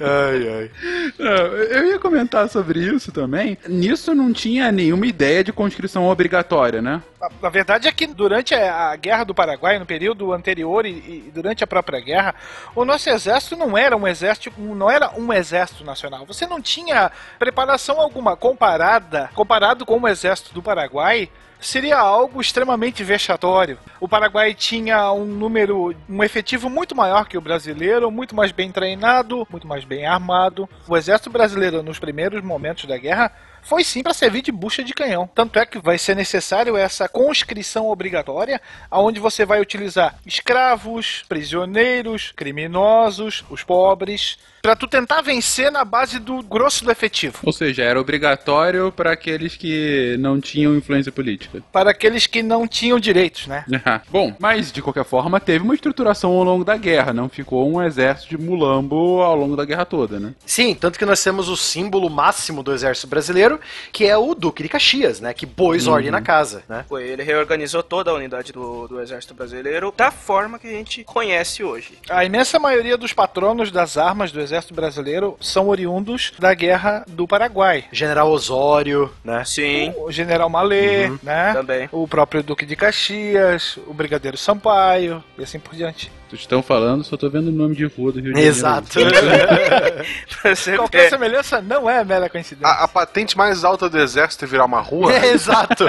Ai, 0.00 0.48
ai. 0.48 0.70
Não, 1.18 1.46
eu 1.56 1.86
ia 1.86 1.98
comentar 2.00 2.48
sobre 2.48 2.80
isso 2.80 3.12
também. 3.12 3.56
Nisso 3.68 4.12
não 4.12 4.32
tinha 4.32 4.72
nenhuma 4.72 5.06
ideia 5.06 5.44
de 5.44 5.52
conscrição 5.52 6.06
obrigatória, 6.08 6.82
né? 6.82 7.00
A- 7.20 7.30
Na 7.40 7.48
verdade 7.48 7.86
é 7.86 7.92
que 7.92 8.06
durante 8.08 8.54
a 8.54 8.74
a 8.90 8.96
Guerra 8.96 9.24
do 9.24 9.34
Paraguai, 9.34 9.78
no 9.78 9.86
período 9.86 10.32
anterior 10.32 10.84
e, 10.84 10.90
e 10.90 11.30
durante 11.32 11.62
a 11.62 11.66
própria 11.66 12.00
guerra, 12.00 12.34
o 12.74 12.84
nosso 12.84 13.08
exército 13.08 13.56
não 13.56 13.78
era 13.78 13.96
um 13.96 14.06
exército, 14.06 14.52
não 14.58 14.90
era 14.90 15.10
um 15.16 15.32
exército 15.32 15.84
nacional. 15.84 16.26
Você 16.26 16.44
não 16.46 16.60
tinha 16.60 17.10
preparação 17.38 18.00
alguma 18.00 18.36
comparada, 18.36 19.30
comparado 19.32 19.86
com 19.86 20.00
o 20.00 20.08
exército 20.08 20.52
do 20.52 20.62
Paraguai. 20.62 21.30
Seria 21.64 21.96
algo 21.96 22.42
extremamente 22.42 23.02
vexatório. 23.02 23.78
O 23.98 24.06
Paraguai 24.06 24.52
tinha 24.52 25.10
um 25.12 25.24
número, 25.24 25.96
um 26.06 26.22
efetivo 26.22 26.68
muito 26.68 26.94
maior 26.94 27.26
que 27.26 27.38
o 27.38 27.40
brasileiro, 27.40 28.10
muito 28.10 28.36
mais 28.36 28.52
bem 28.52 28.70
treinado, 28.70 29.48
muito 29.50 29.66
mais 29.66 29.82
bem 29.82 30.04
armado. 30.04 30.68
O 30.86 30.94
exército 30.94 31.30
brasileiro, 31.30 31.82
nos 31.82 31.98
primeiros 31.98 32.44
momentos 32.44 32.84
da 32.84 32.98
guerra, 32.98 33.32
foi 33.62 33.82
sim 33.82 34.02
para 34.02 34.12
servir 34.12 34.42
de 34.42 34.52
bucha 34.52 34.84
de 34.84 34.92
canhão. 34.92 35.26
Tanto 35.34 35.58
é 35.58 35.64
que 35.64 35.78
vai 35.78 35.96
ser 35.96 36.14
necessário 36.14 36.76
essa 36.76 37.08
conscrição 37.08 37.88
obrigatória, 37.88 38.60
aonde 38.90 39.18
você 39.18 39.46
vai 39.46 39.58
utilizar 39.58 40.16
escravos, 40.26 41.24
prisioneiros, 41.30 42.30
criminosos, 42.36 43.42
os 43.48 43.62
pobres, 43.62 44.38
para 44.64 44.74
tu 44.74 44.86
tentar 44.88 45.20
vencer 45.20 45.70
na 45.70 45.84
base 45.84 46.18
do 46.18 46.42
grosso 46.42 46.86
do 46.86 46.90
efetivo. 46.90 47.36
Ou 47.42 47.52
seja, 47.52 47.82
era 47.82 48.00
obrigatório 48.00 48.90
para 48.90 49.12
aqueles 49.12 49.58
que 49.58 50.16
não 50.18 50.40
tinham 50.40 50.74
influência 50.74 51.12
política. 51.12 51.62
Para 51.70 51.90
aqueles 51.90 52.26
que 52.26 52.42
não 52.42 52.66
tinham 52.66 52.98
direitos, 52.98 53.46
né? 53.46 53.66
Bom, 54.08 54.34
mas 54.40 54.72
de 54.72 54.80
qualquer 54.80 55.04
forma 55.04 55.38
teve 55.38 55.62
uma 55.62 55.74
estruturação 55.74 56.30
ao 56.30 56.42
longo 56.42 56.64
da 56.64 56.78
guerra, 56.78 57.12
não 57.12 57.28
ficou 57.28 57.70
um 57.70 57.82
exército 57.82 58.30
de 58.30 58.42
mulambo 58.42 59.20
ao 59.20 59.36
longo 59.36 59.54
da 59.54 59.66
guerra 59.66 59.84
toda, 59.84 60.18
né? 60.18 60.32
Sim, 60.46 60.74
tanto 60.74 60.98
que 60.98 61.04
nós 61.04 61.22
temos 61.22 61.50
o 61.50 61.58
símbolo 61.58 62.08
máximo 62.08 62.62
do 62.62 62.72
exército 62.72 63.06
brasileiro, 63.06 63.60
que 63.92 64.06
é 64.06 64.16
o 64.16 64.34
Duque 64.34 64.62
de 64.62 64.70
Caxias, 64.70 65.20
né? 65.20 65.34
Que 65.34 65.46
pôs 65.46 65.86
Uhum. 65.86 65.92
ordem 65.92 66.10
na 66.10 66.22
casa, 66.22 66.62
né? 66.66 66.86
Foi, 66.88 67.06
ele 67.06 67.22
reorganizou 67.22 67.82
toda 67.82 68.10
a 68.10 68.14
unidade 68.14 68.50
do, 68.50 68.88
do 68.88 68.98
exército 68.98 69.34
brasileiro 69.34 69.92
da 69.94 70.10
forma 70.10 70.58
que 70.58 70.66
a 70.68 70.70
gente 70.70 71.04
conhece 71.04 71.62
hoje. 71.62 71.98
A 72.08 72.24
imensa 72.24 72.58
maioria 72.58 72.96
dos 72.96 73.12
patronos 73.12 73.70
das 73.70 73.98
armas 73.98 74.32
do 74.32 74.40
exército 74.40 74.53
brasileiro 74.72 75.36
são 75.40 75.68
oriundos 75.68 76.32
da 76.38 76.54
guerra 76.54 77.04
do 77.08 77.26
Paraguai. 77.26 77.84
General 77.90 78.30
Osório, 78.30 79.10
né? 79.24 79.42
Sim. 79.44 79.92
O 79.96 80.12
general 80.12 80.48
Malê, 80.48 81.06
Uhum. 81.06 81.18
né? 81.22 81.52
Também. 81.54 81.88
O 81.90 82.06
próprio 82.06 82.42
Duque 82.42 82.64
de 82.66 82.76
Caxias, 82.76 83.78
o 83.86 83.94
Brigadeiro 83.94 84.36
Sampaio 84.36 85.22
e 85.38 85.42
assim 85.42 85.58
por 85.58 85.74
diante. 85.74 86.10
Vocês 86.28 86.40
estão 86.42 86.62
falando, 86.62 87.04
só 87.04 87.16
tô 87.16 87.28
vendo 87.30 87.48
o 87.48 87.52
nome 87.52 87.76
de 87.76 87.84
rua 87.84 88.10
do 88.12 88.18
Rio 88.20 88.32
de 88.32 88.40
Janeiro. 88.40 88.48
Exato. 88.48 88.98
Qualquer 90.76 91.08
semelhança 91.10 91.60
não 91.60 91.88
é 91.88 92.02
mera 92.04 92.28
coincidência. 92.28 92.66
A, 92.74 92.84
a 92.84 92.88
patente 92.88 93.36
mais 93.36 93.64
alta 93.64 93.88
do 93.88 93.98
exército 93.98 94.44
é 94.44 94.48
virar 94.48 94.64
uma 94.64 94.80
rua? 94.80 95.12
É, 95.14 95.26
exato. 95.32 95.84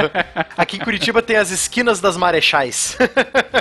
Aqui 0.58 0.78
em 0.78 0.80
Curitiba 0.80 1.22
tem 1.22 1.38
as 1.38 1.50
esquinas 1.52 2.00
das 2.00 2.16
Marechais. 2.18 2.98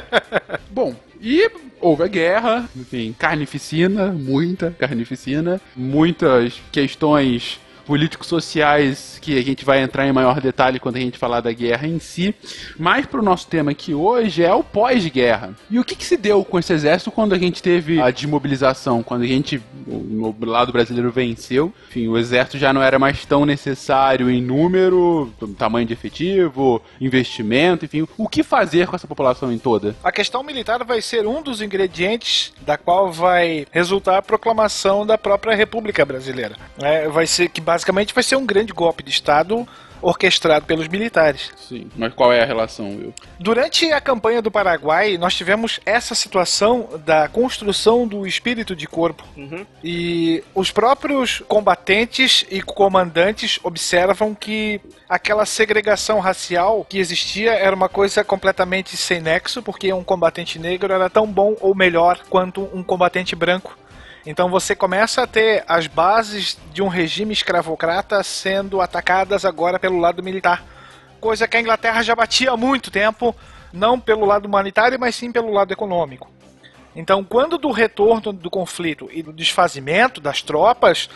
Bom, 0.70 0.94
e 1.20 1.48
houve 1.84 2.02
a 2.02 2.08
guerra, 2.08 2.68
enfim, 2.74 3.14
carnificina, 3.18 4.10
muita 4.10 4.74
carnificina, 4.78 5.60
muitas 5.76 6.60
questões 6.72 7.60
político-sociais 7.84 9.18
que 9.20 9.38
a 9.38 9.42
gente 9.42 9.64
vai 9.64 9.82
entrar 9.82 10.06
em 10.06 10.12
maior 10.12 10.40
detalhe 10.40 10.78
quando 10.78 10.96
a 10.96 11.00
gente 11.00 11.18
falar 11.18 11.40
da 11.40 11.52
guerra 11.52 11.86
em 11.86 11.98
si. 11.98 12.34
Mas 12.78 13.06
para 13.06 13.20
o 13.20 13.24
nosso 13.24 13.46
tema 13.46 13.70
aqui 13.70 13.94
hoje 13.94 14.42
é 14.42 14.52
o 14.52 14.62
pós-guerra. 14.62 15.54
E 15.70 15.78
o 15.78 15.84
que, 15.84 15.94
que 15.94 16.04
se 16.04 16.16
deu 16.16 16.44
com 16.44 16.58
esse 16.58 16.72
exército 16.72 17.10
quando 17.10 17.34
a 17.34 17.38
gente 17.38 17.62
teve 17.62 18.00
a 18.00 18.10
desmobilização, 18.10 19.02
quando 19.02 19.22
a 19.22 19.26
gente, 19.26 19.60
o 19.86 20.34
lado 20.44 20.72
brasileiro 20.72 21.10
venceu? 21.10 21.72
Enfim, 21.88 22.08
o 22.08 22.18
exército 22.18 22.58
já 22.58 22.72
não 22.72 22.82
era 22.82 22.98
mais 22.98 23.24
tão 23.24 23.46
necessário 23.46 24.30
em 24.30 24.42
número, 24.42 25.32
tamanho 25.58 25.86
de 25.86 25.92
efetivo, 25.92 26.82
investimento, 27.00 27.84
enfim. 27.84 28.06
O 28.16 28.28
que 28.28 28.42
fazer 28.42 28.86
com 28.86 28.96
essa 28.96 29.06
população 29.06 29.52
em 29.52 29.58
toda? 29.58 29.94
A 30.02 30.12
questão 30.12 30.42
militar 30.42 30.84
vai 30.84 31.00
ser 31.00 31.26
um 31.26 31.42
dos 31.42 31.60
ingredientes 31.60 32.52
da 32.62 32.76
qual 32.76 33.12
vai 33.12 33.66
resultar 33.70 34.18
a 34.18 34.22
proclamação 34.22 35.06
da 35.06 35.16
própria 35.16 35.54
República 35.54 36.04
Brasileira. 36.04 36.56
É, 36.78 37.08
vai 37.08 37.26
ser 37.26 37.48
que 37.48 37.60
basicamente 37.74 38.14
vai 38.14 38.22
ser 38.22 38.36
um 38.36 38.46
grande 38.46 38.72
golpe 38.72 39.02
de 39.02 39.10
Estado 39.10 39.66
orquestrado 40.00 40.66
pelos 40.66 40.86
militares. 40.86 41.50
Sim, 41.56 41.88
mas 41.96 42.12
qual 42.12 42.32
é 42.32 42.42
a 42.42 42.44
relação, 42.44 42.90
Will? 42.90 43.14
Durante 43.40 43.90
a 43.90 44.00
campanha 44.00 44.42
do 44.42 44.50
Paraguai, 44.50 45.16
nós 45.16 45.34
tivemos 45.34 45.80
essa 45.84 46.14
situação 46.14 46.88
da 47.04 47.26
construção 47.26 48.06
do 48.06 48.26
espírito 48.26 48.76
de 48.76 48.86
corpo. 48.86 49.24
E 49.82 50.44
os 50.54 50.70
próprios 50.70 51.42
combatentes 51.48 52.44
e 52.50 52.60
comandantes 52.60 53.58
observam 53.62 54.34
que 54.34 54.80
aquela 55.08 55.46
segregação 55.46 56.20
racial 56.20 56.86
que 56.88 56.98
existia 56.98 57.52
era 57.52 57.74
uma 57.74 57.88
coisa 57.88 58.22
completamente 58.22 58.96
sem 58.96 59.20
nexo, 59.20 59.62
porque 59.62 59.90
um 59.92 60.04
combatente 60.04 60.58
negro 60.58 60.92
era 60.92 61.08
tão 61.08 61.26
bom 61.26 61.56
ou 61.60 61.74
melhor 61.74 62.20
quanto 62.28 62.68
um 62.74 62.82
combatente 62.82 63.34
branco. 63.34 63.76
Então 64.26 64.48
você 64.48 64.74
começa 64.74 65.22
a 65.22 65.26
ter 65.26 65.64
as 65.68 65.86
bases 65.86 66.58
de 66.72 66.82
um 66.82 66.88
regime 66.88 67.32
escravocrata 67.32 68.22
sendo 68.22 68.80
atacadas 68.80 69.44
agora 69.44 69.78
pelo 69.78 69.98
lado 69.98 70.22
militar. 70.22 70.64
Coisa 71.20 71.46
que 71.46 71.56
a 71.56 71.60
Inglaterra 71.60 72.02
já 72.02 72.14
batia 72.14 72.50
há 72.52 72.56
muito 72.56 72.90
tempo, 72.90 73.34
não 73.72 74.00
pelo 74.00 74.24
lado 74.24 74.46
humanitário, 74.46 74.98
mas 74.98 75.14
sim 75.14 75.30
pelo 75.30 75.52
lado 75.52 75.72
econômico. 75.72 76.30
Então, 76.96 77.24
quando 77.24 77.58
do 77.58 77.70
retorno 77.70 78.32
do 78.32 78.48
conflito 78.48 79.08
e 79.12 79.22
do 79.22 79.32
desfazimento 79.32 80.20
das 80.20 80.40
tropas, 80.40 81.10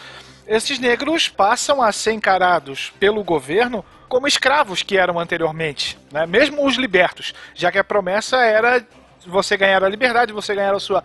esses 0.47 0.79
negros 0.79 1.29
passam 1.29 1.81
a 1.81 1.93
ser 1.93 2.13
encarados 2.13 2.93
pelo 2.99 3.23
governo 3.23 3.85
como 4.09 4.27
escravos 4.27 4.83
que 4.83 4.97
eram 4.97 5.19
anteriormente, 5.19 5.99
né? 6.11 6.27
mesmo 6.27 6.67
os 6.67 6.77
libertos, 6.77 7.35
já 7.55 7.71
que 7.71 7.79
a 7.79 7.85
promessa 7.85 8.39
era 8.39 8.85
você 9.27 9.57
ganhar 9.57 9.85
a 9.85 9.89
liberdade, 9.89 10.33
você 10.33 10.55
ganhar 10.55 10.75
a 10.75 10.81
sua 10.81 11.05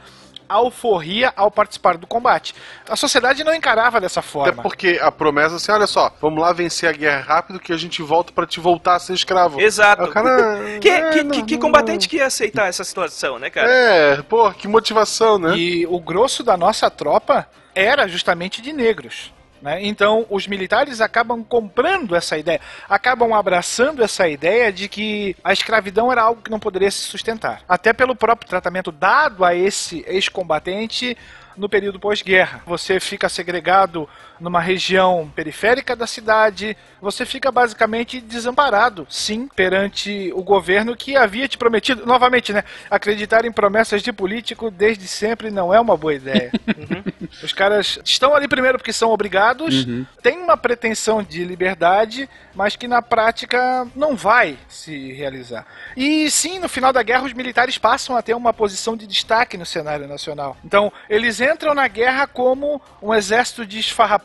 alforria 0.54 1.34
ao 1.36 1.51
participar 1.51 1.97
do 1.97 2.08
combate. 2.08 2.56
A 2.88 2.95
sociedade 2.95 3.43
não 3.43 3.54
encarava 3.54 3.99
dessa 3.99 4.20
Até 4.20 4.30
forma. 4.30 4.64
porque 4.64 4.99
a 5.01 5.12
promessa 5.12 5.56
é 5.56 5.58
assim, 5.58 5.72
olha 5.72 5.88
só, 5.88 6.12
vamos 6.22 6.41
lá 6.41 6.54
vencer 6.54 6.89
a 6.89 6.91
guerra 6.91 7.22
rápido 7.22 7.60
que 7.60 7.74
a 7.74 7.78
gente 7.78 8.01
volta 8.01 8.32
pra 8.32 8.45
te 8.45 8.60
voltar 8.60 8.95
a 8.95 8.99
ser 8.99 9.14
escravo. 9.14 9.60
Exato. 9.60 10.08
Cara, 10.10 10.80
que, 10.80 10.89
é, 10.89 11.10
que, 11.10 11.24
não, 11.24 11.32
que, 11.32 11.43
que 11.43 11.58
combatente 11.58 12.08
que 12.08 12.18
ia 12.18 12.28
aceitar 12.28 12.68
essa 12.68 12.84
situação, 12.84 13.39
né, 13.39 13.49
cara? 13.49 13.70
É, 13.70 14.22
pô, 14.22 14.51
que 14.51 14.68
motivação, 14.68 15.38
né? 15.39 15.58
E 15.58 15.86
o 15.88 15.99
grosso 15.99 16.43
da 16.43 16.56
nossa 16.56 16.89
tropa 16.89 17.47
era 17.76 18.08
justamente 18.08 18.62
de 18.62 18.72
negros. 18.72 19.34
Né? 19.64 19.80
Então, 19.82 20.26
os 20.30 20.45
militares 20.45 20.99
acabam 20.99 21.41
comprando 21.41 22.18
essa 22.18 22.38
ideia, 22.38 22.59
acabam 22.89 23.34
abraçando 23.34 24.03
essa 24.03 24.28
ideia 24.28 24.74
de 24.74 24.89
que 24.89 25.38
a 25.41 25.53
escravidão 25.53 26.11
era 26.11 26.22
algo 26.22 26.41
que 26.41 26.51
não 26.51 26.59
poderia 26.59 26.91
se 26.91 26.99
sustentar. 26.99 27.61
Até 27.68 27.93
pelo 27.93 28.14
próprio 28.14 28.49
tratamento 28.49 28.91
dado 28.91 29.45
a 29.45 29.55
esse 29.55 30.03
ex-combatente 30.05 31.18
no 31.55 31.70
período 31.70 31.99
pós-guerra. 31.99 32.61
Você 32.66 32.99
fica 32.99 33.30
segregado 33.30 34.09
numa 34.43 34.59
região 34.59 35.31
periférica 35.33 35.95
da 35.95 36.05
cidade, 36.05 36.75
você 37.01 37.25
fica 37.25 37.49
basicamente 37.49 38.19
desamparado, 38.19 39.07
sim, 39.09 39.47
perante 39.55 40.31
o 40.35 40.43
governo 40.43 40.97
que 40.97 41.15
havia 41.15 41.47
te 41.47 41.57
prometido. 41.57 42.05
Novamente, 42.05 42.51
né? 42.51 42.61
Acreditar 42.91 43.45
em 43.45 43.51
promessas 43.53 44.01
de 44.03 44.11
político 44.11 44.69
desde 44.69 45.07
sempre 45.07 45.49
não 45.49 45.73
é 45.73 45.79
uma 45.79 45.95
boa 45.95 46.13
ideia. 46.13 46.51
Os 47.41 47.53
caras 47.53 47.99
estão 48.03 48.35
ali 48.35 48.47
primeiro 48.47 48.77
porque 48.77 48.91
são 48.91 49.11
obrigados, 49.11 49.85
Uhum. 49.85 50.05
têm 50.21 50.39
uma 50.39 50.57
pretensão 50.57 51.23
de 51.23 51.43
liberdade, 51.45 52.29
mas 52.53 52.75
que 52.75 52.87
na 52.87 53.01
prática 53.01 53.87
não 53.95 54.13
vai 54.15 54.57
se 54.67 55.13
realizar. 55.13 55.65
E 55.95 56.29
sim, 56.29 56.59
no 56.59 56.67
final 56.67 56.91
da 56.91 57.01
guerra, 57.01 57.23
os 57.23 57.33
militares 57.33 57.77
passam 57.77 58.15
a 58.17 58.21
ter 58.21 58.33
uma 58.33 58.51
posição 58.53 58.97
de 58.97 59.07
destaque 59.07 59.57
no 59.57 59.65
cenário 59.65 60.05
nacional. 60.07 60.57
Então, 60.65 60.91
eles 61.09 61.39
entram 61.39 61.73
na 61.73 61.87
guerra 61.87 62.27
como 62.27 62.81
um 63.01 63.13
exército 63.13 63.65
de 63.65 63.79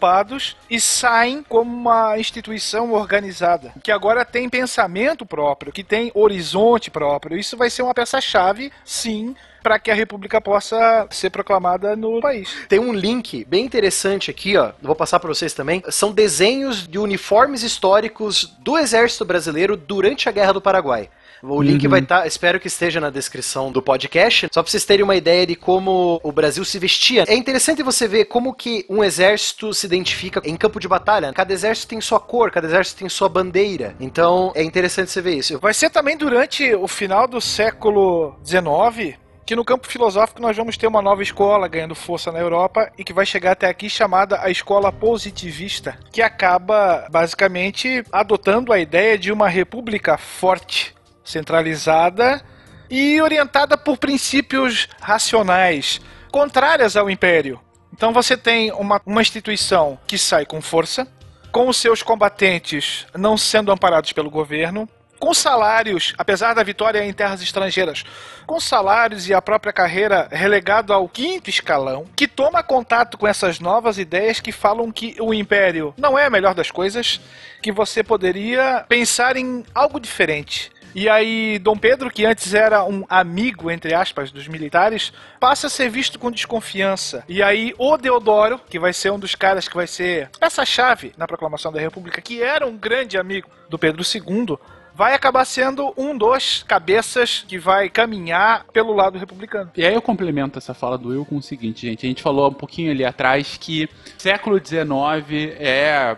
esfarrapados 0.09 0.57
e 0.71 0.81
saem 0.81 1.43
como 1.43 1.71
uma 1.71 2.19
instituição 2.19 2.93
organizada, 2.93 3.73
que 3.83 3.93
agora 3.93 4.25
tem 4.25 4.49
pensamento 4.49 5.27
próprio, 5.27 5.73
que 5.73 5.85
tem 5.85 6.11
horizonte 6.15 6.91
próprio. 6.91 7.39
Isso 7.39 7.57
vai 7.57 7.71
ser 7.71 7.83
uma 7.83 7.95
peça-chave, 7.95 8.73
sim, 8.85 9.37
para 9.63 9.79
que 9.79 9.91
a 9.91 9.95
República 9.95 10.41
possa 10.41 11.07
ser 11.11 11.31
proclamada 11.31 11.95
no 11.95 12.21
país. 12.21 12.57
Tem 12.69 12.79
um 12.79 12.93
link 12.93 13.45
bem 13.45 13.65
interessante 13.65 14.31
aqui, 14.31 14.57
ó. 14.57 14.73
Vou 14.81 14.95
passar 14.95 15.21
para 15.21 15.29
vocês 15.29 15.53
também. 15.53 15.83
São 15.91 16.13
desenhos 16.13 16.87
de 16.87 16.99
uniformes 16.99 17.63
históricos 17.63 18.57
do 18.61 18.79
Exército 18.79 19.25
Brasileiro 19.25 19.77
durante 19.77 20.29
a 20.29 20.33
Guerra 20.33 20.53
do 20.53 20.61
Paraguai. 20.61 21.11
O 21.43 21.63
link 21.63 21.85
Uhum. 21.85 21.91
vai 21.91 22.01
estar, 22.01 22.27
espero 22.27 22.59
que 22.61 22.69
esteja 22.69 23.01
na 23.01 23.11
descrição 23.11 23.71
do 23.71 23.83
podcast, 23.83 24.49
só 24.53 24.63
para 24.63 24.71
vocês 24.71 24.85
terem 24.85 25.05
uma 25.05 25.17
ideia 25.17 25.47
de 25.47 25.55
como 25.55 26.21
o 26.23 26.33
Brasil 26.33 26.65
se 26.65 26.79
vestia. 26.79 27.25
É 27.29 27.35
interessante 27.35 27.83
você 27.83 28.09
ver 28.09 28.27
como 28.27 28.55
que 28.55 28.85
um 28.89 29.03
exército 29.05 29.73
se 29.73 29.87
identifica 29.87 30.41
em 30.45 30.57
campo 30.57 30.81
de 30.81 30.89
batalha. 30.89 31.33
Cada 31.33 31.53
exército 31.53 31.89
tem 31.89 32.01
sua 32.01 32.21
cor, 32.21 32.51
cada 32.51 32.67
exército 32.67 32.99
tem 33.01 33.09
sua 33.09 33.29
bandeira. 33.29 33.95
Então 34.01 34.53
é 34.55 34.63
interessante 34.63 35.11
você 35.11 35.21
ver 35.21 35.35
isso. 35.35 35.59
Vai 35.59 35.75
ser 35.75 35.91
também 35.91 36.17
durante 36.17 36.75
o 36.75 36.89
final 36.89 37.27
do 37.27 37.41
século 37.41 38.37
XIX 38.45 39.19
que 39.49 39.57
no 39.57 39.65
campo 39.65 39.87
filosófico 39.89 40.43
nós 40.43 40.55
vamos 40.55 40.77
ter 40.77 40.87
uma 40.87 41.01
nova 41.01 41.23
escola 41.23 41.67
ganhando 41.69 41.95
força 41.95 42.31
na 42.31 42.39
Europa 42.39 42.93
e 42.99 43.03
que 43.03 43.15
vai 43.15 43.25
chegar 43.25 43.53
até 43.53 43.67
aqui 43.67 43.89
chamada 43.89 44.39
a 44.43 44.51
escola 44.51 44.93
positivista, 44.93 45.99
que 46.13 46.21
acaba 46.21 47.07
basicamente 47.11 48.05
adotando 48.13 48.75
a 48.75 48.79
ideia 48.79 49.17
de 49.17 49.33
uma 49.33 49.49
república 49.49 50.19
forte, 50.19 50.95
centralizada 51.29 52.43
e 52.91 53.21
orientada 53.21 53.77
por 53.77 53.99
princípios 53.99 54.89
racionais, 55.01 56.01
contrárias 56.31 56.97
ao 56.97 57.11
império. 57.11 57.61
Então 57.93 58.13
você 58.13 58.37
tem 58.37 58.73
uma, 58.73 59.01
uma 59.05 59.21
instituição 59.21 59.99
que 60.07 60.17
sai 60.17 60.47
com 60.47 60.63
força, 60.63 61.07
com 61.53 61.69
os 61.69 61.77
seus 61.77 62.03
combatentes 62.03 63.07
não 63.17 63.37
sendo 63.37 63.73
amparados 63.73 64.13
pelo 64.13 64.31
governo, 64.31 64.89
com 65.19 65.35
salários, 65.35 66.15
apesar 66.17 66.55
da 66.55 66.63
vitória 66.63 67.05
em 67.05 67.13
terras 67.13 67.43
estrangeiras, 67.43 68.05
com 68.47 68.61
salários 68.61 69.29
e 69.29 69.35
a 69.35 69.43
própria 69.43 69.73
carreira 69.73 70.29
relegado 70.31 70.93
ao 70.93 71.09
quinto 71.09 71.51
escalão, 71.51 72.07
que 72.15 72.29
toma 72.29 72.63
contato 72.63 73.19
com 73.19 73.27
essas 73.27 73.59
novas 73.59 73.99
ideias 73.99 74.41
que 74.41 74.53
falam 74.53 74.93
que 74.93 75.17
o 75.21 75.35
império 75.35 75.93
não 75.99 76.17
é 76.17 76.27
a 76.27 76.31
melhor 76.31 76.55
das 76.55 76.71
coisas, 76.71 77.21
que 77.61 77.73
você 77.73 78.03
poderia 78.03 78.85
pensar 78.89 79.37
em 79.37 79.65
algo 79.75 79.99
diferente. 79.99 80.71
E 80.95 81.09
aí, 81.09 81.59
Dom 81.59 81.77
Pedro, 81.77 82.11
que 82.11 82.25
antes 82.25 82.55
era 82.55 82.85
um 82.85 83.05
amigo, 83.09 83.71
entre 83.71 83.95
aspas, 83.95 84.31
dos 84.31 84.49
militares, 84.49 85.13
passa 85.39 85.67
a 85.67 85.71
ser 85.71 85.89
visto 85.89 86.19
com 86.19 86.31
desconfiança. 86.31 87.25
E 87.29 87.43
aí, 87.43 87.75
o 87.79 87.97
Deodoro, 87.97 88.61
que 88.69 88.79
vai 88.79 88.93
ser 88.93 89.13
um 89.13 89.19
dos 89.19 89.35
caras 89.35 89.69
que 89.69 89.77
vai 89.77 89.87
ser 89.87 90.31
peça-chave 90.41 91.13
na 91.17 91.27
proclamação 91.27 91.73
da 91.73 91.81
República, 91.81 92.21
que 92.21 92.43
era 92.43 92.67
um 92.67 92.77
grande 92.77 93.17
amigo 93.19 93.49
do 93.69 93.79
Pedro 93.79 94.03
II, 94.03 94.59
vai 94.99 95.15
acabar 95.15 95.45
sendo 95.45 95.95
um 95.97 96.19
dos 96.19 96.65
cabeças 96.65 97.45
que 97.47 97.57
vai 97.57 97.89
caminhar 97.89 98.65
pelo 98.73 98.93
lado 98.93 99.17
republicano. 99.17 99.71
E 99.77 99.87
aí 99.87 99.95
eu 99.95 100.03
complemento 100.03 100.59
essa 100.59 100.75
fala 100.75 100.99
do 100.99 101.11
Will 101.11 101.25
com 101.25 101.37
o 101.37 101.43
seguinte, 101.43 101.87
gente. 101.87 102.05
A 102.05 102.09
gente 102.09 102.21
falou 102.21 102.51
um 102.51 102.55
pouquinho 102.55 102.91
ali 102.91 103.05
atrás 103.05 103.57
que 103.57 103.89
século 104.19 104.59
XIX 104.59 105.55
é 105.57 106.17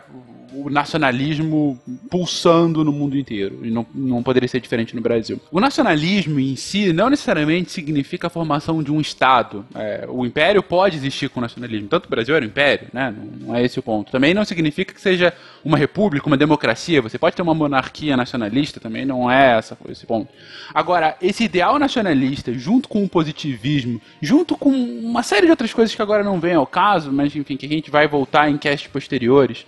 o 0.53 0.71
nacionalismo 0.71 1.81
pulsando 2.11 2.85
no 2.85 2.93
mundo 2.93 3.17
inteiro. 3.17 3.61
E 3.63 3.71
não, 3.71 3.87
não 3.95 4.23
poderia 4.23 4.49
ser 4.49 4.61
diferente 4.61 4.95
no 4.95 5.01
Brasil. 5.01 5.41
O 5.51 5.61
nacionalismo 5.61 6.39
em 6.41 6.57
si 6.57 6.93
não 6.93 7.11
necessariamente 7.11 7.71
significa 7.71 8.27
a 8.27 8.31
formação 8.31 8.83
de 8.83 8.93
um 8.93 9.01
Estado. 9.01 9.65
É, 9.75 10.07
o 10.09 10.25
império 10.25 10.63
pode 10.63 10.97
existir 10.97 11.29
com 11.29 11.41
o 11.41 11.43
nacionalismo. 11.43 11.89
Tanto 11.89 12.07
o 12.07 12.11
Brasil 12.11 12.35
era 12.35 12.45
um 12.45 12.49
império, 12.49 12.89
né? 12.93 13.15
Não, 13.17 13.49
não 13.49 13.57
é 13.57 13.65
esse 13.65 13.79
o 13.79 13.83
ponto. 13.83 14.11
Também 14.11 14.35
não 14.35 14.45
significa 14.45 14.93
que 14.93 15.01
seja 15.01 15.33
uma 15.65 15.77
república, 15.77 16.27
uma 16.27 16.37
democracia. 16.37 17.03
Você 17.03 17.19
pode 17.19 17.37
ter 17.37 17.43
uma 17.43 17.55
monarquia 17.55 18.17
nacionalista, 18.17 18.81
também 18.81 19.05
não 19.05 19.31
é 19.31 19.59
essa, 19.59 19.77
esse 19.89 20.07
ponto. 20.07 20.29
Agora, 20.75 21.17
esse 21.21 21.45
ideal 21.45 21.79
nacionalista, 21.79 22.53
junto 22.53 22.89
com 22.89 23.05
o 23.05 23.09
positivismo, 23.09 24.01
junto 24.21 24.57
com 24.57 24.71
uma 24.71 25.23
série 25.23 25.47
de 25.47 25.51
outras 25.51 25.73
coisas 25.73 25.95
que 25.95 26.03
agora 26.03 26.23
não 26.23 26.41
vem 26.41 26.55
ao 26.55 26.67
caso, 26.67 27.13
mas 27.13 27.35
enfim, 27.35 27.57
que 27.57 27.67
a 27.67 27.69
gente 27.69 27.91
vai 27.91 28.07
voltar 28.07 28.51
em 28.51 28.57
casts 28.57 28.89
posteriores. 28.89 29.67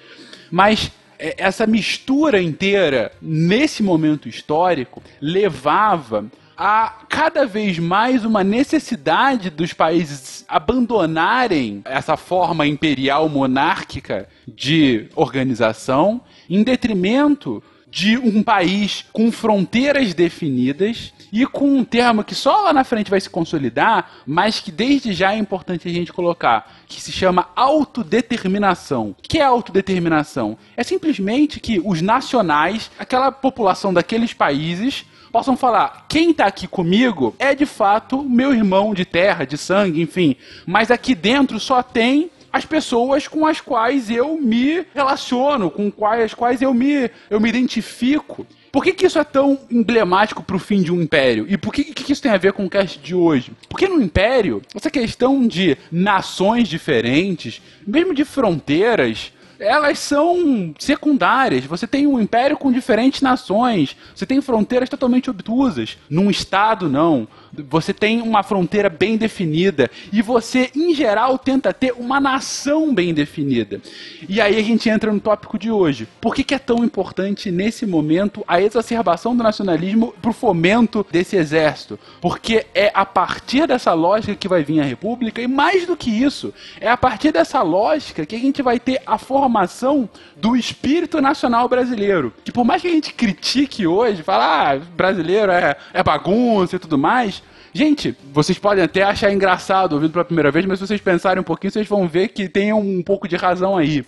Mas 0.53 0.93
é, 1.19 1.35
essa 1.39 1.67
mistura 1.67 2.43
inteira, 2.43 3.11
nesse 3.23 3.83
momento 3.83 4.29
histórico, 4.29 5.03
levava 5.19 6.27
a 6.55 7.05
cada 7.09 7.47
vez 7.47 7.79
mais 7.79 8.27
uma 8.27 8.45
necessidade 8.45 9.49
dos 9.49 9.73
países 9.73 10.45
abandonarem 10.47 11.81
essa 11.87 12.19
forma 12.19 12.67
imperial 12.67 13.31
monárquica 13.31 14.29
de 14.47 15.09
organização 15.17 16.21
em 16.51 16.63
detrimento 16.63 17.63
de 17.89 18.19
um 18.19 18.43
país 18.43 19.07
com 19.11 19.33
fronteiras 19.33 20.13
definidas 20.13 21.15
e 21.33 21.47
com 21.47 21.79
um 21.79 21.83
termo 21.83 22.23
que 22.23 22.35
só 22.35 22.61
lá 22.61 22.73
na 22.73 22.85
frente 22.85 23.11
vai 23.11 23.21
se 23.21 23.31
consolidar, 23.31 24.11
mas 24.27 24.61
que 24.61 24.71
desde 24.71 25.15
já 25.15 25.33
é 25.33 25.39
importante 25.39 25.89
a 25.89 25.93
gente 25.93 26.13
colocar, 26.13 26.71
que 26.87 27.01
se 27.01 27.11
chama 27.11 27.49
autodeterminação. 27.57 29.17
O 29.19 29.23
que 29.23 29.39
é 29.39 29.43
autodeterminação? 29.43 30.59
É 30.77 30.85
simplesmente 30.85 31.59
que 31.59 31.81
os 31.83 32.03
nacionais, 32.03 32.91
aquela 32.99 33.33
população 33.33 33.95
daqueles 33.95 34.35
países, 34.35 35.07
possam 35.33 35.57
falar: 35.57 36.05
quem 36.07 36.33
está 36.33 36.45
aqui 36.45 36.69
comigo 36.69 37.35
é 37.39 37.55
de 37.55 37.65
fato 37.65 38.23
meu 38.23 38.55
irmão 38.55 38.93
de 38.93 39.07
terra, 39.07 39.47
de 39.47 39.57
sangue, 39.57 40.03
enfim, 40.03 40.37
mas 40.67 40.91
aqui 40.91 41.15
dentro 41.15 41.59
só 41.59 41.83
tem 41.83 42.31
as 42.53 42.67
pessoas 42.67 43.27
com 43.27 43.47
as 43.47 43.61
quais 43.63 44.11
eu 44.11 44.37
me 44.37 44.85
relaciono, 44.95 45.71
com 45.71 45.91
quais, 45.91 46.25
as 46.25 46.35
quais 46.35 46.61
eu 46.61 46.75
me, 46.75 47.11
eu 47.31 47.41
me 47.41 47.49
identifico. 47.49 48.47
Por 48.73 48.83
que, 48.83 48.95
que 48.95 49.07
isso 49.07 49.19
é 49.19 49.25
tão 49.25 49.59
emblemático 49.71 50.43
pro 50.43 50.59
fim 50.59 50.83
de 50.83 50.91
um 50.91 51.03
império? 51.03 51.45
E 51.47 51.59
por 51.59 51.75
que, 51.75 51.85
que 51.85 52.11
isso 52.11 52.23
tem 52.23 52.33
a 52.33 52.39
ver 52.39 52.55
com 52.55 52.65
o 52.65 52.71
cast 52.71 52.99
de 52.99 53.15
hoje? 53.15 53.53
Porque 53.69 53.87
no 53.87 54.01
império, 54.01 54.63
essa 54.75 54.91
questão 54.91 55.47
de 55.47 55.77
nações 55.91 56.69
diferentes, 56.69 57.61
mesmo 57.87 58.15
de 58.15 58.25
fronteiras, 58.25 59.31
elas 59.59 59.99
são 59.99 60.75
secundárias. 60.79 61.67
Você 61.67 61.87
tem 61.87 62.07
um 62.07 62.19
império 62.19 62.57
com 62.57 62.73
diferentes 62.73 63.21
nações, 63.21 63.95
você 64.15 64.25
tem 64.25 64.41
fronteiras 64.41 64.89
totalmente 64.89 65.29
obtusas. 65.29 65.99
Num 66.09 66.31
estado, 66.31 66.89
não. 66.89 67.29
Você 67.69 67.93
tem 67.93 68.23
uma 68.23 68.43
fronteira 68.43 68.89
bem 68.89 69.19
definida 69.19 69.91
e 70.11 70.23
você, 70.23 70.71
em 70.75 70.95
geral, 70.95 71.37
tenta 71.37 71.73
ter 71.73 71.93
uma 71.93 72.19
nação 72.19 72.95
bem 72.95 73.13
definida. 73.13 73.79
E 74.27 74.41
aí 74.41 74.57
a 74.59 74.63
gente 74.63 74.89
entra 74.89 75.13
no 75.13 75.21
tópico 75.21 75.59
de 75.59 75.71
hoje. 75.71 76.09
Por 76.19 76.35
que, 76.35 76.45
que 76.45 76.55
é 76.55 76.59
tão 76.59 76.83
importante 76.83 77.51
nesse 77.51 77.85
momento 77.85 78.43
a 78.49 78.61
exacerbação 78.61 79.37
do 79.37 79.43
nacionalismo 79.43 80.15
pro 80.23 80.33
fomento 80.33 81.05
desse 81.11 81.37
exército? 81.37 81.99
Porque 82.23 82.65
é 82.75 82.91
a 82.95 83.05
partir 83.05 83.67
dessa 83.67 83.93
lógica 83.93 84.35
que 84.35 84.49
vai 84.49 84.63
vir 84.63 84.81
a 84.81 84.85
república 84.85 85.43
e 85.43 85.47
mais 85.47 85.87
do 85.87 85.95
que 85.95 86.11
isso, 86.11 86.55
é 86.81 86.89
a 86.89 86.97
partir 86.97 87.33
dessa 87.33 87.61
lógica 87.61 88.25
que 88.25 88.35
a 88.35 88.39
gente 88.39 88.63
vai 88.63 88.81
ter 88.81 89.03
a 89.05 89.19
formação 89.19 90.09
do 90.37 90.57
espírito 90.57 91.21
nacional 91.21 91.69
brasileiro. 91.69 92.33
Que 92.45 92.53
por 92.53 92.65
mais 92.65 92.81
que 92.81 92.89
a 92.89 92.93
gente 92.93 93.13
critique 93.13 93.87
hoje, 93.87 94.23
falar 94.23 94.77
ah, 94.77 94.81
brasileiro 94.97 95.53
é, 95.53 95.77
é 95.93 96.03
bagunça 96.03 96.77
e 96.77 96.79
tudo 96.79 96.97
mais, 96.97 97.42
Gente, 97.75 98.15
vocês 98.33 98.59
podem 98.59 98.85
até 98.85 99.03
achar 99.03 99.33
engraçado 99.33 99.95
ouvindo 99.95 100.13
pela 100.13 100.25
primeira 100.25 100.51
vez, 100.51 100.67
mas 100.67 100.79
se 100.79 100.87
vocês 100.87 101.01
pensarem 101.01 101.41
um 101.41 101.45
pouquinho, 101.45 101.73
vocês 101.73 101.89
vão 101.89 102.07
ver 102.07 102.29
que 102.29 102.49
tem 102.49 102.73
um 102.73 103.03
pouco 103.03 103.27
de 103.27 103.37
razão 103.37 103.79
aí. 103.79 104.05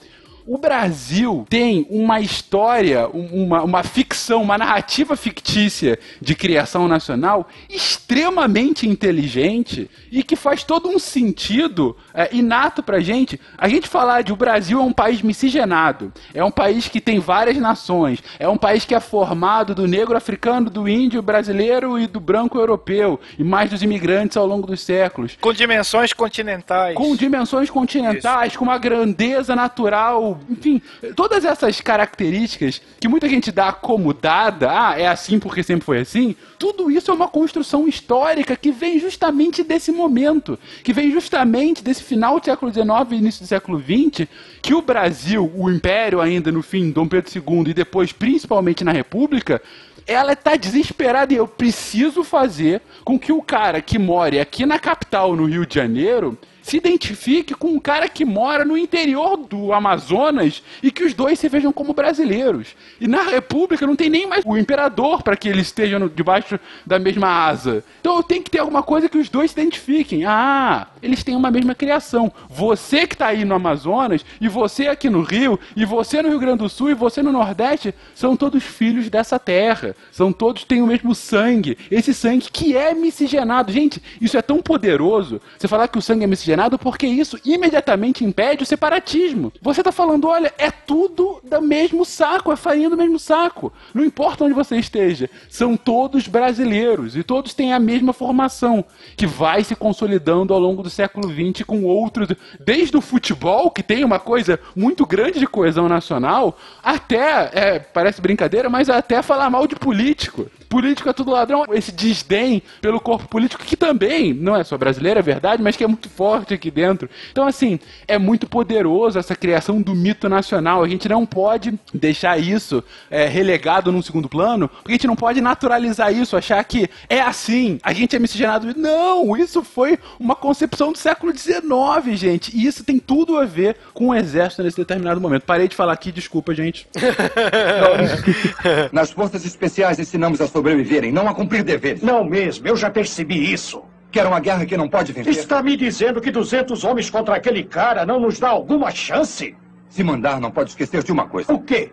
O 0.47 0.59
Brasil 0.59 1.47
tem 1.49 1.87
uma 1.89 2.21
história, 2.21 3.09
uma, 3.09 3.63
uma 3.63 3.83
ficção, 3.83 4.43
uma 4.43 4.59
narrativa 4.59 5.17
fictícia 5.17 5.99
de 6.21 6.35
criação 6.35 6.87
nacional 6.87 7.49
extremamente 7.69 8.87
inteligente 8.87 9.91
e 10.13 10.23
que 10.23 10.37
faz 10.37 10.63
todo 10.63 10.87
um 10.91 10.99
sentido 10.99 11.97
é, 12.13 12.29
inato 12.31 12.83
pra 12.83 13.01
gente. 13.01 13.41
A 13.57 13.69
gente 13.69 13.89
falar 13.89 14.21
de 14.21 14.35
o 14.35 14.37
Brasil 14.37 14.79
é 14.79 14.83
um 14.83 14.93
país 14.93 15.23
miscigenado, 15.23 16.13
é 16.35 16.45
um 16.45 16.51
país 16.51 16.89
que 16.89 17.01
tem 17.01 17.19
várias 17.19 17.57
nações, 17.57 18.23
é 18.39 18.47
um 18.47 18.59
país 18.59 18.85
que 18.85 18.95
é 18.95 19.01
formado 19.01 19.75
do 19.75 19.89
negro 19.89 20.15
africano, 20.15 20.69
do 20.69 20.87
índio 20.87 21.23
brasileiro 21.23 21.99
e 21.99 22.07
do 22.07 22.21
branco 22.21 22.59
europeu, 22.59 23.19
e 23.39 23.43
mais 23.43 23.71
dos 23.71 23.83
imigrantes 23.83 24.37
ao 24.37 24.47
longo 24.47 24.67
dos 24.67 24.83
séculos. 24.83 25.39
Com 25.41 25.55
dimensões 25.55 26.13
continentais. 26.13 26.95
Com 26.95 27.17
dimensões 27.17 27.71
continentais, 27.71 28.49
Isso. 28.49 28.59
com 28.59 28.67
uma 28.67 28.77
grandeza 28.77 29.57
natural 29.57 30.34
enfim, 30.49 30.81
todas 31.15 31.45
essas 31.45 31.81
características 31.81 32.81
que 33.01 33.09
muita 33.09 33.29
gente 33.29 33.51
dá 33.53 33.73
como 33.73 34.13
dada, 34.13 34.71
ah, 34.71 34.99
é 34.99 35.07
assim 35.07 35.39
porque 35.39 35.63
sempre 35.63 35.85
foi 35.85 35.99
assim, 35.99 36.35
tudo 36.59 36.91
isso 36.91 37.11
é 37.11 37.15
uma 37.15 37.29
construção 37.29 37.87
histórica 37.89 38.57
que 38.57 38.71
vem 38.71 38.99
justamente 38.99 39.63
desse 39.63 39.93
momento, 39.93 40.59
que 40.83 40.93
vem 40.93 41.11
justamente 41.11 41.83
desse 41.83 42.03
final 42.03 42.39
do 42.39 42.45
século 42.45 42.73
XIX 42.73 42.89
e 43.11 43.15
início 43.17 43.45
do 43.45 43.49
século 43.49 43.81
XX, 43.81 44.27
que 44.63 44.75
o 44.75 44.83
Brasil, 44.83 45.51
o 45.55 45.71
Império 45.71 46.21
ainda 46.21 46.51
no 46.51 46.63
fim, 46.63 46.91
Dom 46.91 47.07
Pedro 47.07 47.31
II 47.35 47.71
e 47.71 47.75
depois 47.75 48.13
principalmente 48.13 48.85
na 48.85 48.93
República, 48.93 49.61
ela 50.07 50.33
está 50.33 50.57
desesperada 50.57 51.33
e 51.33 51.37
eu 51.37 51.49
preciso 51.49 52.23
fazer 52.23 52.83
com 53.05 53.19
que 53.19 53.33
o 53.33 53.43
cara 53.43 53.81
que 53.81 53.99
mora 53.99 54.41
aqui 54.41 54.67
na 54.67 54.79
capital, 54.79 55.35
no 55.35 55.47
Rio 55.47 55.67
de 55.67 55.75
Janeiro, 55.75 56.39
se 56.65 56.79
identifique 56.79 57.55
com 57.55 57.69
um 57.69 57.79
cara 57.79 58.09
que 58.09 58.25
mora 58.25 58.65
no 58.65 58.77
interior 58.77 59.37
do 59.37 59.71
Amazonas 59.71 60.63
e 60.83 60.91
que 60.91 61.05
os 61.05 61.13
dois 61.13 61.39
se 61.39 61.47
vejam 61.47 61.71
como 61.71 61.93
brasileiros. 61.93 62.69
E 62.99 63.07
na 63.07 63.23
República 63.23 63.87
não 63.87 63.95
tem 63.95 64.09
nem 64.09 64.27
mais 64.27 64.43
o 64.47 64.57
imperador 64.57 65.23
para 65.23 65.37
que 65.37 65.47
eles 65.47 65.67
estejam 65.67 66.09
debaixo 66.09 66.59
da 66.87 66.99
mesma 66.99 67.29
asa. 67.29 67.85
Então 68.01 68.23
tem 68.23 68.43
que 68.43 68.51
ter 68.51 68.61
alguma 68.61 68.83
coisa 68.83 69.11
que 69.11 69.19
os 69.19 69.29
dois 69.29 69.51
se 69.51 69.61
identifiquem. 69.61 70.25
Ah, 70.25 70.87
eles 71.03 71.23
têm 71.23 71.37
uma 71.37 71.51
mesma 71.51 71.75
criação. 71.75 72.33
Você 72.49 73.07
que 73.07 73.15
está 73.15 73.27
aí 73.27 73.45
no 73.45 73.55
Amazonas, 73.55 74.25
e 74.41 74.49
você 74.49 74.89
aqui 74.89 75.11
no 75.11 75.21
Rio, 75.21 75.61
e 75.77 75.85
você 75.85 76.23
no 76.23 76.31
Rio 76.31 76.39
Grande 76.39 76.59
do 76.59 76.69
Sul, 76.71 76.91
e 76.91 76.95
você 76.95 77.23
no 77.23 77.31
Nordeste, 77.31 77.95
são 78.15 78.37
todos 78.37 78.65
filhos 78.65 79.11
dessa 79.11 79.39
terra. 79.39 79.95
São 80.11 80.33
todos 80.33 80.65
têm 80.65 80.81
o 80.81 80.87
mesmo 80.87 81.15
sangue. 81.15 81.77
Esse 81.91 82.15
sangue 82.15 82.49
que 82.51 82.75
é 82.75 82.95
miscigenado. 82.95 83.71
Gente, 83.71 84.03
isso 84.19 84.39
é 84.39 84.43
tão 84.43 84.63
poderoso. 84.63 85.43
Você 85.59 85.69
falar 85.69 85.89
que 85.89 85.99
o 85.99 86.03
sangue 86.03 86.25
é 86.25 86.27
miscigenado 86.27 86.54
porque 86.79 87.07
isso 87.07 87.39
imediatamente 87.45 88.25
impede 88.25 88.63
o 88.63 88.67
separatismo. 88.67 89.53
Você 89.61 89.81
está 89.81 89.93
falando, 89.93 90.29
olha, 90.29 90.53
é 90.59 90.71
tudo 90.71 91.41
do 91.43 91.61
mesmo 91.61 92.05
saco, 92.05 92.53
é 92.53 92.57
farinha 92.57 92.91
do 92.91 92.97
mesmo 92.97 93.19
saco. 93.19 93.73
Não 93.93 94.05
importa 94.05 94.45
onde 94.45 94.55
você 94.55 94.77
esteja, 94.77 95.29
são 95.49 95.77
todos 95.77 96.29
brasileiros 96.29 97.17
e 97.17 97.23
todos 97.23 97.55
têm 97.55 97.73
a 97.73 97.79
mesma 97.79 98.13
formação, 98.13 98.85
que 99.17 99.27
vai 99.27 99.65
se 99.65 99.75
consolidando 99.75 100.53
ao 100.53 100.61
longo 100.61 100.83
do 100.83 100.91
século 100.91 101.29
XX 101.29 101.65
com 101.67 101.85
outros, 101.85 102.29
desde 102.61 102.97
o 102.97 103.01
futebol, 103.01 103.71
que 103.71 103.83
tem 103.83 104.05
uma 104.05 104.19
coisa 104.19 104.59
muito 104.75 105.07
grande 105.07 105.39
de 105.39 105.47
coesão 105.47 105.89
nacional, 105.89 106.59
até, 106.83 107.51
é, 107.53 107.79
parece 107.79 108.21
brincadeira, 108.21 108.69
mas 108.69 108.89
até 108.89 109.23
falar 109.23 109.51
mal 109.51 109.67
de 109.67 109.77
político 109.77 110.47
político 110.75 111.09
é 111.09 111.13
tudo 111.13 111.31
ladrão. 111.31 111.65
Esse 111.73 111.93
desdém 111.93 112.61
pelo 112.81 112.99
corpo 112.99 113.29
político, 113.29 113.63
que 113.63 113.77
também 113.77 114.35
não 114.35 114.57
é 114.57 114.65
só 114.65 114.77
brasileiro, 114.77 115.21
é 115.21 115.23
verdade, 115.23 115.63
mas 115.63 115.77
que 115.77 115.85
é 115.85 115.87
muito 115.87 116.09
forte 116.09 116.53
aqui 116.53 116.69
dentro. 116.69 117.09
Então, 117.31 117.47
assim, 117.47 117.79
é 118.09 118.19
muito 118.19 118.49
poderoso 118.49 119.17
essa 119.17 119.37
criação 119.37 119.81
do 119.81 119.95
mito 119.95 120.29
nacional. 120.29 120.83
A 120.83 120.89
gente 120.89 121.09
não 121.09 121.25
pode 121.25 121.79
deixar 121.93 122.39
isso 122.39 122.83
é, 123.09 123.29
relegado 123.29 123.93
num 123.93 124.03
segundo 124.03 124.29
plano, 124.29 124.69
porque 124.69 124.91
a 124.91 124.95
gente 124.95 125.07
não 125.07 125.15
pode 125.15 125.41
naturalizar 125.41 126.13
isso, 126.13 126.37
achar 126.37 126.63
que 126.65 126.91
é 127.09 127.21
assim, 127.21 127.79
a 127.81 127.93
gente 127.93 128.17
é 128.17 128.19
miscigenado. 128.19 128.75
Não, 128.77 129.37
isso 129.37 129.63
foi 129.63 129.97
uma 130.19 130.35
concepção 130.35 130.91
do 130.91 130.99
século 130.99 131.33
XIX, 131.33 132.19
gente. 132.19 132.51
E 132.53 132.67
isso 132.67 132.83
tem 132.83 132.99
tudo 132.99 133.39
a 133.39 133.45
ver 133.45 133.77
com 133.93 134.09
o 134.09 134.15
exército 134.15 134.65
nesse 134.65 134.77
determinado 134.77 135.21
momento. 135.21 135.43
Parei 135.43 135.69
de 135.69 135.77
falar 135.77 135.93
aqui, 135.93 136.11
desculpa, 136.11 136.53
gente. 136.53 136.89
Nas 138.91 139.13
forças 139.13 139.45
especiais 139.45 140.01
ensinamos 140.01 140.41
a 140.41 140.49
sobreviverem, 140.65 141.13
não 141.13 141.29
a 141.29 141.35
cumprir 141.35 141.63
deveres. 141.63 142.03
Não 142.03 142.25
mesmo, 142.25 142.67
eu 142.67 142.77
já 142.77 142.91
percebi 142.91 143.53
isso. 143.53 143.85
Quer 144.11 144.27
uma 144.27 144.41
guerra 144.41 144.65
que 144.65 144.77
não 144.77 144.89
pode 144.89 145.13
vencer? 145.13 145.33
Está 145.33 145.63
me 145.63 145.77
dizendo 145.77 146.21
que 146.21 146.31
200 146.31 146.83
homens 146.85 147.11
contra 147.11 147.35
aquele 147.35 147.65
cara 147.65 148.07
não 148.07 148.19
nos 148.19 148.39
dá 148.39 148.49
alguma 148.49 148.91
chance? 148.91 149.55
Se 149.89 150.03
mandar, 150.03 150.41
não 150.41 150.51
pode 150.51 150.71
esquecer 150.71 151.03
de 151.03 151.13
uma 151.13 151.29
coisa. 151.29 151.53
O 151.53 151.61
quê? 151.61 151.93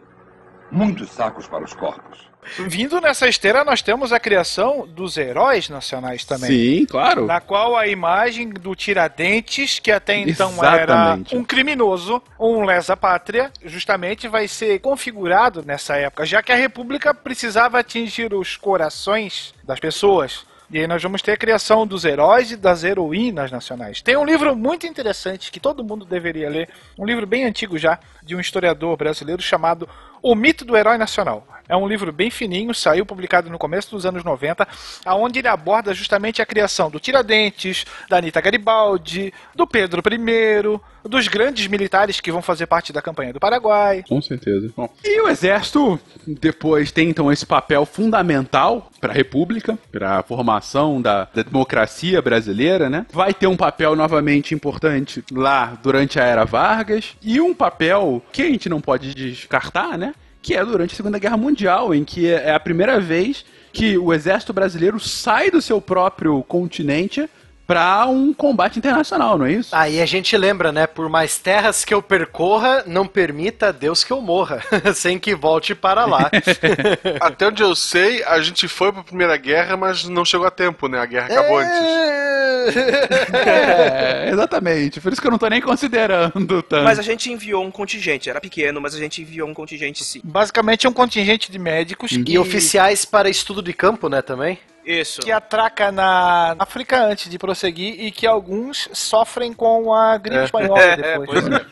Muitos 0.71 1.09
sacos 1.09 1.47
para 1.47 1.65
os 1.65 1.73
corpos. 1.73 2.30
Vindo 2.59 2.99
nessa 2.99 3.27
esteira, 3.27 3.63
nós 3.63 3.81
temos 3.81 4.11
a 4.11 4.19
criação 4.19 4.87
dos 4.87 5.17
heróis 5.17 5.69
nacionais 5.69 6.25
também. 6.25 6.49
Sim, 6.49 6.85
claro. 6.85 7.25
Na 7.25 7.39
qual 7.39 7.75
a 7.75 7.87
imagem 7.87 8.49
do 8.49 8.75
Tiradentes, 8.75 9.79
que 9.79 9.91
até 9.91 10.17
então 10.17 10.51
Exatamente. 10.51 11.33
era 11.33 11.39
um 11.39 11.43
criminoso, 11.43 12.21
um 12.39 12.63
lesa-pátria, 12.63 13.51
justamente 13.63 14.27
vai 14.27 14.47
ser 14.47 14.79
configurado 14.79 15.63
nessa 15.65 15.95
época, 15.95 16.25
já 16.25 16.41
que 16.41 16.51
a 16.51 16.55
República 16.55 17.13
precisava 17.13 17.79
atingir 17.79 18.33
os 18.33 18.57
corações 18.57 19.53
das 19.63 19.79
pessoas. 19.79 20.45
E 20.73 20.79
aí 20.79 20.87
nós 20.87 21.03
vamos 21.03 21.21
ter 21.21 21.33
a 21.33 21.37
criação 21.37 21.85
dos 21.85 22.05
heróis 22.05 22.51
e 22.51 22.55
das 22.55 22.85
heroínas 22.85 23.51
nacionais. 23.51 24.01
Tem 24.01 24.15
um 24.15 24.23
livro 24.23 24.55
muito 24.55 24.87
interessante 24.87 25.51
que 25.51 25.59
todo 25.59 25.83
mundo 25.83 26.05
deveria 26.05 26.49
ler, 26.49 26.69
um 26.97 27.05
livro 27.05 27.27
bem 27.27 27.43
antigo 27.43 27.77
já, 27.77 27.99
de 28.23 28.37
um 28.37 28.39
historiador 28.39 28.95
brasileiro 28.95 29.41
chamado 29.41 29.87
O 30.21 30.33
Mito 30.33 30.63
do 30.63 30.77
Herói 30.77 30.97
Nacional. 30.97 31.45
É 31.71 31.77
um 31.77 31.87
livro 31.87 32.11
bem 32.11 32.29
fininho, 32.29 32.75
saiu 32.75 33.05
publicado 33.05 33.49
no 33.49 33.57
começo 33.57 33.91
dos 33.91 34.05
anos 34.05 34.25
90, 34.25 34.67
aonde 35.05 35.39
ele 35.39 35.47
aborda 35.47 35.93
justamente 35.93 36.41
a 36.41 36.45
criação 36.45 36.91
do 36.91 36.99
Tiradentes, 36.99 37.85
da 38.09 38.17
Anitta 38.17 38.41
Garibaldi, 38.41 39.33
do 39.55 39.65
Pedro 39.65 40.03
I, 40.05 41.07
dos 41.07 41.29
grandes 41.29 41.67
militares 41.67 42.19
que 42.19 42.29
vão 42.29 42.41
fazer 42.41 42.67
parte 42.67 42.91
da 42.91 43.01
campanha 43.01 43.31
do 43.31 43.39
Paraguai. 43.39 44.03
Com 44.05 44.21
certeza. 44.21 44.69
Bom, 44.75 44.89
e 45.01 45.21
o 45.21 45.29
exército 45.29 45.97
depois 46.27 46.91
tem 46.91 47.09
então 47.09 47.31
esse 47.31 47.45
papel 47.45 47.85
fundamental 47.85 48.91
para 48.99 49.13
a 49.13 49.15
República, 49.15 49.79
para 49.89 50.19
a 50.19 50.23
formação 50.23 51.01
da, 51.01 51.29
da 51.33 51.41
democracia 51.41 52.21
brasileira, 52.21 52.89
né? 52.89 53.05
Vai 53.13 53.33
ter 53.33 53.47
um 53.47 53.55
papel 53.55 53.95
novamente 53.95 54.53
importante 54.53 55.23
lá 55.31 55.79
durante 55.81 56.19
a 56.19 56.25
era 56.25 56.43
Vargas 56.43 57.15
e 57.21 57.39
um 57.39 57.53
papel 57.53 58.21
que 58.33 58.41
a 58.41 58.47
gente 58.47 58.67
não 58.67 58.81
pode 58.81 59.15
descartar, 59.15 59.97
né? 59.97 60.13
Que 60.41 60.55
é 60.55 60.65
durante 60.65 60.93
a 60.93 60.97
Segunda 60.97 61.19
Guerra 61.19 61.37
Mundial, 61.37 61.93
em 61.93 62.03
que 62.03 62.27
é 62.27 62.53
a 62.53 62.59
primeira 62.59 62.99
vez 62.99 63.45
que 63.71 63.97
o 63.97 64.13
exército 64.13 64.51
brasileiro 64.51 64.99
sai 64.99 65.49
do 65.49 65.61
seu 65.61 65.79
próprio 65.79 66.43
continente 66.43 67.29
para 67.71 68.05
um 68.05 68.33
combate 68.33 68.77
internacional, 68.77 69.37
não 69.37 69.45
é 69.45 69.53
isso? 69.53 69.73
Aí 69.73 70.01
a 70.01 70.05
gente 70.05 70.35
lembra, 70.35 70.73
né? 70.73 70.85
Por 70.85 71.07
mais 71.07 71.37
terras 71.37 71.85
que 71.85 71.93
eu 71.93 72.01
percorra, 72.01 72.83
não 72.85 73.07
permita 73.07 73.71
Deus 73.71 74.03
que 74.03 74.11
eu 74.11 74.19
morra, 74.19 74.61
sem 74.93 75.17
que 75.17 75.33
volte 75.33 75.73
para 75.73 76.03
lá. 76.05 76.29
Até 77.21 77.47
onde 77.47 77.63
eu 77.63 77.73
sei, 77.73 78.25
a 78.25 78.41
gente 78.41 78.67
foi 78.67 78.91
para 78.91 78.99
a 78.99 79.05
Primeira 79.05 79.37
Guerra, 79.37 79.77
mas 79.77 80.03
não 80.03 80.25
chegou 80.25 80.45
a 80.45 80.51
tempo, 80.51 80.89
né? 80.89 80.99
A 80.99 81.05
guerra 81.05 81.27
acabou 81.27 81.61
é... 81.61 81.65
antes. 81.65 82.21
É, 83.33 84.29
exatamente. 84.29 85.01
Por 85.01 85.11
isso 85.11 85.19
que 85.19 85.25
eu 85.25 85.31
não 85.31 85.39
tô 85.39 85.47
nem 85.47 85.59
considerando 85.59 86.61
tanto. 86.61 86.83
Mas 86.83 86.99
a 86.99 87.01
gente 87.01 87.31
enviou 87.31 87.63
um 87.63 87.71
contingente, 87.71 88.29
era 88.29 88.39
pequeno, 88.39 88.79
mas 88.79 88.93
a 88.93 88.99
gente 88.99 89.19
enviou 89.19 89.49
um 89.49 89.53
contingente 89.53 90.03
sim. 90.03 90.21
Basicamente 90.23 90.85
é 90.85 90.89
um 90.89 90.93
contingente 90.93 91.51
de 91.51 91.57
médicos 91.57 92.11
E 92.11 92.23
que, 92.23 92.37
oficiais 92.37 93.03
para 93.03 93.29
estudo 93.29 93.63
de 93.63 93.73
campo, 93.73 94.07
né, 94.09 94.21
também? 94.21 94.59
Isso. 94.85 95.21
que 95.21 95.31
atraca 95.31 95.91
na 95.91 96.55
África 96.59 97.03
antes 97.05 97.29
de 97.29 97.37
prosseguir 97.37 97.99
e 97.99 98.11
que 98.11 98.25
alguns 98.25 98.89
sofrem 98.93 99.53
com 99.53 99.93
a 99.93 100.17
gripe 100.17 100.43
espanhola 100.43 100.79
É, 100.81 100.95
depois. 100.95 101.27
pois 101.29 101.45
é. 101.47 101.65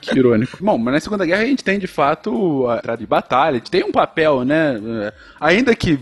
Que 0.00 0.16
irônico. 0.18 0.58
Bom, 0.60 0.76
mas 0.78 0.94
na 0.94 1.00
Segunda 1.00 1.24
Guerra 1.26 1.42
a 1.42 1.46
gente 1.46 1.62
tem 1.64 1.78
de 1.78 1.86
fato 1.86 2.66
a 2.68 2.96
de 2.96 3.06
batalha, 3.06 3.56
a 3.56 3.58
gente 3.58 3.70
tem 3.70 3.84
um 3.84 3.92
papel, 3.92 4.44
né? 4.44 4.76
eh, 5.06 5.12
Ainda 5.40 5.74
que 5.74 5.98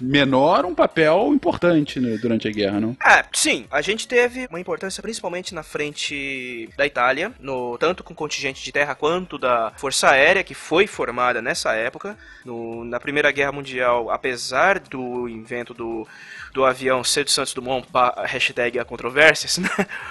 menor, 0.00 0.64
um 0.64 0.74
papel 0.74 1.30
importante 1.34 1.98
né, 2.00 2.16
durante 2.18 2.46
a 2.48 2.50
guerra, 2.50 2.80
não? 2.80 2.96
Ah, 3.00 3.24
sim, 3.32 3.66
a 3.70 3.80
gente 3.82 4.06
teve 4.06 4.46
uma 4.50 4.60
importância 4.60 5.02
principalmente 5.02 5.54
na 5.54 5.62
frente 5.62 6.68
da 6.76 6.86
Itália, 6.86 7.32
no, 7.40 7.76
tanto 7.78 8.02
com 8.04 8.12
o 8.12 8.16
contingente 8.16 8.62
de 8.62 8.72
terra 8.72 8.94
quanto 8.94 9.38
da 9.38 9.72
Força 9.76 10.10
Aérea, 10.10 10.44
que 10.44 10.54
foi 10.54 10.86
formada 10.86 11.42
nessa 11.42 11.72
época. 11.74 12.16
No- 12.44 12.84
na 12.84 12.98
Primeira 13.00 13.30
Guerra 13.30 13.52
Mundial, 13.52 14.10
apesar 14.10 14.78
do 14.78 15.28
invento 15.28 15.74
do, 15.74 16.06
do 16.54 16.64
avião 16.64 17.02
Cedo 17.04 17.30
Santos 17.30 17.52
Dumont, 17.52 17.86
pa- 17.92 18.14
hashtag 18.26 18.78
a 18.78 18.84
controvérsias, 18.84 19.58
né? 19.58 19.68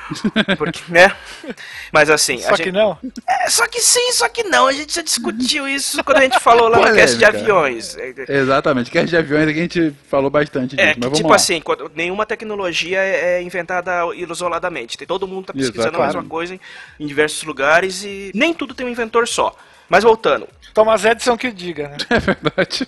Porque, 0.58 0.82
né? 0.90 1.12
Mas 1.92 2.10
assim. 2.10 2.38
Só 2.40 2.50
a 2.54 2.58
que 2.58 2.66
gente- 2.66 2.74
não. 2.74 2.98
É, 3.26 3.50
só 3.50 3.66
que 3.68 3.80
sim, 3.82 4.12
só 4.12 4.28
que 4.30 4.44
não. 4.44 4.68
A 4.68 4.72
gente 4.72 4.94
já 4.94 5.02
discutiu 5.02 5.68
isso 5.68 6.04
quando 6.04 6.18
a 6.18 6.22
gente 6.22 6.40
falou 6.40 6.68
lá 6.68 6.78
no 6.80 6.96
cast 6.96 7.18
de 7.18 7.26
aviões. 7.26 7.96
Exatamente. 8.28 8.92
Que 8.92 9.04
de 9.04 9.16
aviões 9.18 9.48
aqui 9.48 9.60
a 9.60 9.62
gente 9.62 9.96
falou 10.10 10.30
bastante 10.30 10.76
disso, 10.76 10.88
É, 10.90 10.94
que 10.94 11.10
tipo 11.12 11.30
lá. 11.30 11.36
assim, 11.36 11.62
quando- 11.62 11.92
nenhuma 11.96 12.26
tecnologia 12.26 13.00
é 13.00 13.38
é 13.38 13.42
inventada 13.42 13.92
isoladamente. 14.16 14.98
Todo 15.06 15.28
mundo 15.28 15.46
tá 15.48 15.54
Exato, 15.56 15.72
pesquisando 15.74 15.96
a 15.96 16.00
claro. 16.00 16.14
mesma 16.18 16.30
coisa 16.30 16.54
em, 16.56 16.60
em 17.00 17.08
diversos 17.08 17.44
lugares 17.44 18.04
e 18.04 18.32
nem 18.36 18.54
tudo 18.54 18.74
tem 18.74 18.86
um 18.86 18.90
inventor 18.90 19.28
só. 19.28 19.56
Mas 19.90 20.04
voltando, 20.04 20.48
Thomas 20.74 21.06
Edison 21.06 21.38
que 21.38 21.52
diga, 21.52 21.88
né? 21.90 21.98
É 22.10 22.20
verdade. 22.20 22.88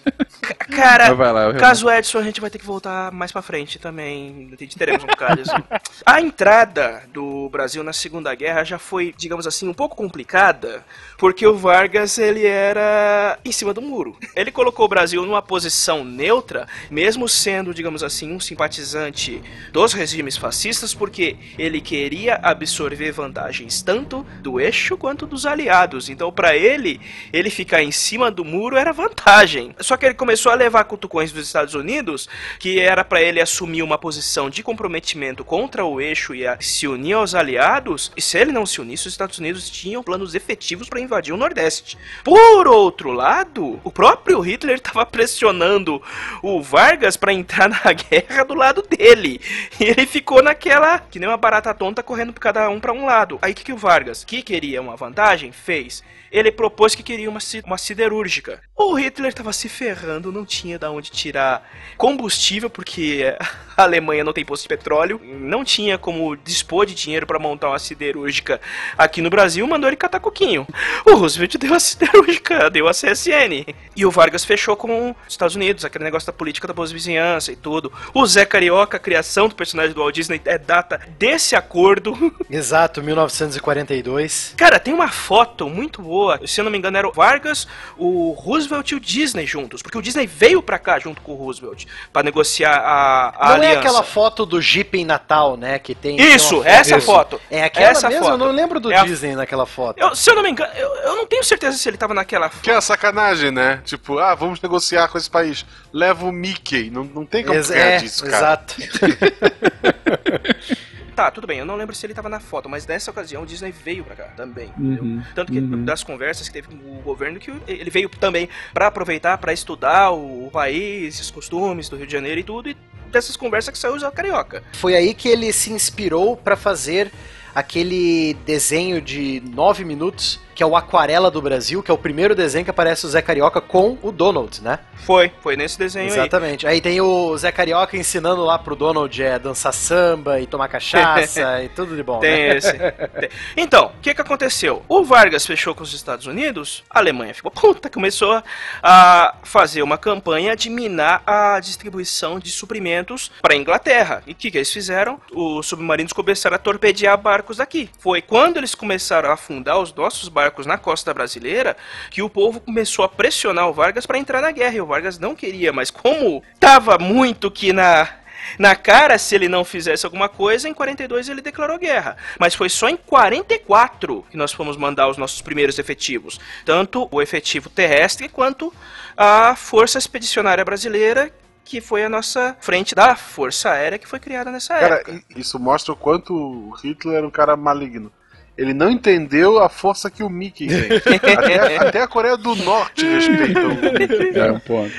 cara, 0.70 1.14
vai 1.14 1.32
lá, 1.32 1.44
eu- 1.46 1.56
caso 1.56 1.90
Edson 1.90 2.18
a 2.20 2.24
gente 2.24 2.42
vai 2.42 2.50
ter 2.50 2.60
que 2.60 2.66
voltar 2.66 3.12
mais 3.12 3.32
pra 3.32 3.42
frente 3.42 3.80
também. 3.80 4.52
Teremos 4.78 5.04
um 5.04 5.08
bocado 5.08 5.42
assim. 5.42 5.64
A 6.06 6.20
entrada 6.22 7.04
do 7.14 7.48
Brasil 7.50 7.84
na 7.84 7.94
Segunda 7.94 8.34
Guerra 8.36 8.64
já 8.64 8.78
foi, 8.80 9.14
digamos 9.18 9.46
assim, 9.48 9.68
um 9.68 9.74
pouco 9.74 9.96
complicada, 9.96 10.84
porque 11.18 11.46
o 11.46 11.56
Vargas 11.56 12.18
ele 12.18 12.46
era 12.46 13.38
em 13.46 13.52
cima 13.52 13.74
do 13.74 13.82
muro. 13.82 14.18
Ele 14.36 14.52
colocou 14.52 14.86
o 14.86 14.90
Brasil 14.90 15.26
numa 15.26 15.42
posição 15.42 16.04
neutra, 16.04 16.68
mesmo 16.90 17.28
sendo, 17.28 17.74
digamos 17.74 18.04
assim, 18.04 18.34
um 18.34 18.40
simpatizante 18.40 19.42
dos 19.72 19.94
regimes 19.94 20.38
fascistas, 20.38 20.94
porque 20.94 21.38
ele 21.58 21.82
queria 21.82 22.40
absorver 22.42 23.12
vantagens 23.12 23.82
tanto 23.82 24.26
do 24.42 24.60
eixo 24.60 24.98
quanto 24.98 25.26
dos 25.26 25.46
aliados. 25.46 26.10
Então, 26.10 26.32
pra 26.32 26.56
ele, 26.56 26.89
ele 27.34 27.49
ficar 27.49 27.84
em 27.84 27.91
cima 27.91 28.32
do 28.32 28.45
muro 28.45 28.78
era 28.78 28.94
vantagem. 28.94 29.76
Só 29.80 29.98
que 29.98 30.06
ele 30.06 30.16
começou 30.16 30.52
a 30.52 30.56
levar 30.56 30.86
cutucões 30.86 31.32
dos 31.32 31.45
Estados 31.45 31.74
Unidos, 31.74 32.30
que 32.57 32.80
era 32.80 33.03
pra 33.03 33.22
ele 33.22 33.41
assumir 33.41 33.84
uma 33.84 33.98
posição 33.98 34.49
de 34.49 34.64
comprometimento 34.64 35.44
contra 35.44 35.84
o 35.84 35.99
eixo 35.99 36.34
e 36.34 36.45
se 36.60 36.88
unir 36.88 37.14
aos 37.14 37.36
aliados. 37.36 38.11
E 38.16 38.22
se 38.22 38.38
ele 38.38 38.52
não 38.52 38.66
se 38.66 38.80
unisse, 38.80 39.07
os 39.07 39.14
Estados 39.14 39.38
Unidos 39.40 39.70
tinham 39.70 40.02
planos 40.03 40.36
efetivos 40.36 40.88
para 40.88 41.02
invadir 41.02 41.34
o 41.34 41.38
Nordeste. 41.38 41.98
Por 42.24 42.68
outro 42.68 43.11
lado, 43.11 43.80
o 43.84 43.91
próprio 43.91 44.40
Hitler 44.40 44.76
estava 44.76 45.06
pressionando 45.06 46.02
o 46.41 46.61
Vargas 46.61 47.18
para 47.18 47.34
entrar 47.34 47.70
na 47.70 47.91
guerra 47.94 48.44
do 48.44 48.53
lado 48.53 48.82
dele. 48.82 49.41
E 49.80 49.84
ele 49.86 50.06
ficou 50.06 50.41
naquela, 50.41 50.99
que 50.99 51.20
nem 51.20 51.28
uma 51.28 51.38
barata 51.38 51.74
tonta 51.74 52.03
correndo 52.03 52.34
por 52.34 52.40
cada 52.40 52.70
um 52.70 52.80
para 52.80 52.94
um 52.94 53.06
lado. 53.06 53.40
Aí 53.41 53.52
o 53.52 53.56
que, 53.56 53.64
que 53.64 53.74
o 53.74 53.78
Vargas, 53.78 54.24
que 54.24 54.41
queria 54.41 54.82
uma 54.82 54.95
vantagem, 54.95 55.52
fez? 55.52 56.03
Ele 56.31 56.51
propôs 56.51 56.95
que 56.95 57.03
queria 57.03 57.30
uma, 57.30 57.39
uma 57.65 57.77
siderúrgica. 57.77 58.61
O 58.76 58.93
Hitler 58.93 59.30
estava 59.30 59.53
se 59.53 59.68
ferrando, 59.68 60.31
não 60.31 60.45
tinha 60.45 60.80
da 60.80 60.91
onde 60.91 61.11
tirar 61.11 61.68
combustível, 61.97 62.69
porque 62.69 63.35
a 63.80 63.84
Alemanha 63.84 64.26
não 64.26 64.34
tem 64.34 64.43
posto 64.43 64.64
de 64.64 64.68
petróleo, 64.68 65.22
não 65.23 65.64
tinha 65.64 65.97
como 65.97 66.35
dispor 66.35 66.85
de 66.85 66.93
dinheiro 66.93 67.26
para 67.26 67.39
montar 67.39 67.69
uma 67.69 67.80
siderúrgica 67.80 68.60
aqui 68.97 69.22
no 69.22 69.30
Brasil, 69.30 69.65
mandou 69.65 69.89
ele 69.89 69.95
catar 69.95 70.19
coquinho. 70.19 70.68
O 71.06 71.15
Roosevelt 71.15 71.56
deu 71.57 71.73
a 71.73 71.80
siderúrgica, 71.80 72.69
deu 72.69 72.89
a 72.89 72.91
CSN. 72.91 73.73
E 73.95 74.06
o 74.06 74.11
Vargas 74.11 74.43
fechou 74.43 74.76
com 74.76 75.11
os 75.11 75.15
Estados 75.30 75.56
Unidos, 75.56 75.85
aquele 75.85 76.03
negócio 76.03 76.27
da 76.27 76.34
política 76.34 76.68
da 76.68 76.73
boa 76.73 76.88
vizinhança 76.88 77.53
e 77.53 77.56
tudo. 77.56 77.91
O 78.14 78.26
Zé 78.26 78.45
Carioca, 78.45 78.97
a 78.97 78.99
criação 78.99 79.47
do 79.47 79.56
personagem 79.56 79.93
do 79.93 80.01
Walt 80.01 80.14
Disney, 80.14 80.41
é 80.43 80.57
data 80.57 80.99
desse 81.18 81.56
acordo. 81.56 82.35
Exato, 82.51 83.01
1942. 83.01 84.56
Cara, 84.57 84.77
tem 84.77 84.93
uma 84.93 85.07
foto 85.07 85.69
muito 85.69 86.01
boa. 86.01 86.39
Se 86.45 86.60
eu 86.60 86.65
não 86.65 86.72
me 86.72 86.77
engano, 86.77 86.97
era 86.97 87.07
o 87.07 87.14
Vargas, 87.14 87.65
o 87.97 88.31
Roosevelt 88.31 88.91
e 88.91 88.95
o 88.95 88.99
Disney 88.99 89.45
juntos. 89.45 89.81
Porque 89.81 89.97
o 89.97 90.01
Disney 90.01 90.27
veio 90.27 90.61
pra 90.61 90.77
cá 90.77 90.99
junto 90.99 91.22
com 91.22 91.31
o 91.31 91.35
Roosevelt 91.35 91.85
pra 92.11 92.23
negociar 92.23 92.77
a, 92.77 93.53
a 93.53 93.57
não 93.57 93.69
aliança. 93.70 93.88
é 93.88 93.90
aquela 93.90 94.04
foto 94.04 94.46
do 94.46 94.62
Jeep 94.62 94.98
em 94.98 95.06
Natal, 95.06 95.58
né? 95.58 95.80
Que 95.80 95.96
tem. 95.96 96.18
Isso, 96.20 96.62
tem 96.62 96.72
essa 96.72 97.00
foto. 97.02 97.40
É 97.50 97.64
aquela 97.64 97.90
Essa 97.90 98.10
mesmo? 98.10 98.24
foto. 98.26 98.34
Eu 98.34 98.38
não 98.38 98.52
lembro 98.52 98.80
do 98.80 98.91
É 98.91 98.98
a- 98.98 99.04
Disney 99.04 99.36
naquela 99.36 99.66
foto. 99.66 100.00
Eu- 100.00 100.16
se 100.16 100.30
eu 100.30 100.36
não 100.36 100.44
me 100.44 100.52
engano, 100.52 100.72
eu, 100.76 100.96
eu 100.96 101.16
não 101.16 101.26
tenho 101.26 101.44
certeza 101.44 101.78
se 101.78 101.88
ele 101.90 101.98
tava 101.98 102.14
naquela 102.14 102.50
foto. 102.50 102.62
Que 102.62 102.72
é 102.72 102.80
sacanagem, 102.82 103.52
né? 103.52 103.82
Tipo, 103.86 104.20
ah, 104.20 104.36
vamos 104.36 104.62
negociar 104.62 105.08
com 105.08 105.18
esse 105.18 105.30
país. 105.30 105.66
Leva 105.94 106.26
o 106.26 106.32
Mickey. 106.32 106.90
Não, 106.90 107.04
não 107.04 107.26
tem 107.26 107.44
como 107.44 107.56
Ex- 107.58 107.70
ganhar 107.70 107.86
é, 107.86 107.98
disso, 107.98 108.24
cara. 108.26 108.38
exato. 108.38 108.76
Tá, 111.20 111.30
tudo 111.30 111.46
bem, 111.46 111.60
eu 111.60 111.66
não 111.66 111.76
lembro 111.76 111.94
se 111.94 112.06
ele 112.06 112.14
tava 112.14 112.30
na 112.30 112.40
foto, 112.40 112.70
mas 112.70 112.88
nessa 112.88 113.12
ocasião 113.12 113.44
o 113.44 113.46
Disney 113.46 113.74
veio 113.74 114.06
pra 114.06 114.16
cá 114.16 114.24
também. 114.38 114.70
entendeu? 114.78 115.04
Uhum, 115.04 115.22
Tanto 115.36 115.52
que 115.52 115.60
uhum. 115.60 115.84
das 115.84 116.02
conversas 116.02 116.48
que 116.48 116.54
teve 116.54 116.70
com 116.70 116.76
o 116.76 117.02
governo, 117.02 117.38
que 117.41 117.52
ele 117.68 117.90
veio 117.90 118.08
também 118.08 118.48
pra 118.74 118.88
aproveitar, 118.88 119.38
pra 119.38 119.52
estudar 119.52 120.12
o 120.12 120.50
país, 120.50 121.20
os 121.20 121.30
costumes 121.30 121.90
do 121.90 121.98
Rio 121.98 122.08
de 122.08 122.14
Janeiro 122.14 122.40
e 122.40 122.44
tudo, 122.46 122.70
e 122.70 122.78
dessas 123.12 123.36
conversas 123.36 123.74
que 123.74 123.78
saiu 123.78 123.98
o 123.98 124.12
Carioca. 124.14 124.64
Foi 124.72 124.96
aí 124.96 125.14
que 125.14 125.28
ele 125.28 125.52
se 125.52 125.74
inspirou 125.74 126.38
pra 126.38 126.56
fazer 126.56 127.12
aquele 127.54 128.38
desenho 128.46 129.02
de 129.02 129.44
nove 129.54 129.84
minutos, 129.84 130.40
que 130.60 130.64
é 130.64 130.65
o 130.65 130.76
Aquarela 130.76 131.31
do 131.31 131.41
Brasil, 131.41 131.81
que 131.81 131.90
é 131.90 131.94
o 131.94 131.98
primeiro 131.98 132.36
desenho 132.36 132.65
que 132.65 132.69
aparece 132.69 133.06
o 133.06 133.10
Zé 133.10 133.22
Carioca 133.22 133.61
com 133.61 133.98
o 134.03 134.11
Donald, 134.11 134.61
né? 134.61 134.80
Foi, 135.06 135.31
foi 135.40 135.56
nesse 135.56 135.80
desenho 135.80 136.07
aí. 136.07 136.11
Exatamente. 136.11 136.68
Aí 136.68 136.81
tem 136.81 136.99
o 136.99 137.38
Zé 137.38 137.49
Carioca 137.49 137.95
ensinando 137.95 138.44
lá 138.44 138.60
pro 138.60 138.76
Donald 138.76 139.23
é, 139.23 139.40
dançar 139.40 139.73
samba 139.73 140.41
e 140.41 140.45
tomar 140.45 140.68
cachaça 140.68 141.64
e 141.64 141.69
tudo 141.69 141.95
de 141.95 142.03
bom. 142.03 142.19
Tem 142.19 142.49
né? 142.49 142.57
esse. 142.57 142.73
Tem. 142.73 143.30
Então, 143.56 143.94
o 143.98 144.02
que 144.02 144.14
que 144.14 144.19
aconteceu? 144.19 144.84
O 144.90 145.02
Vargas 145.02 145.45
fechou 145.45 145.73
com 145.73 145.81
os 145.81 145.94
Estados 145.94 146.26
Unidos, 146.26 146.84
a 146.90 146.99
Alemanha 146.99 147.34
ficou 147.34 147.52
puta, 147.52 147.88
começou 147.90 148.44
a 148.84 149.36
fazer 149.44 149.81
uma 149.81 149.98
campanha 149.98 150.57
de 150.57 150.69
minar 150.69 151.23
a 151.26 151.57
distribuição 151.61 152.38
de 152.38 152.52
suprimentos 152.52 153.31
para 153.41 153.56
Inglaterra. 153.56 154.22
E 154.27 154.34
o 154.34 154.36
que 154.36 154.52
que 154.52 154.57
eles 154.57 154.73
fizeram? 154.73 155.22
Os 155.31 155.68
submarinos 155.68 156.11
começaram 156.11 156.57
a 156.57 156.60
torpedear 156.60 157.18
barcos 157.18 157.56
daqui. 157.56 157.90
Foi 157.98 158.22
quando 158.22 158.57
eles 158.57 158.76
começaram 158.76 159.30
a 159.30 159.36
afundar 159.36 159.80
os 159.80 159.94
nossos 159.94 160.27
barcos 160.50 160.66
na 160.66 160.78
costa 160.78 161.14
brasileira 161.14 161.78
que 162.10 162.22
o 162.24 162.30
povo 162.30 162.60
começou 162.60 163.06
a 163.06 163.10
pressionar 163.10 163.70
o 163.70 163.74
Vargas 163.74 164.06
para 164.06 164.18
entrar 164.18 164.42
na 164.42 164.52
guerra. 164.52 164.76
E 164.76 164.82
o 164.82 164.86
Vargas 164.86 165.20
não 165.20 165.36
queria, 165.36 165.72
mas 165.72 165.92
como 165.92 166.44
tava 166.60 166.98
muito 166.98 167.52
que 167.52 167.72
na 167.72 168.10
na 168.58 168.76
cara, 168.76 169.18
se 169.20 169.36
ele 169.36 169.48
não 169.48 169.64
fizesse 169.64 170.06
alguma 170.06 170.28
coisa, 170.28 170.68
em 170.68 170.74
42 170.74 171.30
ele 171.30 171.42
declarou 171.42 171.78
guerra. 171.78 172.18
Mas 172.40 172.56
foi 172.56 172.68
só 172.70 172.90
em 172.90 172.98
44 172.98 174.26
que 174.32 174.38
nós 174.38 174.52
fomos 174.52 174.76
mandar 174.76 175.08
os 175.08 175.18
nossos 175.18 175.40
primeiros 175.42 175.78
efetivos. 175.78 176.40
Tanto 176.66 177.08
o 177.12 177.22
efetivo 177.22 177.70
terrestre 177.70 178.28
quanto 178.28 178.74
a 179.16 179.56
Força 179.56 180.00
Expedicionária 180.00 180.66
Brasileira, 180.66 181.32
que 181.64 181.80
foi 181.80 182.04
a 182.04 182.10
nossa 182.10 182.58
frente 182.60 182.96
da 182.96 183.16
Força 183.16 183.70
Aérea 183.72 184.00
que 184.00 184.08
foi 184.08 184.20
criada 184.20 184.50
nessa 184.52 184.74
Cara, 184.80 184.96
época. 184.96 185.12
i- 185.12 185.40
isso 185.40 185.60
mostra 185.60 185.94
o 185.94 185.96
quanto 185.98 186.34
o 186.34 186.72
Hitler 186.82 187.18
era 187.18 187.28
um 187.28 187.32
cara 187.32 187.56
maligno. 187.56 188.12
Ele 188.60 188.73
não 188.73 188.91
entendeu 188.91 189.57
a 189.57 189.69
força 189.69 190.11
que 190.11 190.22
o 190.22 190.30
Mickey 190.30 190.68
tem. 190.68 191.15
até, 191.34 191.77
até 191.77 192.02
a 192.02 192.07
Coreia 192.07 192.36
do 192.36 192.56
Norte 192.56 193.06
respeita 193.06 193.60
o 193.61 193.69
Mickey. 193.69 194.38
É 194.38 194.52
um 194.52 194.60
ponto. 194.60 194.91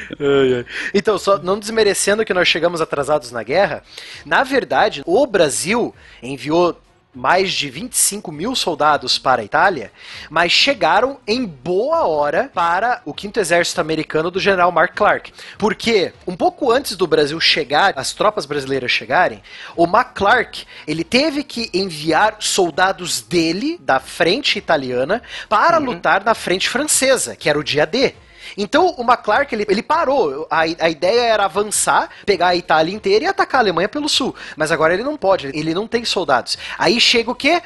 Então, 0.94 1.18
só 1.18 1.36
não 1.36 1.58
desmerecendo 1.58 2.24
que 2.24 2.32
nós 2.32 2.48
chegamos 2.48 2.80
atrasados 2.80 3.30
na 3.30 3.42
guerra, 3.42 3.82
na 4.24 4.42
verdade, 4.42 5.02
o 5.04 5.26
Brasil 5.26 5.94
enviou 6.22 6.80
mais 7.14 7.52
de 7.52 7.68
25 7.68 8.30
mil 8.30 8.54
soldados 8.54 9.18
para 9.18 9.42
a 9.42 9.44
Itália, 9.44 9.92
mas 10.28 10.52
chegaram 10.52 11.18
em 11.26 11.44
boa 11.44 12.06
hora 12.06 12.50
para 12.54 13.02
o 13.04 13.14
5 13.18 13.38
Exército 13.38 13.80
Americano 13.80 14.30
do 14.30 14.38
general 14.38 14.70
Mark 14.70 14.94
Clark. 14.94 15.32
Porque 15.58 16.12
um 16.26 16.36
pouco 16.36 16.70
antes 16.70 16.96
do 16.96 17.06
Brasil 17.06 17.40
chegar, 17.40 17.94
as 17.96 18.12
tropas 18.12 18.46
brasileiras 18.46 18.90
chegarem, 18.90 19.42
o 19.76 19.86
Mark 19.86 20.14
Clark, 20.14 20.64
ele 20.86 21.04
teve 21.04 21.42
que 21.42 21.70
enviar 21.74 22.36
soldados 22.38 23.20
dele, 23.20 23.78
da 23.80 23.98
frente 23.98 24.58
italiana, 24.58 25.22
para 25.48 25.78
lutar 25.78 26.24
na 26.24 26.34
frente 26.34 26.68
francesa, 26.68 27.34
que 27.34 27.48
era 27.48 27.58
o 27.58 27.64
dia 27.64 27.86
D. 27.86 28.14
Então 28.62 28.94
o 28.98 29.02
McClark 29.02 29.54
ele, 29.54 29.64
ele 29.68 29.82
parou. 29.82 30.46
A, 30.50 30.60
a 30.60 30.90
ideia 30.90 31.22
era 31.22 31.44
avançar, 31.46 32.10
pegar 32.26 32.48
a 32.48 32.56
Itália 32.56 32.94
inteira 32.94 33.24
e 33.24 33.28
atacar 33.28 33.60
a 33.60 33.62
Alemanha 33.62 33.88
pelo 33.88 34.08
sul. 34.08 34.34
Mas 34.56 34.70
agora 34.70 34.92
ele 34.92 35.02
não 35.02 35.16
pode, 35.16 35.46
ele 35.46 35.72
não 35.72 35.86
tem 35.86 36.04
soldados. 36.04 36.58
Aí 36.78 37.00
chega 37.00 37.30
o 37.30 37.34
quê? 37.34 37.62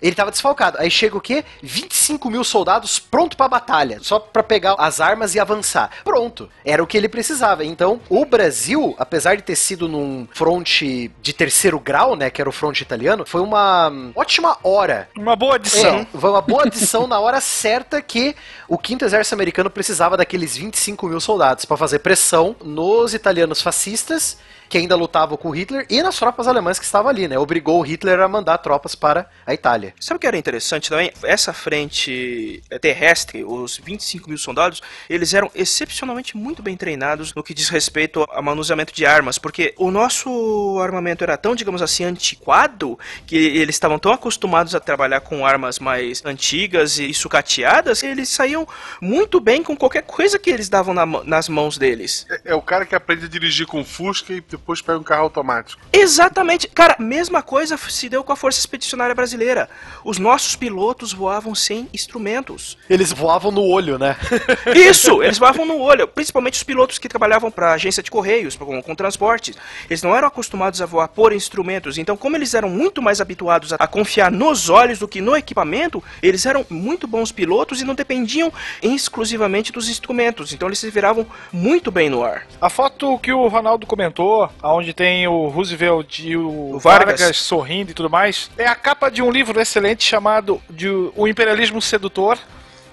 Ele 0.00 0.14
tava 0.14 0.30
desfalcado. 0.30 0.78
Aí 0.78 0.90
chega 0.90 1.16
o 1.16 1.20
quê? 1.20 1.44
25 1.62 2.30
mil 2.30 2.44
soldados 2.44 2.98
pronto 2.98 3.36
pra 3.36 3.48
batalha. 3.48 3.98
Só 4.02 4.18
pra 4.18 4.42
pegar 4.42 4.74
as 4.78 5.00
armas 5.00 5.34
e 5.34 5.40
avançar. 5.40 5.90
Pronto. 6.04 6.48
Era 6.64 6.82
o 6.82 6.86
que 6.86 6.96
ele 6.96 7.08
precisava. 7.08 7.64
Então, 7.64 8.00
o 8.08 8.24
Brasil, 8.24 8.94
apesar 8.98 9.36
de 9.36 9.42
ter 9.42 9.56
sido 9.56 9.88
num 9.88 10.26
fronte 10.32 11.10
de 11.20 11.32
terceiro 11.32 11.78
grau, 11.78 12.16
né? 12.16 12.30
Que 12.30 12.40
era 12.40 12.48
o 12.48 12.52
fronte 12.52 12.82
italiano, 12.82 13.24
foi 13.26 13.40
uma 13.40 13.92
ótima 14.14 14.56
hora. 14.62 15.08
Uma 15.16 15.36
boa 15.36 15.56
adição. 15.56 16.00
É, 16.00 16.06
foi 16.18 16.30
uma 16.30 16.42
boa 16.42 16.64
adição 16.64 17.06
na 17.06 17.18
hora 17.18 17.40
certa 17.40 18.00
que 18.02 18.34
o 18.68 18.78
quinto 18.78 19.04
exército 19.04 19.34
americano 19.34 19.70
precisava 19.70 20.16
daqueles 20.16 20.56
25 20.56 21.06
mil 21.08 21.20
soldados 21.20 21.64
pra 21.64 21.76
fazer 21.76 22.00
pressão 22.00 22.56
nos 22.62 23.14
italianos 23.14 23.62
fascistas 23.62 24.38
que 24.68 24.78
ainda 24.78 24.94
lutavam 24.94 25.36
com 25.36 25.50
Hitler 25.50 25.86
e 25.88 26.02
nas 26.02 26.16
tropas 26.16 26.46
alemãs 26.46 26.78
que 26.78 26.84
estavam 26.84 27.10
ali, 27.10 27.26
né? 27.26 27.38
Obrigou 27.38 27.80
o 27.80 27.82
Hitler 27.82 28.20
a 28.20 28.28
mandar 28.28 28.58
tropas 28.58 28.94
para 28.94 29.28
a 29.46 29.52
Itália. 29.52 29.94
Sabe 30.00 30.16
o 30.16 30.20
que 30.20 30.26
era 30.26 30.36
interessante 30.36 30.88
também? 30.88 31.12
Essa 31.22 31.52
frente 31.52 32.62
eh, 32.70 32.78
terrestre, 32.78 33.44
os 33.44 33.78
25 33.78 34.28
mil 34.28 34.38
soldados, 34.38 34.82
eles 35.08 35.34
eram 35.34 35.50
excepcionalmente 35.54 36.36
muito 36.36 36.62
bem 36.62 36.76
treinados 36.76 37.34
no 37.34 37.42
que 37.42 37.54
diz 37.54 37.68
respeito 37.68 38.24
ao 38.28 38.42
manuseamento 38.42 38.92
de 38.92 39.04
armas, 39.04 39.38
porque 39.38 39.74
o 39.76 39.90
nosso 39.90 40.78
armamento 40.80 41.24
era 41.24 41.36
tão, 41.36 41.54
digamos 41.54 41.82
assim, 41.82 42.04
antiquado, 42.04 42.98
que 43.26 43.36
eles 43.36 43.74
estavam 43.74 43.98
tão 43.98 44.12
acostumados 44.12 44.74
a 44.74 44.80
trabalhar 44.80 45.20
com 45.20 45.46
armas 45.46 45.78
mais 45.78 46.24
antigas 46.24 46.98
e 46.98 47.12
sucateadas, 47.12 48.00
que 48.00 48.06
eles 48.06 48.28
saíam 48.28 48.66
muito 49.00 49.40
bem 49.40 49.62
com 49.62 49.76
qualquer 49.76 50.02
coisa 50.02 50.38
que 50.38 50.50
eles 50.50 50.68
davam 50.68 50.94
na 50.94 51.06
nas 51.24 51.48
mãos 51.48 51.78
deles. 51.78 52.26
É, 52.30 52.52
é 52.52 52.54
o 52.54 52.62
cara 52.62 52.84
que 52.84 52.94
aprende 52.94 53.26
a 53.26 53.28
dirigir 53.28 53.66
com 53.66 53.84
Fusca 53.84 54.32
e 54.32 54.40
depois 54.56 54.80
pega 54.80 54.98
um 54.98 55.02
carro 55.02 55.22
automático. 55.22 55.80
Exatamente. 55.92 56.68
Cara, 56.68 56.96
mesma 56.98 57.42
coisa 57.42 57.76
se 57.76 58.08
deu 58.08 58.24
com 58.24 58.32
a 58.32 58.36
Força 58.36 58.58
Expedicionária 58.58 59.14
Brasileira. 59.14 59.68
Os 60.04 60.18
nossos 60.18 60.56
pilotos 60.56 61.12
voavam 61.12 61.54
sem 61.54 61.88
instrumentos. 61.92 62.76
Eles 62.88 63.12
voavam 63.12 63.50
no 63.50 63.62
olho, 63.62 63.98
né? 63.98 64.16
Isso, 64.74 65.22
eles 65.22 65.38
voavam 65.38 65.64
no 65.64 65.78
olho. 65.80 66.08
Principalmente 66.08 66.54
os 66.54 66.62
pilotos 66.62 66.98
que 66.98 67.08
trabalhavam 67.08 67.50
para 67.50 67.72
agência 67.72 68.02
de 68.02 68.10
correios, 68.10 68.56
com, 68.56 68.82
com 68.82 68.94
transportes. 68.94 69.56
Eles 69.88 70.02
não 70.02 70.14
eram 70.14 70.28
acostumados 70.28 70.82
a 70.82 70.86
voar 70.86 71.08
por 71.08 71.32
instrumentos. 71.32 71.98
Então, 71.98 72.16
como 72.16 72.36
eles 72.36 72.54
eram 72.54 72.68
muito 72.68 73.00
mais 73.02 73.20
habituados 73.20 73.72
a, 73.72 73.76
a 73.76 73.86
confiar 73.86 74.30
nos 74.30 74.68
olhos 74.68 74.98
do 74.98 75.08
que 75.08 75.20
no 75.20 75.36
equipamento, 75.36 76.02
eles 76.22 76.46
eram 76.46 76.64
muito 76.68 77.06
bons 77.06 77.32
pilotos 77.32 77.80
e 77.80 77.84
não 77.84 77.94
dependiam 77.94 78.52
exclusivamente 78.82 79.72
dos 79.72 79.88
instrumentos. 79.88 80.52
Então, 80.52 80.68
eles 80.68 80.78
se 80.78 80.90
viravam 80.90 81.26
muito 81.52 81.90
bem 81.90 82.10
no 82.10 82.24
ar. 82.24 82.46
A 82.60 82.70
foto 82.70 83.18
que 83.18 83.32
o 83.32 83.48
Ronaldo 83.48 83.86
comentou, 83.86 84.45
onde 84.62 84.92
tem 84.92 85.26
o 85.26 85.48
Roosevelt 85.48 86.18
e 86.20 86.36
o, 86.36 86.74
O 86.74 86.78
Vargas. 86.78 87.20
Vargas. 87.20 87.36
sorrindo 87.36 87.90
e 87.90 87.94
tudo 87.94 88.10
mais, 88.10 88.50
é 88.56 88.66
a 88.66 88.74
capa 88.74 89.10
de 89.10 89.22
um 89.22 89.30
livro 89.30 89.60
excelente 89.60 90.04
chamado 90.04 90.60
de 90.68 90.88
O 91.14 91.26
Imperialismo 91.28 91.80
Sedutor. 91.80 92.38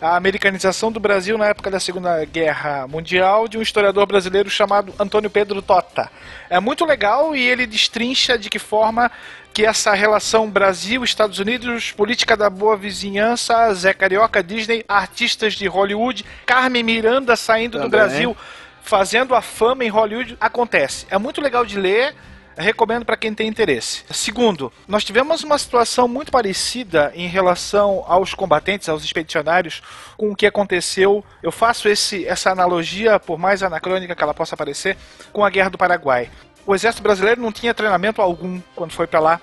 A 0.01 0.17
americanização 0.17 0.91
do 0.91 0.99
Brasil 0.99 1.37
na 1.37 1.45
época 1.45 1.71
da 1.71 1.79
Segunda 1.79 2.25
Guerra 2.25 2.85
Mundial, 2.89 3.47
de 3.47 3.57
um 3.57 3.61
historiador 3.61 4.05
brasileiro 4.05 4.49
chamado 4.49 4.93
Antônio 4.99 5.29
Pedro 5.29 5.61
Tota. 5.61 6.11
É 6.49 6.59
muito 6.59 6.83
legal 6.83 7.33
e 7.33 7.41
ele 7.41 7.65
destrincha 7.65 8.37
de 8.37 8.49
que 8.49 8.59
forma 8.59 9.09
que 9.53 9.65
essa 9.65 9.93
relação 9.93 10.49
Brasil-Estados 10.49 11.39
Unidos, 11.39 11.91
política 11.91 12.35
da 12.35 12.49
boa 12.49 12.75
vizinhança, 12.75 13.73
Zé 13.75 13.93
Carioca, 13.93 14.43
Disney, 14.43 14.83
artistas 14.89 15.53
de 15.53 15.67
Hollywood, 15.67 16.25
Carmen 16.45 16.83
Miranda 16.83 17.37
saindo 17.37 17.77
do 17.77 17.83
Também. 17.83 17.91
Brasil 17.91 18.37
fazendo 18.83 19.33
a 19.33 19.41
fama 19.41 19.83
em 19.83 19.89
Hollywood 19.89 20.37
acontece. 20.39 21.07
É 21.09 21.17
muito 21.17 21.41
legal 21.41 21.65
de 21.65 21.79
ler. 21.79 22.13
Recomendo 22.55 23.03
para 23.03 23.17
quem 23.17 23.33
tem 23.33 23.47
interesse. 23.47 24.03
Segundo, 24.11 24.71
nós 24.87 25.03
tivemos 25.03 25.43
uma 25.43 25.57
situação 25.57 26.07
muito 26.07 26.31
parecida 26.31 27.11
em 27.15 27.27
relação 27.27 28.03
aos 28.05 28.35
combatentes, 28.35 28.87
aos 28.87 29.03
expedicionários, 29.03 29.81
com 30.15 30.29
o 30.29 30.35
que 30.35 30.45
aconteceu. 30.45 31.25
Eu 31.41 31.51
faço 31.51 31.89
esse, 31.89 32.27
essa 32.27 32.51
analogia, 32.51 33.19
por 33.19 33.39
mais 33.39 33.63
anacrônica 33.63 34.15
que 34.15 34.21
ela 34.21 34.35
possa 34.35 34.55
parecer, 34.55 34.95
com 35.31 35.43
a 35.43 35.49
Guerra 35.49 35.71
do 35.71 35.79
Paraguai. 35.79 36.29
O 36.63 36.75
exército 36.75 37.01
brasileiro 37.01 37.41
não 37.41 37.51
tinha 37.51 37.73
treinamento 37.73 38.21
algum 38.21 38.61
quando 38.75 38.91
foi 38.91 39.07
para 39.07 39.19
lá. 39.19 39.41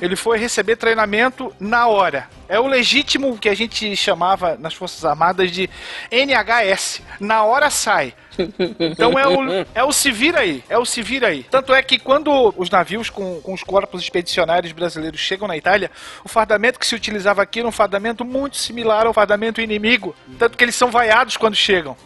Ele 0.00 0.16
foi 0.16 0.38
receber 0.38 0.76
treinamento 0.76 1.52
na 1.58 1.86
hora. 1.86 2.28
É 2.48 2.60
o 2.60 2.66
legítimo 2.66 3.38
que 3.38 3.48
a 3.48 3.54
gente 3.54 3.96
chamava 3.96 4.56
nas 4.58 4.74
Forças 4.74 5.04
Armadas 5.04 5.50
de 5.50 5.70
NHS. 6.10 7.00
Na 7.18 7.44
hora 7.44 7.70
sai. 7.70 8.14
Então 8.80 9.18
é 9.18 9.26
o, 9.26 9.66
é 9.74 9.84
o 9.84 9.92
se 9.92 10.10
vira 10.10 10.40
aí, 10.40 10.64
é 10.68 10.78
o 10.78 10.84
se 10.84 11.02
vira 11.02 11.28
aí. 11.28 11.44
Tanto 11.50 11.74
é 11.74 11.82
que 11.82 11.98
quando 11.98 12.52
os 12.56 12.70
navios 12.70 13.10
com, 13.10 13.40
com 13.40 13.52
os 13.52 13.62
corpos 13.62 14.02
expedicionários 14.02 14.72
brasileiros 14.72 15.20
chegam 15.20 15.46
na 15.46 15.56
Itália, 15.56 15.90
o 16.24 16.28
fardamento 16.28 16.78
que 16.78 16.86
se 16.86 16.94
utilizava 16.94 17.42
aqui 17.42 17.60
era 17.60 17.68
um 17.68 17.72
fardamento 17.72 18.24
muito 18.24 18.56
similar 18.56 19.06
ao 19.06 19.12
fardamento 19.12 19.60
inimigo. 19.60 20.14
Tanto 20.38 20.56
que 20.56 20.64
eles 20.64 20.74
são 20.74 20.90
vaiados 20.90 21.36
quando 21.36 21.54
chegam. 21.54 21.96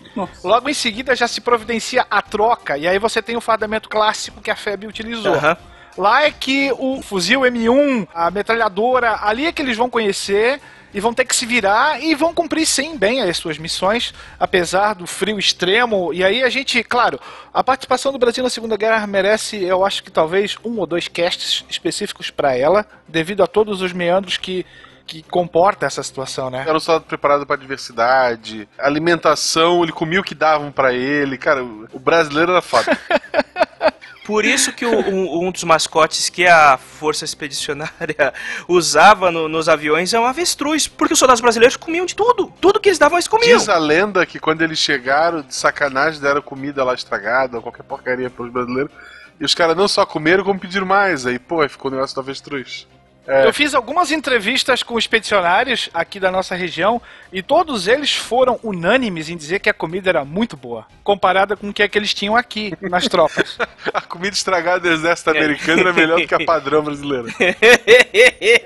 Logo 0.42 0.68
em 0.68 0.74
seguida 0.74 1.14
já 1.14 1.28
se 1.28 1.40
providencia 1.40 2.06
a 2.10 2.22
troca, 2.22 2.76
e 2.76 2.88
aí 2.88 2.98
você 2.98 3.22
tem 3.22 3.36
o 3.36 3.40
fardamento 3.40 3.88
clássico 3.88 4.40
que 4.40 4.50
a 4.50 4.56
FEB 4.56 4.86
utilizou. 4.86 5.34
Aham. 5.34 5.56
Lá 5.96 6.24
é 6.24 6.30
que 6.30 6.70
o 6.78 7.00
fuzil 7.02 7.40
M1, 7.40 8.06
a 8.14 8.30
metralhadora, 8.30 9.18
ali 9.22 9.46
é 9.46 9.52
que 9.52 9.62
eles 9.62 9.76
vão 9.76 9.88
conhecer 9.88 10.60
e 10.92 11.00
vão 11.00 11.12
ter 11.12 11.24
que 11.24 11.34
se 11.34 11.44
virar 11.44 12.02
e 12.02 12.14
vão 12.14 12.32
cumprir 12.32 12.66
sim 12.66 12.96
bem 12.96 13.20
as 13.22 13.36
suas 13.36 13.58
missões, 13.58 14.14
apesar 14.38 14.94
do 14.94 15.06
frio 15.06 15.38
extremo. 15.38 16.12
E 16.12 16.24
aí 16.24 16.42
a 16.42 16.48
gente, 16.48 16.82
claro, 16.82 17.20
a 17.52 17.62
participação 17.64 18.12
do 18.12 18.18
Brasil 18.18 18.42
na 18.42 18.50
Segunda 18.50 18.76
Guerra 18.76 19.06
merece, 19.06 19.62
eu 19.62 19.84
acho 19.84 20.02
que 20.02 20.10
talvez 20.10 20.56
um 20.64 20.78
ou 20.78 20.86
dois 20.86 21.08
casts 21.08 21.64
específicos 21.68 22.30
para 22.30 22.56
ela, 22.56 22.86
devido 23.08 23.42
a 23.42 23.46
todos 23.46 23.82
os 23.82 23.92
meandros 23.92 24.36
que 24.36 24.64
que 25.06 25.22
comporta 25.22 25.86
essa 25.86 26.02
situação, 26.02 26.50
né? 26.50 26.64
Era 26.66 26.76
um 26.76 26.80
soldado 26.80 27.04
preparado 27.04 27.46
pra 27.46 27.54
diversidade, 27.54 28.68
alimentação, 28.76 29.84
ele 29.84 29.92
comia 29.92 30.18
o 30.18 30.24
que 30.24 30.34
davam 30.34 30.72
pra 30.72 30.92
ele. 30.92 31.38
Cara, 31.38 31.62
o 31.62 31.86
o 31.92 31.98
brasileiro 32.00 32.50
era 32.50 32.60
foda. 32.60 32.90
Por 34.26 34.44
isso 34.44 34.72
que 34.72 34.84
o- 34.84 34.90
um, 35.08 35.46
um 35.46 35.50
dos 35.52 35.62
mascotes 35.64 36.28
que 36.28 36.46
a 36.46 36.76
Força 36.76 37.24
Expedicionária 37.24 38.34
usava 38.68 39.30
no- 39.30 39.48
nos 39.48 39.68
aviões 39.68 40.12
é 40.12 40.18
um 40.20 40.24
avestruz, 40.26 40.88
porque 40.88 41.12
os 41.14 41.18
soldados 41.18 41.40
brasileiros 41.40 41.76
comiam 41.76 42.04
de 42.04 42.14
tudo. 42.16 42.52
Tudo 42.60 42.80
que 42.80 42.88
eles 42.88 42.98
davam, 42.98 43.16
eles 43.16 43.28
comiam. 43.28 43.56
Diz 43.56 43.68
a 43.68 43.78
lenda 43.78 44.26
que 44.26 44.38
quando 44.40 44.62
eles 44.62 44.78
chegaram, 44.78 45.42
de 45.42 45.54
sacanagem, 45.54 46.20
deram 46.20 46.42
comida 46.42 46.82
lá 46.82 46.92
estragada, 46.94 47.56
ou 47.56 47.62
qualquer 47.62 47.84
porcaria 47.84 48.28
pros 48.28 48.50
brasileiros. 48.50 48.92
E 49.38 49.44
os 49.44 49.54
caras 49.54 49.76
não 49.76 49.86
só 49.86 50.04
comeram, 50.06 50.42
como 50.42 50.58
pediram 50.58 50.86
mais. 50.86 51.26
Aí, 51.26 51.38
pô, 51.38 51.66
ficou 51.68 51.90
o 51.90 51.94
negócio 51.94 52.14
do 52.14 52.20
avestruz. 52.20 52.86
É. 53.26 53.46
Eu 53.46 53.52
fiz 53.52 53.74
algumas 53.74 54.12
entrevistas 54.12 54.82
com 54.82 54.98
expedicionários 54.98 55.90
aqui 55.92 56.20
da 56.20 56.30
nossa 56.30 56.54
região 56.54 57.00
e 57.32 57.42
todos 57.42 57.88
eles 57.88 58.14
foram 58.14 58.58
unânimes 58.62 59.28
em 59.28 59.36
dizer 59.36 59.58
que 59.58 59.68
a 59.68 59.74
comida 59.74 60.10
era 60.10 60.24
muito 60.24 60.56
boa, 60.56 60.86
comparada 61.02 61.56
com 61.56 61.70
o 61.70 61.72
que, 61.72 61.82
é 61.82 61.88
que 61.88 61.98
eles 61.98 62.14
tinham 62.14 62.36
aqui 62.36 62.72
nas 62.80 63.06
tropas. 63.08 63.58
A 63.92 64.00
comida 64.00 64.34
estragada 64.34 64.80
do 64.80 64.88
exército 64.88 65.30
americano 65.30 65.80
era 65.80 65.92
melhor 65.92 66.20
do 66.20 66.26
que 66.26 66.34
a 66.34 66.42
padrão 66.46 66.82
brasileira. 66.82 67.28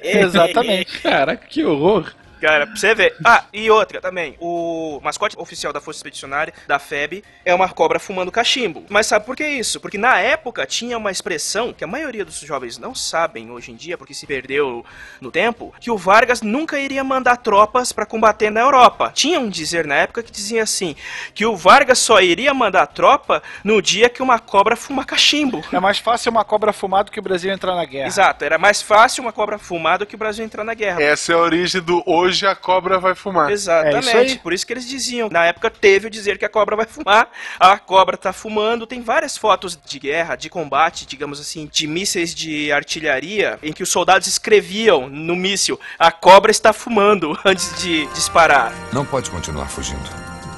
Exatamente. 0.02 1.00
Caraca, 1.00 1.46
que 1.46 1.64
horror. 1.64 2.12
Cara, 2.40 2.66
pra 2.66 2.76
você 2.76 2.94
ver. 2.94 3.14
Ah, 3.24 3.44
e 3.52 3.70
outra 3.70 4.00
também. 4.00 4.36
O 4.40 4.98
mascote 5.02 5.36
oficial 5.38 5.72
da 5.72 5.80
Força 5.80 5.98
Expedicionária, 5.98 6.54
da 6.66 6.78
FEB, 6.78 7.22
é 7.44 7.54
uma 7.54 7.68
cobra 7.68 7.98
fumando 7.98 8.32
cachimbo. 8.32 8.84
Mas 8.88 9.06
sabe 9.06 9.26
por 9.26 9.36
que 9.36 9.46
isso? 9.46 9.78
Porque 9.80 9.98
na 9.98 10.18
época 10.18 10.64
tinha 10.64 10.96
uma 10.96 11.10
expressão 11.10 11.72
que 11.72 11.84
a 11.84 11.86
maioria 11.86 12.24
dos 12.24 12.40
jovens 12.40 12.78
não 12.78 12.94
sabem 12.94 13.50
hoje 13.50 13.70
em 13.70 13.76
dia, 13.76 13.98
porque 13.98 14.14
se 14.14 14.26
perdeu 14.26 14.84
no 15.20 15.30
tempo, 15.30 15.74
que 15.78 15.90
o 15.90 15.98
Vargas 15.98 16.40
nunca 16.40 16.78
iria 16.78 17.04
mandar 17.04 17.36
tropas 17.36 17.92
pra 17.92 18.06
combater 18.06 18.50
na 18.50 18.60
Europa. 18.60 19.10
Tinha 19.14 19.38
um 19.38 19.48
dizer 19.48 19.86
na 19.86 19.96
época 19.96 20.22
que 20.22 20.32
dizia 20.32 20.62
assim, 20.62 20.96
que 21.34 21.44
o 21.44 21.56
Vargas 21.56 21.98
só 21.98 22.20
iria 22.20 22.54
mandar 22.54 22.86
tropa 22.86 23.42
no 23.62 23.82
dia 23.82 24.08
que 24.08 24.22
uma 24.22 24.38
cobra 24.38 24.76
fuma 24.76 25.04
cachimbo. 25.04 25.62
É 25.70 25.78
mais 25.78 25.98
fácil 25.98 26.30
uma 26.30 26.44
cobra 26.44 26.72
fumar 26.72 27.04
do 27.04 27.10
que 27.10 27.18
o 27.18 27.22
Brasil 27.22 27.52
entrar 27.52 27.74
na 27.74 27.84
guerra. 27.84 28.06
Exato, 28.06 28.44
era 28.44 28.56
mais 28.56 28.80
fácil 28.80 29.22
uma 29.22 29.32
cobra 29.32 29.58
fumar 29.58 29.98
do 29.98 30.06
que 30.06 30.14
o 30.14 30.18
Brasil 30.18 30.44
entrar 30.44 30.64
na 30.64 30.74
guerra. 30.74 31.02
Essa 31.02 31.32
é 31.32 31.34
a 31.34 31.38
origem 31.38 31.82
do 31.82 32.02
hoje 32.06 32.29
a 32.46 32.54
cobra 32.54 32.98
vai 32.98 33.14
fumar. 33.14 33.50
Exatamente. 33.50 34.38
Por 34.38 34.52
isso 34.52 34.66
que 34.66 34.72
eles 34.72 34.88
diziam. 34.88 35.28
Na 35.30 35.44
época 35.44 35.70
teve 35.70 36.06
o 36.06 36.10
dizer 36.10 36.38
que 36.38 36.44
a 36.44 36.48
cobra 36.48 36.76
vai 36.76 36.86
fumar. 36.86 37.30
A 37.58 37.78
cobra 37.78 38.16
tá 38.16 38.32
fumando. 38.32 38.86
Tem 38.86 39.00
várias 39.02 39.36
fotos 39.36 39.78
de 39.84 39.98
guerra, 39.98 40.36
de 40.36 40.48
combate, 40.48 41.06
digamos 41.06 41.40
assim, 41.40 41.68
de 41.70 41.86
mísseis 41.86 42.34
de 42.34 42.72
artilharia, 42.72 43.58
em 43.62 43.72
que 43.72 43.82
os 43.82 43.88
soldados 43.88 44.26
escreviam 44.26 45.08
no 45.08 45.36
míssil: 45.36 45.78
a 45.98 46.10
cobra 46.10 46.50
está 46.50 46.72
fumando 46.72 47.38
antes 47.44 47.80
de 47.80 48.06
disparar. 48.14 48.72
Não 48.92 49.04
pode 49.04 49.30
continuar 49.30 49.68
fugindo. 49.68 50.08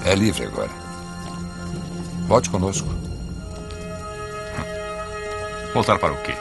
É 0.04 0.14
livre 0.14 0.44
agora. 0.44 0.70
Volte 2.26 2.50
conosco. 2.50 2.88
Voltar 5.74 5.98
para 5.98 6.12
o 6.12 6.22
quê? 6.22 6.34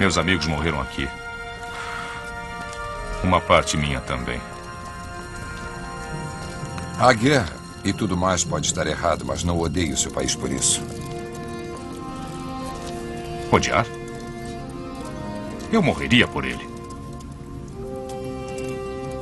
Meus 0.00 0.18
amigos 0.18 0.46
morreram 0.46 0.80
aqui. 0.80 1.08
Uma 3.24 3.40
parte 3.40 3.78
minha 3.78 4.02
também. 4.02 4.38
A 6.98 7.10
guerra 7.14 7.56
e 7.82 7.90
tudo 7.90 8.18
mais 8.18 8.44
pode 8.44 8.66
estar 8.66 8.86
errado, 8.86 9.24
mas 9.24 9.42
não 9.42 9.58
odeio 9.58 9.96
seu 9.96 10.10
país 10.12 10.36
por 10.36 10.52
isso. 10.52 10.82
Odiar? 13.50 13.86
Eu 15.72 15.82
morreria 15.82 16.28
por 16.28 16.44
ele. 16.44 16.68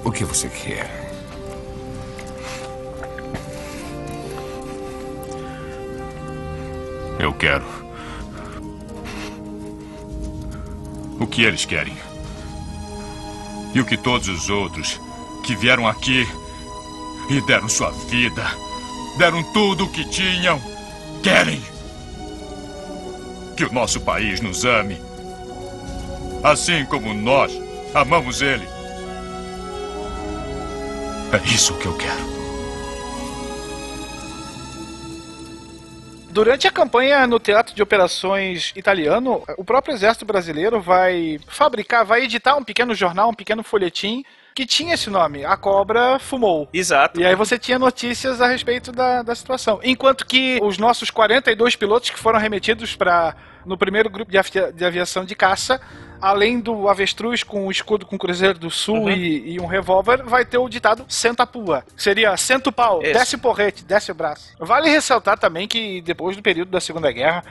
O 0.04 0.10
que 0.10 0.24
você 0.24 0.48
quer? 0.48 0.90
Eu 7.20 7.32
quero. 7.32 7.64
O 11.20 11.26
que 11.26 11.44
eles 11.44 11.64
querem. 11.64 11.96
E 13.74 13.80
o 13.80 13.84
que 13.84 13.96
todos 13.96 14.28
os 14.28 14.50
outros 14.50 15.00
que 15.42 15.56
vieram 15.56 15.86
aqui 15.86 16.26
e 17.28 17.40
deram 17.42 17.68
sua 17.68 17.90
vida, 17.90 18.44
deram 19.18 19.42
tudo 19.52 19.84
o 19.84 19.88
que 19.88 20.04
tinham, 20.04 20.60
querem. 21.22 21.62
Que 23.56 23.64
o 23.64 23.72
nosso 23.72 24.00
país 24.00 24.40
nos 24.40 24.64
ame. 24.64 25.00
Assim 26.42 26.84
como 26.86 27.14
nós 27.14 27.52
amamos 27.94 28.42
ele. 28.42 28.66
É 31.32 31.48
isso 31.48 31.74
que 31.74 31.86
eu 31.86 31.96
quero. 31.96 32.41
Durante 36.32 36.66
a 36.66 36.70
campanha 36.70 37.26
no 37.26 37.38
Teatro 37.38 37.74
de 37.74 37.82
Operações 37.82 38.72
italiano, 38.74 39.44
o 39.58 39.62
próprio 39.62 39.94
Exército 39.94 40.24
Brasileiro 40.24 40.80
vai 40.80 41.38
fabricar, 41.46 42.06
vai 42.06 42.22
editar 42.22 42.56
um 42.56 42.64
pequeno 42.64 42.94
jornal, 42.94 43.28
um 43.28 43.34
pequeno 43.34 43.62
folhetim 43.62 44.24
que 44.54 44.64
tinha 44.64 44.94
esse 44.94 45.10
nome, 45.10 45.44
A 45.44 45.58
Cobra 45.58 46.18
Fumou. 46.18 46.66
Exato. 46.72 47.20
E 47.20 47.26
aí 47.26 47.34
você 47.34 47.58
tinha 47.58 47.78
notícias 47.78 48.40
a 48.40 48.46
respeito 48.46 48.90
da, 48.90 49.22
da 49.22 49.34
situação. 49.34 49.78
Enquanto 49.84 50.24
que 50.24 50.58
os 50.62 50.78
nossos 50.78 51.10
42 51.10 51.76
pilotos 51.76 52.08
que 52.08 52.18
foram 52.18 52.38
remetidos 52.38 52.96
para 52.96 53.36
no 53.64 53.76
primeiro 53.76 54.08
grupo 54.10 54.30
de, 54.30 54.38
avi- 54.38 54.72
de 54.74 54.84
aviação 54.84 55.24
de 55.24 55.34
caça, 55.34 55.80
além 56.20 56.60
do 56.60 56.88
avestruz 56.88 57.42
com 57.42 57.66
o 57.66 57.70
escudo 57.70 58.06
com 58.06 58.16
Cruzeiro 58.18 58.58
do 58.58 58.70
Sul 58.70 59.02
Uhum. 59.04 59.10
e, 59.10 59.54
e 59.54 59.60
um 59.60 59.66
revólver, 59.66 60.22
vai 60.24 60.44
ter 60.44 60.58
o 60.58 60.68
ditado 60.68 61.04
senta 61.08 61.42
a 61.42 61.46
pua. 61.46 61.84
Seria 61.96 62.36
senta 62.36 62.70
o 62.70 62.72
pau, 62.72 63.02
Isso. 63.02 63.12
desce 63.12 63.34
o 63.36 63.38
porrete, 63.38 63.84
desce 63.84 64.10
o 64.12 64.14
braço. 64.14 64.54
Vale 64.58 64.88
ressaltar 64.88 65.38
também 65.38 65.66
que 65.66 66.00
depois 66.02 66.36
do 66.36 66.42
período 66.42 66.70
da 66.70 66.80
Segunda 66.80 67.10
Guerra, 67.10 67.44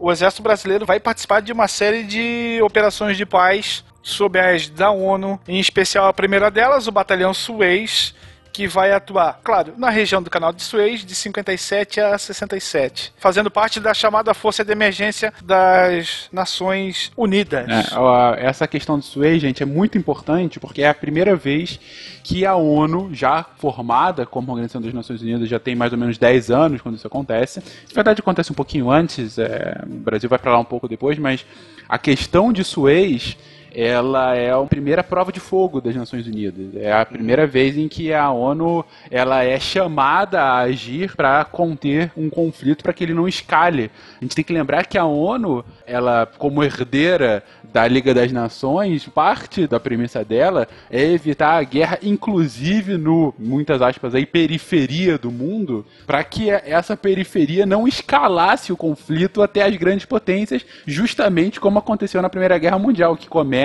o 0.00 0.10
Exército 0.10 0.42
Brasileiro 0.42 0.84
vai 0.86 0.98
participar 0.98 1.40
de 1.40 1.52
uma 1.52 1.68
série 1.68 2.02
de 2.02 2.58
operações 2.62 3.16
de 3.16 3.24
paz 3.26 3.84
sob 4.02 4.38
a 4.38 4.52
égide 4.54 4.72
da 4.72 4.90
ONU, 4.90 5.40
em 5.48 5.58
especial 5.60 6.06
a 6.06 6.12
primeira 6.12 6.50
delas, 6.50 6.86
o 6.86 6.92
Batalhão 6.92 7.32
Suez, 7.32 8.14
que 8.54 8.68
vai 8.68 8.92
atuar, 8.92 9.40
claro, 9.42 9.74
na 9.76 9.90
região 9.90 10.22
do 10.22 10.30
Canal 10.30 10.52
de 10.52 10.62
Suez, 10.62 11.04
de 11.04 11.12
57 11.12 12.00
a 12.00 12.16
67, 12.16 13.12
fazendo 13.18 13.50
parte 13.50 13.80
da 13.80 13.92
chamada 13.92 14.32
Força 14.32 14.64
de 14.64 14.70
Emergência 14.70 15.34
das 15.42 16.28
Nações 16.32 17.10
Unidas. 17.16 17.66
É, 17.68 18.46
essa 18.46 18.68
questão 18.68 18.96
do 18.96 19.04
Suez, 19.04 19.42
gente, 19.42 19.60
é 19.60 19.66
muito 19.66 19.98
importante 19.98 20.60
porque 20.60 20.82
é 20.82 20.88
a 20.88 20.94
primeira 20.94 21.34
vez 21.34 21.80
que 22.22 22.46
a 22.46 22.54
ONU, 22.54 23.10
já 23.12 23.44
formada 23.58 24.24
como 24.24 24.52
Organização 24.52 24.80
das 24.80 24.94
Nações 24.94 25.20
Unidas, 25.20 25.48
já 25.48 25.58
tem 25.58 25.74
mais 25.74 25.92
ou 25.92 25.98
menos 25.98 26.16
10 26.16 26.52
anos 26.52 26.80
quando 26.80 26.94
isso 26.94 27.08
acontece. 27.08 27.58
Na 27.58 27.94
verdade, 27.94 28.20
acontece 28.20 28.52
um 28.52 28.54
pouquinho 28.54 28.88
antes, 28.88 29.36
é, 29.36 29.82
o 29.84 29.96
Brasil 29.96 30.30
vai 30.30 30.38
para 30.38 30.52
lá 30.52 30.60
um 30.60 30.64
pouco 30.64 30.86
depois, 30.86 31.18
mas 31.18 31.44
a 31.88 31.98
questão 31.98 32.52
de 32.52 32.62
Suez 32.62 33.36
ela 33.74 34.36
é 34.36 34.52
a 34.52 34.60
primeira 34.60 35.02
prova 35.02 35.32
de 35.32 35.40
fogo 35.40 35.80
das 35.80 35.96
Nações 35.96 36.26
Unidas. 36.26 36.76
É 36.76 36.92
a 36.92 37.04
primeira 37.04 37.46
vez 37.46 37.76
em 37.76 37.88
que 37.88 38.12
a 38.12 38.30
ONU 38.30 38.84
ela 39.10 39.42
é 39.42 39.58
chamada 39.58 40.40
a 40.40 40.58
agir 40.60 41.16
para 41.16 41.44
conter 41.44 42.12
um 42.16 42.30
conflito 42.30 42.84
para 42.84 42.92
que 42.92 43.02
ele 43.02 43.12
não 43.12 43.26
escale. 43.26 43.90
A 44.20 44.24
gente 44.24 44.36
tem 44.36 44.44
que 44.44 44.52
lembrar 44.52 44.86
que 44.86 44.96
a 44.96 45.04
ONU, 45.04 45.64
ela 45.84 46.30
como 46.38 46.62
herdeira 46.62 47.42
da 47.72 47.88
Liga 47.88 48.14
das 48.14 48.30
Nações, 48.30 49.08
parte 49.08 49.66
da 49.66 49.80
premissa 49.80 50.24
dela 50.24 50.68
é 50.88 51.02
evitar 51.02 51.58
a 51.58 51.62
guerra, 51.64 51.98
inclusive 52.02 52.96
no 52.96 53.34
muitas 53.36 53.82
aspas 53.82 54.14
aí 54.14 54.24
periferia 54.24 55.18
do 55.18 55.32
mundo, 55.32 55.84
para 56.06 56.22
que 56.22 56.48
essa 56.48 56.96
periferia 56.96 57.66
não 57.66 57.88
escalasse 57.88 58.72
o 58.72 58.76
conflito 58.76 59.42
até 59.42 59.62
as 59.64 59.76
grandes 59.76 60.06
potências, 60.06 60.64
justamente 60.86 61.58
como 61.58 61.80
aconteceu 61.80 62.22
na 62.22 62.28
Primeira 62.28 62.56
Guerra 62.58 62.78
Mundial, 62.78 63.16
que 63.16 63.28
começa 63.28 63.63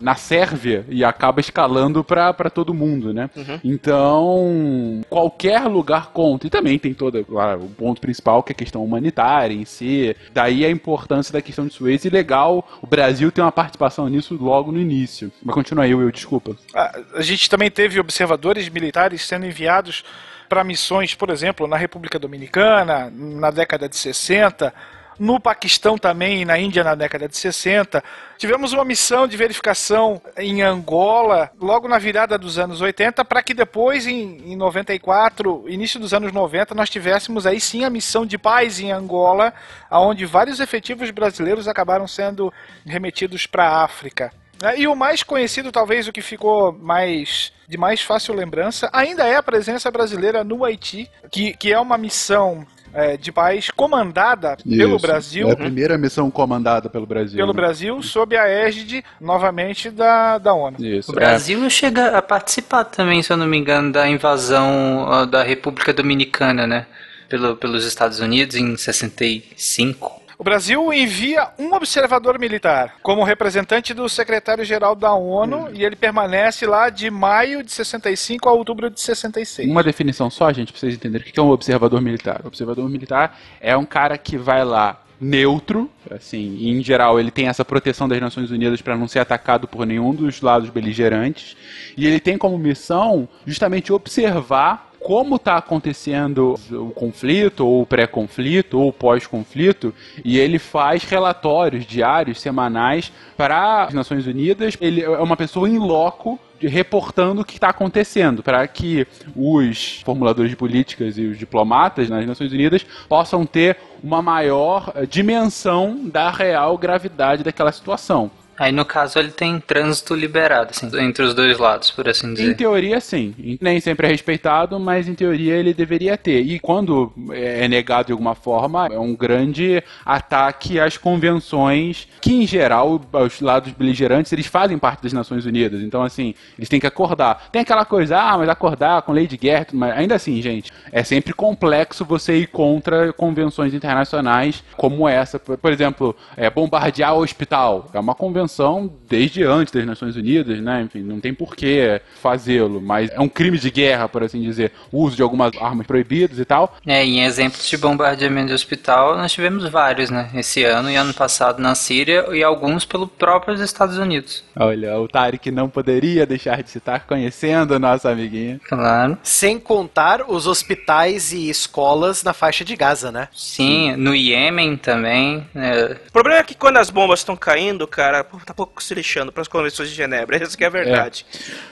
na 0.00 0.14
Sérvia 0.14 0.84
e 0.88 1.04
acaba 1.04 1.40
escalando 1.40 2.04
para 2.04 2.50
todo 2.50 2.74
mundo, 2.74 3.12
né? 3.12 3.30
Então, 3.62 5.02
qualquer 5.08 5.62
lugar 5.66 6.10
conta. 6.12 6.46
E 6.46 6.50
também 6.50 6.78
tem 6.78 6.92
todo 6.94 7.24
claro, 7.24 7.64
o 7.64 7.68
ponto 7.68 8.00
principal 8.00 8.42
que 8.42 8.52
é 8.52 8.54
a 8.54 8.56
questão 8.56 8.84
humanitária 8.84 9.54
em 9.54 9.64
si. 9.64 10.16
Daí 10.32 10.64
a 10.64 10.70
importância 10.70 11.32
da 11.32 11.42
questão 11.42 11.66
de 11.66 11.74
Suez. 11.74 12.04
E 12.04 12.10
legal, 12.10 12.66
o 12.82 12.86
Brasil 12.86 13.30
tem 13.32 13.42
uma 13.42 13.52
participação 13.52 14.08
nisso 14.08 14.36
logo 14.40 14.70
no 14.70 14.80
início. 14.80 15.32
Mas 15.42 15.54
continua 15.54 15.84
aí, 15.84 15.94
Will, 15.94 16.10
desculpa. 16.10 16.56
A, 16.74 17.00
a 17.14 17.22
gente 17.22 17.48
também 17.48 17.70
teve 17.70 17.98
observadores 17.98 18.68
militares 18.68 19.22
sendo 19.22 19.46
enviados 19.46 20.04
para 20.48 20.62
missões, 20.62 21.14
por 21.14 21.30
exemplo, 21.30 21.66
na 21.66 21.76
República 21.76 22.18
Dominicana, 22.18 23.10
na 23.10 23.50
década 23.50 23.88
de 23.88 23.96
60, 23.96 24.72
no 25.18 25.40
Paquistão 25.40 25.96
também 25.96 26.42
e 26.42 26.44
na 26.44 26.58
Índia 26.58 26.84
na 26.84 26.94
década 26.94 27.28
de 27.28 27.36
60. 27.36 28.02
Tivemos 28.36 28.72
uma 28.72 28.84
missão 28.84 29.26
de 29.26 29.36
verificação 29.36 30.20
em 30.36 30.62
Angola, 30.62 31.50
logo 31.60 31.88
na 31.88 31.98
virada 31.98 32.36
dos 32.36 32.58
anos 32.58 32.80
80, 32.80 33.24
para 33.24 33.42
que 33.42 33.54
depois, 33.54 34.06
em, 34.06 34.52
em 34.52 34.56
94, 34.56 35.64
início 35.68 36.00
dos 36.00 36.12
anos 36.12 36.32
90, 36.32 36.74
nós 36.74 36.90
tivéssemos 36.90 37.46
aí 37.46 37.60
sim 37.60 37.84
a 37.84 37.90
missão 37.90 38.26
de 38.26 38.36
paz 38.36 38.80
em 38.80 38.92
Angola, 38.92 39.52
onde 39.90 40.26
vários 40.26 40.60
efetivos 40.60 41.10
brasileiros 41.10 41.68
acabaram 41.68 42.06
sendo 42.06 42.52
remetidos 42.84 43.46
para 43.46 43.68
a 43.68 43.84
África. 43.84 44.32
né? 44.60 44.78
E 44.78 44.86
o 44.86 44.94
mais 44.94 45.22
conhecido, 45.22 45.70
talvez 45.70 46.08
o 46.08 46.12
que 46.12 46.22
ficou 46.22 46.72
mais 46.72 47.52
de 47.66 47.78
mais 47.78 48.02
fácil 48.02 48.34
lembrança, 48.34 48.90
ainda 48.92 49.26
é 49.26 49.36
a 49.36 49.42
presença 49.42 49.90
brasileira 49.90 50.44
no 50.44 50.64
Haiti, 50.64 51.10
que, 51.30 51.54
que 51.54 51.72
é 51.72 51.80
uma 51.80 51.96
missão 51.96 52.66
é, 52.94 53.16
de 53.16 53.32
paz 53.32 53.70
comandada 53.70 54.56
pelo 54.56 54.96
Isso. 54.96 55.06
Brasil. 55.06 55.48
É 55.48 55.52
a 55.52 55.56
primeira 55.56 55.98
missão 55.98 56.30
comandada 56.30 56.88
pelo 56.88 57.06
Brasil. 57.06 57.36
Pelo 57.36 57.52
né? 57.52 57.56
Brasil, 57.56 58.02
sob 58.02 58.36
a 58.36 58.48
égide, 58.48 59.04
novamente, 59.20 59.90
da, 59.90 60.38
da 60.38 60.54
ONU. 60.54 60.76
Isso. 60.78 61.10
O 61.10 61.14
Brasil 61.14 61.68
chega 61.68 62.16
a 62.16 62.22
participar 62.22 62.84
também, 62.84 63.22
se 63.22 63.32
eu 63.32 63.36
não 63.36 63.46
me 63.46 63.56
engano, 63.56 63.92
da 63.92 64.08
invasão 64.08 65.26
da 65.28 65.42
República 65.42 65.92
Dominicana, 65.92 66.66
né? 66.66 66.86
Pelo, 67.28 67.56
pelos 67.56 67.84
Estados 67.84 68.20
Unidos 68.20 68.54
em 68.54 68.76
65. 68.76 70.23
O 70.38 70.44
Brasil 70.44 70.92
envia 70.92 71.48
um 71.58 71.72
observador 71.74 72.38
militar 72.38 72.96
como 73.02 73.22
representante 73.22 73.94
do 73.94 74.08
secretário-geral 74.08 74.94
da 74.94 75.14
ONU 75.14 75.70
e 75.72 75.84
ele 75.84 75.96
permanece 75.96 76.66
lá 76.66 76.90
de 76.90 77.10
maio 77.10 77.62
de 77.62 77.70
65 77.70 78.48
a 78.48 78.52
outubro 78.52 78.90
de 78.90 79.00
66. 79.00 79.70
Uma 79.70 79.82
definição 79.82 80.28
só, 80.30 80.52
gente, 80.52 80.72
pra 80.72 80.80
vocês 80.80 80.94
entenderem 80.94 81.28
o 81.28 81.32
que 81.32 81.38
é 81.38 81.42
um 81.42 81.50
observador 81.50 82.00
militar. 82.00 82.40
O 82.44 82.48
observador 82.48 82.88
militar 82.88 83.38
é 83.60 83.76
um 83.76 83.84
cara 83.84 84.18
que 84.18 84.36
vai 84.36 84.64
lá 84.64 85.00
neutro, 85.20 85.88
assim, 86.10 86.56
e 86.58 86.70
em 86.70 86.82
geral 86.82 87.18
ele 87.18 87.30
tem 87.30 87.46
essa 87.48 87.64
proteção 87.64 88.08
das 88.08 88.20
Nações 88.20 88.50
Unidas 88.50 88.82
para 88.82 88.96
não 88.96 89.08
ser 89.08 89.20
atacado 89.20 89.68
por 89.68 89.86
nenhum 89.86 90.12
dos 90.12 90.40
lados 90.40 90.68
beligerantes, 90.68 91.56
e 91.96 92.06
ele 92.06 92.20
tem 92.20 92.36
como 92.36 92.58
missão 92.58 93.28
justamente 93.46 93.92
observar 93.92 94.92
como 95.04 95.36
está 95.36 95.58
acontecendo 95.58 96.58
o 96.70 96.90
conflito, 96.90 97.66
ou 97.66 97.82
o 97.82 97.86
pré-conflito, 97.86 98.80
ou 98.80 98.88
o 98.88 98.92
pós-conflito, 98.92 99.94
e 100.24 100.38
ele 100.38 100.58
faz 100.58 101.04
relatórios 101.04 101.84
diários, 101.84 102.40
semanais, 102.40 103.12
para 103.36 103.84
as 103.84 103.92
Nações 103.92 104.26
Unidas. 104.26 104.78
Ele 104.80 105.02
é 105.02 105.18
uma 105.18 105.36
pessoa 105.36 105.68
em 105.68 105.76
loco 105.78 106.40
reportando 106.58 107.42
o 107.42 107.44
que 107.44 107.56
está 107.56 107.68
acontecendo, 107.68 108.42
para 108.42 108.66
que 108.66 109.06
os 109.36 110.00
formuladores 110.02 110.50
de 110.50 110.56
políticas 110.56 111.18
e 111.18 111.26
os 111.26 111.38
diplomatas 111.38 112.08
nas 112.08 112.26
Nações 112.26 112.50
Unidas 112.50 112.86
possam 113.06 113.44
ter 113.44 113.76
uma 114.02 114.22
maior 114.22 114.90
eh, 114.94 115.04
dimensão 115.04 116.08
da 116.08 116.30
real 116.30 116.78
gravidade 116.78 117.44
daquela 117.44 117.72
situação. 117.72 118.30
Aí 118.58 118.72
no 118.72 118.84
caso 118.84 119.18
ele 119.18 119.30
tem 119.30 119.58
trânsito 119.60 120.14
liberado, 120.14 120.70
assim, 120.70 120.88
entre 121.00 121.24
os 121.24 121.34
dois 121.34 121.58
lados, 121.58 121.90
por 121.90 122.08
assim 122.08 122.28
Em 122.28 122.34
dizer. 122.34 122.56
teoria, 122.56 123.00
sim. 123.00 123.34
Nem 123.60 123.80
sempre 123.80 124.06
é 124.06 124.10
respeitado, 124.10 124.78
mas 124.78 125.08
em 125.08 125.14
teoria 125.14 125.54
ele 125.54 125.74
deveria 125.74 126.16
ter. 126.16 126.40
E 126.40 126.58
quando 126.60 127.12
é 127.32 127.66
negado 127.68 128.06
de 128.06 128.12
alguma 128.12 128.34
forma, 128.34 128.86
é 128.86 128.98
um 128.98 129.14
grande 129.14 129.82
ataque 130.04 130.78
às 130.78 130.96
convenções 130.96 132.06
que, 132.20 132.32
em 132.32 132.46
geral, 132.46 133.00
os 133.12 133.40
lados 133.40 133.72
beligerantes, 133.72 134.32
eles 134.32 134.46
fazem 134.46 134.78
parte 134.78 135.02
das 135.02 135.12
Nações 135.12 135.44
Unidas. 135.46 135.80
Então, 135.82 136.02
assim, 136.02 136.34
eles 136.56 136.68
têm 136.68 136.78
que 136.80 136.86
acordar. 136.86 137.48
Tem 137.50 137.62
aquela 137.62 137.84
coisa, 137.84 138.18
ah, 138.18 138.38
mas 138.38 138.48
acordar 138.48 139.02
com 139.02 139.12
lei 139.12 139.26
de 139.26 139.36
guerra, 139.36 139.66
mas 139.72 139.96
ainda 139.96 140.14
assim, 140.14 140.40
gente, 140.40 140.70
é 140.92 141.02
sempre 141.02 141.32
complexo 141.32 142.04
você 142.04 142.36
ir 142.36 142.46
contra 142.46 143.12
convenções 143.12 143.74
internacionais 143.74 144.62
como 144.76 145.08
essa. 145.08 145.38
Por 145.38 145.58
por 145.58 145.72
exemplo, 145.72 146.14
é, 146.36 146.50
bombardear 146.50 147.14
o 147.14 147.22
hospital. 147.22 147.86
É 147.92 147.98
uma 147.98 148.14
convenção 148.14 148.43
convenção 148.44 148.92
desde 149.08 149.42
antes 149.42 149.72
das 149.72 149.84
Nações 149.86 150.16
Unidas, 150.16 150.60
né? 150.60 150.82
Enfim, 150.82 151.00
não 151.00 151.20
tem 151.20 151.32
por 151.32 151.56
que 151.56 152.00
fazê-lo, 152.20 152.80
mas 152.80 153.10
é 153.10 153.20
um 153.20 153.28
crime 153.28 153.58
de 153.58 153.70
guerra, 153.70 154.08
por 154.08 154.22
assim 154.22 154.40
dizer, 154.40 154.72
o 154.92 155.02
uso 155.02 155.16
de 155.16 155.22
algumas 155.22 155.56
armas 155.60 155.86
proibidas 155.86 156.38
e 156.38 156.44
tal. 156.44 156.76
É, 156.86 157.04
em 157.04 157.22
exemplos 157.24 157.68
de 157.68 157.76
bombardeamento 157.76 158.48
de 158.48 158.54
hospital, 158.54 159.16
nós 159.16 159.32
tivemos 159.32 159.68
vários, 159.68 160.10
né? 160.10 160.30
Esse 160.34 160.62
ano 160.64 160.90
e 160.90 160.96
ano 160.96 161.14
passado 161.14 161.60
na 161.60 161.74
Síria 161.74 162.26
e 162.32 162.42
alguns 162.42 162.84
pelo 162.84 163.06
próprio 163.06 163.54
Estados 163.62 163.96
Unidos. 163.98 164.44
Olha, 164.56 164.98
o 164.98 165.08
Tarek 165.08 165.50
não 165.50 165.68
poderia 165.68 166.26
deixar 166.26 166.62
de 166.62 166.70
citar, 166.70 167.06
conhecendo 167.06 167.74
a 167.74 167.78
nossa 167.78 168.10
amiguinha. 168.10 168.60
Claro. 168.68 169.16
Sem 169.22 169.58
contar 169.58 170.22
os 170.28 170.46
hospitais 170.46 171.32
e 171.32 171.48
escolas 171.48 172.22
na 172.22 172.32
faixa 172.32 172.64
de 172.64 172.76
Gaza, 172.76 173.10
né? 173.10 173.28
Sim, 173.32 173.96
no 173.96 174.14
Iêmen 174.14 174.76
também. 174.76 175.46
né? 175.54 175.96
O 176.08 176.12
problema 176.12 176.40
é 176.40 176.42
que 176.42 176.54
quando 176.54 176.76
as 176.76 176.90
bombas 176.90 177.20
estão 177.20 177.36
caindo, 177.36 177.86
cara, 177.86 178.24
tá 178.44 178.54
pouco 178.54 178.82
se 178.82 178.94
lixando 178.94 179.32
para 179.32 179.42
as 179.42 179.48
convenções 179.48 179.88
de 179.88 179.94
Genebra. 179.94 180.36
Essa 180.42 180.56
que 180.56 180.64
é 180.64 180.66
a 180.66 180.70
verdade. 180.70 181.26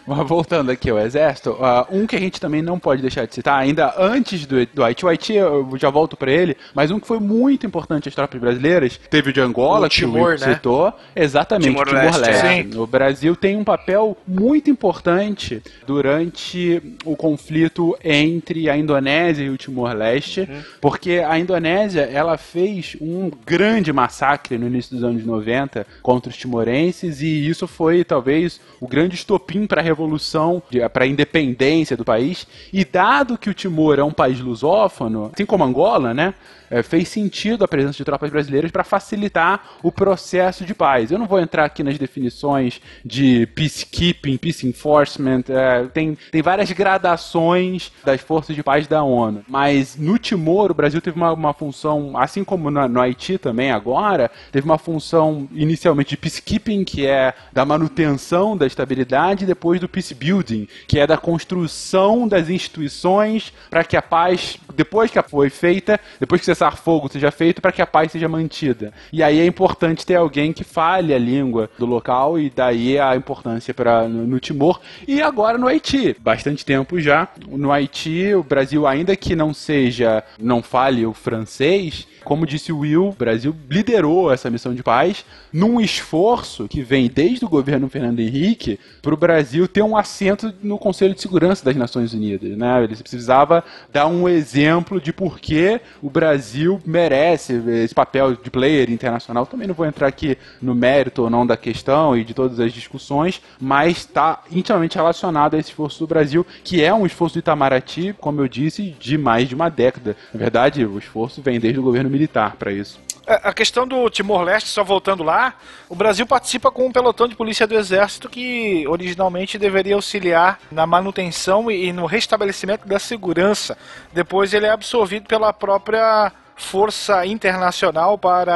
Mas 0.06 0.26
voltando 0.26 0.70
aqui 0.70 0.90
ao 0.90 0.98
exército, 0.98 1.56
ah, 1.60 1.86
um 1.90 2.06
que 2.06 2.16
a 2.16 2.20
gente 2.20 2.40
também 2.40 2.62
não 2.62 2.78
pode 2.78 3.02
deixar 3.02 3.26
de 3.26 3.34
citar, 3.34 3.58
ainda 3.58 3.94
antes 3.98 4.46
do, 4.46 4.64
do 4.66 4.84
Haiti, 4.84 5.04
o 5.04 5.08
Haiti 5.08 5.34
eu 5.34 5.68
já 5.76 5.90
volto 5.90 6.16
pra 6.16 6.30
ele, 6.30 6.56
mas 6.74 6.90
um 6.90 6.98
que 6.98 7.06
foi 7.06 7.18
muito 7.18 7.66
importante 7.66 8.08
às 8.08 8.14
tropas 8.14 8.40
brasileiras, 8.40 8.98
teve 9.10 9.30
o 9.30 9.32
de 9.32 9.40
Angola, 9.40 9.86
O 9.86 9.90
que 9.90 9.96
Timor, 9.96 10.20
o 10.20 10.24
Will 10.24 10.40
né? 10.40 10.54
citou, 10.54 10.92
exatamente, 11.14 11.68
Timor-Leste, 11.68 12.22
Timor-Leste. 12.22 12.78
O 12.78 12.86
Brasil 12.86 13.36
tem 13.36 13.56
um 13.56 13.64
papel 13.64 14.16
muito 14.26 14.70
importante 14.70 15.62
durante 15.86 16.82
o 17.04 17.16
conflito 17.16 17.96
entre 18.02 18.68
a 18.68 18.76
Indonésia 18.76 19.44
e 19.44 19.50
o 19.50 19.56
Timor-Leste, 19.56 20.48
porque 20.80 21.22
a 21.26 21.38
Indonésia, 21.38 22.02
ela 22.02 22.36
fez 22.36 22.96
um 23.00 23.30
grande 23.44 23.92
massacre 23.92 24.58
no 24.58 24.66
início 24.66 24.94
dos 24.94 25.04
anos 25.04 25.24
90 25.24 25.86
contra 26.02 26.30
os 26.30 26.36
timorenses 26.52 27.22
e 27.22 27.48
isso 27.48 27.66
foi 27.66 28.04
talvez 28.04 28.60
o 28.78 28.86
grande 28.86 29.14
estopim 29.14 29.66
para 29.66 29.80
a 29.80 29.84
revolução, 29.84 30.62
para 30.92 31.04
a 31.04 31.06
independência 31.06 31.96
do 31.96 32.04
país. 32.04 32.46
E 32.72 32.84
dado 32.84 33.38
que 33.38 33.48
o 33.48 33.54
Timor 33.54 33.98
é 33.98 34.04
um 34.04 34.12
país 34.12 34.38
lusófono, 34.38 35.30
assim 35.32 35.46
como 35.46 35.64
Angola, 35.64 36.12
né? 36.12 36.34
É, 36.72 36.82
fez 36.82 37.08
sentido 37.08 37.64
a 37.64 37.68
presença 37.68 37.98
de 37.98 38.04
tropas 38.04 38.30
brasileiras 38.30 38.70
para 38.70 38.82
facilitar 38.82 39.62
o 39.82 39.92
processo 39.92 40.64
de 40.64 40.74
paz. 40.74 41.10
Eu 41.10 41.18
não 41.18 41.26
vou 41.26 41.38
entrar 41.38 41.66
aqui 41.66 41.82
nas 41.82 41.98
definições 41.98 42.80
de 43.04 43.46
peacekeeping, 43.54 44.38
peace 44.38 44.66
enforcement, 44.66 45.44
é, 45.50 45.84
tem, 45.92 46.16
tem 46.30 46.40
várias 46.40 46.72
gradações 46.72 47.92
das 48.02 48.22
forças 48.22 48.56
de 48.56 48.62
paz 48.62 48.86
da 48.86 49.02
ONU, 49.02 49.44
mas 49.46 49.96
no 49.96 50.16
Timor 50.18 50.70
o 50.70 50.74
Brasil 50.74 51.02
teve 51.02 51.16
uma, 51.16 51.32
uma 51.32 51.52
função, 51.52 52.16
assim 52.16 52.42
como 52.42 52.70
no, 52.70 53.00
Haiti 53.00 53.36
também 53.36 53.70
agora, 53.70 54.30
teve 54.50 54.64
uma 54.64 54.78
função 54.78 55.46
inicialmente 55.52 56.10
de 56.10 56.16
peacekeeping, 56.16 56.84
que 56.84 57.06
é 57.06 57.34
da 57.52 57.66
manutenção 57.66 58.56
da 58.56 58.66
estabilidade, 58.66 59.44
e 59.44 59.46
depois 59.46 59.78
do 59.78 59.88
peace 59.88 60.14
building, 60.14 60.66
que 60.88 60.98
é 60.98 61.06
da 61.06 61.18
construção 61.18 62.26
das 62.26 62.48
instituições 62.48 63.52
para 63.68 63.84
que 63.84 63.96
a 63.96 64.02
paz, 64.02 64.56
depois 64.74 65.10
que 65.10 65.20
foi 65.22 65.50
feita, 65.50 66.00
depois 66.18 66.40
que 66.40 66.46
cessar-fogo 66.62 67.08
seja 67.10 67.30
feito, 67.30 67.60
para 67.60 67.72
que 67.72 67.82
a 67.82 67.86
paz 67.86 68.12
seja 68.12 68.28
mantida. 68.28 68.92
E 69.12 69.22
aí 69.22 69.40
é 69.40 69.46
importante 69.46 70.06
ter 70.06 70.14
alguém 70.14 70.52
que 70.52 70.62
fale 70.62 71.12
a 71.12 71.18
língua 71.18 71.68
do 71.78 71.86
local, 71.86 72.38
e 72.38 72.48
daí 72.48 72.98
a 72.98 73.16
importância 73.16 73.74
para 73.74 74.08
no, 74.08 74.26
no 74.26 74.38
Timor. 74.38 74.80
E 75.06 75.20
agora 75.20 75.58
no 75.58 75.66
Haiti, 75.66 76.16
bastante 76.20 76.64
tempo 76.64 77.00
já. 77.00 77.28
No 77.48 77.72
Haiti, 77.72 78.34
o 78.34 78.42
Brasil, 78.42 78.86
ainda 78.86 79.16
que 79.16 79.34
não 79.34 79.52
seja, 79.52 80.22
não 80.38 80.62
fale 80.62 81.04
o 81.04 81.12
francês, 81.12 82.06
como 82.22 82.46
disse 82.46 82.72
o 82.72 82.78
Will, 82.78 83.08
o 83.08 83.12
Brasil 83.12 83.54
liderou 83.68 84.32
essa 84.32 84.50
missão 84.50 84.74
de 84.74 84.82
paz 84.82 85.24
num 85.52 85.80
esforço 85.80 86.68
que 86.68 86.82
vem 86.82 87.08
desde 87.08 87.44
o 87.44 87.48
governo 87.48 87.88
Fernando 87.88 88.20
Henrique 88.20 88.78
para 89.00 89.12
o 89.12 89.16
Brasil 89.16 89.68
ter 89.68 89.82
um 89.82 89.96
assento 89.96 90.52
no 90.62 90.78
Conselho 90.78 91.14
de 91.14 91.20
Segurança 91.20 91.64
das 91.64 91.76
Nações 91.76 92.14
Unidas. 92.14 92.56
Né? 92.56 92.84
Ele 92.84 92.96
precisava 92.96 93.64
dar 93.92 94.06
um 94.06 94.28
exemplo 94.28 95.00
de 95.00 95.12
por 95.12 95.38
que 95.38 95.80
o 96.00 96.08
Brasil 96.08 96.80
merece 96.86 97.54
esse 97.82 97.94
papel 97.94 98.34
de 98.34 98.50
player 98.50 98.90
internacional. 98.90 99.46
Também 99.46 99.66
não 99.66 99.74
vou 99.74 99.86
entrar 99.86 100.06
aqui 100.06 100.38
no 100.60 100.74
mérito 100.74 101.22
ou 101.22 101.30
não 101.30 101.46
da 101.46 101.56
questão 101.56 102.16
e 102.16 102.24
de 102.24 102.34
todas 102.34 102.60
as 102.60 102.72
discussões, 102.72 103.40
mas 103.60 103.98
está 103.98 104.42
intimamente 104.50 104.96
relacionado 104.96 105.54
a 105.54 105.58
esse 105.58 105.70
esforço 105.70 105.98
do 105.98 106.06
Brasil, 106.06 106.46
que 106.64 106.82
é 106.82 106.92
um 106.92 107.04
esforço 107.06 107.34
do 107.34 107.38
Itamaraty, 107.40 108.14
como 108.18 108.40
eu 108.40 108.48
disse, 108.48 108.94
de 108.98 109.18
mais 109.18 109.48
de 109.48 109.54
uma 109.54 109.68
década. 109.68 110.16
Na 110.32 110.38
verdade, 110.38 110.84
o 110.84 110.98
esforço 110.98 111.42
vem 111.42 111.58
desde 111.58 111.80
o 111.80 111.82
governo 111.82 112.10
militar 112.12 112.56
para 112.56 112.70
isso. 112.70 113.00
É, 113.26 113.40
A 113.44 113.52
questão 113.52 113.86
do 113.86 114.10
Timor-Leste, 114.10 114.68
só 114.68 114.82
voltando 114.82 115.22
lá, 115.22 115.54
o 115.88 115.94
Brasil 115.94 116.26
participa 116.26 116.70
com 116.70 116.86
um 116.86 116.92
pelotão 116.92 117.28
de 117.28 117.36
polícia 117.36 117.66
do 117.66 117.74
Exército 117.74 118.28
que 118.28 118.86
originalmente 118.88 119.58
deveria 119.58 119.94
auxiliar 119.94 120.58
na 120.70 120.86
manutenção 120.86 121.70
e 121.70 121.82
e 121.82 121.92
no 121.92 122.06
restabelecimento 122.06 122.86
da 122.86 122.98
segurança. 122.98 123.76
Depois 124.12 124.52
ele 124.54 124.66
é 124.66 124.70
absorvido 124.70 125.26
pela 125.26 125.52
própria 125.52 126.32
Força 126.56 127.24
Internacional 127.26 128.16
para 128.16 128.54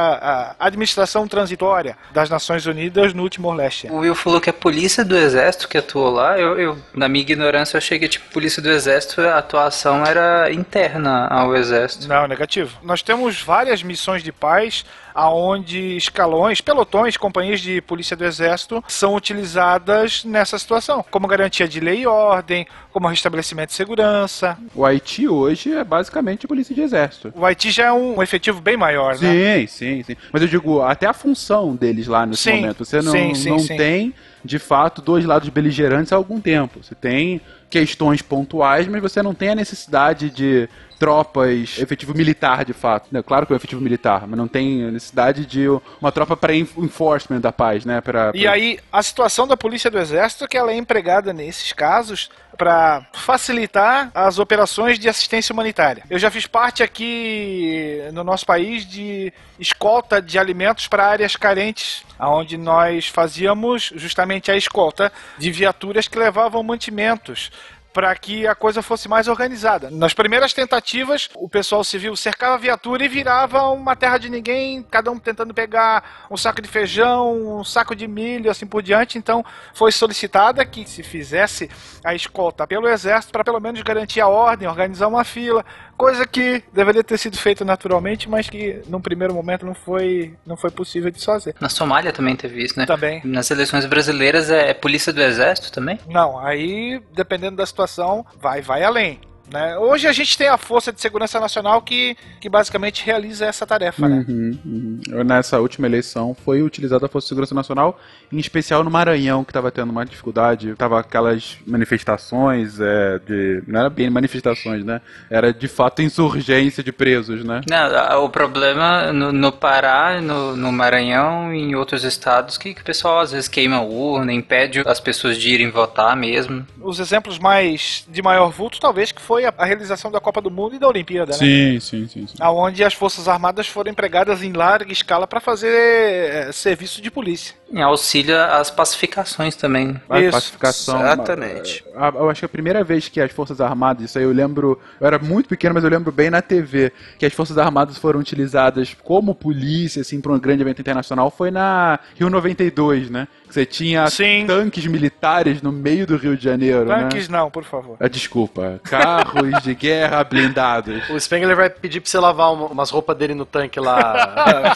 a 0.58 0.66
Administração 0.66 1.26
Transitória 1.26 1.96
das 2.12 2.30
Nações 2.30 2.66
Unidas 2.66 3.12
no 3.12 3.28
Timor-Leste. 3.28 3.88
O 3.88 3.98
Will 3.98 4.14
falou 4.14 4.40
que 4.40 4.50
a 4.50 4.52
polícia 4.52 5.04
do 5.04 5.16
exército 5.16 5.68
que 5.68 5.78
atuou 5.78 6.10
lá, 6.10 6.38
eu, 6.38 6.58
eu, 6.58 6.78
na 6.94 7.08
minha 7.08 7.22
ignorância, 7.22 7.76
eu 7.76 7.78
achei 7.78 7.98
que 7.98 8.08
tipo, 8.08 8.30
polícia 8.30 8.62
do 8.62 8.70
exército, 8.70 9.20
a 9.20 9.38
atuação 9.38 10.04
era 10.04 10.52
interna 10.52 11.26
ao 11.28 11.54
exército. 11.56 12.08
Não, 12.08 12.26
negativo. 12.26 12.78
Nós 12.82 13.02
temos 13.02 13.40
várias 13.40 13.82
missões 13.82 14.22
de 14.22 14.32
paz 14.32 14.84
aonde 15.16 15.96
escalões, 15.96 16.60
pelotões, 16.60 17.16
companhias 17.16 17.60
de 17.60 17.80
polícia 17.80 18.14
do 18.14 18.24
exército 18.24 18.84
são 18.86 19.14
utilizadas 19.14 20.24
nessa 20.24 20.58
situação, 20.58 21.04
como 21.10 21.26
garantia 21.26 21.66
de 21.66 21.80
lei 21.80 22.02
e 22.02 22.06
ordem, 22.06 22.66
como 22.92 23.08
restabelecimento 23.08 23.70
de 23.70 23.74
segurança. 23.74 24.58
O 24.74 24.84
Haiti 24.84 25.26
hoje 25.26 25.72
é 25.72 25.82
basicamente 25.82 26.46
polícia 26.46 26.74
de 26.74 26.82
exército. 26.82 27.32
O 27.34 27.44
Haiti 27.46 27.70
já 27.70 27.86
é 27.86 27.92
um 27.92 28.22
efetivo 28.22 28.60
bem 28.60 28.76
maior, 28.76 29.18
né? 29.18 29.60
Sim, 29.60 29.66
sim, 29.66 30.02
sim. 30.02 30.16
Mas 30.30 30.42
eu 30.42 30.48
digo, 30.48 30.82
até 30.82 31.06
a 31.06 31.14
função 31.14 31.74
deles 31.74 32.06
lá 32.06 32.26
nesse 32.26 32.42
Sim, 32.42 32.60
momento. 32.60 32.84
Você 32.84 33.00
não, 33.00 33.12
sim, 33.12 33.34
sim, 33.34 33.48
não 33.48 33.58
sim. 33.58 33.76
tem, 33.76 34.14
de 34.46 34.58
fato, 34.58 35.02
dois 35.02 35.24
lados 35.24 35.48
beligerantes 35.50 36.12
há 36.12 36.16
algum 36.16 36.40
tempo. 36.40 36.82
Você 36.82 36.94
tem 36.94 37.40
questões 37.68 38.22
pontuais, 38.22 38.86
mas 38.86 39.02
você 39.02 39.20
não 39.22 39.34
tem 39.34 39.50
a 39.50 39.54
necessidade 39.54 40.30
de 40.30 40.68
tropas, 40.98 41.78
efetivo 41.78 42.14
militar 42.14 42.64
de 42.64 42.72
fato. 42.72 43.08
né? 43.12 43.22
Claro 43.22 43.46
que 43.46 43.52
é 43.52 43.54
um 43.54 43.56
efetivo 43.56 43.80
militar, 43.82 44.26
mas 44.26 44.38
não 44.38 44.48
tem 44.48 44.84
a 44.86 44.90
necessidade 44.90 45.44
de 45.44 45.66
uma 46.00 46.10
tropa 46.10 46.36
para 46.36 46.54
enforcement 46.54 47.40
da 47.40 47.52
paz, 47.52 47.84
né? 47.84 48.00
Pra, 48.00 48.30
E 48.34 48.42
pra- 48.42 48.52
aí, 48.52 48.78
a 48.90 49.02
situação 49.02 49.46
da 49.46 49.56
polícia 49.56 49.90
do 49.90 49.98
exército 49.98 50.44
é 50.44 50.48
que 50.48 50.56
ela 50.56 50.72
é 50.72 50.76
empregada 50.76 51.32
nesses 51.32 51.72
casos 51.72 52.30
para 52.56 53.06
facilitar 53.12 54.10
as 54.14 54.38
operações 54.38 54.98
de 54.98 55.08
assistência 55.08 55.52
humanitária. 55.52 56.02
Eu 56.08 56.18
já 56.18 56.30
fiz 56.30 56.46
parte 56.46 56.82
aqui 56.82 58.00
no 58.12 58.24
nosso 58.24 58.46
país 58.46 58.86
de 58.86 59.32
escolta 59.58 60.20
de 60.20 60.38
alimentos 60.38 60.86
para 60.86 61.06
áreas 61.06 61.36
carentes, 61.36 62.04
onde 62.18 62.56
nós 62.56 63.06
fazíamos 63.06 63.92
justamente 63.94 64.50
a 64.50 64.56
escolta 64.56 65.12
de 65.38 65.50
viaturas 65.50 66.08
que 66.08 66.18
levavam 66.18 66.62
mantimentos 66.62 67.50
para 67.96 68.14
que 68.14 68.46
a 68.46 68.54
coisa 68.54 68.82
fosse 68.82 69.08
mais 69.08 69.26
organizada. 69.26 69.90
Nas 69.90 70.12
primeiras 70.12 70.52
tentativas, 70.52 71.30
o 71.34 71.48
pessoal 71.48 71.82
civil 71.82 72.14
cercava 72.14 72.56
a 72.56 72.58
viatura 72.58 73.02
e 73.02 73.08
virava 73.08 73.62
uma 73.70 73.96
terra 73.96 74.18
de 74.18 74.28
ninguém, 74.28 74.82
cada 74.82 75.10
um 75.10 75.18
tentando 75.18 75.54
pegar 75.54 76.26
um 76.30 76.36
saco 76.36 76.60
de 76.60 76.68
feijão, 76.68 77.58
um 77.58 77.64
saco 77.64 77.96
de 77.96 78.06
milho, 78.06 78.50
assim 78.50 78.66
por 78.66 78.82
diante. 78.82 79.16
Então, 79.16 79.42
foi 79.72 79.90
solicitada 79.92 80.62
que 80.66 80.86
se 80.86 81.02
fizesse 81.02 81.70
a 82.04 82.14
escolta 82.14 82.66
pelo 82.66 82.86
exército 82.86 83.32
para 83.32 83.42
pelo 83.42 83.60
menos 83.60 83.80
garantir 83.80 84.20
a 84.20 84.28
ordem, 84.28 84.68
organizar 84.68 85.08
uma 85.08 85.24
fila, 85.24 85.64
coisa 85.96 86.26
que 86.26 86.62
deveria 86.72 87.02
ter 87.02 87.18
sido 87.18 87.36
feita 87.38 87.64
naturalmente, 87.64 88.28
mas 88.28 88.48
que 88.48 88.82
num 88.88 89.00
primeiro 89.00 89.34
momento 89.34 89.64
não 89.64 89.74
foi 89.74 90.34
não 90.46 90.56
foi 90.56 90.70
possível 90.70 91.10
de 91.10 91.24
fazer. 91.24 91.54
Na 91.60 91.68
Somália 91.68 92.12
também 92.12 92.36
teve 92.36 92.62
isso, 92.62 92.78
né? 92.78 92.86
Também. 92.86 93.20
Nas 93.24 93.50
eleições 93.50 93.86
brasileiras 93.86 94.50
é 94.50 94.74
polícia 94.74 95.12
do 95.12 95.22
exército 95.22 95.72
também? 95.72 95.98
Não, 96.08 96.38
aí, 96.38 97.00
dependendo 97.12 97.56
da 97.56 97.66
situação, 97.66 98.24
vai, 98.40 98.60
vai 98.60 98.82
além. 98.82 99.20
Né? 99.50 99.76
Hoje 99.78 100.08
a 100.08 100.12
gente 100.12 100.36
tem 100.36 100.48
a 100.48 100.58
Força 100.58 100.92
de 100.92 101.00
Segurança 101.00 101.38
Nacional 101.38 101.80
que, 101.82 102.16
que 102.40 102.48
basicamente 102.48 103.04
realiza 103.04 103.46
essa 103.46 103.66
tarefa. 103.66 104.08
Né? 104.08 104.24
Uhum, 104.28 104.58
uhum. 104.64 105.24
Nessa 105.24 105.60
última 105.60 105.86
eleição 105.86 106.36
foi 106.44 106.62
utilizada 106.62 107.06
a 107.06 107.08
Força 107.08 107.26
de 107.26 107.28
Segurança 107.28 107.54
Nacional, 107.54 107.98
em 108.32 108.38
especial 108.38 108.82
no 108.82 108.90
Maranhão, 108.90 109.44
que 109.44 109.50
estava 109.50 109.70
tendo 109.70 109.90
uma 109.90 110.04
dificuldade. 110.04 110.74
Tava 110.74 111.00
aquelas 111.00 111.58
manifestações, 111.66 112.80
é, 112.80 113.18
de. 113.20 113.62
Não 113.66 113.80
era 113.80 113.90
bem 113.90 114.10
manifestações, 114.10 114.84
né? 114.84 115.00
Era 115.30 115.52
de 115.52 115.68
fato 115.68 116.02
insurgência 116.02 116.82
de 116.82 116.92
presos, 116.92 117.44
né? 117.44 117.60
Não, 117.68 118.24
o 118.24 118.28
problema 118.28 119.12
no, 119.12 119.32
no 119.32 119.52
Pará, 119.52 120.20
no, 120.20 120.56
no 120.56 120.72
Maranhão 120.72 121.54
e 121.54 121.60
em 121.60 121.74
outros 121.74 122.04
estados 122.04 122.58
que, 122.58 122.74
que 122.74 122.80
o 122.80 122.84
pessoal 122.84 123.20
às 123.20 123.32
vezes 123.32 123.48
queima 123.48 123.80
urna, 123.80 124.32
impede 124.32 124.82
as 124.84 125.00
pessoas 125.00 125.36
de 125.36 125.50
irem 125.50 125.70
votar 125.70 126.16
mesmo. 126.16 126.66
Os 126.80 126.98
exemplos 126.98 127.38
mais 127.38 128.04
de 128.08 128.22
maior 128.22 128.50
vulto, 128.50 128.80
talvez, 128.80 129.12
que 129.12 129.20
foi 129.20 129.35
foi 129.36 129.44
a, 129.44 129.52
a 129.58 129.64
realização 129.66 130.10
da 130.10 130.18
Copa 130.18 130.40
do 130.40 130.50
Mundo 130.50 130.76
e 130.76 130.78
da 130.78 130.88
Olimpíada, 130.88 131.32
né? 131.32 131.38
Sim, 131.38 131.78
sim, 131.80 132.08
sim, 132.08 132.26
sim. 132.26 132.36
Onde 132.42 132.82
as 132.82 132.94
Forças 132.94 133.28
Armadas 133.28 133.66
foram 133.68 133.90
empregadas 133.90 134.42
em 134.42 134.50
larga 134.52 134.90
escala 134.90 135.26
para 135.26 135.40
fazer 135.40 135.68
eh, 135.70 136.50
serviço 136.52 137.02
de 137.02 137.10
polícia. 137.10 137.54
Em 137.70 137.82
auxílio 137.82 138.34
às 138.40 138.70
pacificações 138.70 139.54
também. 139.54 140.00
A 140.08 140.30
pacificação. 140.30 141.00
Exatamente. 141.02 141.84
a- 141.94 142.08
a- 142.08 142.12
Eu 142.16 142.30
acho 142.30 142.40
que 142.40 142.46
a 142.46 142.48
primeira 142.48 142.82
vez 142.82 143.08
que 143.08 143.20
as 143.20 143.30
Forças 143.32 143.60
Armadas, 143.60 144.04
isso 144.06 144.16
aí 144.18 144.24
eu 144.24 144.32
lembro, 144.32 144.80
eu 145.00 145.06
era 145.06 145.18
muito 145.18 145.48
pequeno, 145.48 145.74
mas 145.74 145.84
eu 145.84 145.90
lembro 145.90 146.10
bem 146.10 146.30
na 146.30 146.40
TV, 146.40 146.92
que 147.18 147.26
as 147.26 147.32
Forças 147.34 147.58
Armadas 147.58 147.98
foram 147.98 148.20
utilizadas 148.20 148.96
como 149.04 149.34
polícia, 149.34 150.00
assim, 150.00 150.20
para 150.20 150.32
um 150.32 150.38
grande 150.38 150.62
evento 150.62 150.80
internacional, 150.80 151.30
foi 151.30 151.50
na 151.50 151.98
Rio 152.14 152.30
92, 152.30 153.10
né? 153.10 153.28
Você 153.48 153.64
tinha 153.64 154.06
tanques 154.46 154.86
militares 154.86 155.62
no 155.62 155.72
meio 155.72 156.06
do 156.06 156.16
Rio 156.16 156.36
de 156.36 156.44
Janeiro, 156.44 156.86
Tanques 156.86 157.28
né? 157.28 157.38
não, 157.38 157.50
por 157.50 157.64
favor. 157.64 157.96
Ah, 158.00 158.08
desculpa, 158.08 158.80
carros 158.84 159.62
de 159.62 159.74
guerra 159.74 160.22
blindados. 160.24 161.08
O 161.10 161.18
Spengler 161.18 161.56
vai 161.56 161.70
pedir 161.70 162.00
pra 162.00 162.10
você 162.10 162.18
lavar 162.18 162.52
uma- 162.52 162.66
umas 162.66 162.90
roupas 162.90 163.16
dele 163.16 163.34
no 163.34 163.46
tanque 163.46 163.80
lá. 163.80 164.74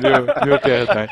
Meu, 0.00 0.46
meu 0.46 0.58
perdão. 0.60 1.06